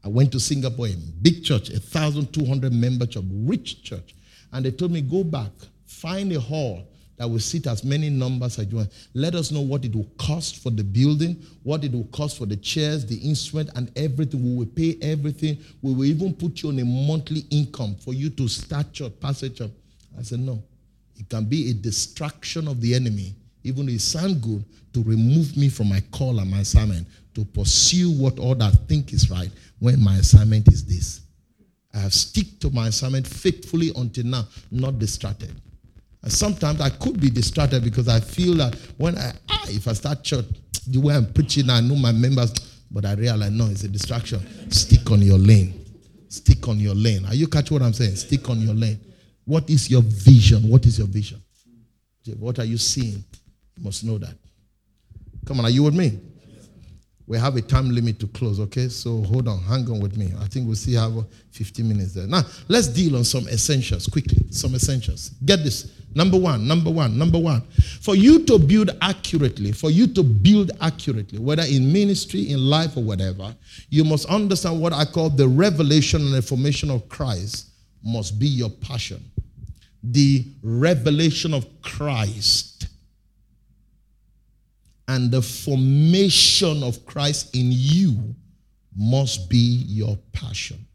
I 0.04 0.08
went 0.08 0.30
to 0.32 0.40
Singapore, 0.40 0.88
a 0.88 0.94
big 1.22 1.42
church, 1.42 1.70
a 1.70 1.80
1,200 1.80 2.72
member 2.72 3.06
church, 3.06 3.24
rich 3.30 3.82
church. 3.82 4.14
And 4.52 4.64
they 4.64 4.70
told 4.70 4.92
me, 4.92 5.00
go 5.00 5.24
back, 5.24 5.50
find 5.86 6.30
a 6.32 6.40
hall 6.40 6.86
that 7.16 7.28
will 7.28 7.40
seat 7.40 7.66
as 7.66 7.82
many 7.82 8.10
numbers 8.10 8.58
as 8.58 8.70
you 8.70 8.76
want. 8.76 8.92
Let 9.14 9.34
us 9.34 9.50
know 9.50 9.62
what 9.62 9.84
it 9.84 9.94
will 9.94 10.08
cost 10.18 10.62
for 10.62 10.70
the 10.70 10.84
building, 10.84 11.42
what 11.62 11.82
it 11.82 11.92
will 11.92 12.08
cost 12.12 12.38
for 12.38 12.46
the 12.46 12.56
chairs, 12.56 13.06
the 13.06 13.16
instrument, 13.16 13.70
and 13.74 13.90
everything. 13.96 14.44
We 14.44 14.54
will 14.54 14.72
pay 14.72 14.98
everything. 15.02 15.58
We 15.82 15.94
will 15.94 16.04
even 16.04 16.34
put 16.34 16.62
you 16.62 16.68
on 16.68 16.78
a 16.78 16.84
monthly 16.84 17.44
income 17.50 17.96
for 17.96 18.12
you 18.12 18.28
to 18.30 18.48
start 18.48 19.00
your 19.00 19.10
passage 19.10 19.58
church. 19.58 19.70
I 20.16 20.22
said, 20.22 20.40
no. 20.40 20.62
It 21.16 21.28
can 21.28 21.46
be 21.46 21.70
a 21.70 21.74
distraction 21.74 22.68
of 22.68 22.80
the 22.80 22.94
enemy 22.94 23.34
even 23.68 23.86
though 23.86 23.92
it 23.92 24.00
sounds 24.00 24.34
good, 24.34 24.64
to 24.94 25.02
remove 25.02 25.56
me 25.56 25.68
from 25.68 25.88
my 25.90 26.00
call 26.10 26.40
and 26.40 26.50
my 26.50 26.60
assignment, 26.60 27.06
to 27.34 27.44
pursue 27.44 28.10
what 28.10 28.38
others 28.40 28.76
think 28.88 29.12
is 29.12 29.30
right 29.30 29.50
when 29.78 30.02
my 30.02 30.16
assignment 30.16 30.66
is 30.68 30.84
this. 30.84 31.20
I 31.94 31.98
have 31.98 32.14
stick 32.14 32.58
to 32.60 32.70
my 32.70 32.88
assignment 32.88 33.26
faithfully 33.26 33.92
until 33.96 34.24
now, 34.24 34.46
not 34.70 34.98
distracted. 34.98 35.54
And 36.22 36.32
sometimes 36.32 36.80
I 36.80 36.90
could 36.90 37.20
be 37.20 37.30
distracted 37.30 37.84
because 37.84 38.08
I 38.08 38.20
feel 38.20 38.54
that 38.54 38.74
when 38.96 39.16
I, 39.16 39.32
ah, 39.50 39.66
if 39.68 39.86
I 39.86 39.92
start 39.92 40.24
church, 40.24 40.46
the 40.86 40.98
way 40.98 41.14
I'm 41.14 41.32
preaching, 41.32 41.70
I 41.70 41.80
know 41.80 41.94
my 41.94 42.12
members, 42.12 42.52
but 42.90 43.04
I 43.04 43.14
realize, 43.14 43.50
no, 43.50 43.66
it's 43.66 43.84
a 43.84 43.88
distraction. 43.88 44.40
Stick 44.70 45.10
on 45.10 45.22
your 45.22 45.38
lane. 45.38 45.84
Stick 46.28 46.66
on 46.68 46.80
your 46.80 46.94
lane. 46.94 47.24
Are 47.26 47.34
you 47.34 47.46
catch 47.46 47.70
what 47.70 47.82
I'm 47.82 47.92
saying? 47.92 48.16
Stick 48.16 48.48
on 48.48 48.60
your 48.60 48.74
lane. 48.74 48.98
What 49.44 49.68
is 49.70 49.90
your 49.90 50.02
vision? 50.02 50.68
What 50.68 50.86
is 50.86 50.98
your 50.98 51.06
vision? 51.06 51.42
What 52.38 52.58
are 52.58 52.64
you 52.64 52.76
seeing? 52.76 53.24
You 53.78 53.84
must 53.84 54.04
know 54.04 54.18
that. 54.18 54.34
Come 55.46 55.60
on, 55.60 55.66
are 55.66 55.70
you 55.70 55.84
with 55.84 55.94
me? 55.94 56.18
We 57.26 57.36
have 57.36 57.56
a 57.56 57.60
time 57.60 57.90
limit 57.90 58.18
to 58.20 58.26
close, 58.26 58.58
okay? 58.58 58.88
So 58.88 59.20
hold 59.22 59.48
on, 59.48 59.60
hang 59.60 59.88
on 59.90 60.00
with 60.00 60.16
me. 60.16 60.32
I 60.40 60.46
think 60.46 60.66
we'll 60.66 60.76
see 60.76 60.94
have 60.94 61.12
15 61.52 61.86
minutes 61.86 62.14
there. 62.14 62.26
Now, 62.26 62.42
let's 62.68 62.88
deal 62.88 63.16
on 63.16 63.24
some 63.24 63.46
essentials 63.48 64.06
quickly. 64.06 64.38
Some 64.50 64.74
essentials. 64.74 65.30
Get 65.44 65.62
this. 65.62 65.92
Number 66.14 66.38
one, 66.38 66.66
number 66.66 66.90
one, 66.90 67.18
number 67.18 67.38
one. 67.38 67.60
For 68.00 68.16
you 68.16 68.44
to 68.46 68.58
build 68.58 68.90
accurately, 69.02 69.72
for 69.72 69.90
you 69.90 70.06
to 70.06 70.22
build 70.22 70.70
accurately, 70.80 71.38
whether 71.38 71.64
in 71.64 71.92
ministry, 71.92 72.50
in 72.50 72.64
life, 72.64 72.96
or 72.96 73.02
whatever, 73.02 73.54
you 73.90 74.04
must 74.04 74.24
understand 74.26 74.80
what 74.80 74.94
I 74.94 75.04
call 75.04 75.28
the 75.28 75.46
revelation 75.46 76.22
and 76.22 76.34
information 76.34 76.90
of 76.90 77.08
Christ 77.10 77.68
must 78.02 78.38
be 78.38 78.46
your 78.46 78.70
passion. 78.70 79.22
The 80.02 80.46
revelation 80.62 81.52
of 81.52 81.66
Christ 81.82 82.77
and 85.08 85.30
the 85.30 85.42
formation 85.42 86.82
of 86.82 87.04
Christ 87.06 87.54
in 87.56 87.68
you 87.70 88.34
must 88.96 89.48
be 89.50 89.84
your 89.86 90.16
passion. 90.32 90.86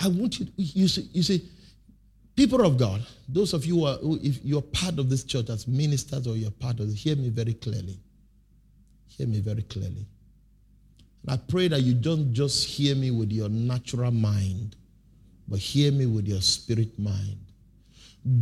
I 0.00 0.08
want 0.08 0.40
you, 0.40 0.46
to, 0.46 0.52
you 0.56 0.88
see, 0.88 1.08
you 1.12 1.22
see, 1.22 1.48
People 2.34 2.64
of 2.64 2.78
God, 2.78 3.04
those 3.28 3.52
of 3.52 3.66
you 3.66 3.80
who 3.80 3.84
are, 3.84 3.96
who, 3.96 4.18
if 4.22 4.42
you're 4.42 4.62
part 4.62 4.98
of 4.98 5.10
this 5.10 5.22
church 5.22 5.50
as 5.50 5.68
ministers 5.68 6.26
or 6.26 6.36
you're 6.36 6.50
part 6.50 6.80
of 6.80 6.92
hear 6.92 7.14
me 7.14 7.28
very 7.28 7.52
clearly. 7.54 7.98
Hear 9.06 9.26
me 9.26 9.40
very 9.40 9.62
clearly. 9.62 10.06
And 11.22 11.30
I 11.30 11.36
pray 11.36 11.68
that 11.68 11.82
you 11.82 11.92
don't 11.92 12.32
just 12.32 12.66
hear 12.66 12.96
me 12.96 13.10
with 13.10 13.30
your 13.30 13.50
natural 13.50 14.10
mind, 14.10 14.76
but 15.46 15.58
hear 15.58 15.92
me 15.92 16.06
with 16.06 16.26
your 16.26 16.40
spirit 16.40 16.98
mind. 16.98 17.38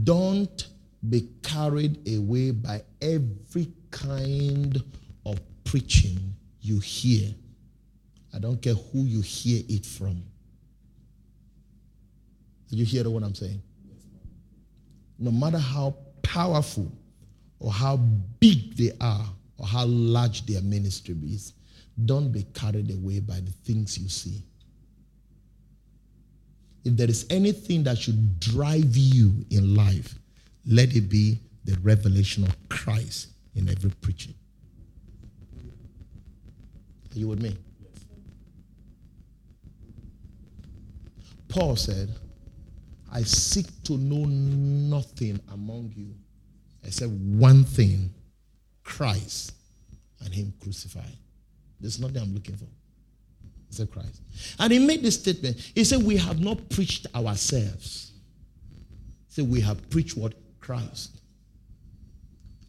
Don't 0.04 0.68
be 1.08 1.28
carried 1.42 2.06
away 2.16 2.50
by 2.50 2.82
every 3.00 3.72
kind 3.90 4.82
of 5.24 5.40
preaching 5.64 6.34
you 6.60 6.78
hear. 6.80 7.34
I 8.34 8.38
don't 8.38 8.60
care 8.60 8.74
who 8.74 9.04
you 9.04 9.22
hear 9.22 9.62
it 9.68 9.86
from. 9.86 10.22
You 12.68 12.84
hear 12.84 13.08
what 13.08 13.22
I'm 13.22 13.34
saying? 13.34 13.60
No 15.18 15.30
matter 15.30 15.58
how 15.58 15.96
powerful 16.22 16.90
or 17.58 17.72
how 17.72 17.96
big 17.96 18.76
they 18.76 18.92
are 19.00 19.26
or 19.58 19.66
how 19.66 19.86
large 19.86 20.46
their 20.46 20.62
ministry 20.62 21.16
is, 21.24 21.54
don't 22.04 22.30
be 22.30 22.44
carried 22.54 22.90
away 22.90 23.20
by 23.20 23.40
the 23.40 23.50
things 23.64 23.98
you 23.98 24.08
see. 24.08 24.42
If 26.84 26.96
there 26.96 27.08
is 27.08 27.26
anything 27.28 27.82
that 27.84 27.98
should 27.98 28.40
drive 28.40 28.96
you 28.96 29.44
in 29.50 29.74
life, 29.74 30.14
let 30.66 30.94
it 30.94 31.08
be 31.08 31.38
the 31.64 31.78
revelation 31.80 32.44
of 32.44 32.56
Christ 32.68 33.28
in 33.54 33.68
every 33.68 33.90
preaching. 34.00 34.34
Are 37.14 37.18
you 37.18 37.28
with 37.28 37.42
me? 37.42 37.56
Paul 41.48 41.74
said, 41.76 42.10
I 43.12 43.22
seek 43.22 43.66
to 43.84 43.94
know 43.98 44.24
nothing 44.24 45.40
among 45.52 45.92
you 45.96 46.14
except 46.84 47.10
one 47.10 47.64
thing 47.64 48.14
Christ 48.84 49.52
and 50.24 50.32
Him 50.32 50.52
crucified. 50.60 51.16
There's 51.80 51.98
nothing 51.98 52.18
I'm 52.18 52.34
looking 52.34 52.56
for. 52.56 52.66
Except 53.68 53.92
Christ. 53.92 54.20
And 54.58 54.72
he 54.72 54.78
made 54.78 55.02
this 55.02 55.14
statement. 55.14 55.58
He 55.74 55.84
said, 55.84 56.02
We 56.02 56.16
have 56.16 56.40
not 56.40 56.68
preached 56.70 57.06
ourselves. 57.14 58.12
He 59.28 59.34
said, 59.34 59.48
We 59.48 59.60
have 59.60 59.88
preached 59.90 60.16
what? 60.16 60.34
Christ. 60.70 61.20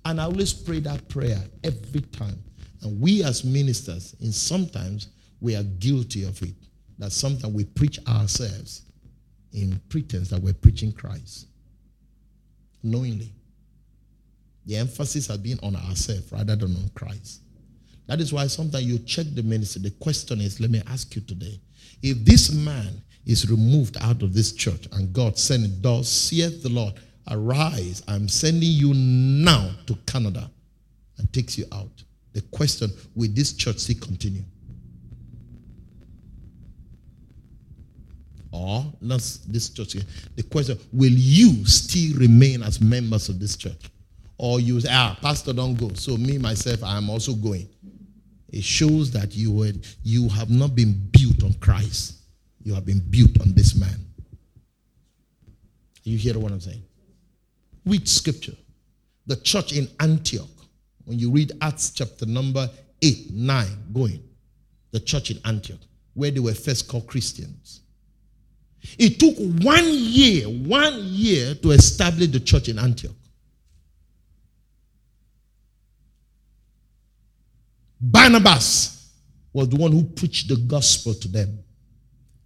And 0.06 0.20
I 0.20 0.24
always 0.24 0.54
pray 0.54 0.80
that 0.80 1.08
prayer 1.08 1.38
every 1.64 2.02
time. 2.02 2.42
And 2.82 3.00
we 3.00 3.24
as 3.24 3.44
ministers, 3.44 4.16
in 4.20 4.32
sometimes 4.32 5.10
we 5.40 5.56
are 5.56 5.62
guilty 5.62 6.24
of 6.24 6.42
it. 6.42 6.56
That 6.98 7.12
sometimes 7.12 7.54
we 7.54 7.66
preach 7.66 8.00
ourselves 8.08 8.82
in 9.54 9.80
pretense 9.90 10.32
that 10.32 10.42
we're 10.42 10.56
preaching 10.56 10.92
Christ. 10.92 11.46
Knowingly. 12.82 13.32
The 14.66 14.78
emphasis 14.78 15.28
has 15.28 15.38
been 15.38 15.60
on 15.62 15.76
ourselves 15.76 16.32
rather 16.32 16.56
than 16.56 16.76
on 16.76 16.90
Christ. 16.96 17.42
That 18.08 18.20
is 18.20 18.34
why 18.34 18.48
sometimes 18.48 18.86
you 18.86 18.98
check 18.98 19.28
the 19.36 19.44
ministry. 19.44 19.84
The 19.84 19.92
question 19.92 20.42
is, 20.42 20.60
let 20.60 20.72
me 20.72 20.82
ask 20.88 21.16
you 21.16 21.22
today. 21.22 21.60
If 22.02 22.26
this 22.26 22.52
man 22.52 23.04
is 23.28 23.48
removed 23.48 23.98
out 24.02 24.24
of 24.24 24.34
this 24.34 24.54
church 24.54 24.88
and 24.92 25.14
God 25.14 25.38
send 25.38 25.66
it, 25.66 25.84
thus 25.84 26.10
saith 26.10 26.64
the 26.64 26.70
Lord, 26.70 26.96
arise, 27.30 28.04
I'm 28.08 28.28
sending 28.28 28.72
you 28.72 28.94
now 28.94 29.72
to 29.88 29.96
Canada 30.06 30.50
and 31.18 31.32
takes 31.34 31.58
you 31.58 31.66
out. 31.72 32.04
The 32.34 32.42
question, 32.44 32.90
will 33.16 33.30
this 33.32 33.54
church 33.54 33.80
still 33.80 33.98
continue? 34.00 34.44
Or 38.52 38.86
not 39.00 39.20
this 39.48 39.70
church. 39.70 39.96
The 40.36 40.44
question, 40.44 40.78
will 40.92 41.12
you 41.12 41.66
still 41.66 42.18
remain 42.18 42.64
as 42.64 42.82
members 42.82 43.30
of 43.30 43.40
this 43.40 43.56
church? 43.56 43.90
Or 44.38 44.60
you 44.60 44.82
say, 44.82 44.90
ah, 44.92 45.18
pastor, 45.22 45.54
don't 45.54 45.76
go. 45.76 45.94
So 45.94 46.18
me, 46.18 46.38
myself, 46.38 46.84
I 46.84 46.98
am 46.98 47.10
also 47.10 47.34
going. 47.34 47.70
It 48.50 48.64
shows 48.64 49.12
that 49.12 49.36
you, 49.36 49.52
were, 49.52 49.72
you 50.04 50.28
have 50.30 50.50
not 50.50 50.76
been 50.76 50.94
built 51.12 51.44
on 51.44 51.54
Christ. 51.56 52.16
You 52.64 52.74
have 52.74 52.86
been 52.86 53.00
built 53.00 53.40
on 53.40 53.54
this 53.54 53.76
man. 53.76 54.06
You 56.04 56.18
hear 56.18 56.38
what 56.38 56.52
I'm 56.52 56.60
saying? 56.60 56.84
Read 57.86 58.08
scripture. 58.08 58.56
The 59.28 59.36
church 59.38 59.74
in 59.74 59.88
Antioch, 60.00 60.50
when 61.06 61.20
you 61.20 61.32
read 61.32 61.52
Acts 61.62 61.92
chapter 61.92 62.26
number 62.26 62.70
8, 63.02 63.32
9, 63.32 63.68
going, 63.94 64.24
the 64.92 65.00
church 65.00 65.32
in 65.32 65.40
Antioch, 65.46 65.80
where 66.14 66.32
they 66.32 66.40
were 66.40 66.54
first 66.54 66.88
called 66.88 67.08
Christians. 67.08 67.82
It 68.98 69.20
took 69.20 69.36
one 69.64 69.86
year, 69.86 70.46
one 70.46 71.00
year 71.04 71.56
to 71.56 71.72
establish 71.72 72.30
the 72.30 72.40
church 72.40 72.68
in 72.68 72.80
Antioch. 72.80 73.16
Barnabas 78.00 79.10
was 79.54 79.70
the 79.70 79.76
one 79.76 79.92
who 79.92 80.04
preached 80.04 80.48
the 80.48 80.56
gospel 80.56 81.14
to 81.14 81.28
them. 81.28 81.60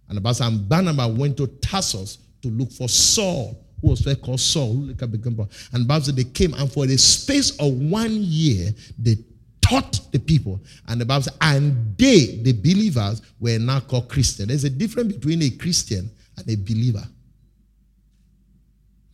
And 0.08 0.22
Barnabas 0.68 1.18
went 1.18 1.38
to 1.38 1.46
Tarsus 1.46 2.18
to 2.42 2.48
look 2.48 2.70
for 2.70 2.88
Saul, 2.88 3.65
who 3.86 3.90
was 3.90 4.00
there 4.00 4.16
called 4.16 4.40
Saul. 4.40 4.88
And 4.88 5.86
Bible 5.86 6.04
said 6.04 6.16
they 6.16 6.24
came, 6.24 6.54
and 6.54 6.70
for 6.70 6.86
the 6.86 6.96
space 6.96 7.56
of 7.60 7.72
one 7.72 8.10
year, 8.10 8.72
they 8.98 9.16
taught 9.60 10.00
the 10.10 10.18
people. 10.18 10.60
And 10.88 11.00
the 11.00 11.04
Bible 11.04 11.22
said, 11.22 11.34
and 11.40 11.96
they, 11.96 12.40
the 12.42 12.52
believers, 12.52 13.22
were 13.38 13.58
now 13.58 13.80
called 13.80 14.08
Christian. 14.08 14.48
There's 14.48 14.64
a 14.64 14.70
difference 14.70 15.14
between 15.14 15.40
a 15.42 15.50
Christian 15.50 16.10
and 16.36 16.50
a 16.50 16.56
believer. 16.56 17.04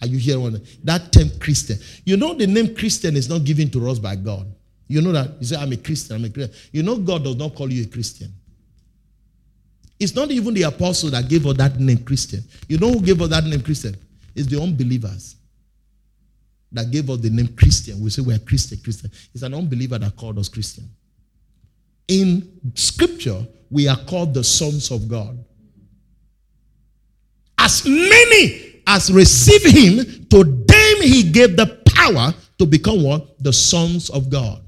Are 0.01 0.07
you 0.07 0.19
hearing 0.19 0.59
that 0.85 1.13
term 1.13 1.31
Christian? 1.39 1.79
You 2.05 2.17
know 2.17 2.35
the 2.35 2.47
name 2.47 2.75
Christian 2.75 3.15
is 3.15 3.29
not 3.29 3.45
given 3.45 3.71
to 3.71 3.91
us 3.91 3.99
by 3.99 4.17
God. 4.17 4.47
You 4.89 5.01
know 5.01 5.13
that? 5.13 5.37
You 5.39 5.47
say, 5.47 5.57
I'm 5.57 5.73
a 5.73 5.77
Christian, 5.77 6.17
I'm 6.17 6.25
a 6.25 6.31
Christian. 6.31 6.57
You 6.73 6.83
know 6.83 6.97
God 6.97 7.25
does 7.25 7.37
not 7.37 7.55
call 7.55 7.71
you 7.71 7.85
a 7.85 7.87
Christian. 7.87 8.33
It's 10.01 10.15
not 10.15 10.31
even 10.31 10.55
the 10.55 10.63
apostle 10.63 11.11
that 11.11 11.29
gave 11.29 11.47
us 11.47 11.57
that 11.59 11.79
name 11.79 11.99
Christian. 11.99 12.43
You 12.69 12.79
know 12.79 12.91
who 12.91 13.01
gave 13.01 13.21
us 13.23 13.29
that 13.29 13.45
name 13.45 13.63
Christian? 13.63 13.97
It's 14.35 14.49
the 14.49 14.61
unbelievers 14.61 15.37
that 16.73 16.91
gave 16.91 17.11
us 17.11 17.21
the 17.21 17.31
name 17.31 17.49
Christian. 17.57 18.01
We 18.01 18.11
say 18.11 18.23
we're 18.23 18.39
Christian, 18.39 18.79
Christian. 18.83 19.11
It's 19.35 19.43
an 19.43 19.55
unbeliever 19.55 19.99
that 19.99 20.17
called 20.17 20.39
us 20.39 20.49
Christian. 20.49 20.89
In 22.09 22.61
scripture, 22.75 23.47
we 23.71 23.89
are 23.89 23.97
called 23.97 24.35
the 24.35 24.45
sons 24.45 24.91
of 24.91 25.09
God. 25.09 25.43
As 27.59 27.87
many 27.87 28.83
as 28.87 29.13
receive 29.13 29.63
him, 29.65 30.27
to 30.27 30.45
them 30.45 31.03
he 31.03 31.23
gave 31.31 31.57
the 31.57 31.81
power 31.95 32.35
to 32.59 32.67
become 32.67 33.03
what? 33.03 33.43
The 33.43 33.53
sons 33.53 34.11
of 34.11 34.31
God. 34.31 34.63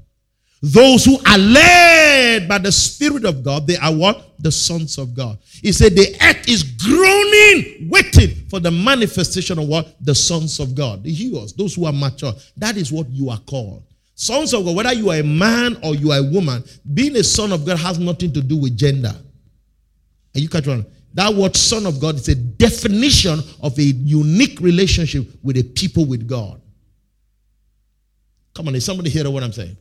Those 0.61 1.05
who 1.05 1.19
are 1.27 1.37
led 1.37 2.47
by 2.47 2.57
the 2.57 2.71
Spirit 2.71 3.25
of 3.25 3.43
God, 3.43 3.67
they 3.67 3.77
are 3.77 3.93
what? 3.93 4.33
The 4.39 4.51
sons 4.51 4.97
of 4.97 5.13
God. 5.13 5.37
He 5.43 5.71
said 5.71 5.95
the 5.95 6.15
earth 6.21 6.47
is 6.47 6.63
groaning, 6.63 7.89
waiting 7.89 8.47
for 8.49 8.59
the 8.59 8.71
manifestation 8.71 9.59
of 9.59 9.67
what? 9.67 9.95
The 10.03 10.15
sons 10.15 10.59
of 10.59 10.73
God. 10.73 11.03
The 11.03 11.13
heroes, 11.13 11.53
those 11.53 11.75
who 11.75 11.85
are 11.85 11.93
mature. 11.93 12.33
That 12.57 12.77
is 12.77 12.91
what 12.91 13.09
you 13.09 13.29
are 13.29 13.39
called. 13.39 13.83
Sons 14.15 14.53
of 14.53 14.63
God, 14.65 14.75
whether 14.75 14.93
you 14.93 15.11
are 15.11 15.17
a 15.17 15.23
man 15.23 15.77
or 15.83 15.93
you 15.93 16.11
are 16.11 16.19
a 16.19 16.23
woman, 16.23 16.63
being 16.93 17.15
a 17.17 17.23
son 17.23 17.51
of 17.51 17.65
God 17.65 17.77
has 17.77 17.99
nothing 17.99 18.31
to 18.33 18.41
do 18.41 18.57
with 18.57 18.77
gender. 18.77 19.13
Are 20.35 20.39
you 20.39 20.49
catching 20.49 20.73
on? 20.73 20.85
That 21.13 21.33
word 21.33 21.55
son 21.55 21.85
of 21.85 21.99
God 21.99 22.15
is 22.15 22.27
a 22.29 22.35
definition 22.35 23.39
of 23.61 23.77
a 23.77 23.83
unique 23.83 24.59
relationship 24.61 25.27
with 25.43 25.57
a 25.57 25.63
people 25.63 26.05
with 26.05 26.27
God. 26.27 26.61
Come 28.53 28.69
on, 28.69 28.75
is 28.75 28.85
somebody 28.85 29.09
hear 29.09 29.29
what 29.29 29.43
I'm 29.43 29.53
saying? 29.53 29.77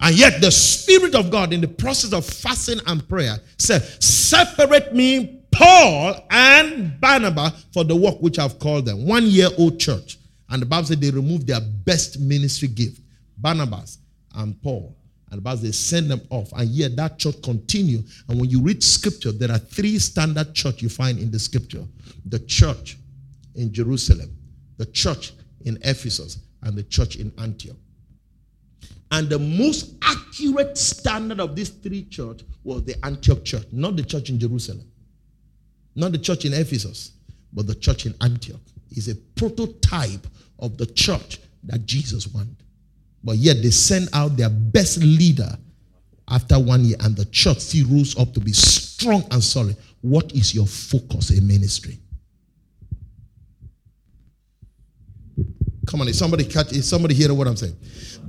And 0.00 0.16
yet 0.16 0.40
the 0.40 0.50
Spirit 0.50 1.14
of 1.14 1.30
God 1.30 1.52
in 1.52 1.60
the 1.60 1.68
process 1.68 2.12
of 2.12 2.24
fasting 2.24 2.80
and 2.86 3.06
prayer 3.08 3.36
said, 3.58 3.82
separate 4.02 4.94
me, 4.94 5.42
Paul 5.50 6.24
and 6.30 7.00
Barnabas 7.00 7.66
for 7.72 7.82
the 7.82 7.96
work 7.96 8.20
which 8.20 8.38
I've 8.38 8.58
called 8.58 8.86
them. 8.86 9.06
One 9.06 9.26
year 9.26 9.48
old 9.58 9.80
church. 9.80 10.18
And 10.50 10.62
the 10.62 10.66
Bible 10.66 10.86
said 10.86 11.00
they 11.00 11.10
removed 11.10 11.46
their 11.46 11.60
best 11.60 12.20
ministry 12.20 12.68
gift, 12.68 13.00
Barnabas 13.38 13.98
and 14.36 14.60
Paul. 14.62 14.96
And 15.30 15.38
the 15.38 15.42
Bible 15.42 15.62
they 15.62 15.72
send 15.72 16.10
them 16.10 16.20
off. 16.30 16.52
And 16.52 16.68
yet 16.68 16.96
that 16.96 17.18
church 17.18 17.42
continued. 17.42 18.06
And 18.28 18.40
when 18.40 18.48
you 18.48 18.62
read 18.62 18.82
scripture, 18.82 19.32
there 19.32 19.50
are 19.50 19.58
three 19.58 19.98
standard 19.98 20.54
church 20.54 20.80
you 20.80 20.88
find 20.88 21.18
in 21.18 21.30
the 21.30 21.38
scripture. 21.38 21.84
The 22.26 22.38
church 22.40 22.96
in 23.56 23.72
Jerusalem, 23.72 24.36
the 24.76 24.86
church 24.86 25.32
in 25.64 25.76
Ephesus, 25.82 26.38
and 26.62 26.76
the 26.76 26.84
church 26.84 27.16
in 27.16 27.32
Antioch. 27.38 27.76
And 29.10 29.28
the 29.28 29.38
most 29.38 29.94
accurate 30.02 30.76
standard 30.76 31.40
of 31.40 31.56
these 31.56 31.70
three 31.70 32.04
church 32.04 32.42
was 32.62 32.84
the 32.84 32.94
Antioch 33.04 33.44
church, 33.44 33.66
not 33.72 33.96
the 33.96 34.02
church 34.02 34.28
in 34.30 34.38
Jerusalem, 34.38 34.90
not 35.94 36.12
the 36.12 36.18
church 36.18 36.44
in 36.44 36.52
Ephesus, 36.52 37.12
but 37.52 37.66
the 37.66 37.74
church 37.74 38.06
in 38.06 38.14
Antioch. 38.20 38.60
Is 38.90 39.08
a 39.08 39.14
prototype 39.14 40.26
of 40.58 40.78
the 40.78 40.86
church 40.86 41.40
that 41.64 41.84
Jesus 41.84 42.26
wanted. 42.28 42.56
But 43.22 43.36
yet 43.36 43.62
they 43.62 43.70
sent 43.70 44.08
out 44.14 44.36
their 44.36 44.48
best 44.48 44.98
leader 44.98 45.58
after 46.30 46.58
one 46.58 46.84
year, 46.84 46.96
and 47.00 47.16
the 47.16 47.24
church 47.26 47.58
still 47.60 47.86
rose 47.88 48.18
up 48.18 48.32
to 48.34 48.40
be 48.40 48.52
strong 48.52 49.24
and 49.30 49.42
solid. 49.42 49.76
What 50.00 50.32
is 50.32 50.54
your 50.54 50.66
focus 50.66 51.30
in 51.30 51.46
ministry? 51.46 51.98
Come 55.86 56.02
on, 56.02 56.08
is 56.08 56.18
somebody 56.18 56.44
catch 56.44 56.72
is 56.72 56.86
somebody 56.86 57.14
hear 57.14 57.32
what 57.32 57.46
I'm 57.46 57.56
saying? 57.56 57.76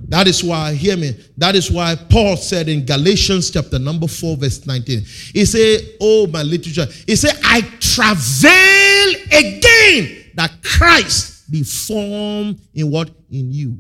That 0.10 0.28
is 0.28 0.44
why, 0.44 0.74
hear 0.74 0.98
me, 0.98 1.16
that 1.38 1.56
is 1.56 1.70
why 1.70 1.96
Paul 1.96 2.36
said 2.36 2.68
in 2.68 2.84
Galatians 2.84 3.52
chapter 3.52 3.78
number 3.78 4.08
4, 4.08 4.38
verse 4.38 4.66
19, 4.66 5.02
he 5.34 5.46
said, 5.46 5.82
Oh, 6.02 6.26
my 6.26 6.42
literature, 6.42 6.88
he 7.06 7.16
said, 7.16 7.36
I 7.44 7.62
travail 7.80 9.22
again 9.28 10.32
that 10.34 10.52
Christ 10.64 11.52
be 11.52 11.62
formed 11.62 12.60
in 12.74 12.90
what? 12.90 13.12
In 13.30 13.52
you. 13.52 13.78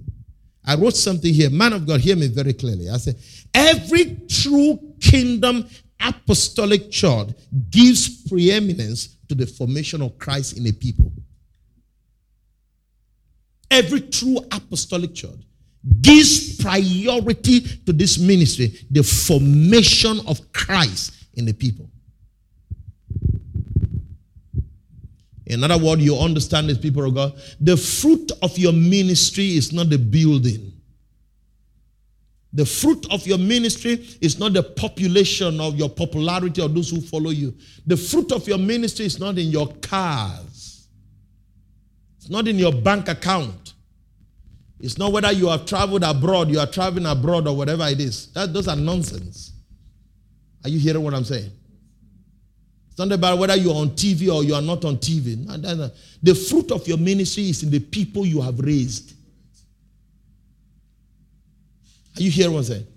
I 0.63 0.75
wrote 0.75 0.95
something 0.95 1.33
here. 1.33 1.49
Man 1.49 1.73
of 1.73 1.87
God, 1.87 1.99
hear 1.99 2.15
me 2.15 2.27
very 2.27 2.53
clearly. 2.53 2.91
I 2.91 2.97
said, 2.97 3.15
every 3.51 4.21
true 4.29 4.79
kingdom 5.01 5.67
apostolic 5.99 6.91
church 6.91 7.29
gives 7.71 8.27
preeminence 8.27 9.17
to 9.29 9.33
the 9.33 9.47
formation 9.47 10.03
of 10.03 10.15
Christ 10.19 10.57
in 10.59 10.67
a 10.67 10.71
people. 10.71 11.11
Every 13.71 14.01
true 14.01 14.37
apostolic 14.51 15.15
church 15.15 15.39
gives 16.01 16.61
priority 16.61 17.61
to 17.61 17.93
this 17.93 18.17
ministry, 18.17 18.73
the 18.91 19.03
formation 19.03 20.19
of 20.27 20.51
Christ 20.51 21.13
in 21.35 21.45
the 21.45 21.53
people. 21.53 21.89
In 25.45 25.63
other 25.63 25.83
words, 25.83 26.03
you 26.03 26.15
understand 26.15 26.69
this, 26.69 26.77
people 26.77 27.05
of 27.05 27.15
God. 27.15 27.41
The 27.59 27.75
fruit 27.75 28.31
of 28.43 28.57
your 28.57 28.73
ministry 28.73 29.57
is 29.57 29.73
not 29.73 29.89
the 29.89 29.97
building. 29.97 30.73
The 32.53 32.65
fruit 32.65 33.11
of 33.11 33.25
your 33.27 33.37
ministry 33.37 34.07
is 34.21 34.39
not 34.39 34.53
the 34.53 34.63
population 34.63 35.59
of 35.59 35.75
your 35.75 35.89
popularity 35.89 36.61
or 36.61 36.67
those 36.67 36.89
who 36.89 37.01
follow 37.01 37.29
you. 37.29 37.55
The 37.85 37.97
fruit 37.97 38.31
of 38.31 38.47
your 38.47 38.57
ministry 38.57 39.05
is 39.05 39.19
not 39.19 39.37
in 39.37 39.49
your 39.49 39.67
cars, 39.81 40.87
it's 42.17 42.29
not 42.29 42.47
in 42.47 42.57
your 42.57 42.73
bank 42.73 43.07
account. 43.07 43.68
It's 44.79 44.97
not 44.97 45.11
whether 45.11 45.31
you 45.31 45.47
have 45.47 45.65
traveled 45.65 46.03
abroad, 46.03 46.49
you 46.49 46.59
are 46.59 46.67
traveling 46.67 47.05
abroad, 47.05 47.47
or 47.47 47.55
whatever 47.55 47.85
it 47.87 47.99
is. 47.99 48.27
That, 48.33 48.53
those 48.53 48.67
are 48.67 48.75
nonsense. 48.75 49.51
Are 50.63 50.69
you 50.69 50.79
hearing 50.79 51.03
what 51.03 51.13
I'm 51.13 51.25
saying? 51.25 51.51
It's 52.89 52.97
not 52.97 53.11
about 53.11 53.37
whether 53.37 53.55
you're 53.55 53.75
on 53.75 53.89
TV 53.91 54.33
or 54.33 54.43
you 54.43 54.55
are 54.55 54.61
not 54.61 54.85
on 54.85 54.97
TV. 54.97 55.37
No, 55.45 55.55
no, 55.57 55.75
no. 55.75 55.91
The 56.23 56.35
fruit 56.35 56.71
of 56.71 56.87
your 56.87 56.97
ministry 56.97 57.49
is 57.49 57.63
in 57.63 57.69
the 57.71 57.79
people 57.79 58.25
you 58.25 58.41
have 58.41 58.59
raised. 58.59 59.13
Are 62.17 62.21
you 62.21 62.31
hearing 62.31 62.53
what 62.53 62.59
I'm 62.59 62.65
saying? 62.65 62.87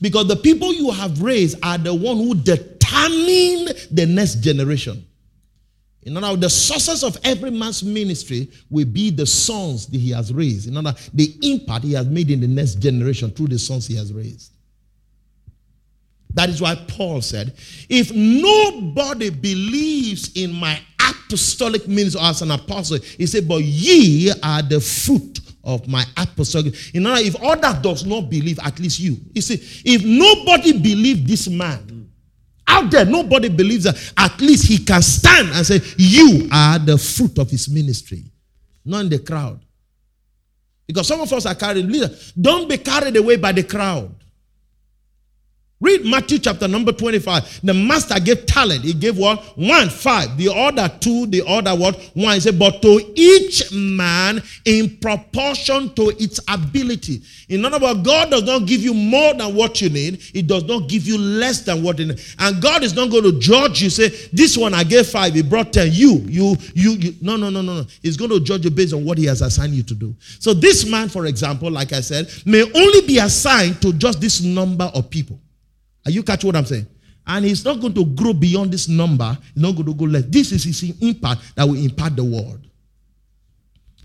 Because 0.00 0.28
the 0.28 0.36
people 0.36 0.72
you 0.72 0.90
have 0.90 1.20
raised 1.20 1.58
are 1.62 1.76
the 1.76 1.94
one 1.94 2.16
who 2.16 2.34
determine 2.34 3.74
the 3.90 4.06
next 4.08 4.36
generation. 4.36 5.06
In 6.02 6.16
other 6.16 6.30
words, 6.30 6.40
the 6.40 6.50
sources 6.50 7.04
of 7.04 7.18
every 7.24 7.50
man's 7.50 7.82
ministry 7.82 8.50
will 8.70 8.86
be 8.86 9.10
the 9.10 9.26
sons 9.26 9.86
that 9.86 9.98
he 9.98 10.10
has 10.10 10.32
raised. 10.32 10.66
In 10.68 10.76
other 10.76 10.90
words, 10.90 11.10
the 11.12 11.36
impact 11.42 11.84
he 11.84 11.92
has 11.92 12.06
made 12.06 12.30
in 12.30 12.40
the 12.40 12.48
next 12.48 12.76
generation 12.76 13.30
through 13.30 13.48
the 13.48 13.58
sons 13.58 13.86
he 13.86 13.96
has 13.96 14.12
raised. 14.12 14.52
That 16.32 16.48
is 16.48 16.62
why 16.62 16.76
Paul 16.88 17.20
said, 17.20 17.54
if 17.88 18.12
nobody 18.14 19.30
believes 19.30 20.32
in 20.36 20.52
my 20.52 20.80
apostolic 21.00 21.86
ministry 21.88 22.20
as 22.22 22.40
an 22.40 22.52
apostle, 22.52 22.98
he 22.98 23.26
said, 23.26 23.48
but 23.48 23.62
ye 23.62 24.30
are 24.42 24.62
the 24.62 24.80
fruit 24.80 25.40
of 25.64 25.86
my 25.86 26.04
apostolic. 26.16 26.74
In 26.94 27.04
other 27.04 27.22
words, 27.22 27.34
if 27.34 27.60
that 27.60 27.82
does 27.82 28.06
not 28.06 28.30
believe, 28.30 28.58
at 28.60 28.78
least 28.78 29.00
you. 29.00 29.18
You 29.34 29.42
see, 29.42 29.56
if 29.84 30.02
nobody 30.04 30.72
believe 30.72 31.26
this 31.26 31.48
man, 31.48 31.89
out 32.70 32.90
there, 32.90 33.04
nobody 33.04 33.48
believes 33.48 33.84
that 33.84 33.96
at 34.16 34.40
least 34.40 34.68
he 34.68 34.78
can 34.78 35.02
stand 35.02 35.48
and 35.50 35.66
say, 35.66 35.80
You 35.96 36.48
are 36.52 36.78
the 36.78 36.96
fruit 36.96 37.38
of 37.38 37.50
his 37.50 37.68
ministry, 37.68 38.24
not 38.84 39.00
in 39.02 39.08
the 39.08 39.18
crowd. 39.18 39.60
Because 40.86 41.06
some 41.06 41.20
of 41.20 41.32
us 41.32 41.46
are 41.46 41.54
carried. 41.54 41.88
Don't 42.40 42.68
be 42.68 42.78
carried 42.78 43.16
away 43.16 43.36
by 43.36 43.52
the 43.52 43.62
crowd. 43.62 44.12
Read 45.82 46.04
Matthew 46.04 46.38
chapter 46.38 46.68
number 46.68 46.92
25. 46.92 47.60
The 47.62 47.72
master 47.72 48.20
gave 48.20 48.44
talent. 48.44 48.84
He 48.84 48.92
gave 48.92 49.16
what? 49.16 49.42
One, 49.56 49.88
five. 49.88 50.36
The 50.36 50.52
other 50.52 50.90
two, 51.00 51.24
the 51.24 51.42
other 51.46 51.74
what? 51.74 51.98
One. 52.12 52.34
He 52.34 52.40
said, 52.40 52.58
but 52.58 52.82
to 52.82 53.00
each 53.14 53.72
man 53.72 54.42
in 54.66 54.98
proportion 54.98 55.94
to 55.94 56.10
its 56.18 56.38
ability. 56.48 57.22
In 57.48 57.64
other 57.64 57.78
words, 57.78 58.00
God 58.02 58.30
does 58.30 58.42
not 58.42 58.66
give 58.66 58.82
you 58.82 58.92
more 58.92 59.32
than 59.32 59.54
what 59.54 59.80
you 59.80 59.88
need. 59.88 60.20
He 60.20 60.42
does 60.42 60.64
not 60.64 60.86
give 60.86 61.06
you 61.06 61.16
less 61.16 61.62
than 61.62 61.82
what 61.82 61.98
you 61.98 62.08
need. 62.08 62.20
And 62.38 62.60
God 62.60 62.82
is 62.82 62.94
not 62.94 63.10
going 63.10 63.24
to 63.24 63.38
judge 63.38 63.80
you. 63.80 63.88
Say, 63.88 64.10
this 64.34 64.58
one 64.58 64.74
I 64.74 64.84
gave 64.84 65.06
five, 65.06 65.32
he 65.32 65.42
brought 65.42 65.72
ten. 65.72 65.88
You, 65.92 66.16
you, 66.28 66.56
you, 66.74 66.90
you. 66.92 67.14
No, 67.22 67.36
no, 67.36 67.48
no, 67.48 67.62
no, 67.62 67.76
no. 67.76 67.86
He's 68.02 68.18
going 68.18 68.30
to 68.30 68.40
judge 68.40 68.64
you 68.66 68.70
based 68.70 68.92
on 68.92 69.02
what 69.02 69.16
he 69.16 69.24
has 69.24 69.40
assigned 69.40 69.72
you 69.72 69.82
to 69.84 69.94
do. 69.94 70.14
So 70.40 70.52
this 70.52 70.84
man, 70.84 71.08
for 71.08 71.24
example, 71.24 71.70
like 71.70 71.94
I 71.94 72.02
said, 72.02 72.30
may 72.44 72.62
only 72.62 73.06
be 73.06 73.16
assigned 73.16 73.80
to 73.80 73.94
just 73.94 74.20
this 74.20 74.42
number 74.42 74.90
of 74.94 75.08
people. 75.08 75.40
Are 76.04 76.10
you 76.10 76.22
catch 76.22 76.44
what 76.44 76.56
I'm 76.56 76.66
saying? 76.66 76.86
And 77.26 77.44
he's 77.44 77.64
not 77.64 77.80
going 77.80 77.94
to 77.94 78.04
grow 78.04 78.32
beyond 78.32 78.72
this 78.72 78.88
number. 78.88 79.36
He's 79.54 79.62
not 79.62 79.74
going 79.74 79.86
to 79.86 79.94
go 79.94 80.04
less. 80.04 80.24
This 80.26 80.52
is 80.52 80.64
his 80.64 81.00
impact 81.00 81.54
that 81.56 81.66
will 81.66 81.76
impact 81.76 82.16
the 82.16 82.24
world. 82.24 82.66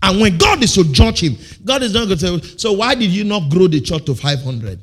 And 0.02 0.20
when 0.20 0.36
God 0.36 0.62
is 0.62 0.74
to 0.74 0.84
judge 0.84 1.22
him, 1.22 1.36
God 1.64 1.82
is 1.82 1.94
not 1.94 2.06
going 2.06 2.18
to 2.18 2.40
say, 2.40 2.56
So 2.58 2.72
why 2.72 2.94
did 2.94 3.10
you 3.10 3.24
not 3.24 3.50
grow 3.50 3.66
the 3.66 3.80
church 3.80 4.04
to 4.04 4.14
500? 4.14 4.78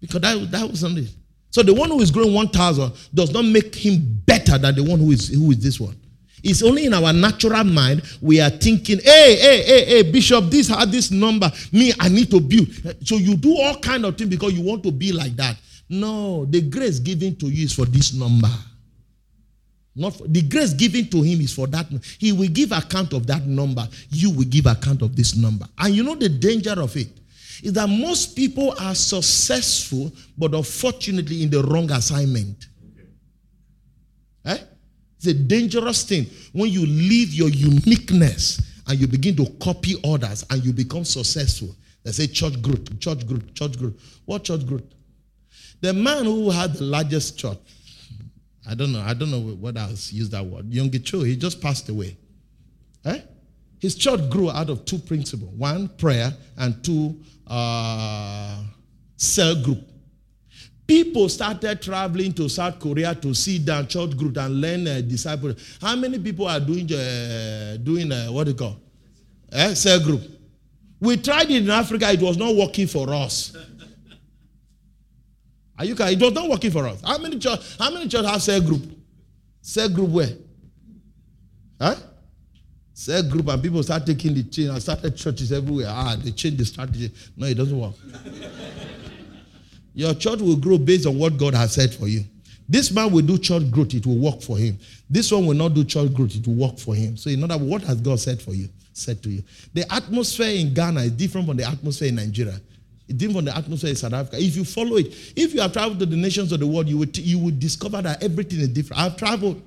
Because 0.00 0.20
that, 0.20 0.50
that 0.50 0.68
wasn't 0.68 0.98
it. 0.98 1.10
So 1.50 1.62
the 1.62 1.72
one 1.72 1.88
who 1.88 2.00
is 2.00 2.10
growing 2.10 2.34
1,000 2.34 2.92
does 3.14 3.32
not 3.32 3.44
make 3.44 3.74
him 3.74 4.22
better 4.26 4.58
than 4.58 4.74
the 4.74 4.82
one 4.82 4.98
who 4.98 5.12
is, 5.12 5.28
who 5.28 5.52
is 5.52 5.62
this 5.62 5.78
one. 5.78 5.96
It's 6.42 6.62
only 6.62 6.84
in 6.84 6.92
our 6.92 7.12
natural 7.12 7.64
mind 7.64 8.02
we 8.20 8.40
are 8.40 8.50
thinking, 8.50 8.98
hey, 9.02 9.36
hey, 9.36 9.62
hey, 9.62 9.84
hey, 9.86 10.02
Bishop, 10.02 10.50
this 10.50 10.68
had 10.68 10.90
this 10.92 11.10
number. 11.10 11.50
Me, 11.72 11.92
I 11.98 12.10
need 12.10 12.30
to 12.32 12.40
build. 12.40 12.68
So 13.06 13.16
you 13.16 13.36
do 13.36 13.56
all 13.56 13.76
kind 13.78 14.04
of 14.04 14.18
things 14.18 14.28
because 14.28 14.52
you 14.52 14.62
want 14.62 14.82
to 14.82 14.92
be 14.92 15.12
like 15.12 15.36
that. 15.36 15.56
No, 15.88 16.44
the 16.46 16.62
grace 16.62 16.98
given 16.98 17.36
to 17.36 17.46
you 17.46 17.64
is 17.64 17.74
for 17.74 17.84
this 17.84 18.14
number. 18.14 18.50
Not 19.96 20.14
for, 20.16 20.26
the 20.26 20.42
grace 20.42 20.72
given 20.72 21.08
to 21.10 21.22
him 21.22 21.40
is 21.40 21.52
for 21.52 21.66
that. 21.68 21.86
He 22.18 22.32
will 22.32 22.48
give 22.48 22.72
account 22.72 23.12
of 23.12 23.26
that 23.26 23.46
number. 23.46 23.86
You 24.10 24.30
will 24.30 24.44
give 24.44 24.66
account 24.66 25.02
of 25.02 25.14
this 25.14 25.36
number. 25.36 25.66
And 25.78 25.94
you 25.94 26.02
know 26.02 26.16
the 26.16 26.28
danger 26.28 26.74
of 26.80 26.96
it 26.96 27.08
is 27.62 27.72
that 27.74 27.88
most 27.88 28.34
people 28.34 28.74
are 28.80 28.94
successful, 28.94 30.12
but 30.36 30.54
unfortunately 30.54 31.42
in 31.42 31.50
the 31.50 31.62
wrong 31.62 31.90
assignment. 31.92 32.66
Eh? 34.44 34.58
It's 35.16 35.26
a 35.26 35.34
dangerous 35.34 36.02
thing 36.02 36.26
when 36.52 36.70
you 36.70 36.84
leave 36.84 37.32
your 37.32 37.48
uniqueness 37.48 38.60
and 38.86 38.98
you 38.98 39.06
begin 39.06 39.36
to 39.36 39.46
copy 39.62 39.94
others 40.04 40.44
and 40.50 40.64
you 40.64 40.72
become 40.72 41.04
successful. 41.04 41.74
They 42.02 42.12
say 42.12 42.26
church 42.26 42.60
group, 42.60 43.00
church 43.00 43.26
group, 43.26 43.54
church 43.54 43.78
group. 43.78 43.98
What 44.26 44.44
church 44.44 44.66
group? 44.66 44.93
The 45.84 45.92
man 45.92 46.24
who 46.24 46.50
had 46.50 46.72
the 46.72 46.84
largest 46.84 47.36
church, 47.38 47.58
I 48.66 48.74
don't 48.74 48.90
know, 48.90 49.02
I 49.02 49.12
don't 49.12 49.30
know 49.30 49.40
what 49.40 49.76
else 49.76 50.14
used 50.14 50.30
that 50.32 50.42
word, 50.42 50.70
Yonggi 50.70 51.04
Cho, 51.04 51.20
he 51.24 51.36
just 51.36 51.60
passed 51.60 51.90
away. 51.90 52.16
Eh? 53.04 53.20
His 53.80 53.94
church 53.94 54.30
grew 54.30 54.50
out 54.50 54.70
of 54.70 54.86
two 54.86 54.96
principles 54.96 55.52
one, 55.52 55.88
prayer, 55.88 56.32
and 56.56 56.82
two, 56.82 57.20
uh, 57.46 58.62
cell 59.18 59.62
group. 59.62 59.80
People 60.86 61.28
started 61.28 61.82
traveling 61.82 62.32
to 62.32 62.48
South 62.48 62.80
Korea 62.80 63.14
to 63.16 63.34
see 63.34 63.58
their 63.58 63.84
church 63.84 64.16
group 64.16 64.38
and 64.38 64.58
learn 64.62 64.88
uh, 64.88 65.02
disciple. 65.02 65.52
How 65.82 65.96
many 65.96 66.18
people 66.18 66.46
are 66.48 66.60
doing 66.60 66.90
uh, 66.94 67.76
doing 67.82 68.10
uh, 68.10 68.28
what 68.28 68.44
do 68.44 68.52
you 68.52 68.56
call 68.56 68.80
eh? 69.52 69.74
cell 69.74 70.00
group? 70.00 70.22
We 70.98 71.18
tried 71.18 71.50
it 71.50 71.62
in 71.62 71.68
Africa; 71.68 72.10
it 72.10 72.22
was 72.22 72.38
not 72.38 72.54
working 72.56 72.86
for 72.86 73.12
us. 73.12 73.54
Are 75.78 75.84
you? 75.84 75.94
It 75.98 76.20
was 76.20 76.32
not 76.32 76.48
working 76.48 76.70
for 76.70 76.86
us. 76.86 77.00
How 77.02 77.18
many 77.18 77.38
church? 77.38 77.76
How 77.78 77.90
many 77.90 78.08
church 78.08 78.24
have 78.24 78.42
cell 78.42 78.60
group? 78.60 78.82
Cell 79.60 79.88
group 79.88 80.10
where? 80.10 80.30
Huh? 81.80 81.96
Cell 82.92 83.22
group 83.28 83.48
and 83.48 83.60
people 83.62 83.82
start 83.82 84.06
taking 84.06 84.34
the 84.34 84.44
chain 84.44 84.70
and 84.70 84.80
started 84.80 85.16
churches 85.16 85.50
everywhere. 85.50 85.86
Ah, 85.88 86.16
they 86.16 86.30
change 86.30 86.56
the 86.58 86.64
strategy. 86.64 87.10
No, 87.36 87.46
it 87.46 87.54
doesn't 87.54 87.78
work. 87.78 87.94
Your 89.94 90.14
church 90.14 90.40
will 90.40 90.56
grow 90.56 90.78
based 90.78 91.06
on 91.06 91.18
what 91.18 91.36
God 91.36 91.54
has 91.54 91.72
said 91.74 91.92
for 91.92 92.06
you. 92.08 92.24
This 92.68 92.90
man 92.90 93.12
will 93.12 93.22
do 93.22 93.36
church 93.36 93.70
growth, 93.70 93.94
it 93.94 94.06
will 94.06 94.18
work 94.18 94.40
for 94.40 94.56
him. 94.56 94.78
This 95.10 95.30
one 95.30 95.46
will 95.46 95.54
not 95.54 95.74
do 95.74 95.84
church 95.84 96.12
growth, 96.14 96.34
it 96.34 96.46
will 96.46 96.54
work 96.54 96.78
for 96.78 96.94
him. 96.94 97.16
So, 97.16 97.30
in 97.30 97.44
other 97.44 97.58
words, 97.58 97.70
what 97.70 97.82
has 97.82 98.00
God 98.00 98.18
said 98.20 98.40
for 98.40 98.54
you? 98.54 98.68
Said 98.92 99.22
to 99.24 99.28
you. 99.28 99.42
The 99.74 99.92
atmosphere 99.92 100.48
in 100.48 100.72
Ghana 100.72 101.00
is 101.00 101.10
different 101.12 101.46
from 101.46 101.56
the 101.56 101.64
atmosphere 101.64 102.08
in 102.08 102.14
Nigeria. 102.16 102.58
Different 103.06 103.36
from 103.36 103.44
the 103.44 103.56
atmosphere 103.56 103.90
in 103.90 103.96
South 103.96 104.14
Africa. 104.14 104.38
If 104.42 104.56
you 104.56 104.64
follow 104.64 104.96
it, 104.96 105.06
if 105.36 105.52
you 105.52 105.60
have 105.60 105.72
traveled 105.72 105.98
to 106.00 106.06
the 106.06 106.16
nations 106.16 106.52
of 106.52 106.60
the 106.60 106.66
world, 106.66 106.88
you 106.88 106.96
would, 106.98 107.16
you 107.18 107.38
will 107.38 107.54
discover 107.56 108.00
that 108.00 108.22
everything 108.22 108.60
is 108.60 108.68
different. 108.68 109.02
I've 109.02 109.16
traveled. 109.16 109.60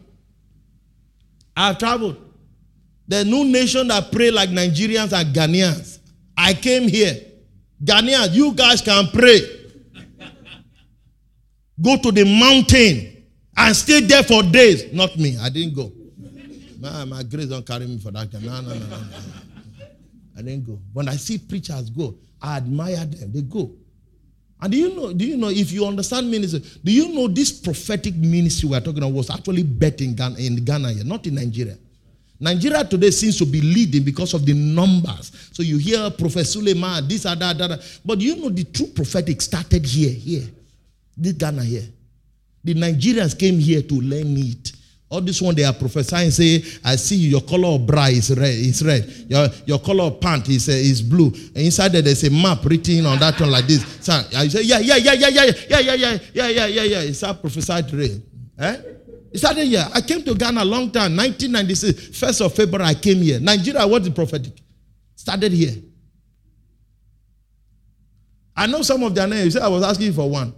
I've 1.55 1.77
traveled. 1.77 2.17
There's 3.07 3.25
no 3.25 3.43
nation 3.43 3.87
that 3.89 4.11
pray 4.11 4.31
like 4.31 4.49
Nigerians 4.49 5.13
and 5.13 5.33
Ghanaians. 5.35 5.99
I 6.35 6.53
came 6.55 6.87
here. 6.87 7.15
Ghanaians, 7.83 8.33
you 8.33 8.53
guys 8.53 8.81
can 8.81 9.07
pray. 9.07 9.39
Go 11.79 11.97
to 11.97 12.11
the 12.11 12.25
mountain 12.25 13.23
and 13.55 13.75
stay 13.75 14.01
there 14.01 14.23
for 14.23 14.41
days. 14.43 14.91
Not 14.91 15.15
me. 15.17 15.37
I 15.37 15.49
didn't 15.49 15.75
go. 15.75 15.91
My, 16.79 17.05
my 17.05 17.23
grace 17.23 17.47
don't 17.47 17.65
carry 17.65 17.85
me 17.87 17.99
for 17.99 18.11
that. 18.11 18.33
No, 18.33 18.61
no, 18.61 18.73
no, 18.73 18.79
no. 18.79 18.97
and 20.35 20.47
then 20.47 20.63
go. 20.63 20.79
When 20.93 21.07
I 21.07 21.15
see 21.15 21.37
preachers 21.37 21.89
go, 21.89 22.15
I 22.41 22.57
admire 22.57 23.05
them. 23.05 23.31
They 23.31 23.41
go. 23.41 23.71
And 24.59 24.71
do 24.71 24.77
you 24.77 24.95
know, 24.95 25.13
do 25.13 25.25
you 25.25 25.37
know, 25.37 25.49
if 25.49 25.71
you 25.71 25.85
understand 25.85 26.31
ministry, 26.31 26.63
do 26.83 26.91
you 26.91 27.09
know 27.13 27.27
this 27.27 27.51
prophetic 27.51 28.15
ministry 28.15 28.67
we're 28.69 28.79
talking 28.79 28.97
about 28.99 29.11
was 29.11 29.29
actually 29.29 29.63
bet 29.63 30.01
in 30.01 30.15
Ghana, 30.15 30.37
in 30.39 30.55
Ghana 30.65 30.91
here, 30.93 31.03
not 31.03 31.25
in 31.27 31.35
Nigeria. 31.35 31.77
Nigeria 32.39 32.83
today 32.83 33.11
seems 33.11 33.37
to 33.37 33.45
be 33.45 33.61
leading 33.61 34.03
because 34.03 34.33
of 34.33 34.45
the 34.45 34.53
numbers. 34.53 35.49
So 35.53 35.63
you 35.63 35.77
hear 35.77 36.09
Prophet 36.11 36.45
Suleman, 36.45 37.07
this, 37.07 37.25
and 37.25 37.41
that, 37.41 37.57
that. 37.57 37.99
But 38.05 38.19
you 38.21 38.35
know 38.35 38.49
the 38.49 38.63
true 38.63 38.87
prophetic 38.87 39.41
started 39.41 39.85
here, 39.85 40.11
here. 40.11 40.47
This 41.15 41.33
Ghana 41.33 41.63
here. 41.63 41.87
The 42.63 42.75
Nigerians 42.75 43.37
came 43.37 43.57
here 43.59 43.81
to 43.81 43.93
learn 43.95 44.37
it. 44.37 44.71
All 45.09 45.21
this 45.21 45.41
one 45.41 45.55
they 45.55 45.63
are 45.63 45.73
prophesying, 45.73 46.31
say, 46.31 46.61
I 46.83 46.97
see 46.97 47.15
your 47.15 47.39
color 47.41 47.69
of 47.69 47.85
bra 47.85 48.07
is 48.07 48.29
red, 48.37 48.49
is 48.53 48.83
red. 48.83 49.05
Your, 49.29 49.47
your 49.65 49.79
color 49.79 50.03
of 50.03 50.19
pant 50.19 50.49
is, 50.49 50.67
uh, 50.67 50.73
is 50.73 51.01
blue. 51.01 51.27
And 51.27 51.57
inside 51.57 51.93
there, 51.93 52.01
there's 52.01 52.25
a 52.25 52.29
map 52.29 52.65
written 52.65 53.05
on 53.05 53.17
that 53.19 53.39
one 53.39 53.51
like 53.51 53.67
this. 53.67 53.85
So 54.01 54.11
I 54.35 54.49
say, 54.49 54.63
yeah, 54.63 54.79
yeah, 54.79 54.97
yeah, 54.97 55.13
yeah, 55.13 55.29
yeah, 55.29 55.45
yeah, 55.45 55.79
yeah, 55.79 55.93
yeah, 55.93 56.17
yeah, 56.33 56.47
yeah, 56.49 56.65
yeah, 56.67 56.83
yeah. 56.83 56.99
It's 57.01 57.23
a 57.23 57.33
prophesied 57.33 57.91
rain. 57.93 58.21
Eh? 58.59 58.77
It 59.31 59.37
started 59.37 59.65
here. 59.65 59.87
I 59.93 60.01
came 60.01 60.23
to 60.23 60.35
Ghana 60.35 60.63
a 60.63 60.65
long 60.65 60.91
time, 60.91 61.15
1996. 61.15 62.19
First 62.19 62.41
of 62.41 62.53
February, 62.53 62.89
I 62.89 62.93
came 62.93 63.19
here. 63.19 63.39
Nigeria, 63.39 63.87
what 63.87 64.01
is 64.01 64.09
prophetic? 64.09 64.53
Started 65.15 65.53
here. 65.53 65.75
I 68.57 68.67
know 68.67 68.81
some 68.81 69.03
of 69.03 69.15
their 69.15 69.27
names. 69.27 69.55
I 69.55 69.69
was 69.69 69.83
asking 69.83 70.11
for 70.11 70.29
one. 70.29 70.53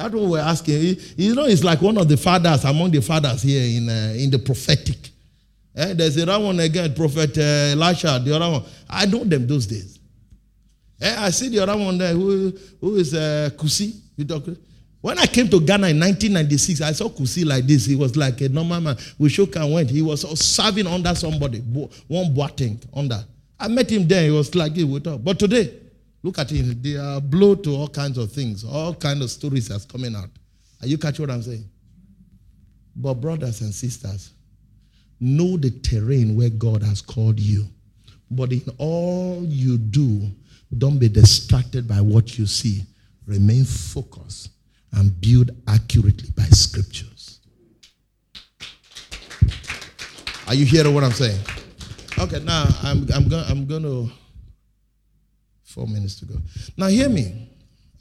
That's 0.00 0.14
what 0.14 0.30
we're 0.30 0.38
asking. 0.40 0.96
You 1.16 1.34
know, 1.34 1.44
it's 1.44 1.62
like 1.62 1.82
one 1.82 1.98
of 1.98 2.08
the 2.08 2.16
fathers 2.16 2.64
among 2.64 2.90
the 2.90 3.02
fathers 3.02 3.42
here 3.42 3.62
in, 3.62 3.86
uh, 3.88 4.14
in 4.16 4.30
the 4.30 4.38
prophetic. 4.38 4.96
Eh? 5.76 5.92
There's 5.92 6.16
another 6.16 6.42
one 6.42 6.58
again, 6.58 6.94
Prophet 6.94 7.36
uh, 7.36 7.42
Elisha, 7.76 8.18
the 8.24 8.34
other 8.34 8.50
one. 8.50 8.62
I 8.88 9.04
know 9.04 9.24
them 9.24 9.46
those 9.46 9.66
days. 9.66 9.98
Eh? 11.02 11.14
I 11.18 11.28
see 11.28 11.50
the 11.50 11.58
other 11.60 11.76
one 11.76 11.98
there 11.98 12.14
who, 12.14 12.50
who 12.80 12.96
is 12.96 13.12
uh, 13.12 13.50
Kusi. 13.56 13.94
When 15.02 15.18
I 15.18 15.26
came 15.26 15.48
to 15.50 15.60
Ghana 15.60 15.88
in 15.88 16.00
1996, 16.00 16.80
I 16.80 16.92
saw 16.92 17.10
Kusi 17.10 17.44
like 17.44 17.66
this. 17.66 17.84
He 17.84 17.94
was 17.96 18.16
like 18.16 18.40
a 18.40 18.48
normal 18.48 18.80
man. 18.80 18.96
We 19.18 19.28
shook 19.28 19.54
and 19.56 19.70
went. 19.70 19.90
He 19.90 20.00
was 20.00 20.22
serving 20.40 20.86
under 20.86 21.14
somebody, 21.14 21.58
one 21.58 22.34
Boateng 22.34 22.82
under. 22.94 23.22
I 23.58 23.68
met 23.68 23.90
him 23.90 24.08
there. 24.08 24.24
He 24.24 24.30
was 24.30 24.54
like, 24.54 24.74
hey, 24.74 24.84
we 24.84 24.98
talk. 25.00 25.22
But 25.22 25.38
today, 25.38 25.74
Look 26.22 26.38
at 26.38 26.52
it. 26.52 26.82
They 26.82 26.96
are 26.96 27.20
blow 27.20 27.54
to 27.54 27.70
all 27.74 27.88
kinds 27.88 28.18
of 28.18 28.30
things. 28.32 28.64
All 28.64 28.94
kinds 28.94 29.22
of 29.22 29.30
stories 29.30 29.68
that's 29.68 29.86
coming 29.86 30.14
out. 30.14 30.28
Are 30.80 30.86
you 30.86 30.98
catching 30.98 31.26
what 31.26 31.30
I'm 31.34 31.42
saying? 31.42 31.68
But 32.96 33.14
brothers 33.14 33.60
and 33.60 33.72
sisters, 33.72 34.32
know 35.18 35.56
the 35.56 35.70
terrain 35.70 36.36
where 36.36 36.50
God 36.50 36.82
has 36.82 37.00
called 37.00 37.38
you. 37.38 37.66
But 38.30 38.52
in 38.52 38.62
all 38.78 39.42
you 39.44 39.78
do, 39.78 40.30
don't 40.76 40.98
be 40.98 41.08
distracted 41.08 41.88
by 41.88 42.00
what 42.00 42.38
you 42.38 42.46
see. 42.46 42.84
Remain 43.26 43.64
focused 43.64 44.50
and 44.92 45.18
build 45.20 45.50
accurately 45.68 46.30
by 46.36 46.44
scriptures. 46.44 47.40
Are 50.46 50.54
you 50.54 50.64
hearing 50.64 50.94
what 50.94 51.04
I'm 51.04 51.12
saying? 51.12 51.40
Okay, 52.18 52.40
now 52.40 52.64
I'm, 52.82 53.06
I'm 53.14 53.32
I'm 53.32 53.66
going 53.66 53.82
to 53.82 54.10
Four 55.70 55.86
minutes 55.86 56.16
to 56.16 56.24
go. 56.24 56.34
Now, 56.76 56.88
hear 56.88 57.08
me. 57.08 57.48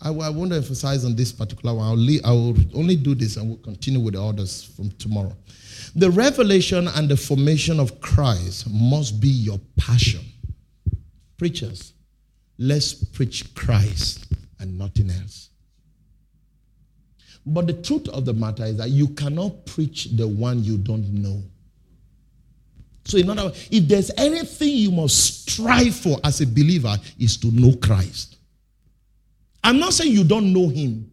I, 0.01 0.09
I 0.09 0.29
want 0.29 0.49
to 0.51 0.57
emphasize 0.57 1.05
on 1.05 1.15
this 1.15 1.31
particular 1.31 1.75
one. 1.75 1.85
I'll 1.85 1.95
leave, 1.95 2.21
I 2.25 2.31
will 2.31 2.55
only 2.73 2.95
do 2.95 3.13
this 3.13 3.37
and 3.37 3.47
we'll 3.47 3.57
continue 3.59 3.99
with 3.99 4.15
the 4.15 4.23
others 4.23 4.63
from 4.63 4.89
tomorrow. 4.91 5.35
The 5.95 6.09
revelation 6.09 6.87
and 6.87 7.07
the 7.07 7.15
formation 7.15 7.79
of 7.79 8.01
Christ 8.01 8.67
must 8.71 9.19
be 9.21 9.27
your 9.27 9.59
passion. 9.77 10.21
Preachers, 11.37 11.93
let's 12.57 12.93
preach 12.93 13.53
Christ 13.53 14.25
and 14.59 14.75
nothing 14.75 15.11
else. 15.11 15.49
But 17.45 17.67
the 17.67 17.73
truth 17.73 18.07
of 18.09 18.25
the 18.25 18.33
matter 18.33 18.65
is 18.65 18.77
that 18.77 18.89
you 18.89 19.09
cannot 19.09 19.67
preach 19.67 20.05
the 20.15 20.27
one 20.27 20.63
you 20.63 20.79
don't 20.79 21.07
know. 21.13 21.43
So, 23.09 23.17
in 23.17 23.29
other 23.29 23.45
words, 23.45 23.67
if 23.71 23.87
there's 23.87 24.11
anything 24.17 24.69
you 24.69 24.91
must 24.91 25.49
strive 25.49 25.95
for 25.95 26.17
as 26.23 26.41
a 26.41 26.47
believer, 26.47 26.95
is 27.17 27.37
to 27.37 27.47
know 27.51 27.75
Christ. 27.75 28.37
I'm 29.63 29.79
not 29.79 29.93
saying 29.93 30.13
you 30.13 30.23
don't 30.23 30.53
know 30.53 30.69
him, 30.69 31.11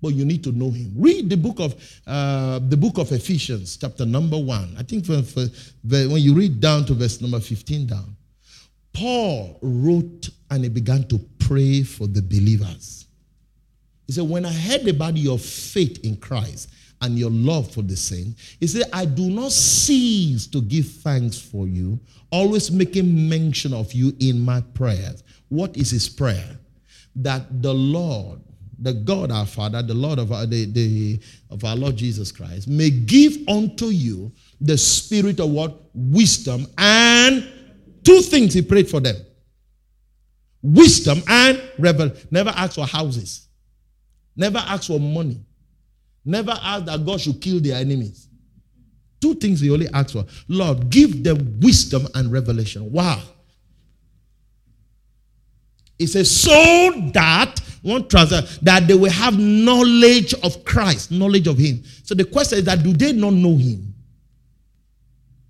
but 0.00 0.08
you 0.08 0.24
need 0.24 0.44
to 0.44 0.52
know 0.52 0.70
him. 0.70 0.92
Read 0.96 1.30
the 1.30 1.36
book 1.36 1.58
of 1.58 1.74
uh, 2.06 2.60
the 2.68 2.76
book 2.76 2.98
of 2.98 3.10
Ephesians, 3.12 3.76
chapter 3.76 4.04
number 4.04 4.38
one. 4.38 4.74
I 4.78 4.82
think 4.82 5.06
for, 5.06 5.22
for, 5.22 5.46
when 5.82 6.18
you 6.18 6.34
read 6.34 6.60
down 6.60 6.84
to 6.86 6.94
verse 6.94 7.20
number 7.20 7.40
15 7.40 7.86
down, 7.86 8.16
Paul 8.92 9.58
wrote 9.62 10.28
and 10.50 10.64
he 10.64 10.70
began 10.70 11.06
to 11.08 11.18
pray 11.38 11.82
for 11.82 12.06
the 12.06 12.22
believers. 12.22 13.06
He 14.06 14.12
said, 14.12 14.28
When 14.28 14.44
I 14.44 14.52
heard 14.52 14.86
about 14.86 15.16
your 15.16 15.38
faith 15.38 16.04
in 16.04 16.16
Christ 16.16 16.70
and 17.00 17.18
your 17.18 17.30
love 17.30 17.72
for 17.72 17.82
the 17.82 17.96
saint. 17.96 18.36
He 18.60 18.66
said, 18.66 18.84
I 18.92 19.04
do 19.04 19.30
not 19.30 19.52
cease 19.52 20.46
to 20.48 20.60
give 20.60 20.86
thanks 20.86 21.38
for 21.38 21.66
you, 21.66 22.00
always 22.30 22.70
making 22.70 23.28
mention 23.28 23.72
of 23.72 23.92
you 23.92 24.12
in 24.20 24.40
my 24.40 24.60
prayers. 24.74 25.22
What 25.48 25.76
is 25.76 25.90
his 25.90 26.08
prayer? 26.08 26.58
That 27.16 27.62
the 27.62 27.72
Lord, 27.72 28.40
the 28.78 28.92
God 28.92 29.30
our 29.30 29.46
Father, 29.46 29.82
the 29.82 29.94
Lord 29.94 30.18
of 30.18 30.32
our, 30.32 30.46
the, 30.46 30.64
the, 30.66 31.20
of 31.50 31.64
our 31.64 31.76
Lord 31.76 31.96
Jesus 31.96 32.32
Christ, 32.32 32.68
may 32.68 32.90
give 32.90 33.36
unto 33.48 33.86
you 33.86 34.32
the 34.60 34.76
spirit 34.76 35.40
of 35.40 35.50
what? 35.50 35.80
Wisdom 35.94 36.66
and 36.76 37.48
two 38.04 38.20
things 38.20 38.54
he 38.54 38.62
prayed 38.62 38.88
for 38.88 39.00
them. 39.00 39.16
Wisdom 40.62 41.22
and 41.28 41.62
revel. 41.78 42.12
Never 42.30 42.50
ask 42.50 42.74
for 42.74 42.86
houses. 42.86 43.48
Never 44.36 44.58
ask 44.58 44.86
for 44.86 45.00
money. 45.00 45.40
Never 46.28 46.54
ask 46.62 46.84
that 46.84 47.06
God 47.06 47.22
should 47.22 47.40
kill 47.40 47.58
their 47.58 47.76
enemies. 47.76 48.28
Two 49.18 49.34
things 49.34 49.60
he 49.60 49.70
only 49.70 49.88
asks 49.94 50.12
for. 50.12 50.26
Lord, 50.46 50.90
give 50.90 51.24
them 51.24 51.58
wisdom 51.58 52.06
and 52.14 52.30
revelation. 52.30 52.92
Wow. 52.92 53.22
He 55.98 56.06
says, 56.06 56.30
so 56.30 56.50
that 57.14 57.58
one 57.80 58.06
translation 58.08 58.58
that 58.60 58.86
they 58.86 58.94
will 58.94 59.10
have 59.10 59.38
knowledge 59.38 60.34
of 60.34 60.64
Christ, 60.66 61.10
knowledge 61.10 61.46
of 61.46 61.56
Him. 61.56 61.82
So 62.04 62.14
the 62.14 62.26
question 62.26 62.58
is 62.58 62.64
that 62.66 62.82
do 62.82 62.92
they 62.92 63.12
not 63.12 63.32
know 63.32 63.56
Him? 63.56 63.94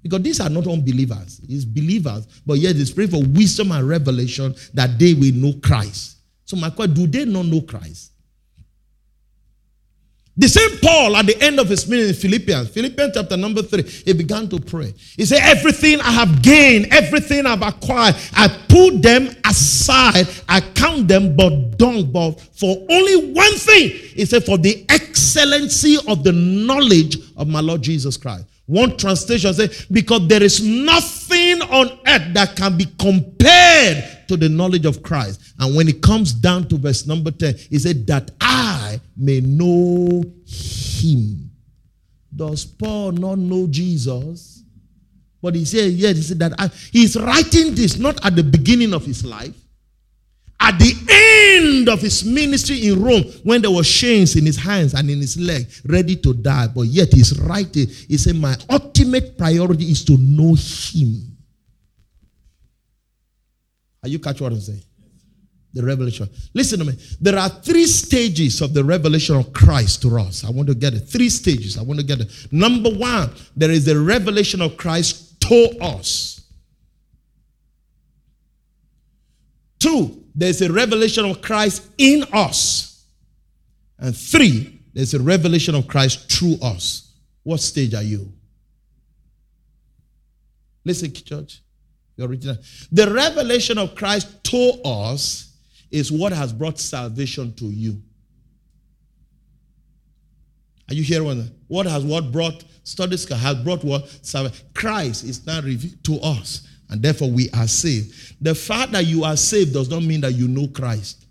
Because 0.00 0.22
these 0.22 0.40
are 0.40 0.48
not 0.48 0.68
unbelievers, 0.68 1.40
it's 1.48 1.64
believers, 1.64 2.28
but 2.46 2.54
yet 2.54 2.76
they 2.76 2.84
pray 2.94 3.08
for 3.08 3.20
wisdom 3.20 3.72
and 3.72 3.86
revelation 3.86 4.54
that 4.74 4.96
they 4.96 5.12
will 5.12 5.34
know 5.34 5.54
Christ. 5.60 6.18
So 6.44 6.56
my 6.56 6.70
question, 6.70 6.94
do 6.94 7.06
they 7.08 7.24
not 7.24 7.46
know 7.46 7.62
Christ? 7.62 8.12
The 10.38 10.48
same 10.48 10.78
Paul 10.78 11.16
at 11.16 11.26
the 11.26 11.36
end 11.42 11.58
of 11.58 11.68
his 11.68 11.88
ministry 11.88 12.10
in 12.10 12.14
Philippians, 12.14 12.68
Philippians 12.68 13.10
chapter 13.12 13.36
number 13.36 13.60
three, 13.60 13.82
he 13.82 14.12
began 14.12 14.48
to 14.50 14.60
pray. 14.60 14.94
He 15.16 15.24
said, 15.24 15.40
Everything 15.42 16.00
I 16.00 16.12
have 16.12 16.42
gained, 16.42 16.92
everything 16.92 17.44
I've 17.44 17.62
acquired, 17.62 18.14
I 18.34 18.46
put 18.68 19.02
them 19.02 19.34
aside, 19.44 20.28
I 20.48 20.60
count 20.60 21.08
them 21.08 21.34
but 21.34 21.76
dung, 21.76 22.12
but 22.12 22.40
for 22.56 22.86
only 22.88 23.32
one 23.32 23.52
thing. 23.54 23.90
He 23.90 24.24
said, 24.26 24.44
For 24.44 24.56
the 24.56 24.86
excellency 24.88 25.96
of 26.06 26.22
the 26.22 26.32
knowledge 26.32 27.16
of 27.36 27.48
my 27.48 27.60
Lord 27.60 27.82
Jesus 27.82 28.16
Christ. 28.16 28.46
One 28.66 28.96
translation 28.96 29.52
says, 29.54 29.86
Because 29.90 30.28
there 30.28 30.42
is 30.42 30.62
nothing 30.62 31.62
on 31.62 31.98
earth 32.06 32.34
that 32.34 32.54
can 32.54 32.76
be 32.76 32.86
compared 33.00 34.28
to 34.28 34.36
the 34.36 34.48
knowledge 34.48 34.86
of 34.86 35.02
Christ. 35.02 35.40
And 35.58 35.74
when 35.74 35.88
it 35.88 36.00
comes 36.00 36.32
down 36.32 36.68
to 36.68 36.78
verse 36.78 37.06
number 37.06 37.32
10, 37.32 37.56
he 37.70 37.78
said, 37.80 38.06
That 38.06 38.30
I 38.40 38.77
may 39.16 39.40
know 39.40 40.22
him. 40.46 41.50
Does 42.34 42.64
Paul 42.64 43.12
not 43.12 43.38
know 43.38 43.66
Jesus? 43.66 44.62
But 45.40 45.54
he 45.54 45.64
said, 45.64 45.92
yes, 45.92 46.16
he 46.16 46.22
said 46.22 46.38
that 46.40 46.54
I, 46.58 46.68
he's 46.92 47.16
writing 47.16 47.74
this 47.74 47.98
not 47.98 48.24
at 48.24 48.34
the 48.34 48.42
beginning 48.42 48.92
of 48.92 49.04
his 49.04 49.24
life, 49.24 49.54
at 50.60 50.78
the 50.78 50.92
end 51.54 51.88
of 51.88 52.00
his 52.00 52.24
ministry 52.24 52.88
in 52.88 53.02
Rome, 53.02 53.22
when 53.44 53.62
there 53.62 53.70
were 53.70 53.84
chains 53.84 54.34
in 54.34 54.44
his 54.44 54.56
hands 54.56 54.94
and 54.94 55.08
in 55.08 55.18
his 55.20 55.38
leg, 55.38 55.68
ready 55.86 56.16
to 56.16 56.34
die, 56.34 56.66
but 56.74 56.82
yet 56.82 57.12
he's 57.12 57.38
writing, 57.40 57.86
he 57.86 58.18
said, 58.18 58.34
My 58.34 58.56
ultimate 58.68 59.38
priority 59.38 59.84
is 59.84 60.04
to 60.06 60.16
know 60.16 60.56
him. 60.56 61.36
Are 64.02 64.08
you 64.08 64.18
catch 64.18 64.40
what 64.40 64.52
I'm 64.52 64.60
saying? 64.60 64.82
The 65.78 65.84
revelation. 65.84 66.28
Listen 66.54 66.80
to 66.80 66.84
me. 66.86 66.94
There 67.20 67.38
are 67.38 67.48
three 67.48 67.86
stages 67.86 68.60
of 68.62 68.74
the 68.74 68.82
revelation 68.82 69.36
of 69.36 69.52
Christ 69.52 70.02
to 70.02 70.18
us. 70.18 70.44
I 70.44 70.50
want 70.50 70.66
to 70.66 70.74
get 70.74 70.92
it. 70.92 71.02
Three 71.02 71.28
stages. 71.28 71.78
I 71.78 71.82
want 71.82 72.00
to 72.00 72.04
get 72.04 72.20
it. 72.20 72.48
Number 72.50 72.90
one, 72.90 73.30
there 73.56 73.70
is 73.70 73.84
the 73.84 73.96
revelation 73.96 74.60
of 74.60 74.76
Christ 74.76 75.40
to 75.42 75.78
us. 75.80 76.40
Two, 79.78 80.24
there's 80.34 80.60
a 80.62 80.72
revelation 80.72 81.24
of 81.24 81.40
Christ 81.40 81.88
in 81.96 82.24
us. 82.32 83.04
And 84.00 84.16
three, 84.16 84.80
there's 84.92 85.14
a 85.14 85.22
revelation 85.22 85.76
of 85.76 85.86
Christ 85.86 86.28
through 86.28 86.56
us. 86.60 87.12
What 87.44 87.60
stage 87.60 87.94
are 87.94 88.02
you? 88.02 88.32
Listen, 90.84 91.12
church. 91.12 91.62
The 92.16 92.24
original. 92.24 92.56
The 92.90 93.14
revelation 93.14 93.78
of 93.78 93.94
Christ 93.94 94.42
to 94.42 94.80
us 94.84 95.47
is 95.90 96.12
what 96.12 96.32
has 96.32 96.52
brought 96.52 96.78
salvation 96.78 97.54
to 97.54 97.66
you. 97.66 98.00
Are 100.90 100.94
you 100.94 101.02
hearing 101.02 101.50
what 101.66 101.86
has 101.86 102.04
what 102.04 102.32
brought 102.32 102.64
studies 102.82 103.28
has 103.28 103.56
brought 103.56 103.84
what 103.84 104.08
salvation? 104.24 104.66
Christ 104.74 105.24
is 105.24 105.46
now 105.46 105.60
revealed 105.60 106.02
to 106.04 106.18
us, 106.20 106.66
and 106.88 107.02
therefore 107.02 107.30
we 107.30 107.50
are 107.50 107.68
saved. 107.68 108.36
The 108.42 108.54
fact 108.54 108.92
that 108.92 109.04
you 109.06 109.24
are 109.24 109.36
saved 109.36 109.74
does 109.74 109.90
not 109.90 110.02
mean 110.02 110.22
that 110.22 110.32
you 110.32 110.48
know 110.48 110.66
Christ. 110.68 111.26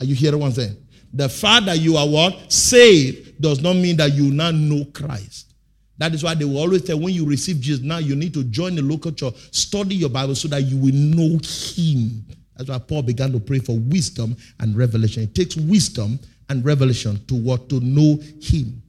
Are 0.00 0.04
you 0.04 0.14
hearing 0.14 0.40
what 0.40 0.46
I'm 0.46 0.52
saying? 0.52 0.76
The 1.14 1.28
fact 1.28 1.66
that 1.66 1.78
you 1.78 1.96
are 1.96 2.08
what 2.08 2.52
saved 2.52 3.40
does 3.40 3.60
not 3.60 3.76
mean 3.76 3.96
that 3.98 4.12
you 4.12 4.30
now 4.30 4.50
know 4.50 4.84
Christ. 4.86 5.51
That 5.98 6.14
is 6.14 6.24
why 6.24 6.34
they 6.34 6.44
will 6.44 6.58
always 6.58 6.86
say 6.86 6.94
when 6.94 7.14
you 7.14 7.26
receive 7.26 7.60
Jesus, 7.60 7.84
now 7.84 7.98
you 7.98 8.16
need 8.16 8.34
to 8.34 8.44
join 8.44 8.74
the 8.74 8.82
local 8.82 9.12
church, 9.12 9.34
study 9.54 9.94
your 9.94 10.10
Bible 10.10 10.34
so 10.34 10.48
that 10.48 10.62
you 10.62 10.76
will 10.76 10.94
know 10.94 11.38
Him. 11.44 12.24
That's 12.56 12.70
why 12.70 12.78
Paul 12.78 13.02
began 13.02 13.32
to 13.32 13.40
pray 13.40 13.58
for 13.58 13.78
wisdom 13.78 14.36
and 14.60 14.76
revelation. 14.76 15.22
It 15.22 15.34
takes 15.34 15.56
wisdom 15.56 16.18
and 16.48 16.64
revelation 16.64 17.24
to 17.26 17.34
what? 17.34 17.68
To 17.68 17.80
know 17.80 18.18
Him. 18.40 18.82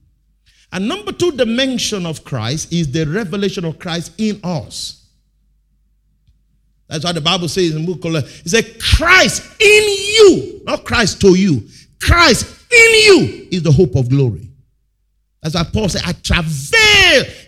And 0.72 0.88
number 0.88 1.12
two 1.12 1.32
dimension 1.32 2.04
of 2.04 2.24
Christ 2.24 2.72
is 2.72 2.90
the 2.90 3.04
revelation 3.04 3.64
of 3.64 3.78
Christ 3.78 4.12
in 4.18 4.40
us. 4.42 5.06
That's 6.88 7.04
why 7.04 7.12
the 7.12 7.20
Bible 7.20 7.48
says 7.48 7.74
in 7.74 7.86
book 7.86 8.00
it 8.04 8.48
says 8.48 8.76
Christ 8.96 9.60
in 9.60 9.84
you, 9.84 10.60
not 10.64 10.84
Christ 10.84 11.20
to 11.22 11.34
you. 11.34 11.62
Christ 12.00 12.44
in 12.70 12.90
you 13.04 13.48
is 13.50 13.62
the 13.62 13.72
hope 13.72 13.94
of 13.94 14.10
glory. 14.10 14.50
That's 15.42 15.54
why 15.54 15.64
Paul 15.64 15.88
said, 15.88 16.02
I 16.04 16.12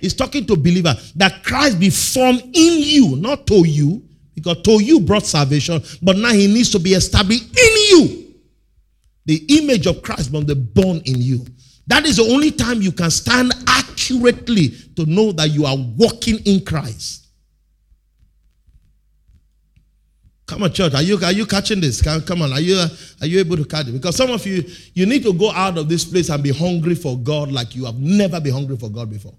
He's 0.00 0.14
talking 0.14 0.46
to 0.46 0.56
believer 0.56 0.94
that 1.16 1.42
Christ 1.42 1.80
be 1.80 1.90
formed 1.90 2.42
in 2.42 2.52
you, 2.52 3.16
not 3.16 3.46
to 3.48 3.66
you, 3.66 4.02
because 4.34 4.62
to 4.62 4.82
you 4.82 5.00
brought 5.00 5.24
salvation, 5.24 5.82
but 6.02 6.16
now 6.16 6.32
he 6.32 6.46
needs 6.46 6.70
to 6.70 6.78
be 6.78 6.92
established 6.92 7.44
in 7.44 7.72
you. 7.90 8.34
The 9.24 9.44
image 9.58 9.86
of 9.86 10.02
Christ 10.02 10.32
must 10.32 10.46
be 10.46 10.54
born 10.54 11.00
in 11.04 11.20
you. 11.20 11.44
That 11.88 12.04
is 12.04 12.16
the 12.16 12.24
only 12.24 12.50
time 12.50 12.82
you 12.82 12.92
can 12.92 13.10
stand 13.10 13.52
accurately 13.66 14.68
to 14.96 15.06
know 15.06 15.32
that 15.32 15.50
you 15.50 15.66
are 15.66 15.76
walking 15.76 16.38
in 16.44 16.64
Christ. 16.64 17.26
Come 20.46 20.62
on, 20.62 20.72
church. 20.72 20.94
Are 20.94 21.02
you 21.02 21.18
are 21.24 21.32
you 21.32 21.44
catching 21.44 21.80
this? 21.80 22.00
Come 22.00 22.42
on. 22.42 22.52
Are 22.52 22.60
you 22.60 22.78
are 23.20 23.26
you 23.26 23.40
able 23.40 23.56
to 23.56 23.64
catch 23.64 23.88
it? 23.88 23.92
Because 23.92 24.14
some 24.14 24.30
of 24.30 24.46
you 24.46 24.64
you 24.94 25.04
need 25.04 25.24
to 25.24 25.32
go 25.32 25.50
out 25.50 25.76
of 25.76 25.88
this 25.88 26.04
place 26.04 26.28
and 26.28 26.40
be 26.42 26.52
hungry 26.52 26.94
for 26.94 27.18
God 27.18 27.50
like 27.50 27.74
you 27.74 27.84
have 27.84 27.96
never 27.98 28.40
been 28.40 28.52
hungry 28.52 28.76
for 28.76 28.88
God 28.88 29.10
before. 29.10 29.34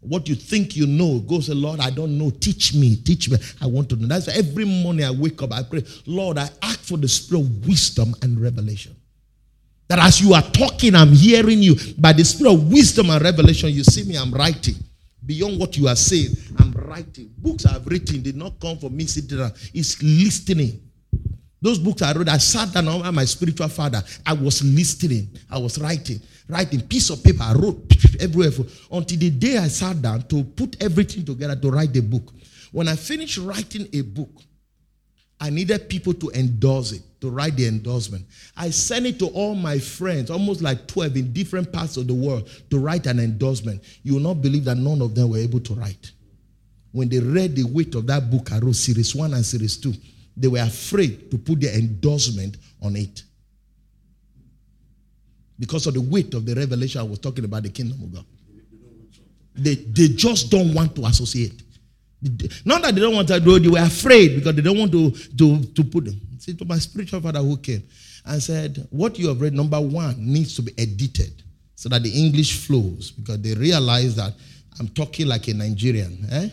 What 0.00 0.28
you 0.28 0.34
think 0.34 0.76
you 0.76 0.86
know, 0.86 1.18
go 1.20 1.40
say, 1.40 1.54
Lord, 1.54 1.80
I 1.80 1.90
don't 1.90 2.16
know. 2.16 2.30
Teach 2.30 2.74
me, 2.74 2.96
teach 2.96 3.30
me. 3.30 3.38
I 3.60 3.66
want 3.66 3.88
to 3.90 3.96
know. 3.96 4.06
That's 4.06 4.26
why 4.28 4.34
every 4.34 4.64
morning 4.64 5.04
I 5.04 5.10
wake 5.10 5.42
up, 5.42 5.52
I 5.52 5.62
pray, 5.62 5.82
Lord, 6.06 6.38
I 6.38 6.48
ask 6.62 6.80
for 6.80 6.96
the 6.96 7.08
spirit 7.08 7.42
of 7.42 7.66
wisdom 7.66 8.14
and 8.22 8.40
revelation. 8.40 8.94
That 9.88 9.98
as 10.00 10.20
you 10.20 10.34
are 10.34 10.42
talking, 10.42 10.94
I'm 10.94 11.12
hearing 11.12 11.62
you. 11.62 11.74
By 11.98 12.12
the 12.12 12.24
spirit 12.24 12.54
of 12.54 12.70
wisdom 12.70 13.10
and 13.10 13.22
revelation, 13.22 13.70
you 13.70 13.84
see 13.84 14.04
me, 14.04 14.16
I'm 14.16 14.32
writing. 14.32 14.76
Beyond 15.24 15.58
what 15.58 15.76
you 15.76 15.88
are 15.88 15.96
saying, 15.96 16.36
I'm 16.58 16.72
writing. 16.72 17.32
Books 17.38 17.66
I've 17.66 17.86
written 17.86 18.22
did 18.22 18.36
not 18.36 18.60
come 18.60 18.78
from 18.78 18.96
me 18.96 19.06
sitting 19.06 19.38
down. 19.38 19.52
It's 19.74 20.00
listening. 20.02 20.82
Those 21.60 21.78
books 21.78 22.02
I 22.02 22.12
wrote, 22.12 22.28
I 22.28 22.38
sat 22.38 22.72
down 22.72 22.86
under 22.86 23.10
my 23.10 23.24
spiritual 23.24 23.68
father. 23.68 24.02
I 24.24 24.34
was 24.34 24.62
listening. 24.62 25.28
I 25.50 25.58
was 25.58 25.80
writing 25.80 26.20
writing 26.48 26.80
piece 26.82 27.10
of 27.10 27.22
paper. 27.22 27.42
I 27.42 27.52
wrote 27.54 27.82
everywhere 28.20 28.50
for, 28.50 28.66
until 28.92 29.18
the 29.18 29.30
day 29.30 29.58
I 29.58 29.68
sat 29.68 30.00
down 30.00 30.22
to 30.28 30.44
put 30.44 30.82
everything 30.82 31.24
together 31.24 31.56
to 31.56 31.70
write 31.70 31.92
the 31.92 32.00
book. 32.00 32.32
When 32.72 32.88
I 32.88 32.96
finished 32.96 33.38
writing 33.38 33.88
a 33.92 34.02
book, 34.02 34.30
I 35.38 35.50
needed 35.50 35.88
people 35.88 36.14
to 36.14 36.30
endorse 36.30 36.92
it, 36.92 37.02
to 37.20 37.30
write 37.30 37.56
the 37.56 37.66
endorsement. 37.66 38.24
I 38.56 38.70
sent 38.70 39.06
it 39.06 39.18
to 39.18 39.26
all 39.26 39.54
my 39.54 39.78
friends, 39.78 40.30
almost 40.30 40.62
like 40.62 40.86
12 40.86 41.16
in 41.16 41.32
different 41.32 41.72
parts 41.72 41.96
of 41.98 42.06
the 42.06 42.14
world, 42.14 42.48
to 42.70 42.78
write 42.78 43.06
an 43.06 43.20
endorsement. 43.20 43.82
You 44.02 44.14
will 44.14 44.20
not 44.20 44.40
believe 44.40 44.64
that 44.64 44.76
none 44.76 45.02
of 45.02 45.14
them 45.14 45.30
were 45.30 45.38
able 45.38 45.60
to 45.60 45.74
write. 45.74 46.12
When 46.92 47.10
they 47.10 47.18
read 47.18 47.54
the 47.54 47.64
weight 47.64 47.94
of 47.94 48.06
that 48.06 48.30
book, 48.30 48.50
I 48.52 48.58
wrote 48.58 48.76
series 48.76 49.14
one 49.14 49.34
and 49.34 49.44
series 49.44 49.76
two, 49.76 49.92
they 50.34 50.48
were 50.48 50.60
afraid 50.60 51.30
to 51.30 51.38
put 51.38 51.60
their 51.60 51.74
endorsement 51.74 52.56
on 52.80 52.96
it 52.96 53.22
because 55.58 55.86
of 55.86 55.94
the 55.94 56.00
weight 56.00 56.34
of 56.34 56.44
the 56.44 56.54
revelation 56.54 57.00
I 57.00 57.04
was 57.04 57.18
talking 57.18 57.44
about 57.44 57.62
the 57.62 57.70
kingdom 57.70 58.02
of 58.02 58.12
God. 58.14 58.24
They, 59.54 59.74
they 59.74 60.08
just 60.08 60.50
don't 60.50 60.74
want 60.74 60.94
to 60.96 61.06
associate. 61.06 61.62
Not 62.64 62.82
that 62.82 62.94
they 62.94 63.00
don't 63.00 63.14
want 63.14 63.28
to 63.28 63.40
do, 63.40 63.58
they 63.58 63.68
were 63.68 63.78
afraid 63.78 64.36
because 64.36 64.54
they 64.54 64.62
don't 64.62 64.78
want 64.78 64.92
to, 64.92 65.10
to, 65.10 65.62
to 65.64 65.84
put 65.84 66.04
them. 66.06 66.20
See, 66.38 66.54
to 66.54 66.64
my 66.64 66.78
spiritual 66.78 67.20
father 67.20 67.38
who 67.40 67.56
came 67.56 67.82
and 68.24 68.42
said, 68.42 68.86
What 68.90 69.18
you 69.18 69.28
have 69.28 69.40
read, 69.40 69.54
number 69.54 69.80
one, 69.80 70.14
needs 70.18 70.54
to 70.56 70.62
be 70.62 70.72
edited 70.78 71.42
so 71.74 71.88
that 71.90 72.02
the 72.02 72.10
English 72.10 72.66
flows 72.66 73.10
because 73.10 73.40
they 73.40 73.54
realize 73.54 74.16
that 74.16 74.32
I'm 74.78 74.88
talking 74.88 75.26
like 75.26 75.48
a 75.48 75.54
Nigerian. 75.54 76.26
Eh? 76.30 76.48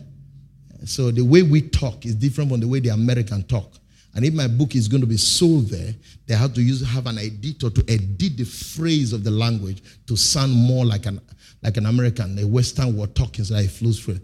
So 0.85 1.11
the 1.11 1.21
way 1.23 1.41
we 1.43 1.61
talk 1.61 2.05
is 2.05 2.15
different 2.15 2.51
from 2.51 2.59
the 2.59 2.67
way 2.67 2.79
the 2.79 2.89
American 2.89 3.43
talk. 3.43 3.71
And 4.15 4.23
if 4.23 4.33
my 4.33 4.47
book 4.47 4.75
is 4.75 4.87
going 4.87 5.01
to 5.01 5.07
be 5.07 5.17
sold 5.17 5.69
there, 5.69 5.93
they 6.27 6.35
have 6.35 6.53
to 6.53 6.61
use 6.61 6.85
have 6.87 7.07
an 7.07 7.17
editor 7.17 7.69
to 7.69 7.83
edit 7.87 8.37
the 8.37 8.43
phrase 8.43 9.11
of 9.11 9.23
the 9.23 9.31
language 9.31 9.81
to 10.07 10.15
sound 10.15 10.53
more 10.53 10.85
like 10.85 11.05
an 11.07 11.19
like 11.63 11.77
an 11.77 11.85
American, 11.85 12.37
a 12.39 12.45
Western 12.45 12.95
word 12.95 13.15
talking 13.15 13.43
so 13.43 13.55
that 13.55 13.63
it 13.63 13.71
flows 13.71 13.99
through. 13.99 14.19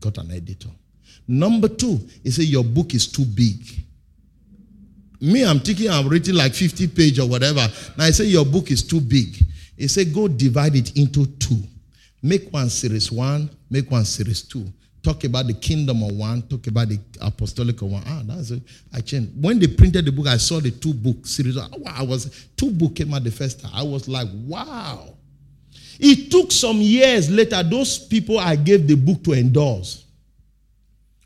Got 0.00 0.18
an 0.18 0.30
editor. 0.30 0.68
Number 1.26 1.68
two, 1.68 1.98
he 2.22 2.30
said 2.30 2.44
your 2.44 2.62
book 2.62 2.94
is 2.94 3.08
too 3.08 3.24
big. 3.24 3.58
Me, 5.20 5.44
I'm 5.44 5.58
thinking 5.58 5.90
I'm 5.90 6.08
writing 6.08 6.34
like 6.34 6.54
50 6.54 6.88
page 6.88 7.18
or 7.18 7.28
whatever. 7.28 7.66
Now 7.96 8.04
I 8.04 8.10
say 8.10 8.24
your 8.26 8.44
book 8.44 8.70
is 8.70 8.82
too 8.82 9.00
big. 9.00 9.36
He 9.76 9.88
said 9.88 10.14
go 10.14 10.28
divide 10.28 10.76
it 10.76 10.96
into 10.96 11.26
two. 11.26 11.62
Make 12.22 12.52
one 12.52 12.68
series 12.68 13.10
one, 13.10 13.50
make 13.70 13.90
one 13.90 14.04
series 14.04 14.42
two 14.42 14.72
talk 15.06 15.22
about 15.22 15.46
the 15.46 15.54
kingdom 15.54 16.02
of 16.02 16.16
one, 16.16 16.42
talk 16.42 16.66
about 16.66 16.88
the 16.88 16.98
apostolic 17.20 17.80
one. 17.80 18.02
Ah, 18.06 18.22
that's 18.24 18.50
it. 18.50 18.60
I 18.92 19.00
changed. 19.00 19.40
When 19.40 19.60
they 19.60 19.68
printed 19.68 20.04
the 20.04 20.10
book, 20.10 20.26
I 20.26 20.36
saw 20.36 20.58
the 20.58 20.72
two 20.72 20.92
book 20.92 21.24
series. 21.24 21.56
I 21.56 22.02
was 22.02 22.48
two 22.56 22.72
book 22.72 22.96
came 22.96 23.14
out 23.14 23.22
the 23.22 23.30
first 23.30 23.60
time. 23.60 23.70
I 23.72 23.84
was 23.84 24.08
like, 24.08 24.26
wow. 24.46 25.14
It 26.00 26.28
took 26.28 26.50
some 26.50 26.78
years 26.78 27.30
later, 27.30 27.62
those 27.62 28.00
people 28.00 28.40
I 28.40 28.56
gave 28.56 28.88
the 28.88 28.96
book 28.96 29.22
to 29.24 29.34
endorse. 29.34 30.05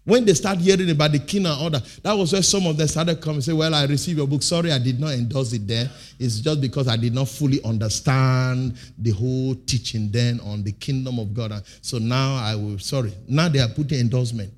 When 0.04 0.24
they 0.24 0.32
start 0.32 0.58
hearing 0.58 0.90
about 0.90 1.12
the 1.12 1.18
king 1.18 1.44
and 1.44 1.62
order, 1.62 1.80
that 2.02 2.14
was 2.14 2.32
where 2.32 2.42
some 2.42 2.66
of 2.66 2.76
them 2.76 2.88
started 2.88 3.20
coming 3.20 3.36
and 3.36 3.44
say, 3.44 3.52
Well, 3.52 3.74
I 3.74 3.84
received 3.84 4.16
your 4.16 4.26
book. 4.26 4.42
Sorry, 4.42 4.72
I 4.72 4.78
did 4.78 4.98
not 4.98 5.12
endorse 5.12 5.52
it 5.52 5.68
then. 5.68 5.90
It's 6.18 6.40
just 6.40 6.60
because 6.60 6.88
I 6.88 6.96
did 6.96 7.14
not 7.14 7.28
fully 7.28 7.62
understand 7.62 8.78
the 8.96 9.10
whole 9.10 9.54
teaching 9.66 10.10
then 10.10 10.40
on 10.40 10.62
the 10.62 10.72
kingdom 10.72 11.18
of 11.18 11.34
God. 11.34 11.62
So 11.82 11.98
now 11.98 12.36
I 12.36 12.54
will, 12.54 12.78
sorry. 12.78 13.12
Now 13.28 13.48
they 13.48 13.58
are 13.58 13.68
putting 13.68 14.00
endorsement. 14.00 14.52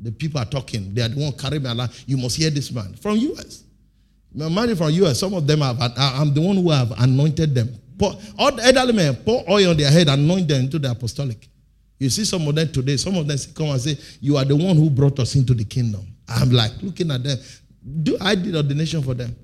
The 0.00 0.10
people 0.10 0.40
are 0.40 0.46
talking. 0.46 0.94
They 0.94 1.02
are 1.02 1.08
the 1.08 1.20
one 1.20 1.32
carrying 1.32 1.62
me 1.64 1.70
along. 1.70 1.90
You 2.06 2.16
must 2.16 2.36
hear 2.36 2.50
this 2.50 2.72
man. 2.72 2.94
From 2.94 3.16
US. 3.16 3.64
Money 4.32 4.74
from 4.74 4.90
US. 4.90 5.18
Some 5.18 5.34
of 5.34 5.46
them 5.46 5.60
have, 5.60 5.76
I'm 5.96 6.32
the 6.32 6.40
one 6.40 6.56
who 6.56 6.70
have 6.70 6.92
anointed 6.98 7.54
them. 7.54 7.74
Pour, 7.98 8.14
all 8.38 8.52
the 8.52 8.64
elderly 8.64 8.92
men 8.92 9.16
pour 9.16 9.44
oil 9.50 9.70
on 9.70 9.76
their 9.76 9.90
head, 9.90 10.08
anoint 10.08 10.46
them 10.48 10.64
into 10.64 10.78
the 10.78 10.90
apostolic. 10.90 11.48
You 11.98 12.10
see 12.10 12.24
some 12.24 12.46
of 12.46 12.54
them 12.54 12.70
today, 12.70 12.96
some 12.96 13.16
of 13.16 13.26
them 13.26 13.38
come 13.54 13.68
and 13.68 13.80
say, 13.80 13.98
You 14.20 14.36
are 14.36 14.44
the 14.44 14.56
one 14.56 14.76
who 14.76 14.88
brought 14.88 15.18
us 15.18 15.34
into 15.34 15.54
the 15.54 15.64
kingdom. 15.64 16.06
I'm 16.28 16.50
like 16.50 16.72
looking 16.82 17.10
at 17.10 17.22
them. 17.22 17.38
Do 18.02 18.16
I 18.20 18.34
did 18.34 18.54
ordination 18.54 19.02
for 19.02 19.14
them? 19.14 19.34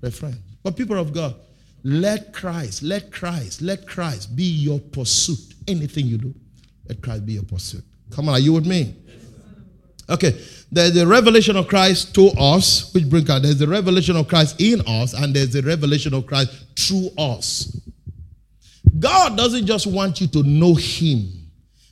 For 0.00 0.10
friend. 0.10 0.38
But 0.62 0.76
people 0.76 0.98
of 0.98 1.12
God, 1.12 1.34
let 1.82 2.32
Christ, 2.32 2.82
let 2.82 3.12
Christ, 3.12 3.62
let 3.62 3.86
Christ 3.86 4.34
be 4.34 4.44
your 4.44 4.78
pursuit. 4.78 5.54
Anything 5.66 6.06
you 6.06 6.18
do, 6.18 6.34
let 6.88 7.02
Christ 7.02 7.26
be 7.26 7.34
your 7.34 7.42
pursuit. 7.44 7.84
Come 8.10 8.28
on, 8.28 8.36
are 8.36 8.40
you 8.40 8.54
with 8.54 8.66
me? 8.66 8.94
Okay, 10.10 10.40
there's 10.72 10.94
the 10.94 11.06
revelation 11.06 11.56
of 11.56 11.68
Christ 11.68 12.14
to 12.14 12.28
us, 12.38 12.92
which 12.94 13.08
brings 13.08 13.28
out 13.28 13.42
there's 13.42 13.58
the 13.58 13.68
revelation 13.68 14.16
of 14.16 14.26
Christ 14.26 14.58
in 14.58 14.80
us, 14.86 15.12
and 15.12 15.34
there's 15.34 15.52
the 15.52 15.60
revelation 15.62 16.14
of 16.14 16.26
Christ 16.26 16.50
through 16.78 17.10
us. 17.18 17.78
God 18.98 19.36
doesn't 19.36 19.66
just 19.66 19.86
want 19.86 20.20
you 20.20 20.26
to 20.28 20.42
know 20.42 20.74
Him. 20.74 21.32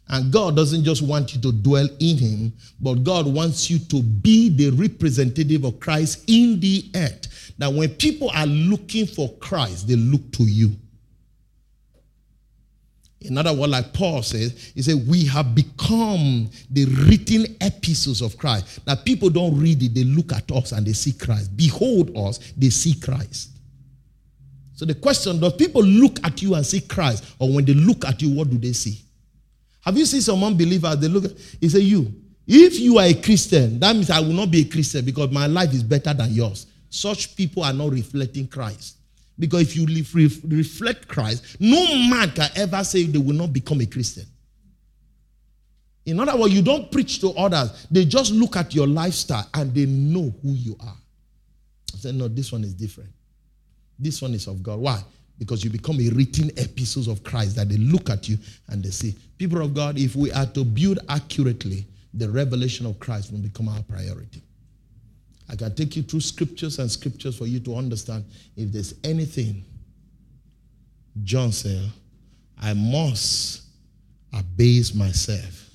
And 0.09 0.33
God 0.33 0.55
doesn't 0.55 0.85
just 0.85 1.03
want 1.03 1.35
you 1.35 1.41
to 1.43 1.53
dwell 1.53 1.89
in 1.99 2.17
Him, 2.17 2.53
but 2.81 3.03
God 3.03 3.27
wants 3.27 3.69
you 3.69 3.79
to 3.79 4.03
be 4.03 4.49
the 4.51 4.71
representative 4.71 5.65
of 5.65 5.81
Christ 5.81 6.25
in 6.29 6.61
the 6.61 6.85
earth. 6.95 7.53
That 7.59 7.73
when 7.73 7.89
people 7.91 8.31
are 8.35 8.47
looking 8.47 9.07
for 9.07 9.33
Christ, 9.39 9.89
they 9.89 9.97
look 9.97 10.31
to 10.33 10.45
you. 10.45 10.77
In 13.23 13.37
other 13.39 13.53
words, 13.53 13.73
like 13.73 13.93
Paul 13.93 14.23
says, 14.23 14.73
he 14.75 14.83
said, 14.83 15.09
We 15.09 15.25
have 15.27 15.55
become 15.55 16.51
the 16.71 16.85
written 16.85 17.57
epistles 17.61 18.21
of 18.21 18.39
Christ. 18.39 18.85
That 18.85 19.05
people 19.05 19.31
don't 19.31 19.59
read 19.59 19.83
it, 19.83 19.95
they 19.95 20.05
look 20.05 20.33
at 20.33 20.51
us 20.53 20.73
and 20.73 20.87
they 20.87 20.93
see 20.93 21.13
Christ. 21.13 21.57
Behold 21.57 22.17
us, 22.17 22.39
they 22.57 22.71
see 22.71 22.95
Christ. 22.95 23.56
So 24.77 24.85
the 24.85 24.95
question 24.95 25.41
does 25.41 25.55
people 25.55 25.83
look 25.83 26.19
at 26.23 26.43
you 26.43 26.55
and 26.55 26.65
see 26.65 26.83
Christ? 26.83 27.25
Or 27.39 27.51
when 27.51 27.65
they 27.65 27.73
look 27.73 28.05
at 28.05 28.21
you, 28.21 28.31
what 28.31 28.51
do 28.51 28.59
they 28.59 28.75
see? 28.75 29.01
Have 29.81 29.97
you 29.97 30.05
seen 30.05 30.21
some 30.21 30.45
unbelievers? 30.45 30.99
They 30.99 31.09
look, 31.09 31.25
at, 31.25 31.33
he 31.61 31.69
say, 31.71 31.81
You, 31.81 32.13
if 32.47 32.79
you 32.79 32.99
are 32.99 33.07
a 33.07 33.15
Christian, 33.15 33.81
that 33.81 33.97
means 33.97 34.11
I 34.11 34.21
will 34.21 34.35
not 34.35 34.51
be 34.51 34.61
a 34.61 34.65
Christian 34.65 35.05
because 35.05 35.31
my 35.31 35.47
life 35.47 35.73
is 35.73 35.83
better 35.83 36.13
than 36.13 36.31
yours. 36.31 36.67
Such 36.91 37.35
people 37.37 37.65
are 37.65 37.73
not 37.73 37.91
reflecting 37.91 38.47
Christ. 38.47 38.99
Because 39.39 39.63
if 39.63 39.77
you 39.77 39.87
reflect 40.47 41.09
Christ, 41.09 41.57
no 41.59 41.83
man 42.09 42.31
can 42.33 42.51
ever 42.57 42.85
say 42.85 43.05
they 43.05 43.19
will 43.19 43.35
not 43.35 43.53
become 43.53 43.81
a 43.81 43.87
Christian. 43.87 44.27
In 46.05 46.21
other 46.21 46.37
words, 46.37 46.55
you 46.55 46.63
don't 46.63 46.93
preach 46.93 47.21
to 47.21 47.31
others, 47.31 47.87
they 47.91 48.05
just 48.05 48.31
look 48.33 48.57
at 48.57 48.75
your 48.75 48.87
lifestyle 48.87 49.49
and 49.55 49.75
they 49.75 49.87
know 49.87 50.35
who 50.43 50.51
you 50.51 50.77
are. 50.81 50.97
I 51.95 51.99
said, 51.99 52.15
No, 52.15 52.29
this 52.29 52.53
one 52.53 52.63
is 52.63 52.75
different. 52.75 53.11
This 53.99 54.21
one 54.23 54.35
is 54.35 54.47
of 54.47 54.63
God. 54.63 54.79
Why? 54.79 55.03
Because 55.39 55.65
you 55.65 55.71
become 55.71 56.01
a 56.01 56.09
written 56.11 56.51
epistle 56.57 57.11
of 57.11 57.23
Christ 57.23 57.57
that 57.57 57.69
they 57.69 57.77
look 57.77 58.11
at 58.11 58.29
you 58.29 58.39
and 58.69 58.83
they 58.83 58.91
see. 58.91 59.15
People 59.39 59.63
of 59.63 59.75
God, 59.75 59.99
if 59.99 60.17
we 60.17 60.33
are 60.33 60.47
to 60.47 60.65
build 60.65 60.99
accurately, 61.09 61.87
the 62.15 62.29
revelation 62.29 62.87
of 62.87 62.99
Christ 62.99 63.33
will 63.33 63.41
become 63.41 63.69
our 63.69 63.83
priority. 63.83 64.43
I 65.49 65.57
can 65.57 65.75
take 65.75 65.97
you 65.97 66.03
through 66.03 66.21
scriptures 66.21 66.79
and 66.79 66.91
scriptures 66.91 67.37
for 67.37 67.47
you 67.47 67.61
to 67.61 67.77
understand 67.77 68.25
if 68.57 68.73
there's 68.73 68.95
anything. 69.05 69.65
John 71.23 71.53
said, 71.53 71.91
I 72.61 72.75
must 72.75 73.63
abase 74.33 74.95
myself 74.95 75.71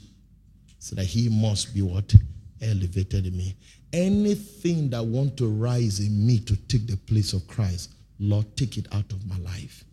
so 0.80 0.96
that 0.96 1.06
he 1.06 1.30
must 1.30 1.74
be 1.74 1.82
what? 1.82 2.14
Elevated 2.62 3.28
in 3.28 3.38
me. 3.38 3.56
Anything 3.94 4.90
that 4.90 5.04
want 5.04 5.38
to 5.38 5.48
rise 5.48 6.00
in 6.00 6.26
me 6.26 6.40
to 6.40 6.56
take 6.68 6.88
the 6.88 6.98
place 6.98 7.34
of 7.34 7.48
Christ, 7.48 7.94
Lord, 8.22 8.56
take 8.56 8.78
it 8.78 8.88
out 8.94 9.12
of 9.12 9.28
my 9.28 9.38
life. 9.40 9.84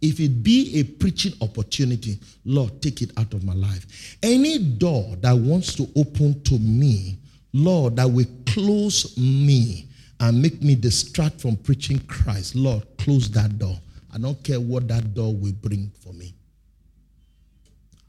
If 0.00 0.20
it 0.20 0.44
be 0.44 0.78
a 0.78 0.84
preaching 0.84 1.32
opportunity, 1.40 2.20
Lord, 2.44 2.80
take 2.80 3.02
it 3.02 3.10
out 3.16 3.34
of 3.34 3.42
my 3.42 3.54
life. 3.54 4.16
Any 4.22 4.58
door 4.58 5.16
that 5.20 5.32
wants 5.32 5.74
to 5.74 5.88
open 5.96 6.40
to 6.44 6.58
me, 6.58 7.18
Lord, 7.52 7.96
that 7.96 8.08
will 8.08 8.26
close 8.46 9.16
me 9.18 9.88
and 10.20 10.40
make 10.40 10.62
me 10.62 10.76
distract 10.76 11.40
from 11.40 11.56
preaching 11.56 11.98
Christ, 12.06 12.54
Lord, 12.54 12.86
close 12.96 13.28
that 13.30 13.58
door. 13.58 13.76
I 14.14 14.18
don't 14.18 14.40
care 14.44 14.60
what 14.60 14.86
that 14.88 15.14
door 15.14 15.34
will 15.34 15.52
bring 15.52 15.90
for 16.00 16.12
me. 16.12 16.32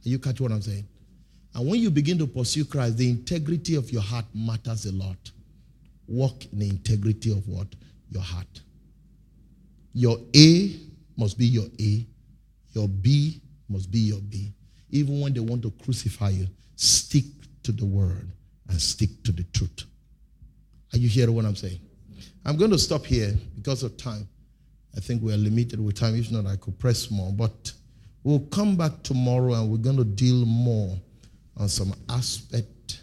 You 0.04 0.20
catch 0.20 0.40
what 0.40 0.52
I'm 0.52 0.62
saying? 0.62 0.88
And 1.56 1.68
when 1.68 1.80
you 1.80 1.90
begin 1.90 2.18
to 2.20 2.28
pursue 2.28 2.66
Christ, 2.66 2.98
the 2.98 3.10
integrity 3.10 3.76
of 3.76 3.92
your 3.92 4.04
heart 4.04 4.26
matters 4.34 4.86
a 4.86 4.92
lot. 4.92 5.18
Walk 6.08 6.46
in 6.54 6.60
the 6.60 6.70
integrity 6.70 7.32
of 7.32 7.48
what? 7.48 7.68
Your 8.10 8.24
heart. 8.24 8.62
Your 9.94 10.18
A 10.36 10.80
must 11.18 11.38
be 11.38 11.46
your 11.46 11.66
A. 11.80 12.06
Your 12.74 12.88
B 12.88 13.42
must 13.70 13.92
be 13.92 14.00
your 14.00 14.20
B. 14.22 14.54
Even 14.92 15.20
when 15.22 15.34
they 15.34 15.40
want 15.40 15.64
to 15.64 15.72
crucify 15.84 16.30
you, 16.30 16.48
stick 16.76 17.26
to 17.64 17.72
the 17.72 17.86
word 17.86 18.32
and 18.70 18.82
stick 18.82 19.10
to 19.24 19.32
the 19.32 19.44
truth. 19.54 19.84
Are 20.94 20.98
you 20.98 21.10
hearing 21.10 21.36
what 21.36 21.46
I'm 21.46 21.56
saying? 21.56 21.80
I'm 22.46 22.56
going 22.56 22.72
to 22.72 22.80
stop 22.80 23.06
here 23.06 23.34
because 23.56 23.84
of 23.84 23.98
time. 23.98 24.28
I 24.96 25.00
think 25.00 25.22
we 25.22 25.34
are 25.34 25.38
limited 25.38 25.84
with 25.84 26.00
time. 26.00 26.16
If 26.16 26.32
not, 26.32 26.46
I 26.46 26.56
could 26.56 26.80
press 26.80 27.12
more. 27.12 27.32
But 27.32 27.74
we'll 28.24 28.40
come 28.52 28.78
back 28.78 29.04
tomorrow 29.04 29.54
and 29.54 29.70
we're 29.70 29.78
going 29.78 29.98
to 29.98 30.06
deal 30.06 30.46
more 30.46 30.98
on 31.58 31.68
some 31.68 31.94
aspect 32.10 33.02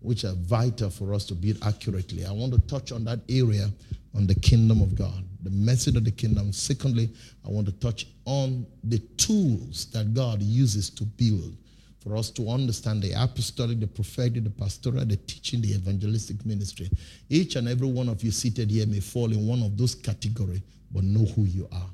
which 0.00 0.24
are 0.24 0.34
vital 0.34 0.90
for 0.90 1.14
us 1.14 1.24
to 1.26 1.34
build 1.34 1.58
accurately. 1.62 2.24
I 2.24 2.32
want 2.32 2.52
to 2.52 2.60
touch 2.60 2.92
on 2.92 3.04
that 3.04 3.20
area 3.28 3.68
on 4.14 4.26
the 4.26 4.34
kingdom 4.34 4.82
of 4.82 4.94
God, 4.94 5.24
the 5.42 5.50
message 5.50 5.96
of 5.96 6.04
the 6.04 6.10
kingdom. 6.10 6.52
Secondly, 6.52 7.10
I 7.44 7.48
want 7.48 7.66
to 7.66 7.72
touch 7.72 8.06
on 8.24 8.66
the 8.84 8.98
tools 9.16 9.86
that 9.92 10.12
God 10.14 10.42
uses 10.42 10.90
to 10.90 11.04
build 11.04 11.56
for 12.02 12.16
us 12.16 12.30
to 12.30 12.48
understand 12.48 13.02
the 13.02 13.12
apostolic, 13.12 13.78
the 13.78 13.86
prophetic, 13.86 14.44
the 14.44 14.50
pastoral, 14.50 15.04
the 15.04 15.16
teaching, 15.16 15.60
the 15.60 15.74
evangelistic 15.74 16.44
ministry. 16.44 16.90
Each 17.28 17.56
and 17.56 17.68
every 17.68 17.86
one 17.86 18.08
of 18.08 18.22
you 18.24 18.32
seated 18.32 18.70
here 18.70 18.86
may 18.86 19.00
fall 19.00 19.30
in 19.32 19.46
one 19.46 19.62
of 19.62 19.76
those 19.78 19.94
categories, 19.94 20.62
but 20.90 21.04
know 21.04 21.24
who 21.24 21.44
you 21.44 21.68
are. 21.72 21.90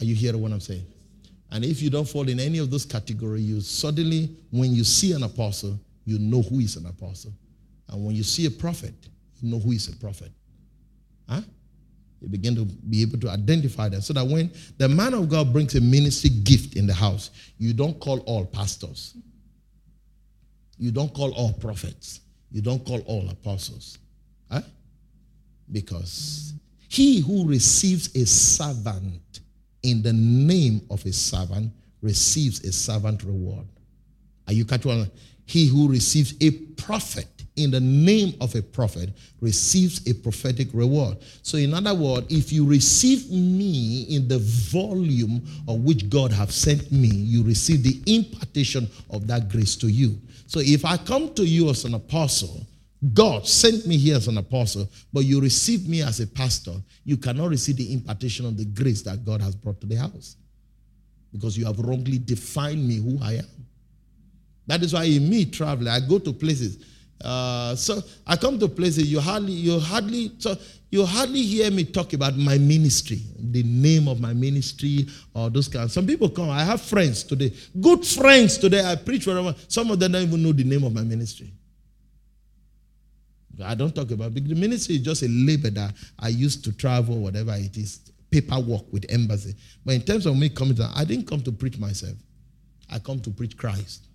Are 0.00 0.04
you 0.04 0.14
hearing 0.14 0.42
what 0.42 0.52
I'm 0.52 0.60
saying? 0.60 0.84
And 1.52 1.64
if 1.64 1.80
you 1.80 1.90
don't 1.90 2.08
fall 2.08 2.28
in 2.28 2.40
any 2.40 2.58
of 2.58 2.70
those 2.70 2.84
categories, 2.84 3.44
you 3.44 3.60
suddenly, 3.60 4.34
when 4.50 4.74
you 4.74 4.84
see 4.84 5.12
an 5.12 5.22
apostle, 5.22 5.78
you 6.04 6.18
know 6.18 6.42
who 6.42 6.58
is 6.60 6.76
an 6.76 6.86
apostle. 6.86 7.32
And 7.88 8.04
when 8.04 8.16
you 8.16 8.24
see 8.24 8.46
a 8.46 8.50
prophet, 8.50 8.94
you 9.40 9.50
know 9.50 9.60
who 9.60 9.72
is 9.72 9.88
a 9.88 9.96
prophet. 9.96 10.32
Huh? 11.28 11.42
You 12.20 12.28
begin 12.28 12.54
to 12.54 12.64
be 12.64 13.02
able 13.02 13.18
to 13.20 13.30
identify 13.30 13.88
that. 13.88 14.02
So 14.02 14.12
that 14.12 14.26
when 14.26 14.52
the 14.78 14.88
man 14.88 15.14
of 15.14 15.28
God 15.28 15.52
brings 15.52 15.74
a 15.74 15.80
ministry 15.80 16.30
gift 16.30 16.76
in 16.76 16.86
the 16.86 16.94
house, 16.94 17.30
you 17.58 17.72
don't 17.72 17.98
call 17.98 18.20
all 18.20 18.46
pastors. 18.46 19.16
You 20.78 20.92
don't 20.92 21.12
call 21.12 21.32
all 21.32 21.52
prophets. 21.52 22.20
You 22.50 22.62
don't 22.62 22.84
call 22.84 23.00
all 23.00 23.28
apostles. 23.28 23.98
Huh? 24.50 24.62
Because 25.70 26.54
he 26.88 27.20
who 27.20 27.48
receives 27.48 28.14
a 28.14 28.26
servant 28.26 29.40
in 29.82 30.02
the 30.02 30.12
name 30.12 30.82
of 30.90 31.04
a 31.06 31.12
servant 31.12 31.72
receives 32.02 32.62
a 32.64 32.72
servant 32.72 33.24
reward. 33.24 33.66
Are 34.46 34.52
you 34.52 34.64
catching 34.64 34.90
on? 34.90 35.10
He 35.44 35.66
who 35.66 35.88
receives 35.88 36.34
a 36.40 36.50
prophet 36.50 37.41
in 37.56 37.70
the 37.70 37.80
name 37.80 38.34
of 38.40 38.54
a 38.54 38.62
prophet 38.62 39.10
receives 39.40 40.06
a 40.08 40.14
prophetic 40.14 40.68
reward. 40.72 41.18
So, 41.42 41.58
in 41.58 41.74
other 41.74 41.94
words, 41.94 42.26
if 42.30 42.52
you 42.52 42.66
receive 42.66 43.30
me 43.30 44.06
in 44.08 44.26
the 44.26 44.38
volume 44.38 45.42
of 45.68 45.80
which 45.80 46.08
God 46.08 46.32
have 46.32 46.50
sent 46.50 46.90
me, 46.90 47.08
you 47.08 47.42
receive 47.42 47.82
the 47.82 48.00
impartation 48.06 48.88
of 49.10 49.26
that 49.26 49.48
grace 49.50 49.76
to 49.76 49.88
you. 49.88 50.18
So, 50.46 50.60
if 50.60 50.84
I 50.84 50.96
come 50.96 51.34
to 51.34 51.44
you 51.44 51.68
as 51.68 51.84
an 51.84 51.94
apostle, 51.94 52.66
God 53.12 53.46
sent 53.46 53.86
me 53.86 53.96
here 53.96 54.16
as 54.16 54.28
an 54.28 54.38
apostle, 54.38 54.88
but 55.12 55.24
you 55.24 55.40
receive 55.40 55.88
me 55.88 56.02
as 56.02 56.20
a 56.20 56.26
pastor, 56.26 56.74
you 57.04 57.16
cannot 57.16 57.50
receive 57.50 57.76
the 57.76 57.92
impartation 57.92 58.46
of 58.46 58.56
the 58.56 58.64
grace 58.64 59.02
that 59.02 59.24
God 59.24 59.42
has 59.42 59.56
brought 59.56 59.80
to 59.80 59.86
the 59.86 59.96
house 59.96 60.36
because 61.32 61.58
you 61.58 61.64
have 61.64 61.78
wrongly 61.80 62.18
defined 62.18 62.86
me 62.86 62.96
who 62.96 63.18
I 63.22 63.34
am. 63.34 63.46
That 64.66 64.82
is 64.82 64.92
why 64.92 65.04
in 65.04 65.28
me 65.28 65.46
traveling, 65.46 65.88
I 65.88 66.00
go 66.00 66.18
to 66.18 66.32
places. 66.32 66.84
Uh, 67.22 67.76
so 67.76 68.02
I 68.26 68.36
come 68.36 68.58
to 68.58 68.68
places 68.68 69.10
you 69.10 69.20
hardly, 69.20 69.52
you 69.52 69.78
hardly, 69.78 70.32
so 70.38 70.56
you 70.90 71.06
hardly 71.06 71.42
hear 71.42 71.70
me 71.70 71.84
talk 71.84 72.12
about 72.12 72.36
my 72.36 72.58
ministry, 72.58 73.20
the 73.38 73.62
name 73.62 74.08
of 74.08 74.20
my 74.20 74.32
ministry, 74.32 75.06
or 75.34 75.48
those 75.48 75.68
kinds. 75.68 75.92
Some 75.92 76.06
people 76.06 76.28
come. 76.28 76.50
I 76.50 76.64
have 76.64 76.82
friends 76.82 77.22
today, 77.22 77.52
good 77.80 78.04
friends 78.04 78.58
today. 78.58 78.84
I 78.84 78.96
preach 78.96 79.26
wherever. 79.26 79.54
Some 79.68 79.90
of 79.90 79.98
them 79.98 80.12
don't 80.12 80.22
even 80.22 80.42
know 80.42 80.52
the 80.52 80.64
name 80.64 80.84
of 80.84 80.92
my 80.92 81.02
ministry. 81.02 81.52
I 83.62 83.74
don't 83.74 83.94
talk 83.94 84.10
about. 84.10 84.34
The 84.34 84.40
ministry 84.40 84.96
is 84.96 85.02
just 85.02 85.22
a 85.22 85.28
labor 85.28 85.70
that 85.70 85.94
I 86.18 86.28
used 86.28 86.64
to 86.64 86.72
travel, 86.72 87.18
whatever 87.18 87.54
it 87.54 87.76
is, 87.76 88.00
paperwork 88.30 88.92
with 88.92 89.06
embassy. 89.08 89.54
But 89.84 89.94
in 89.94 90.02
terms 90.02 90.26
of 90.26 90.36
me 90.36 90.48
coming 90.48 90.76
I 90.80 91.04
didn't 91.04 91.26
come 91.28 91.42
to 91.42 91.52
preach 91.52 91.78
myself. 91.78 92.16
I 92.90 92.98
come 92.98 93.20
to 93.20 93.30
preach 93.30 93.56
Christ. 93.56 94.08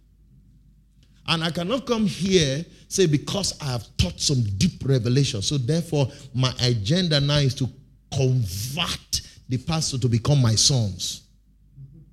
And 1.28 1.44
I 1.44 1.52
cannot 1.52 1.86
come 1.86 2.06
here 2.06 2.66
say 2.88 3.06
because 3.06 3.60
I 3.62 3.66
have 3.66 3.86
taught 3.98 4.20
some 4.20 4.42
deep 4.58 4.84
revelation. 4.86 5.42
So 5.42 5.58
therefore, 5.58 6.08
my 6.34 6.54
agenda 6.62 7.20
now 7.20 7.38
is 7.38 7.54
to 7.56 7.70
convert 8.14 9.22
the 9.50 9.58
pastor 9.58 9.98
to 9.98 10.08
become 10.08 10.42
my 10.42 10.56
sons. 10.56 11.24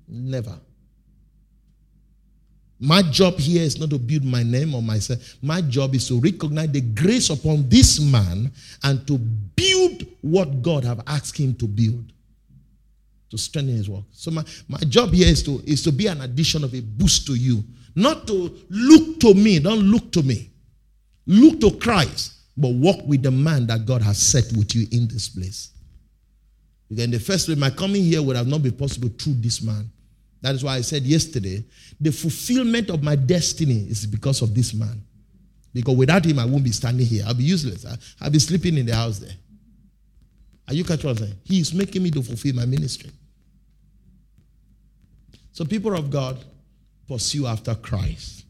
Never. 0.07 0.57
My 2.79 3.01
job 3.01 3.39
here 3.39 3.63
is 3.63 3.79
not 3.79 3.89
to 3.91 3.97
build 3.97 4.25
my 4.25 4.43
name 4.43 4.75
or 4.75 4.81
myself. 4.81 5.37
My 5.41 5.61
job 5.61 5.95
is 5.95 6.07
to 6.09 6.19
recognize 6.19 6.71
the 6.71 6.81
grace 6.81 7.29
upon 7.29 7.69
this 7.69 7.99
man 8.01 8.51
and 8.83 9.07
to 9.07 9.17
build 9.17 10.05
what 10.21 10.61
God 10.61 10.83
have 10.83 11.01
asked 11.07 11.37
him 11.37 11.55
to 11.55 11.67
build. 11.67 12.11
To 13.29 13.37
strengthen 13.37 13.77
his 13.77 13.89
work. 13.89 14.03
So 14.11 14.29
my, 14.29 14.43
my 14.67 14.79
job 14.79 15.13
here 15.13 15.27
is 15.27 15.41
to, 15.43 15.61
is 15.65 15.83
to 15.83 15.91
be 15.91 16.07
an 16.07 16.21
addition 16.21 16.63
of 16.63 16.73
a 16.75 16.81
boost 16.81 17.25
to 17.27 17.35
you. 17.35 17.63
Not 17.95 18.27
to 18.27 18.55
look 18.69 19.19
to 19.21 19.33
me. 19.33 19.59
Don't 19.59 19.79
look 19.79 20.11
to 20.11 20.23
me. 20.23 20.51
Look 21.25 21.61
to 21.61 21.71
Christ. 21.71 22.33
But 22.57 22.69
walk 22.69 23.05
with 23.05 23.23
the 23.23 23.31
man 23.31 23.67
that 23.67 23.85
God 23.85 24.01
has 24.01 24.21
set 24.21 24.45
with 24.57 24.75
you 24.75 24.87
in 24.91 25.07
this 25.07 25.29
place. 25.29 25.71
Because 26.89 27.03
in 27.03 27.11
the 27.11 27.19
first 27.19 27.47
place, 27.47 27.57
my 27.57 27.69
coming 27.69 28.03
here 28.03 28.21
would 28.21 28.35
have 28.35 28.47
not 28.47 28.61
been 28.61 28.73
possible 28.73 29.09
through 29.09 29.35
this 29.35 29.61
man. 29.61 29.89
That 30.41 30.55
is 30.55 30.63
why 30.63 30.75
I 30.75 30.81
said 30.81 31.03
yesterday, 31.03 31.65
the 31.99 32.11
fulfillment 32.11 32.89
of 32.89 33.01
my 33.01 33.15
destiny 33.15 33.87
is 33.89 34.05
because 34.05 34.41
of 34.41 34.53
this 34.53 34.73
man. 34.73 35.01
Because 35.73 35.95
without 35.95 36.23
him, 36.23 36.39
I 36.39 36.45
won't 36.45 36.63
be 36.63 36.71
standing 36.71 37.05
here. 37.05 37.23
I'll 37.27 37.33
be 37.33 37.43
useless. 37.43 37.85
I'll 38.21 38.29
be 38.29 38.39
sleeping 38.39 38.77
in 38.77 38.85
the 38.85 38.95
house 38.95 39.19
there. 39.19 39.35
Are 40.67 40.73
you 40.73 40.83
catching 40.83 41.09
what 41.09 41.19
I'm 41.19 41.25
saying? 41.25 41.39
He 41.43 41.59
is 41.59 41.73
making 41.73 42.03
me 42.03 42.11
to 42.11 42.21
fulfill 42.21 42.55
my 42.55 42.65
ministry. 42.65 43.11
So, 45.51 45.65
people 45.65 45.95
of 45.95 46.09
God, 46.09 46.43
pursue 47.07 47.47
after 47.47 47.75
Christ. 47.75 48.45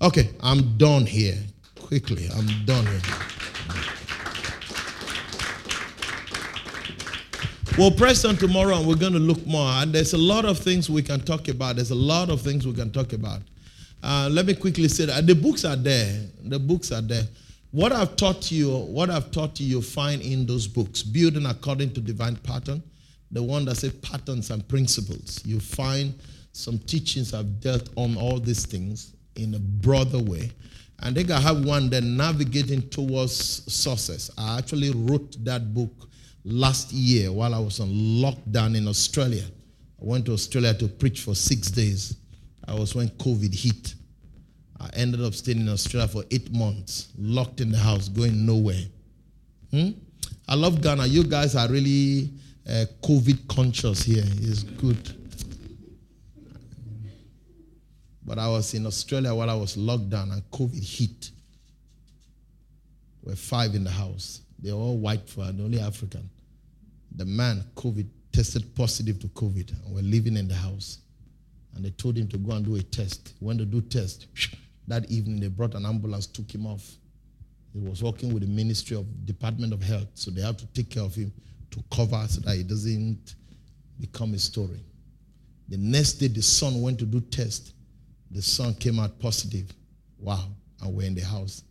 Okay, 0.00 0.30
I'm 0.42 0.76
done 0.76 1.06
here. 1.06 1.38
Quickly, 1.74 2.28
I'm 2.34 2.64
done 2.64 2.86
here. 2.86 3.00
We'll 7.78 7.92
press 7.92 8.24
on 8.24 8.36
tomorrow 8.36 8.76
and 8.76 8.88
we're 8.88 8.96
going 8.96 9.12
to 9.12 9.20
look 9.20 9.46
more. 9.46 9.70
And 9.70 9.92
there's 9.92 10.12
a 10.12 10.18
lot 10.18 10.44
of 10.44 10.58
things 10.58 10.90
we 10.90 11.00
can 11.00 11.20
talk 11.20 11.46
about. 11.46 11.76
There's 11.76 11.92
a 11.92 11.94
lot 11.94 12.28
of 12.28 12.40
things 12.40 12.66
we 12.66 12.72
can 12.72 12.90
talk 12.90 13.12
about. 13.12 13.40
Uh, 14.02 14.28
let 14.32 14.46
me 14.46 14.54
quickly 14.54 14.88
say 14.88 15.06
that 15.06 15.26
the 15.26 15.34
books 15.34 15.64
are 15.64 15.76
there. 15.76 16.22
The 16.42 16.58
books 16.58 16.90
are 16.90 17.00
there. 17.00 17.22
What 17.70 17.92
I've 17.92 18.16
taught 18.16 18.50
you, 18.50 18.70
what 18.70 19.10
I've 19.10 19.30
taught 19.30 19.60
you, 19.60 19.66
you'll 19.66 19.82
find 19.82 20.20
in 20.22 20.44
those 20.44 20.66
books. 20.66 21.02
Building 21.02 21.46
according 21.46 21.92
to 21.94 22.00
divine 22.00 22.36
pattern, 22.36 22.82
the 23.30 23.42
one 23.42 23.64
that 23.66 23.76
says 23.76 23.92
patterns 23.94 24.50
and 24.50 24.66
principles. 24.66 25.40
You 25.44 25.60
find 25.60 26.18
some 26.52 26.78
teachings 26.78 27.34
I've 27.34 27.60
dealt 27.60 27.88
on 27.96 28.16
all 28.16 28.40
these 28.40 28.66
things 28.66 29.14
in 29.36 29.54
a 29.54 29.58
broader 29.58 30.18
way. 30.18 30.50
And 31.00 31.14
think 31.14 31.30
I 31.30 31.38
have 31.40 31.64
one 31.64 31.90
that 31.90 32.02
navigating 32.02 32.88
towards 32.88 33.72
sources. 33.72 34.30
I 34.36 34.58
actually 34.58 34.90
wrote 34.90 35.36
that 35.44 35.72
book 35.72 36.08
last 36.44 36.92
year 36.92 37.30
while 37.30 37.54
I 37.54 37.58
was 37.58 37.78
on 37.78 37.88
lockdown 37.88 38.76
in 38.76 38.88
Australia. 38.88 39.44
I 40.00 40.04
went 40.04 40.26
to 40.26 40.32
Australia 40.32 40.74
to 40.74 40.88
preach 40.88 41.20
for 41.20 41.34
six 41.34 41.70
days. 41.70 42.16
I 42.66 42.74
was 42.74 42.94
when 42.94 43.08
COVID 43.10 43.54
hit. 43.54 43.94
I 44.80 44.90
ended 44.94 45.22
up 45.22 45.34
staying 45.34 45.60
in 45.60 45.68
Australia 45.68 46.08
for 46.08 46.24
eight 46.30 46.52
months, 46.52 47.08
locked 47.18 47.60
in 47.60 47.70
the 47.70 47.78
house, 47.78 48.08
going 48.08 48.44
nowhere. 48.44 48.84
Hmm? 49.70 49.90
I 50.48 50.54
love 50.54 50.80
Ghana. 50.80 51.06
You 51.06 51.24
guys 51.24 51.56
are 51.56 51.68
really 51.68 52.30
uh, 52.68 52.86
COVID 53.02 53.48
conscious 53.48 54.02
here. 54.02 54.24
It's 54.26 54.62
good. 54.62 55.17
But 58.28 58.38
I 58.38 58.46
was 58.46 58.74
in 58.74 58.84
Australia 58.84 59.34
while 59.34 59.48
I 59.48 59.54
was 59.54 59.78
locked 59.78 60.10
down 60.10 60.32
and 60.32 60.42
COVID 60.50 60.84
hit. 60.84 61.30
We're 63.22 63.34
five 63.34 63.74
in 63.74 63.84
the 63.84 63.90
house. 63.90 64.42
They're 64.58 64.74
all 64.74 64.98
white 64.98 65.26
for 65.26 65.44
and 65.44 65.58
only 65.62 65.80
African. 65.80 66.28
The 67.16 67.24
man, 67.24 67.64
COVID, 67.74 68.06
tested 68.30 68.74
positive 68.74 69.18
to 69.20 69.28
COVID 69.28 69.70
and 69.82 69.94
we're 69.94 70.02
living 70.02 70.36
in 70.36 70.46
the 70.46 70.54
house. 70.54 70.98
And 71.74 71.82
they 71.82 71.88
told 71.90 72.18
him 72.18 72.28
to 72.28 72.36
go 72.36 72.52
and 72.52 72.66
do 72.66 72.76
a 72.76 72.82
test. 72.82 73.32
He 73.40 73.44
went 73.46 73.60
to 73.60 73.64
do 73.64 73.80
test. 73.80 74.26
That 74.88 75.10
evening, 75.10 75.40
they 75.40 75.48
brought 75.48 75.74
an 75.74 75.86
ambulance, 75.86 76.26
took 76.26 76.54
him 76.54 76.66
off. 76.66 76.86
He 77.72 77.78
was 77.80 78.02
working 78.02 78.34
with 78.34 78.42
the 78.42 78.48
Ministry 78.48 78.98
of 78.98 79.06
Department 79.24 79.72
of 79.72 79.82
Health, 79.82 80.08
so 80.14 80.30
they 80.30 80.42
have 80.42 80.58
to 80.58 80.66
take 80.66 80.90
care 80.90 81.02
of 81.02 81.14
him 81.14 81.32
to 81.70 81.82
cover 81.90 82.26
so 82.28 82.42
that 82.42 82.56
it 82.58 82.68
doesn't 82.68 83.36
become 83.98 84.34
a 84.34 84.38
story. 84.38 84.84
The 85.68 85.78
next 85.78 86.14
day, 86.14 86.28
the 86.28 86.42
son 86.42 86.82
went 86.82 86.98
to 86.98 87.06
do 87.06 87.20
test. 87.20 87.72
The 88.30 88.42
son 88.42 88.74
came 88.74 88.98
out 89.00 89.18
positive. 89.18 89.72
Wow. 90.18 90.48
And 90.82 90.94
we're 90.94 91.06
in 91.06 91.14
the 91.14 91.22
house. 91.24 91.62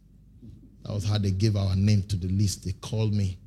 That 0.84 0.93
was 0.93 1.07
how 1.07 1.17
they 1.17 1.31
gave 1.31 1.55
our 1.55 1.75
name 1.75 2.03
to 2.03 2.15
the 2.15 2.27
list. 2.27 2.65
They 2.65 2.71
called 2.73 3.13
me 3.13 3.38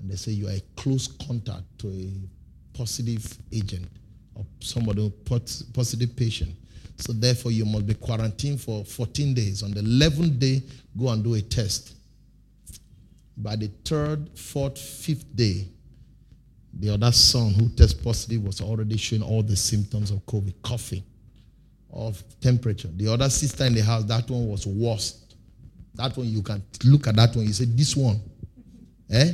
and 0.00 0.10
they 0.10 0.16
say 0.16 0.32
you 0.32 0.48
are 0.48 0.52
a 0.52 0.62
close 0.76 1.06
contact 1.06 1.64
to 1.80 1.88
a 1.88 2.10
positive 2.72 3.38
agent 3.52 3.86
or 4.34 4.44
somebody 4.60 5.12
positive 5.72 6.16
patient. 6.16 6.54
So 6.96 7.12
therefore 7.12 7.52
you 7.52 7.64
must 7.64 7.86
be 7.86 7.94
quarantined 7.94 8.60
for 8.60 8.84
14 8.84 9.34
days. 9.34 9.62
On 9.62 9.70
the 9.70 9.80
11th 9.80 10.38
day, 10.38 10.62
go 10.98 11.08
and 11.08 11.22
do 11.22 11.34
a 11.34 11.40
test. 11.40 11.94
By 13.36 13.56
the 13.56 13.68
third, 13.84 14.38
fourth, 14.38 14.78
fifth 14.78 15.34
day, 15.34 15.68
the 16.72 16.90
other 16.90 17.12
son 17.12 17.52
who 17.54 17.68
tested 17.70 18.02
positive 18.04 18.44
was 18.44 18.60
already 18.60 18.96
showing 18.96 19.22
all 19.22 19.42
the 19.42 19.56
symptoms 19.56 20.10
of 20.10 20.24
COVID, 20.26 20.54
coughing, 20.62 21.02
of 21.92 22.22
temperature. 22.40 22.88
The 22.94 23.12
other 23.12 23.28
sister 23.28 23.64
in 23.64 23.74
the 23.74 23.82
house, 23.82 24.04
that 24.04 24.28
one 24.30 24.48
was 24.48 24.66
worst. 24.66 25.36
That 25.94 26.16
one, 26.16 26.28
you 26.28 26.42
can 26.42 26.62
look 26.84 27.06
at 27.08 27.16
that 27.16 27.34
one, 27.34 27.46
you 27.46 27.52
say, 27.52 27.64
this 27.66 27.96
one. 27.96 28.20
Eh? 29.10 29.32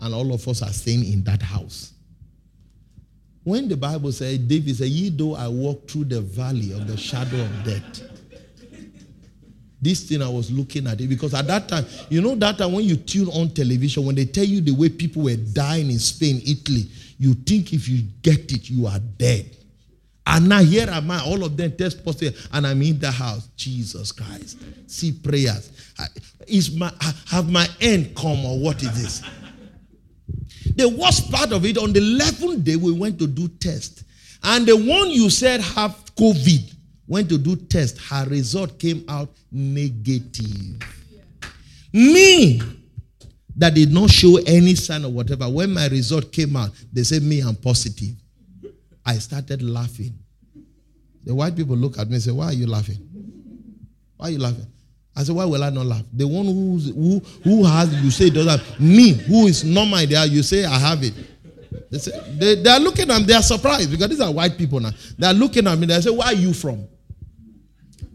And 0.00 0.14
all 0.14 0.32
of 0.32 0.46
us 0.48 0.62
are 0.62 0.72
staying 0.72 1.04
in 1.12 1.22
that 1.24 1.42
house. 1.42 1.92
When 3.44 3.68
the 3.68 3.76
Bible 3.76 4.12
says, 4.12 4.38
David 4.38 4.76
said, 4.76 4.88
Ye 4.88 5.10
though 5.10 5.34
I 5.34 5.48
walk 5.48 5.88
through 5.88 6.04
the 6.04 6.20
valley 6.20 6.72
of 6.72 6.86
the 6.86 6.96
shadow 6.96 7.40
of 7.40 7.64
death. 7.64 8.02
This 9.80 10.08
thing 10.08 10.22
I 10.22 10.28
was 10.28 10.48
looking 10.52 10.86
at 10.86 11.00
it 11.00 11.08
because 11.08 11.34
at 11.34 11.48
that 11.48 11.68
time, 11.68 11.84
you 12.08 12.22
know, 12.22 12.36
that 12.36 12.58
time 12.58 12.72
when 12.72 12.84
you 12.84 12.94
tune 12.94 13.28
on 13.30 13.50
television, 13.50 14.06
when 14.06 14.14
they 14.14 14.26
tell 14.26 14.44
you 14.44 14.60
the 14.60 14.70
way 14.70 14.88
people 14.88 15.24
were 15.24 15.34
dying 15.34 15.90
in 15.90 15.98
Spain, 15.98 16.40
Italy, 16.46 16.88
you 17.18 17.34
think 17.34 17.72
if 17.72 17.88
you 17.88 18.02
get 18.22 18.52
it, 18.52 18.70
you 18.70 18.86
are 18.86 19.00
dead. 19.00 19.56
And 20.26 20.48
now 20.48 20.62
here 20.62 20.88
am 20.88 21.10
I, 21.10 21.20
all 21.24 21.42
of 21.44 21.56
them 21.56 21.76
test 21.76 22.04
positive, 22.04 22.48
and 22.52 22.66
I'm 22.66 22.80
in 22.82 22.98
the 22.98 23.10
house. 23.10 23.48
Jesus 23.56 24.12
Christ. 24.12 24.58
See 24.86 25.12
prayers. 25.12 25.72
Is 26.46 26.74
my 26.74 26.92
have 27.28 27.50
my 27.50 27.66
end 27.80 28.14
come 28.16 28.44
or 28.44 28.58
what 28.58 28.82
is 28.82 29.02
this? 29.02 29.22
The 30.76 30.88
worst 30.88 31.30
part 31.30 31.52
of 31.52 31.64
it, 31.66 31.76
on 31.76 31.92
the 31.92 32.00
11th 32.00 32.64
day, 32.64 32.76
we 32.76 32.92
went 32.92 33.18
to 33.18 33.26
do 33.26 33.48
test. 33.48 34.04
And 34.42 34.66
the 34.66 34.76
one 34.76 35.10
you 35.10 35.28
said 35.28 35.60
have 35.60 36.02
COVID 36.16 36.72
went 37.06 37.28
to 37.28 37.38
do 37.38 37.56
test. 37.56 37.98
Her 37.98 38.26
result 38.26 38.78
came 38.78 39.04
out 39.08 39.30
negative. 39.50 40.80
Me, 41.92 42.60
that 43.56 43.74
did 43.74 43.92
not 43.92 44.10
show 44.10 44.38
any 44.46 44.74
sign 44.74 45.04
or 45.04 45.12
whatever. 45.12 45.48
When 45.48 45.74
my 45.74 45.88
result 45.88 46.32
came 46.32 46.56
out, 46.56 46.70
they 46.92 47.02
said, 47.02 47.22
Me, 47.22 47.40
I'm 47.40 47.56
positive. 47.56 48.14
I 49.04 49.14
started 49.18 49.62
laughing. 49.62 50.18
The 51.24 51.34
white 51.34 51.54
people 51.56 51.76
look 51.76 51.98
at 51.98 52.08
me 52.08 52.14
and 52.14 52.22
say, 52.22 52.30
Why 52.32 52.46
are 52.46 52.52
you 52.52 52.66
laughing? 52.66 52.98
Why 54.16 54.28
are 54.28 54.30
you 54.30 54.38
laughing? 54.38 54.66
I 55.14 55.24
said, 55.24 55.34
why 55.36 55.44
will 55.44 55.62
I 55.62 55.68
not 55.70 55.86
laugh? 55.86 56.02
The 56.12 56.26
one 56.26 56.46
who's, 56.46 56.88
who 56.90 57.18
who 57.44 57.64
has 57.64 57.92
you 58.02 58.10
say 58.10 58.30
doesn't 58.30 58.48
have 58.60 58.80
me 58.80 59.10
who 59.12 59.46
is 59.46 59.62
not 59.64 59.84
my 59.84 60.06
there, 60.06 60.24
you 60.26 60.42
say 60.42 60.64
I 60.64 60.78
have 60.78 61.02
it. 61.02 61.12
They 61.90 61.98
say 61.98 62.12
they, 62.38 62.54
they 62.62 62.70
are 62.70 62.80
looking 62.80 63.10
at 63.10 63.18
me, 63.18 63.24
they 63.26 63.34
are 63.34 63.42
surprised 63.42 63.90
because 63.90 64.08
these 64.08 64.20
are 64.20 64.32
white 64.32 64.56
people 64.56 64.80
now. 64.80 64.90
They 65.18 65.26
are 65.26 65.34
looking 65.34 65.66
at 65.66 65.78
me, 65.78 65.86
they 65.86 66.00
say, 66.00 66.10
Where 66.10 66.26
are 66.28 66.32
you 66.32 66.54
from? 66.54 66.86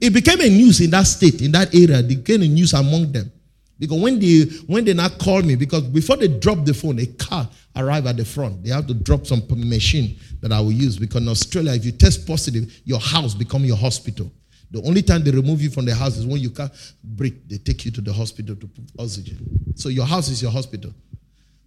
It 0.01 0.11
became 0.11 0.41
a 0.41 0.49
news 0.49 0.81
in 0.81 0.89
that 0.91 1.03
state, 1.05 1.41
in 1.41 1.51
that 1.51 1.73
area. 1.73 1.99
It 1.99 2.07
became 2.07 2.41
a 2.41 2.47
news 2.47 2.73
among 2.73 3.11
them. 3.11 3.31
Because 3.79 4.01
when 4.01 4.19
they 4.19 4.43
when 4.65 4.85
they 4.85 4.93
now 4.93 5.09
call 5.09 5.41
me, 5.41 5.55
because 5.55 5.83
before 5.83 6.17
they 6.17 6.27
drop 6.27 6.65
the 6.65 6.73
phone, 6.73 6.99
a 6.99 7.05
car 7.05 7.47
arrive 7.75 8.07
at 8.07 8.17
the 8.17 8.25
front. 8.25 8.63
They 8.63 8.71
have 8.71 8.87
to 8.87 8.93
drop 8.93 9.27
some 9.27 9.43
machine 9.49 10.19
that 10.41 10.51
I 10.51 10.59
will 10.59 10.71
use. 10.71 10.97
Because 10.97 11.21
in 11.21 11.27
Australia, 11.27 11.73
if 11.73 11.85
you 11.85 11.91
test 11.91 12.27
positive, 12.27 12.81
your 12.85 12.99
house 12.99 13.33
become 13.33 13.65
your 13.65 13.77
hospital. 13.77 14.31
The 14.71 14.81
only 14.83 15.01
time 15.01 15.23
they 15.23 15.31
remove 15.31 15.61
you 15.61 15.69
from 15.69 15.85
the 15.85 15.95
house 15.95 16.17
is 16.17 16.25
when 16.25 16.41
you 16.41 16.49
can't 16.49 16.71
breathe. 17.03 17.37
They 17.47 17.57
take 17.57 17.85
you 17.85 17.91
to 17.91 18.01
the 18.01 18.11
hospital 18.11 18.55
to 18.55 18.67
put 18.67 18.83
oxygen. 18.99 19.37
So 19.75 19.89
your 19.89 20.05
house 20.05 20.27
is 20.27 20.41
your 20.41 20.51
hospital. 20.51 20.93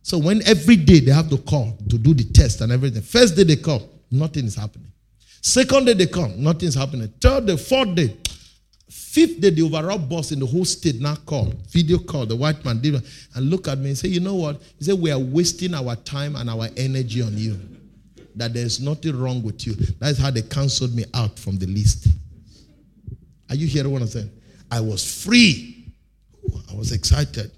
So 0.03 0.19
when 0.19 0.47
every 0.47 0.77
day 0.77 1.01
they 1.01 1.13
have 1.13 1.31
to 1.31 1.39
call 1.39 1.79
to 1.89 1.99
do 1.99 2.13
the 2.13 2.25
test 2.25 2.61
and 2.61 2.73
everything. 2.73 3.03
First 3.03 3.37
day 3.37 3.45
they 3.45 3.57
come, 3.57 3.83
nothing 4.11 4.45
is 4.45 4.55
happening. 4.55 4.93
Second 5.43 5.87
day 5.87 5.95
they 5.95 6.07
come, 6.07 6.43
nothing 6.43 6.69
is 6.69 6.75
happening. 6.75 7.09
Third 7.21 7.47
day, 7.47 7.57
fourth 7.57 7.95
day, 7.95 8.17
fifth 9.11 9.41
day, 9.41 9.51
the 9.51 9.63
overall 9.63 9.99
boss 9.99 10.31
in 10.31 10.39
the 10.39 10.47
whole 10.47 10.65
state 10.65 11.01
now 11.01 11.17
called, 11.27 11.53
video 11.69 11.99
call, 11.99 12.27
the 12.27 12.37
white 12.37 12.65
man 12.65 12.81
did 12.81 12.95
and 13.35 13.51
look 13.51 13.67
at 13.67 13.77
me 13.77 13.89
and 13.89 13.99
say, 13.99 14.07
you 14.07 14.21
know 14.21 14.37
what? 14.37 14.63
He 14.79 14.85
said, 14.85 15.01
we 15.01 15.11
are 15.11 15.19
wasting 15.19 15.75
our 15.75 15.97
time 15.97 16.37
and 16.37 16.49
our 16.49 16.69
energy 16.77 17.21
on 17.21 17.37
you. 17.37 17.59
That 18.37 18.55
there's 18.55 18.79
nothing 18.79 19.21
wrong 19.21 19.43
with 19.43 19.67
you. 19.67 19.75
That's 19.99 20.17
how 20.17 20.31
they 20.31 20.43
canceled 20.43 20.95
me 20.95 21.05
out 21.13 21.37
from 21.41 21.59
the 21.59 21.67
list. 21.67 22.07
Are 23.49 23.57
you 23.57 23.67
hearing 23.67 23.91
what 23.91 24.01
I'm 24.01 24.09
saying? 24.09 24.31
I 24.71 24.81
was 24.81 25.25
free. 25.25 25.93
I 26.71 26.75
was 26.77 26.93
excited. 26.93 27.51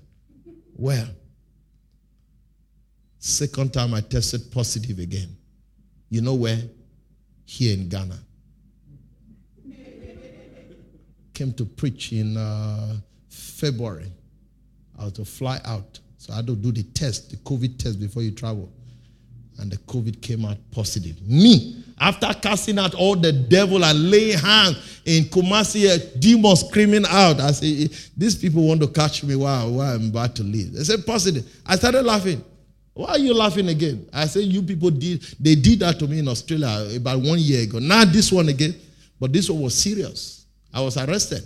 Well, 0.75 1.07
second 3.19 3.75
time 3.75 3.93
I 3.93 4.01
tested 4.01 4.51
positive 4.51 4.99
again. 4.99 5.37
You 6.09 6.23
know 6.23 6.35
where? 6.35 6.63
Here 7.45 7.75
in 7.75 7.91
Ghana. 7.91 8.19
Came 11.35 11.53
to 11.55 11.65
preach 11.65 12.13
in 12.13 12.37
uh, 12.37 12.97
February. 13.29 14.13
I 14.99 15.05
was 15.05 15.13
to 15.15 15.25
fly 15.25 15.61
out. 15.65 15.99
So 16.19 16.33
I 16.33 16.37
had 16.37 16.47
to 16.47 16.55
do 16.55 16.71
the 16.71 16.83
test, 16.83 17.31
the 17.31 17.37
COVID 17.39 17.79
test 17.79 17.99
before 17.99 18.23
you 18.23 18.31
travel. 18.31 18.71
And 19.59 19.71
the 19.71 19.77
COVID 19.79 20.21
came 20.23 20.45
out 20.45 20.57
positive. 20.71 21.21
Me, 21.29 21.85
after 22.01 22.33
casting 22.41 22.79
out 22.79 22.95
all 22.95 23.17
the 23.17 23.33
devil 23.33 23.85
and 23.85 24.11
laying 24.11 24.39
hands 24.39 25.01
in 25.05 25.25
Kumasi, 25.25 26.21
demons 26.21 26.61
screaming 26.67 27.05
out. 27.09 27.41
I 27.41 27.53
say, 27.53 27.89
these 28.17 28.37
people 28.37 28.67
want 28.67 28.81
to 28.81 28.89
catch 28.89 29.25
me 29.25 29.37
while, 29.37 29.71
while 29.73 29.95
I'm 29.95 30.09
about 30.09 30.35
to 30.37 30.43
leave. 30.43 30.73
They 30.73 30.85
said, 30.85 31.05
positive. 31.07 31.45
I 31.67 31.77
started 31.77 32.03
laughing. 32.03 32.45
Why 32.95 33.11
are 33.11 33.19
you 33.19 33.35
laughing 33.35 33.69
again? 33.69 34.09
I 34.13 34.27
said, 34.27 34.45
you 34.45 34.63
people 34.63 34.91
did, 34.91 35.23
they 35.41 35.55
did 35.55 35.81
that 35.81 35.99
to 35.99 36.07
me 36.07 36.19
in 36.19 36.29
Australia 36.29 36.97
about 36.97 37.21
one 37.21 37.39
year 37.39 37.63
ago. 37.63 37.79
Not 37.79 38.09
this 38.09 38.31
one 38.31 38.49
again, 38.49 38.75
but 39.19 39.33
this 39.33 39.49
one 39.49 39.63
was 39.63 39.75
serious. 39.75 40.42
I 40.73 40.81
was 40.81 40.97
arrested 40.97 41.43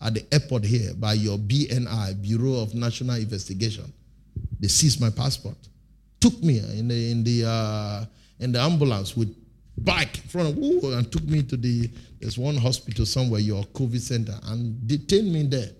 at 0.00 0.14
the 0.14 0.24
airport 0.32 0.64
here 0.64 0.92
by 0.94 1.14
your 1.14 1.38
BNI, 1.38 2.20
Bureau 2.22 2.60
of 2.60 2.74
National 2.74 3.16
Investigation. 3.16 3.92
They 4.60 4.68
seized 4.68 5.00
my 5.00 5.10
passport, 5.10 5.56
took 6.20 6.40
me 6.42 6.58
in 6.58 6.88
the, 6.88 7.10
in 7.10 7.24
the 7.24 7.44
uh, 7.46 8.04
in 8.40 8.52
the 8.52 8.60
ambulance 8.60 9.16
with 9.16 9.34
bike 9.78 10.16
in 10.18 10.28
front 10.28 10.48
of 10.50 10.58
ooh, 10.58 10.92
and 10.94 11.10
took 11.10 11.24
me 11.24 11.42
to 11.42 11.56
the 11.56 11.90
there's 12.20 12.38
one 12.38 12.56
hospital 12.56 13.04
somewhere, 13.06 13.40
your 13.40 13.64
COVID 13.64 14.00
center, 14.00 14.34
and 14.44 14.86
detained 14.86 15.32
me 15.32 15.42
there. 15.44 15.70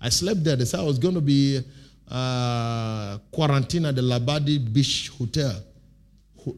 I 0.00 0.08
slept 0.08 0.42
there. 0.44 0.56
They 0.56 0.64
said 0.64 0.80
I 0.80 0.84
was 0.84 0.98
going 0.98 1.14
to 1.14 1.20
be 1.20 1.60
uh, 2.08 3.18
quarantine 3.30 3.86
at 3.86 3.94
the 3.96 4.02
Labadi 4.02 4.58
Beach 4.72 5.10
Hotel. 5.16 5.54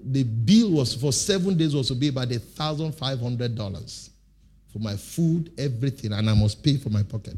The 0.05 0.23
bill 0.23 0.71
was 0.73 0.95
for 0.95 1.13
seven 1.13 1.57
days 1.57 1.75
was 1.75 1.89
to 1.89 1.95
be 1.95 2.09
about 2.09 2.31
a 2.31 2.39
thousand 2.39 2.93
five 2.95 3.21
hundred 3.21 3.55
dollars 3.57 4.11
for 4.73 4.79
my 4.79 4.97
food, 4.97 5.53
everything, 5.59 6.13
and 6.13 6.29
I 6.29 6.35
must 6.35 6.63
pay 6.63 6.77
for 6.77 6.91
my 6.91 7.03
pocket. 7.03 7.37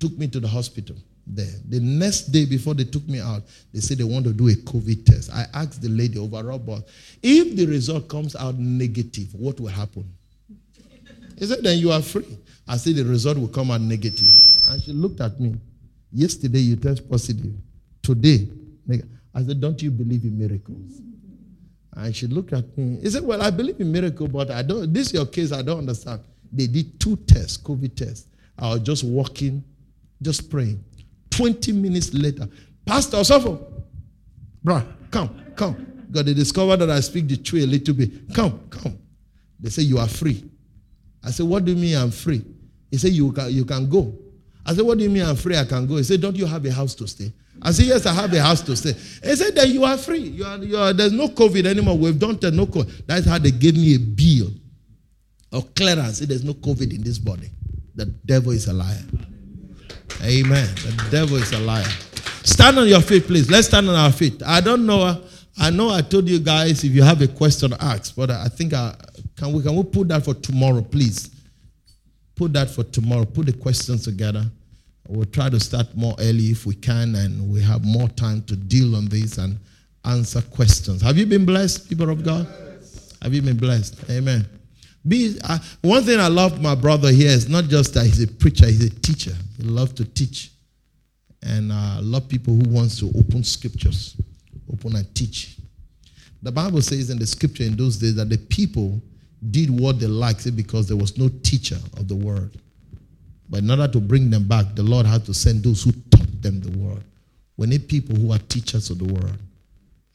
Took 0.00 0.18
me 0.18 0.26
to 0.28 0.40
the 0.40 0.48
hospital 0.48 0.96
there. 1.26 1.54
The 1.68 1.80
next 1.80 2.32
day 2.32 2.44
before 2.44 2.74
they 2.74 2.84
took 2.84 3.06
me 3.08 3.20
out, 3.20 3.42
they 3.72 3.80
said 3.80 3.98
they 3.98 4.04
want 4.04 4.24
to 4.26 4.32
do 4.32 4.48
a 4.48 4.54
COVID 4.54 5.06
test. 5.06 5.30
I 5.32 5.46
asked 5.54 5.80
the 5.80 5.88
lady 5.88 6.18
overall 6.18 6.58
boss, 6.58 6.82
if 7.22 7.56
the 7.56 7.66
result 7.66 8.08
comes 8.08 8.34
out 8.36 8.56
negative, 8.56 9.34
what 9.34 9.60
will 9.60 9.68
happen? 9.68 10.04
He 11.38 11.46
said, 11.46 11.62
then 11.62 11.78
you 11.78 11.90
are 11.90 12.02
free. 12.02 12.38
I 12.66 12.76
said 12.76 12.96
the 12.96 13.04
result 13.04 13.38
will 13.38 13.48
come 13.48 13.70
out 13.70 13.80
negative. 13.80 14.30
And 14.68 14.82
she 14.82 14.92
looked 14.92 15.20
at 15.20 15.40
me. 15.40 15.56
Yesterday 16.12 16.60
you 16.60 16.76
test 16.76 17.08
positive. 17.08 17.52
Today, 18.02 18.48
negative. 18.86 19.10
I 19.34 19.42
said, 19.42 19.60
don't 19.60 19.80
you 19.82 19.90
believe 19.90 20.22
in 20.24 20.38
miracles? 20.38 21.00
And 21.96 22.14
she 22.14 22.26
looked 22.26 22.52
at 22.52 22.76
me. 22.76 22.98
He 23.00 23.10
said, 23.10 23.22
Well, 23.24 23.40
I 23.42 23.50
believe 23.50 23.80
in 23.80 23.92
miracle, 23.92 24.28
but 24.28 24.50
I 24.50 24.62
don't 24.62 24.92
this 24.92 25.08
is 25.08 25.14
your 25.14 25.26
case, 25.26 25.52
I 25.52 25.62
don't 25.62 25.78
understand. 25.78 26.20
They 26.52 26.66
did 26.66 26.98
two 27.00 27.16
tests, 27.16 27.56
COVID 27.56 27.94
tests. 27.96 28.26
I 28.58 28.70
was 28.70 28.80
just 28.80 29.04
walking, 29.04 29.64
just 30.22 30.50
praying. 30.50 30.82
20 31.30 31.72
minutes 31.72 32.14
later, 32.14 32.48
Pastor 32.86 33.16
Osofo, 33.16 33.60
bruh, 34.64 34.86
come, 35.10 35.30
come. 35.56 35.86
God, 36.10 36.26
they 36.26 36.34
discovered 36.34 36.76
that 36.76 36.90
I 36.90 37.00
speak 37.00 37.26
the 37.26 37.36
truth 37.36 37.64
a 37.64 37.66
little 37.66 37.94
bit. 37.94 38.32
Come, 38.34 38.60
come. 38.70 38.96
They 39.58 39.70
say, 39.70 39.82
You 39.82 39.98
are 39.98 40.08
free. 40.08 40.44
I 41.24 41.30
said, 41.30 41.46
What 41.46 41.64
do 41.64 41.72
you 41.72 41.78
mean 41.78 41.96
I'm 41.96 42.10
free? 42.10 42.44
He 42.90 42.98
said, 42.98 43.10
You 43.10 43.32
can, 43.32 43.50
you 43.50 43.64
can 43.64 43.88
go. 43.88 44.14
I 44.64 44.74
said, 44.74 44.84
What 44.84 44.98
do 44.98 45.04
you 45.04 45.10
mean 45.10 45.24
I'm 45.24 45.36
free? 45.36 45.56
I 45.56 45.64
can 45.64 45.86
go. 45.86 45.96
He 45.96 46.04
said, 46.04 46.20
Don't 46.20 46.36
you 46.36 46.46
have 46.46 46.64
a 46.64 46.72
house 46.72 46.94
to 46.96 47.06
stay? 47.08 47.32
I 47.64 47.72
said, 47.72 47.86
Yes, 47.86 48.04
I 48.06 48.12
have 48.12 48.32
a 48.32 48.42
house 48.42 48.60
to 48.62 48.76
stay. 48.76 48.92
He 48.92 49.34
said, 49.36 49.54
Then 49.54 49.70
you 49.70 49.84
are 49.84 49.96
free. 49.96 50.18
You 50.18 50.44
are, 50.44 50.58
you 50.58 50.76
are, 50.76 50.92
there's 50.92 51.12
no 51.12 51.28
COVID 51.28 51.64
anymore. 51.66 51.96
We've 51.96 52.18
done 52.18 52.36
the 52.38 52.50
no 52.50 52.66
COVID. 52.66 53.06
That's 53.06 53.26
how 53.26 53.38
they 53.38 53.50
gave 53.50 53.74
me 53.74 53.94
a 53.94 53.98
bill 53.98 54.50
of 55.50 55.74
clearance. 55.74 56.18
There's 56.20 56.44
no 56.44 56.52
COVID 56.52 56.94
in 56.94 57.02
this 57.02 57.18
body. 57.18 57.48
The 57.94 58.06
devil 58.06 58.52
is 58.52 58.68
a 58.68 58.72
liar. 58.74 59.02
Amen. 60.22 60.66
The 60.74 61.08
devil 61.10 61.36
is 61.36 61.52
a 61.52 61.58
liar. 61.60 61.88
Stand 62.42 62.78
on 62.78 62.86
your 62.86 63.00
feet, 63.00 63.26
please. 63.26 63.50
Let's 63.50 63.68
stand 63.68 63.88
on 63.88 63.94
our 63.94 64.12
feet. 64.12 64.42
I 64.44 64.60
don't 64.60 64.84
know. 64.84 65.22
I 65.58 65.70
know 65.70 65.88
I 65.90 66.02
told 66.02 66.28
you 66.28 66.40
guys 66.40 66.84
if 66.84 66.92
you 66.92 67.02
have 67.02 67.22
a 67.22 67.28
question, 67.28 67.72
ask. 67.80 68.14
But 68.14 68.30
I 68.30 68.48
think 68.48 68.74
I, 68.74 68.94
can 69.36 69.52
we 69.52 69.62
can 69.62 69.74
we 69.74 69.84
put 69.84 70.08
that 70.08 70.24
for 70.24 70.34
tomorrow, 70.34 70.82
please? 70.82 71.30
Put 72.34 72.52
that 72.54 72.68
for 72.68 72.84
tomorrow. 72.84 73.24
Put 73.24 73.46
the 73.46 73.52
questions 73.52 74.04
together. 74.04 74.44
We'll 75.08 75.26
try 75.26 75.50
to 75.50 75.60
start 75.60 75.94
more 75.94 76.14
early 76.18 76.50
if 76.50 76.64
we 76.64 76.74
can, 76.74 77.14
and 77.14 77.50
we 77.50 77.60
have 77.62 77.84
more 77.84 78.08
time 78.08 78.42
to 78.44 78.56
deal 78.56 78.96
on 78.96 79.06
this 79.06 79.38
and 79.38 79.58
answer 80.04 80.40
questions. 80.40 81.02
Have 81.02 81.18
you 81.18 81.26
been 81.26 81.44
blessed, 81.44 81.88
people 81.88 82.08
of 82.08 82.24
God? 82.24 82.46
Have 83.22 83.34
you 83.34 83.42
been 83.42 83.56
blessed? 83.56 84.10
Amen. 84.10 84.46
Be, 85.06 85.38
uh, 85.44 85.58
one 85.82 86.02
thing 86.02 86.18
I 86.18 86.28
love 86.28 86.60
my 86.62 86.74
brother 86.74 87.10
here 87.10 87.30
is 87.30 87.48
not 87.48 87.64
just 87.64 87.92
that 87.94 88.04
he's 88.04 88.22
a 88.22 88.28
preacher, 88.28 88.66
he's 88.66 88.84
a 88.84 88.90
teacher. 89.00 89.34
He 89.58 89.64
loves 89.64 89.92
to 89.94 90.04
teach. 90.04 90.50
And 91.42 91.70
uh, 91.70 91.96
I 91.96 92.00
love 92.00 92.28
people 92.28 92.54
who 92.54 92.70
wants 92.70 92.98
to 93.00 93.12
open 93.18 93.44
scriptures, 93.44 94.16
open 94.72 94.96
and 94.96 95.14
teach. 95.14 95.58
The 96.42 96.52
Bible 96.52 96.80
says 96.80 97.10
in 97.10 97.18
the 97.18 97.26
scripture 97.26 97.64
in 97.64 97.76
those 97.76 97.98
days 97.98 98.14
that 98.16 98.30
the 98.30 98.38
people 98.38 99.00
did 99.50 99.68
what 99.68 100.00
they 100.00 100.06
liked 100.06 100.54
because 100.56 100.88
there 100.88 100.96
was 100.96 101.18
no 101.18 101.28
teacher 101.42 101.76
of 101.98 102.08
the 102.08 102.14
word. 102.14 102.58
But 103.54 103.62
in 103.62 103.70
order 103.70 103.86
to 103.86 104.00
bring 104.00 104.30
them 104.30 104.48
back, 104.48 104.74
the 104.74 104.82
Lord 104.82 105.06
had 105.06 105.24
to 105.26 105.32
send 105.32 105.62
those 105.62 105.84
who 105.84 105.92
taught 106.10 106.42
them 106.42 106.60
the 106.60 106.76
word. 106.76 107.04
We 107.56 107.68
need 107.68 107.88
people 107.88 108.16
who 108.16 108.32
are 108.32 108.38
teachers 108.40 108.90
of 108.90 108.98
the 108.98 109.04
word. 109.04 109.38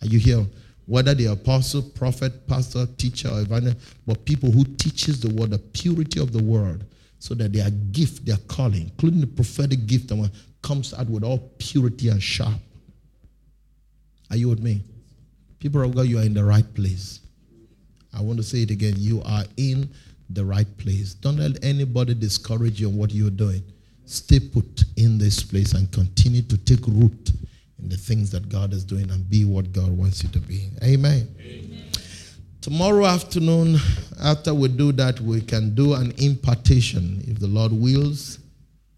Are 0.02 0.08
you 0.08 0.20
here? 0.20 0.46
Whether 0.88 1.14
they 1.14 1.26
are 1.26 1.36
apostle, 1.36 1.84
prophet, 1.84 2.46
pastor, 2.50 2.86
teacher, 2.98 3.30
or 3.30 3.40
evangelist, 3.40 3.78
but 4.06 4.26
people 4.26 4.52
who 4.52 4.66
teaches 4.66 5.22
the 5.22 5.34
word, 5.34 5.52
the 5.52 5.58
purity 5.58 6.20
of 6.20 6.34
the 6.34 6.44
word, 6.44 6.84
so 7.20 7.34
that 7.36 7.54
their 7.54 7.70
gift, 7.70 8.26
their 8.26 8.36
calling, 8.50 8.82
including 8.82 9.22
the 9.22 9.28
prophetic 9.28 9.88
gift, 9.88 10.12
comes 10.62 10.94
out 10.94 11.08
with 11.08 11.24
all 11.24 11.50
purity 11.60 12.10
and 12.10 12.22
sharp. 12.22 12.60
Are 14.32 14.36
you 14.36 14.50
with 14.50 14.60
me? 14.60 14.84
People 15.60 15.82
of 15.82 15.96
God, 15.96 16.08
you 16.08 16.20
are 16.20 16.24
in 16.24 16.34
the 16.34 16.44
right 16.44 16.74
place. 16.76 17.22
I 18.14 18.22
want 18.22 18.36
to 18.40 18.44
say 18.44 18.64
it 18.64 18.72
again. 18.72 18.96
You 18.98 19.22
are 19.24 19.46
in 19.56 19.90
the 20.30 20.46
right 20.46 20.78
place. 20.78 21.14
Don't 21.14 21.38
let 21.38 21.64
anybody 21.64 22.14
discourage 22.14 22.80
you 22.80 22.88
on 22.88 22.98
what 22.98 23.12
you're 23.12 23.30
doing. 23.30 23.64
Stay 24.06 24.40
put 24.40 24.84
in 24.98 25.18
this 25.18 25.44
place 25.44 25.74
and 25.74 25.92
continue 25.92 26.42
to 26.44 26.58
take 26.58 26.86
root 26.88 27.32
in 27.82 27.90
the 27.90 27.98
things 27.98 28.32
that 28.32 28.50
God 28.50 28.74
is 28.74 28.84
doing 28.84 29.10
and 29.12 29.30
be 29.30 29.46
what 29.46 29.72
God 29.72 29.90
wants 29.90 30.24
you 30.24 30.30
to 30.30 30.40
be. 30.40 30.70
Amen. 30.84 31.28
Amen. 31.40 31.84
Tomorrow 32.62 33.06
afternoon, 33.06 33.78
after 34.22 34.54
we 34.54 34.68
do 34.68 34.92
that, 34.94 35.20
we 35.22 35.42
can 35.42 35.74
do 35.76 35.94
an 35.94 36.12
impartation, 36.18 37.24
if 37.26 37.40
the 37.40 37.48
Lord 37.48 37.72
wills, 37.72 38.40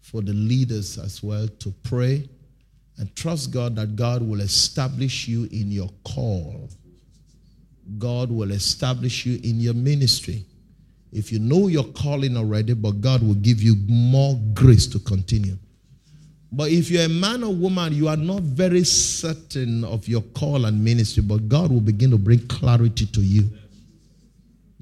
for 0.00 0.20
the 0.20 0.32
leaders 0.32 0.98
as 0.98 1.22
well 1.22 1.46
to 1.46 1.72
pray 1.84 2.28
and 2.98 3.14
trust 3.16 3.50
God 3.50 3.76
that 3.76 3.96
God 3.96 4.22
will 4.22 4.40
establish 4.40 5.28
you 5.28 5.44
in 5.52 5.70
your 5.70 5.90
call. 6.04 6.68
God 7.98 8.30
will 8.30 8.50
establish 8.50 9.24
you 9.24 9.40
in 9.42 9.60
your 9.60 9.74
ministry. 9.74 10.44
If 11.12 11.30
you 11.30 11.38
know 11.38 11.68
your 11.68 11.84
calling 11.84 12.36
already, 12.36 12.72
but 12.72 13.00
God 13.00 13.22
will 13.22 13.34
give 13.34 13.62
you 13.62 13.76
more 13.86 14.40
grace 14.54 14.86
to 14.88 14.98
continue. 14.98 15.58
But 16.50 16.70
if 16.70 16.90
you're 16.90 17.04
a 17.04 17.08
man 17.08 17.44
or 17.44 17.54
woman, 17.54 17.94
you 17.94 18.08
are 18.08 18.16
not 18.16 18.42
very 18.42 18.84
certain 18.84 19.84
of 19.84 20.08
your 20.08 20.22
call 20.34 20.64
and 20.64 20.82
ministry, 20.82 21.22
but 21.22 21.48
God 21.48 21.70
will 21.70 21.80
begin 21.80 22.10
to 22.10 22.18
bring 22.18 22.46
clarity 22.46 23.06
to 23.06 23.20
you. 23.20 23.48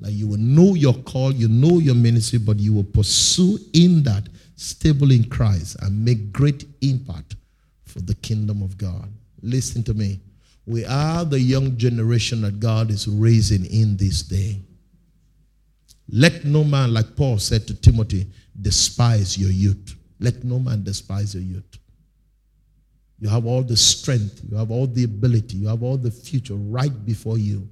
Like 0.01 0.12
you 0.12 0.28
will 0.28 0.39
know 0.39 0.74
your 0.74 0.94
call, 0.94 1.32
you 1.32 1.48
know 1.48 1.78
your 1.78 1.94
ministry, 1.94 2.39
but 2.39 2.59
you 2.59 2.73
will 2.73 2.85
pursue 2.85 3.59
in 3.73 4.02
that 4.05 4.28
stable 4.57 5.11
in 5.11 5.28
Christ 5.28 5.77
and 5.82 6.05
make 6.05 6.32
great 6.32 6.65
impact 6.81 7.36
for 7.85 8.01
the 8.01 8.15
kingdom 8.16 8.62
of 8.62 8.78
God. 8.78 9.09
Listen 9.43 9.82
to 9.85 9.94
me. 9.94 10.20
We 10.66 10.85
are 10.85 11.24
the 11.24 11.40
young 11.40 11.77
generation 11.77 12.43
that 12.43 12.61
God 12.61 12.90
is 12.90 13.09
raising 13.09 13.65
in 13.66 13.97
this 13.97 14.23
day. 14.23 14.61
Let 16.12 16.45
no 16.45 16.65
man, 16.65 16.93
like 16.93 17.16
Paul 17.16 17.39
said 17.39 17.66
to 17.69 17.74
Timothy, 17.74 18.27
despise 18.61 19.39
your 19.39 19.51
youth. 19.51 19.97
Let 20.19 20.43
no 20.45 20.59
man 20.59 20.82
despise 20.82 21.35
your 21.35 21.43
youth. 21.43 21.78
You 23.20 23.28
have 23.28 23.47
all 23.47 23.62
the 23.62 23.77
strength, 23.77 24.41
you 24.51 24.57
have 24.57 24.70
all 24.70 24.87
the 24.87 25.05
ability, 25.05 25.59
you 25.59 25.69
have 25.69 25.82
all 25.82 25.99
the 25.99 26.11
future 26.11 26.55
right 26.55 27.05
before 27.05 27.39
you. 27.39 27.69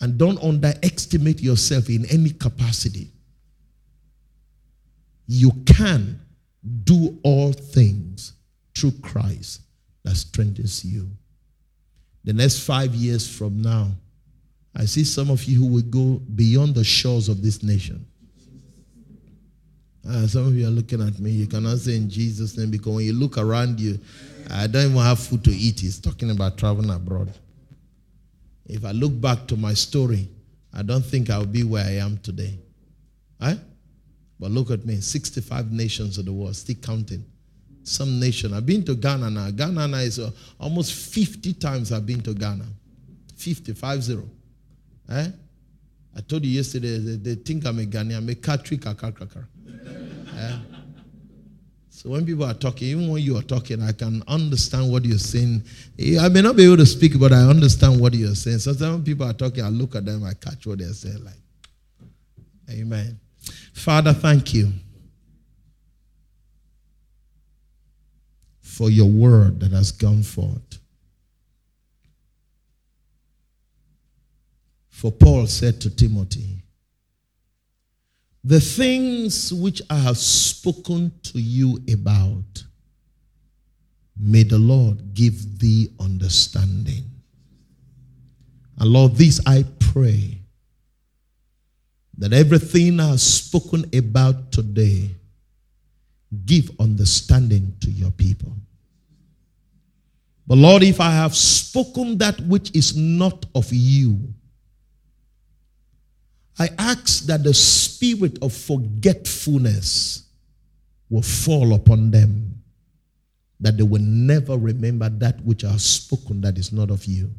And 0.00 0.16
don't 0.16 0.42
underestimate 0.42 1.40
yourself 1.40 1.90
in 1.90 2.06
any 2.06 2.30
capacity. 2.30 3.10
You 5.26 5.50
can 5.66 6.20
do 6.84 7.18
all 7.24 7.52
things 7.52 8.34
through 8.76 8.92
Christ 9.02 9.62
that 10.04 10.14
strengthens 10.14 10.84
you. 10.84 11.10
The 12.24 12.32
next 12.32 12.60
five 12.60 12.94
years 12.94 13.28
from 13.28 13.60
now, 13.60 13.90
I 14.78 14.84
see 14.84 15.02
some 15.02 15.28
of 15.28 15.42
you 15.44 15.58
who 15.58 15.66
will 15.66 15.82
go 15.82 16.22
beyond 16.36 16.76
the 16.76 16.84
shores 16.84 17.28
of 17.28 17.42
this 17.42 17.64
nation. 17.64 18.06
Uh, 20.08 20.26
some 20.28 20.46
of 20.46 20.54
you 20.54 20.66
are 20.66 20.70
looking 20.70 21.02
at 21.06 21.18
me. 21.18 21.32
You 21.32 21.48
cannot 21.48 21.78
say 21.78 21.96
in 21.96 22.08
Jesus' 22.08 22.56
name 22.56 22.70
because 22.70 22.94
when 22.94 23.04
you 23.04 23.12
look 23.12 23.36
around 23.36 23.80
you, 23.80 23.98
I 24.50 24.68
don't 24.68 24.92
even 24.92 24.96
have 24.98 25.18
food 25.18 25.42
to 25.44 25.50
eat. 25.50 25.80
He's 25.80 25.98
talking 25.98 26.30
about 26.30 26.56
traveling 26.56 26.90
abroad. 26.90 27.32
If 28.66 28.84
I 28.84 28.92
look 28.92 29.20
back 29.20 29.48
to 29.48 29.56
my 29.56 29.74
story, 29.74 30.28
I 30.72 30.82
don't 30.82 31.04
think 31.04 31.28
I'll 31.28 31.44
be 31.44 31.64
where 31.64 31.84
I 31.84 31.96
am 31.96 32.18
today. 32.18 32.56
Right? 33.40 33.58
But 34.38 34.52
look 34.52 34.70
at 34.70 34.86
me 34.86 35.00
65 35.00 35.72
nations 35.72 36.18
of 36.18 36.26
the 36.26 36.32
world, 36.32 36.54
still 36.54 36.76
counting. 36.76 37.24
Some 37.82 38.20
nation. 38.20 38.54
I've 38.54 38.66
been 38.66 38.84
to 38.84 38.94
Ghana 38.94 39.28
now. 39.30 39.50
Ghana 39.50 39.88
now 39.88 39.98
is 39.98 40.20
uh, 40.20 40.30
almost 40.60 40.92
50 40.92 41.54
times 41.54 41.90
I've 41.90 42.06
been 42.06 42.20
to 42.20 42.32
Ghana. 42.32 42.66
50, 43.36 43.72
5 43.72 44.02
0. 44.02 44.28
Eh? 45.10 45.28
I 46.16 46.20
told 46.22 46.44
you 46.44 46.50
yesterday, 46.50 46.98
they, 46.98 47.16
they 47.16 47.34
think 47.36 47.66
I'm 47.66 47.78
a 47.78 47.82
Ghanaian. 47.82 48.18
I'm 48.18 48.28
a 48.28 48.32
Katri 48.34 48.78
Kakakaka. 48.78 49.46
eh? 50.38 50.58
So 51.90 52.10
when 52.10 52.24
people 52.24 52.44
are 52.44 52.54
talking, 52.54 52.88
even 52.88 53.08
when 53.08 53.22
you 53.22 53.36
are 53.36 53.42
talking, 53.42 53.82
I 53.82 53.90
can 53.90 54.22
understand 54.28 54.90
what 54.92 55.04
you're 55.04 55.18
saying. 55.18 55.64
I 56.20 56.28
may 56.28 56.42
not 56.42 56.54
be 56.54 56.64
able 56.64 56.76
to 56.76 56.86
speak, 56.86 57.18
but 57.18 57.32
I 57.32 57.42
understand 57.42 58.00
what 58.00 58.14
you're 58.14 58.36
saying. 58.36 58.58
Sometimes 58.60 58.92
when 58.94 59.04
people 59.04 59.26
are 59.26 59.32
talking, 59.32 59.64
I 59.64 59.68
look 59.68 59.96
at 59.96 60.04
them, 60.04 60.22
I 60.22 60.34
catch 60.34 60.64
what 60.66 60.78
they're 60.78 60.92
saying. 60.92 61.24
Like, 61.24 61.34
Amen. 62.70 63.18
Father, 63.72 64.12
thank 64.12 64.54
you 64.54 64.72
for 68.60 68.90
your 68.90 69.08
word 69.08 69.58
that 69.60 69.72
has 69.72 69.90
gone 69.90 70.22
forth. 70.22 70.78
For 74.98 75.12
Paul 75.12 75.46
said 75.46 75.80
to 75.82 75.94
Timothy, 75.94 76.64
The 78.42 78.58
things 78.58 79.52
which 79.52 79.80
I 79.88 79.94
have 79.94 80.18
spoken 80.18 81.12
to 81.22 81.40
you 81.40 81.78
about, 81.88 82.64
May 84.18 84.42
the 84.42 84.58
Lord 84.58 85.14
give 85.14 85.60
thee 85.60 85.90
understanding. 86.00 87.04
And 88.76 88.90
Lord, 88.90 89.14
this 89.14 89.40
I 89.46 89.64
pray 89.78 90.40
that 92.16 92.32
everything 92.32 92.98
I 92.98 93.10
have 93.10 93.20
spoken 93.20 93.84
about 93.94 94.50
today 94.50 95.10
give 96.44 96.72
understanding 96.80 97.76
to 97.82 97.90
your 97.92 98.10
people. 98.10 98.52
But 100.44 100.58
Lord, 100.58 100.82
if 100.82 101.00
I 101.00 101.12
have 101.12 101.36
spoken 101.36 102.18
that 102.18 102.40
which 102.40 102.74
is 102.74 102.96
not 102.96 103.46
of 103.54 103.68
you, 103.70 104.34
I 106.58 106.70
ask 106.78 107.24
that 107.26 107.44
the 107.44 107.54
spirit 107.54 108.38
of 108.42 108.52
forgetfulness 108.52 110.24
will 111.08 111.22
fall 111.22 111.74
upon 111.74 112.10
them, 112.10 112.62
that 113.60 113.76
they 113.76 113.84
will 113.84 114.02
never 114.02 114.56
remember 114.56 115.08
that 115.08 115.40
which 115.44 115.64
I 115.64 115.72
have 115.72 115.80
spoken 115.80 116.40
that 116.42 116.58
is 116.58 116.72
not 116.72 116.90
of 116.90 117.04
you. 117.04 117.30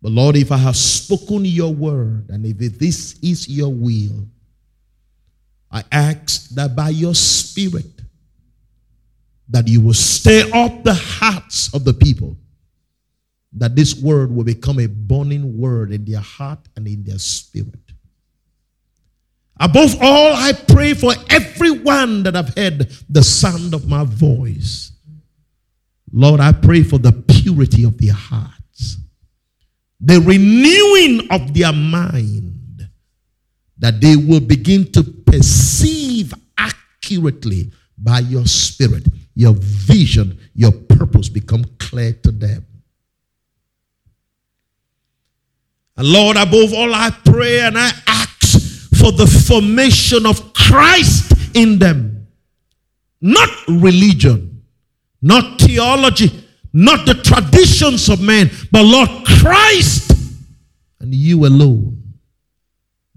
But 0.00 0.12
Lord, 0.12 0.36
if 0.36 0.52
I 0.52 0.58
have 0.58 0.76
spoken 0.76 1.44
your 1.44 1.74
word, 1.74 2.30
and 2.30 2.46
if 2.46 2.78
this 2.78 3.18
is 3.20 3.48
your 3.48 3.72
will, 3.72 4.26
I 5.70 5.82
ask 5.90 6.50
that 6.50 6.76
by 6.76 6.90
your 6.90 7.14
spirit, 7.14 7.84
that 9.48 9.66
you 9.66 9.80
will 9.80 9.94
stir 9.94 10.48
up 10.54 10.84
the 10.84 10.94
hearts 10.94 11.74
of 11.74 11.84
the 11.84 11.94
people, 11.94 12.36
that 13.52 13.74
this 13.74 14.00
word 14.00 14.30
will 14.30 14.44
become 14.44 14.78
a 14.78 14.86
burning 14.86 15.58
word 15.58 15.92
in 15.92 16.04
their 16.04 16.20
heart 16.20 16.60
and 16.76 16.86
in 16.86 17.02
their 17.04 17.18
spirit. 17.18 17.74
Above 19.60 19.96
all, 20.00 20.34
I 20.34 20.52
pray 20.52 20.94
for 20.94 21.12
everyone 21.30 22.22
that 22.22 22.34
have 22.34 22.54
heard 22.54 22.90
the 23.08 23.22
sound 23.22 23.74
of 23.74 23.88
my 23.88 24.04
voice. 24.04 24.92
Lord, 26.12 26.40
I 26.40 26.52
pray 26.52 26.82
for 26.82 26.98
the 26.98 27.12
purity 27.12 27.84
of 27.84 27.98
their 27.98 28.12
hearts, 28.12 28.98
the 30.00 30.20
renewing 30.20 31.28
of 31.30 31.52
their 31.54 31.72
mind, 31.72 32.88
that 33.78 34.00
they 34.00 34.16
will 34.16 34.40
begin 34.40 34.90
to 34.92 35.02
perceive 35.02 36.32
accurately 36.56 37.72
by 37.96 38.20
your 38.20 38.46
spirit 38.46 39.06
your 39.38 39.54
vision, 39.54 40.36
your 40.52 40.72
purpose 40.72 41.28
become 41.28 41.64
clear 41.78 42.12
to 42.12 42.32
them. 42.32 42.66
And 45.98 46.06
Lord, 46.06 46.36
above 46.36 46.72
all, 46.72 46.94
I 46.94 47.10
pray 47.24 47.60
and 47.60 47.76
I 47.76 47.90
ask 48.06 48.60
for 48.96 49.10
the 49.10 49.26
formation 49.26 50.26
of 50.26 50.54
Christ 50.54 51.56
in 51.56 51.80
them. 51.80 52.28
Not 53.20 53.50
religion, 53.66 54.62
not 55.20 55.60
theology, 55.60 56.46
not 56.72 57.04
the 57.04 57.14
traditions 57.14 58.08
of 58.08 58.20
men, 58.20 58.48
but 58.70 58.84
Lord 58.84 59.08
Christ 59.26 60.12
and 61.00 61.12
you 61.12 61.46
alone 61.46 62.00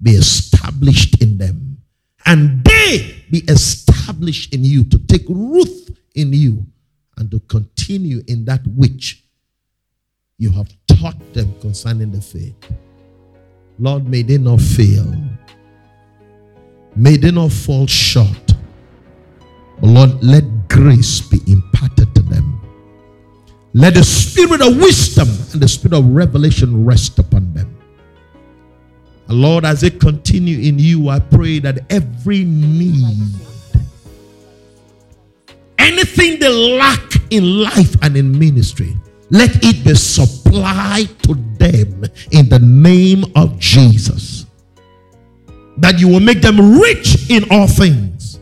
be 0.02 0.12
established 0.12 1.22
in 1.22 1.38
them. 1.38 1.78
And 2.26 2.64
they 2.64 3.26
be 3.30 3.40
established 3.48 4.56
in 4.56 4.64
you 4.64 4.86
to 4.86 4.98
take 4.98 5.28
root 5.30 5.98
in 6.16 6.34
you 6.34 6.66
and 7.18 7.30
to 7.30 7.40
continue 7.42 8.24
in 8.28 8.46
that 8.46 8.62
which 8.66 9.21
you 10.42 10.52
have 10.52 10.68
taught 10.88 11.34
them 11.34 11.54
concerning 11.62 12.12
the 12.12 12.22
faith. 12.22 12.56
Lord, 13.78 14.08
may 14.08 14.24
they 14.24 14.38
not 14.38 14.60
fail. 14.60 15.06
May 16.96 17.18
they 17.18 17.32
not 17.32 17.52
fall 17.52 17.86
short. 17.86 18.54
But 19.80 19.88
Lord, 19.88 20.24
let 20.24 20.68
grace 20.68 21.22
be 21.22 21.40
imparted 21.48 22.14
to 22.16 22.22
them. 22.24 22.60
Let 23.74 23.94
the 23.94 24.04
spirit 24.04 24.62
of 24.62 24.78
wisdom 24.78 25.28
and 25.54 25.62
the 25.62 25.68
spirit 25.68 25.94
of 25.94 26.06
revelation 26.06 26.86
rest 26.86 27.20
upon 27.20 27.54
them. 27.54 27.78
And 29.28 29.42
Lord, 29.42 29.64
as 29.64 29.82
they 29.82 29.92
continue 29.92 30.60
in 30.68 30.80
you, 30.80 31.10
I 31.10 31.20
pray 31.20 31.60
that 31.60 31.86
every 31.92 32.44
need 32.44 33.36
Anything 35.82 36.40
they 36.40 36.50
lack 36.78 37.32
in 37.32 37.64
life 37.64 37.96
and 38.04 38.16
in 38.16 38.38
ministry, 38.38 38.96
let 39.32 39.64
it 39.64 39.84
be 39.86 39.96
supplied 39.96 41.08
to 41.24 41.34
them 41.58 42.04
in 42.32 42.50
the 42.50 42.60
name 42.60 43.24
of 43.36 43.58
Jesus. 43.58 44.46
That 45.78 46.00
you 46.00 46.10
will 46.10 46.20
make 46.20 46.42
them 46.42 46.80
rich 46.80 47.30
in 47.32 47.46
all 47.50 47.68
things. 47.68 48.40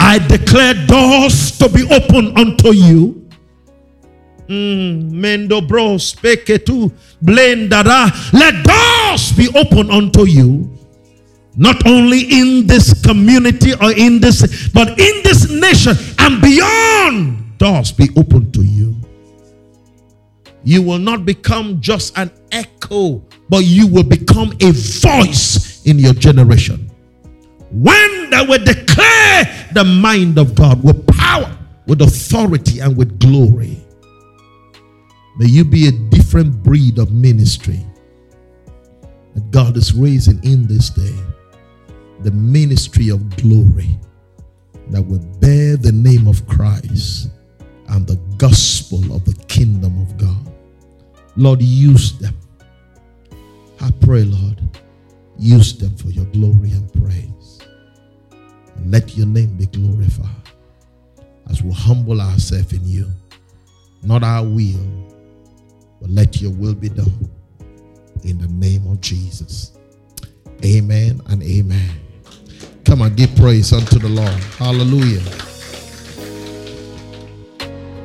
I 0.00 0.18
declare 0.18 0.74
doors 0.86 1.56
to 1.58 1.68
be 1.68 1.84
open 1.92 2.36
unto 2.36 2.72
you. 2.72 3.28
Mm, 4.48 5.12
mendo 5.12 5.60
bro 5.68 5.98
speke 5.98 6.64
tu 6.64 6.90
blendada. 7.22 8.10
Let 8.32 8.64
doors 8.64 9.30
be 9.32 9.48
open 9.54 9.90
unto 9.90 10.26
you 10.26 10.80
not 11.56 11.86
only 11.86 12.20
in 12.20 12.66
this 12.66 12.94
community 13.02 13.74
or 13.74 13.92
in 13.92 14.20
this, 14.20 14.68
but 14.72 14.88
in 14.98 15.22
this 15.22 15.50
nation 15.50 15.94
and 16.18 16.40
beyond, 16.40 17.58
doors 17.58 17.92
be 17.92 18.08
open 18.16 18.50
to 18.52 18.62
you. 18.62 18.99
You 20.62 20.82
will 20.82 20.98
not 20.98 21.24
become 21.24 21.80
just 21.80 22.16
an 22.18 22.30
echo, 22.52 23.22
but 23.48 23.64
you 23.64 23.86
will 23.86 24.04
become 24.04 24.52
a 24.60 24.72
voice 24.72 25.84
in 25.86 25.98
your 25.98 26.14
generation. 26.14 26.90
When 27.70 28.30
that 28.30 28.48
will 28.48 28.62
declare 28.62 29.68
the 29.72 29.84
mind 29.84 30.38
of 30.38 30.54
God 30.54 30.82
with 30.82 31.06
power, 31.06 31.56
with 31.86 32.02
authority, 32.02 32.80
and 32.80 32.96
with 32.96 33.18
glory. 33.18 33.78
May 35.38 35.46
you 35.46 35.64
be 35.64 35.88
a 35.88 35.92
different 35.92 36.62
breed 36.62 36.98
of 36.98 37.12
ministry 37.12 37.84
that 39.34 39.50
God 39.50 39.76
is 39.76 39.92
raising 39.92 40.42
in 40.44 40.66
this 40.66 40.90
day 40.90 41.14
the 42.22 42.30
ministry 42.30 43.08
of 43.08 43.36
glory 43.36 43.98
that 44.90 45.02
will 45.02 45.24
bear 45.40 45.76
the 45.76 45.92
name 45.92 46.26
of 46.26 46.46
Christ 46.46 47.30
and 47.88 48.06
the 48.06 48.16
gospel 48.36 49.14
of 49.14 49.24
the 49.24 49.34
kingdom 49.46 50.00
of 50.02 50.16
God. 50.16 50.49
Lord, 51.40 51.62
use 51.62 52.18
them. 52.18 52.36
I 53.80 53.90
pray, 54.02 54.24
Lord, 54.24 54.60
use 55.38 55.72
them 55.78 55.96
for 55.96 56.08
your 56.08 56.26
glory 56.26 56.70
and 56.72 56.92
praise. 56.92 57.60
And 58.76 58.90
let 58.90 59.16
your 59.16 59.26
name 59.26 59.56
be 59.56 59.64
glorified 59.64 60.28
as 61.48 61.62
we 61.62 61.72
humble 61.72 62.20
ourselves 62.20 62.74
in 62.74 62.86
you. 62.86 63.10
Not 64.02 64.22
our 64.22 64.44
will, 64.44 64.84
but 65.98 66.10
let 66.10 66.42
your 66.42 66.50
will 66.50 66.74
be 66.74 66.90
done. 66.90 67.30
In 68.22 68.36
the 68.36 68.48
name 68.48 68.86
of 68.86 69.00
Jesus. 69.00 69.78
Amen 70.62 71.22
and 71.28 71.42
amen. 71.42 71.90
Come 72.84 73.00
on, 73.00 73.14
give 73.14 73.34
praise 73.36 73.72
unto 73.72 73.98
the 73.98 74.10
Lord. 74.10 74.42
Hallelujah. 74.58 75.22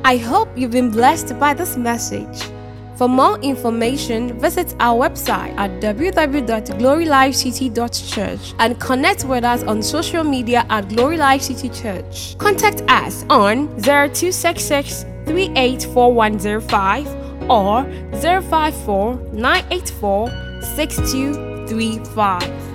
I 0.06 0.16
hope 0.16 0.48
you've 0.58 0.72
been 0.72 0.90
blessed 0.90 1.38
by 1.38 1.54
this 1.54 1.76
message. 1.76 2.55
For 2.98 3.08
more 3.10 3.38
information, 3.40 4.40
visit 4.40 4.74
our 4.80 5.10
website 5.10 5.54
at 5.58 5.82
www.glorylifecity.church 5.82 8.54
and 8.60 8.80
connect 8.80 9.26
with 9.26 9.44
us 9.44 9.64
on 9.64 9.84
social 9.84 10.24
media 10.24 10.66
at 10.70 10.88
Glory 10.88 11.18
Life 11.18 11.42
City 11.42 11.68
Church. 11.70 12.38
Contact 12.38 12.84
us 12.88 13.26
on 13.30 13.68
0266 13.82 15.04
384105 15.26 17.50
or 17.50 17.84
054 18.22 19.16
984 19.34 20.30
6235. 20.62 22.75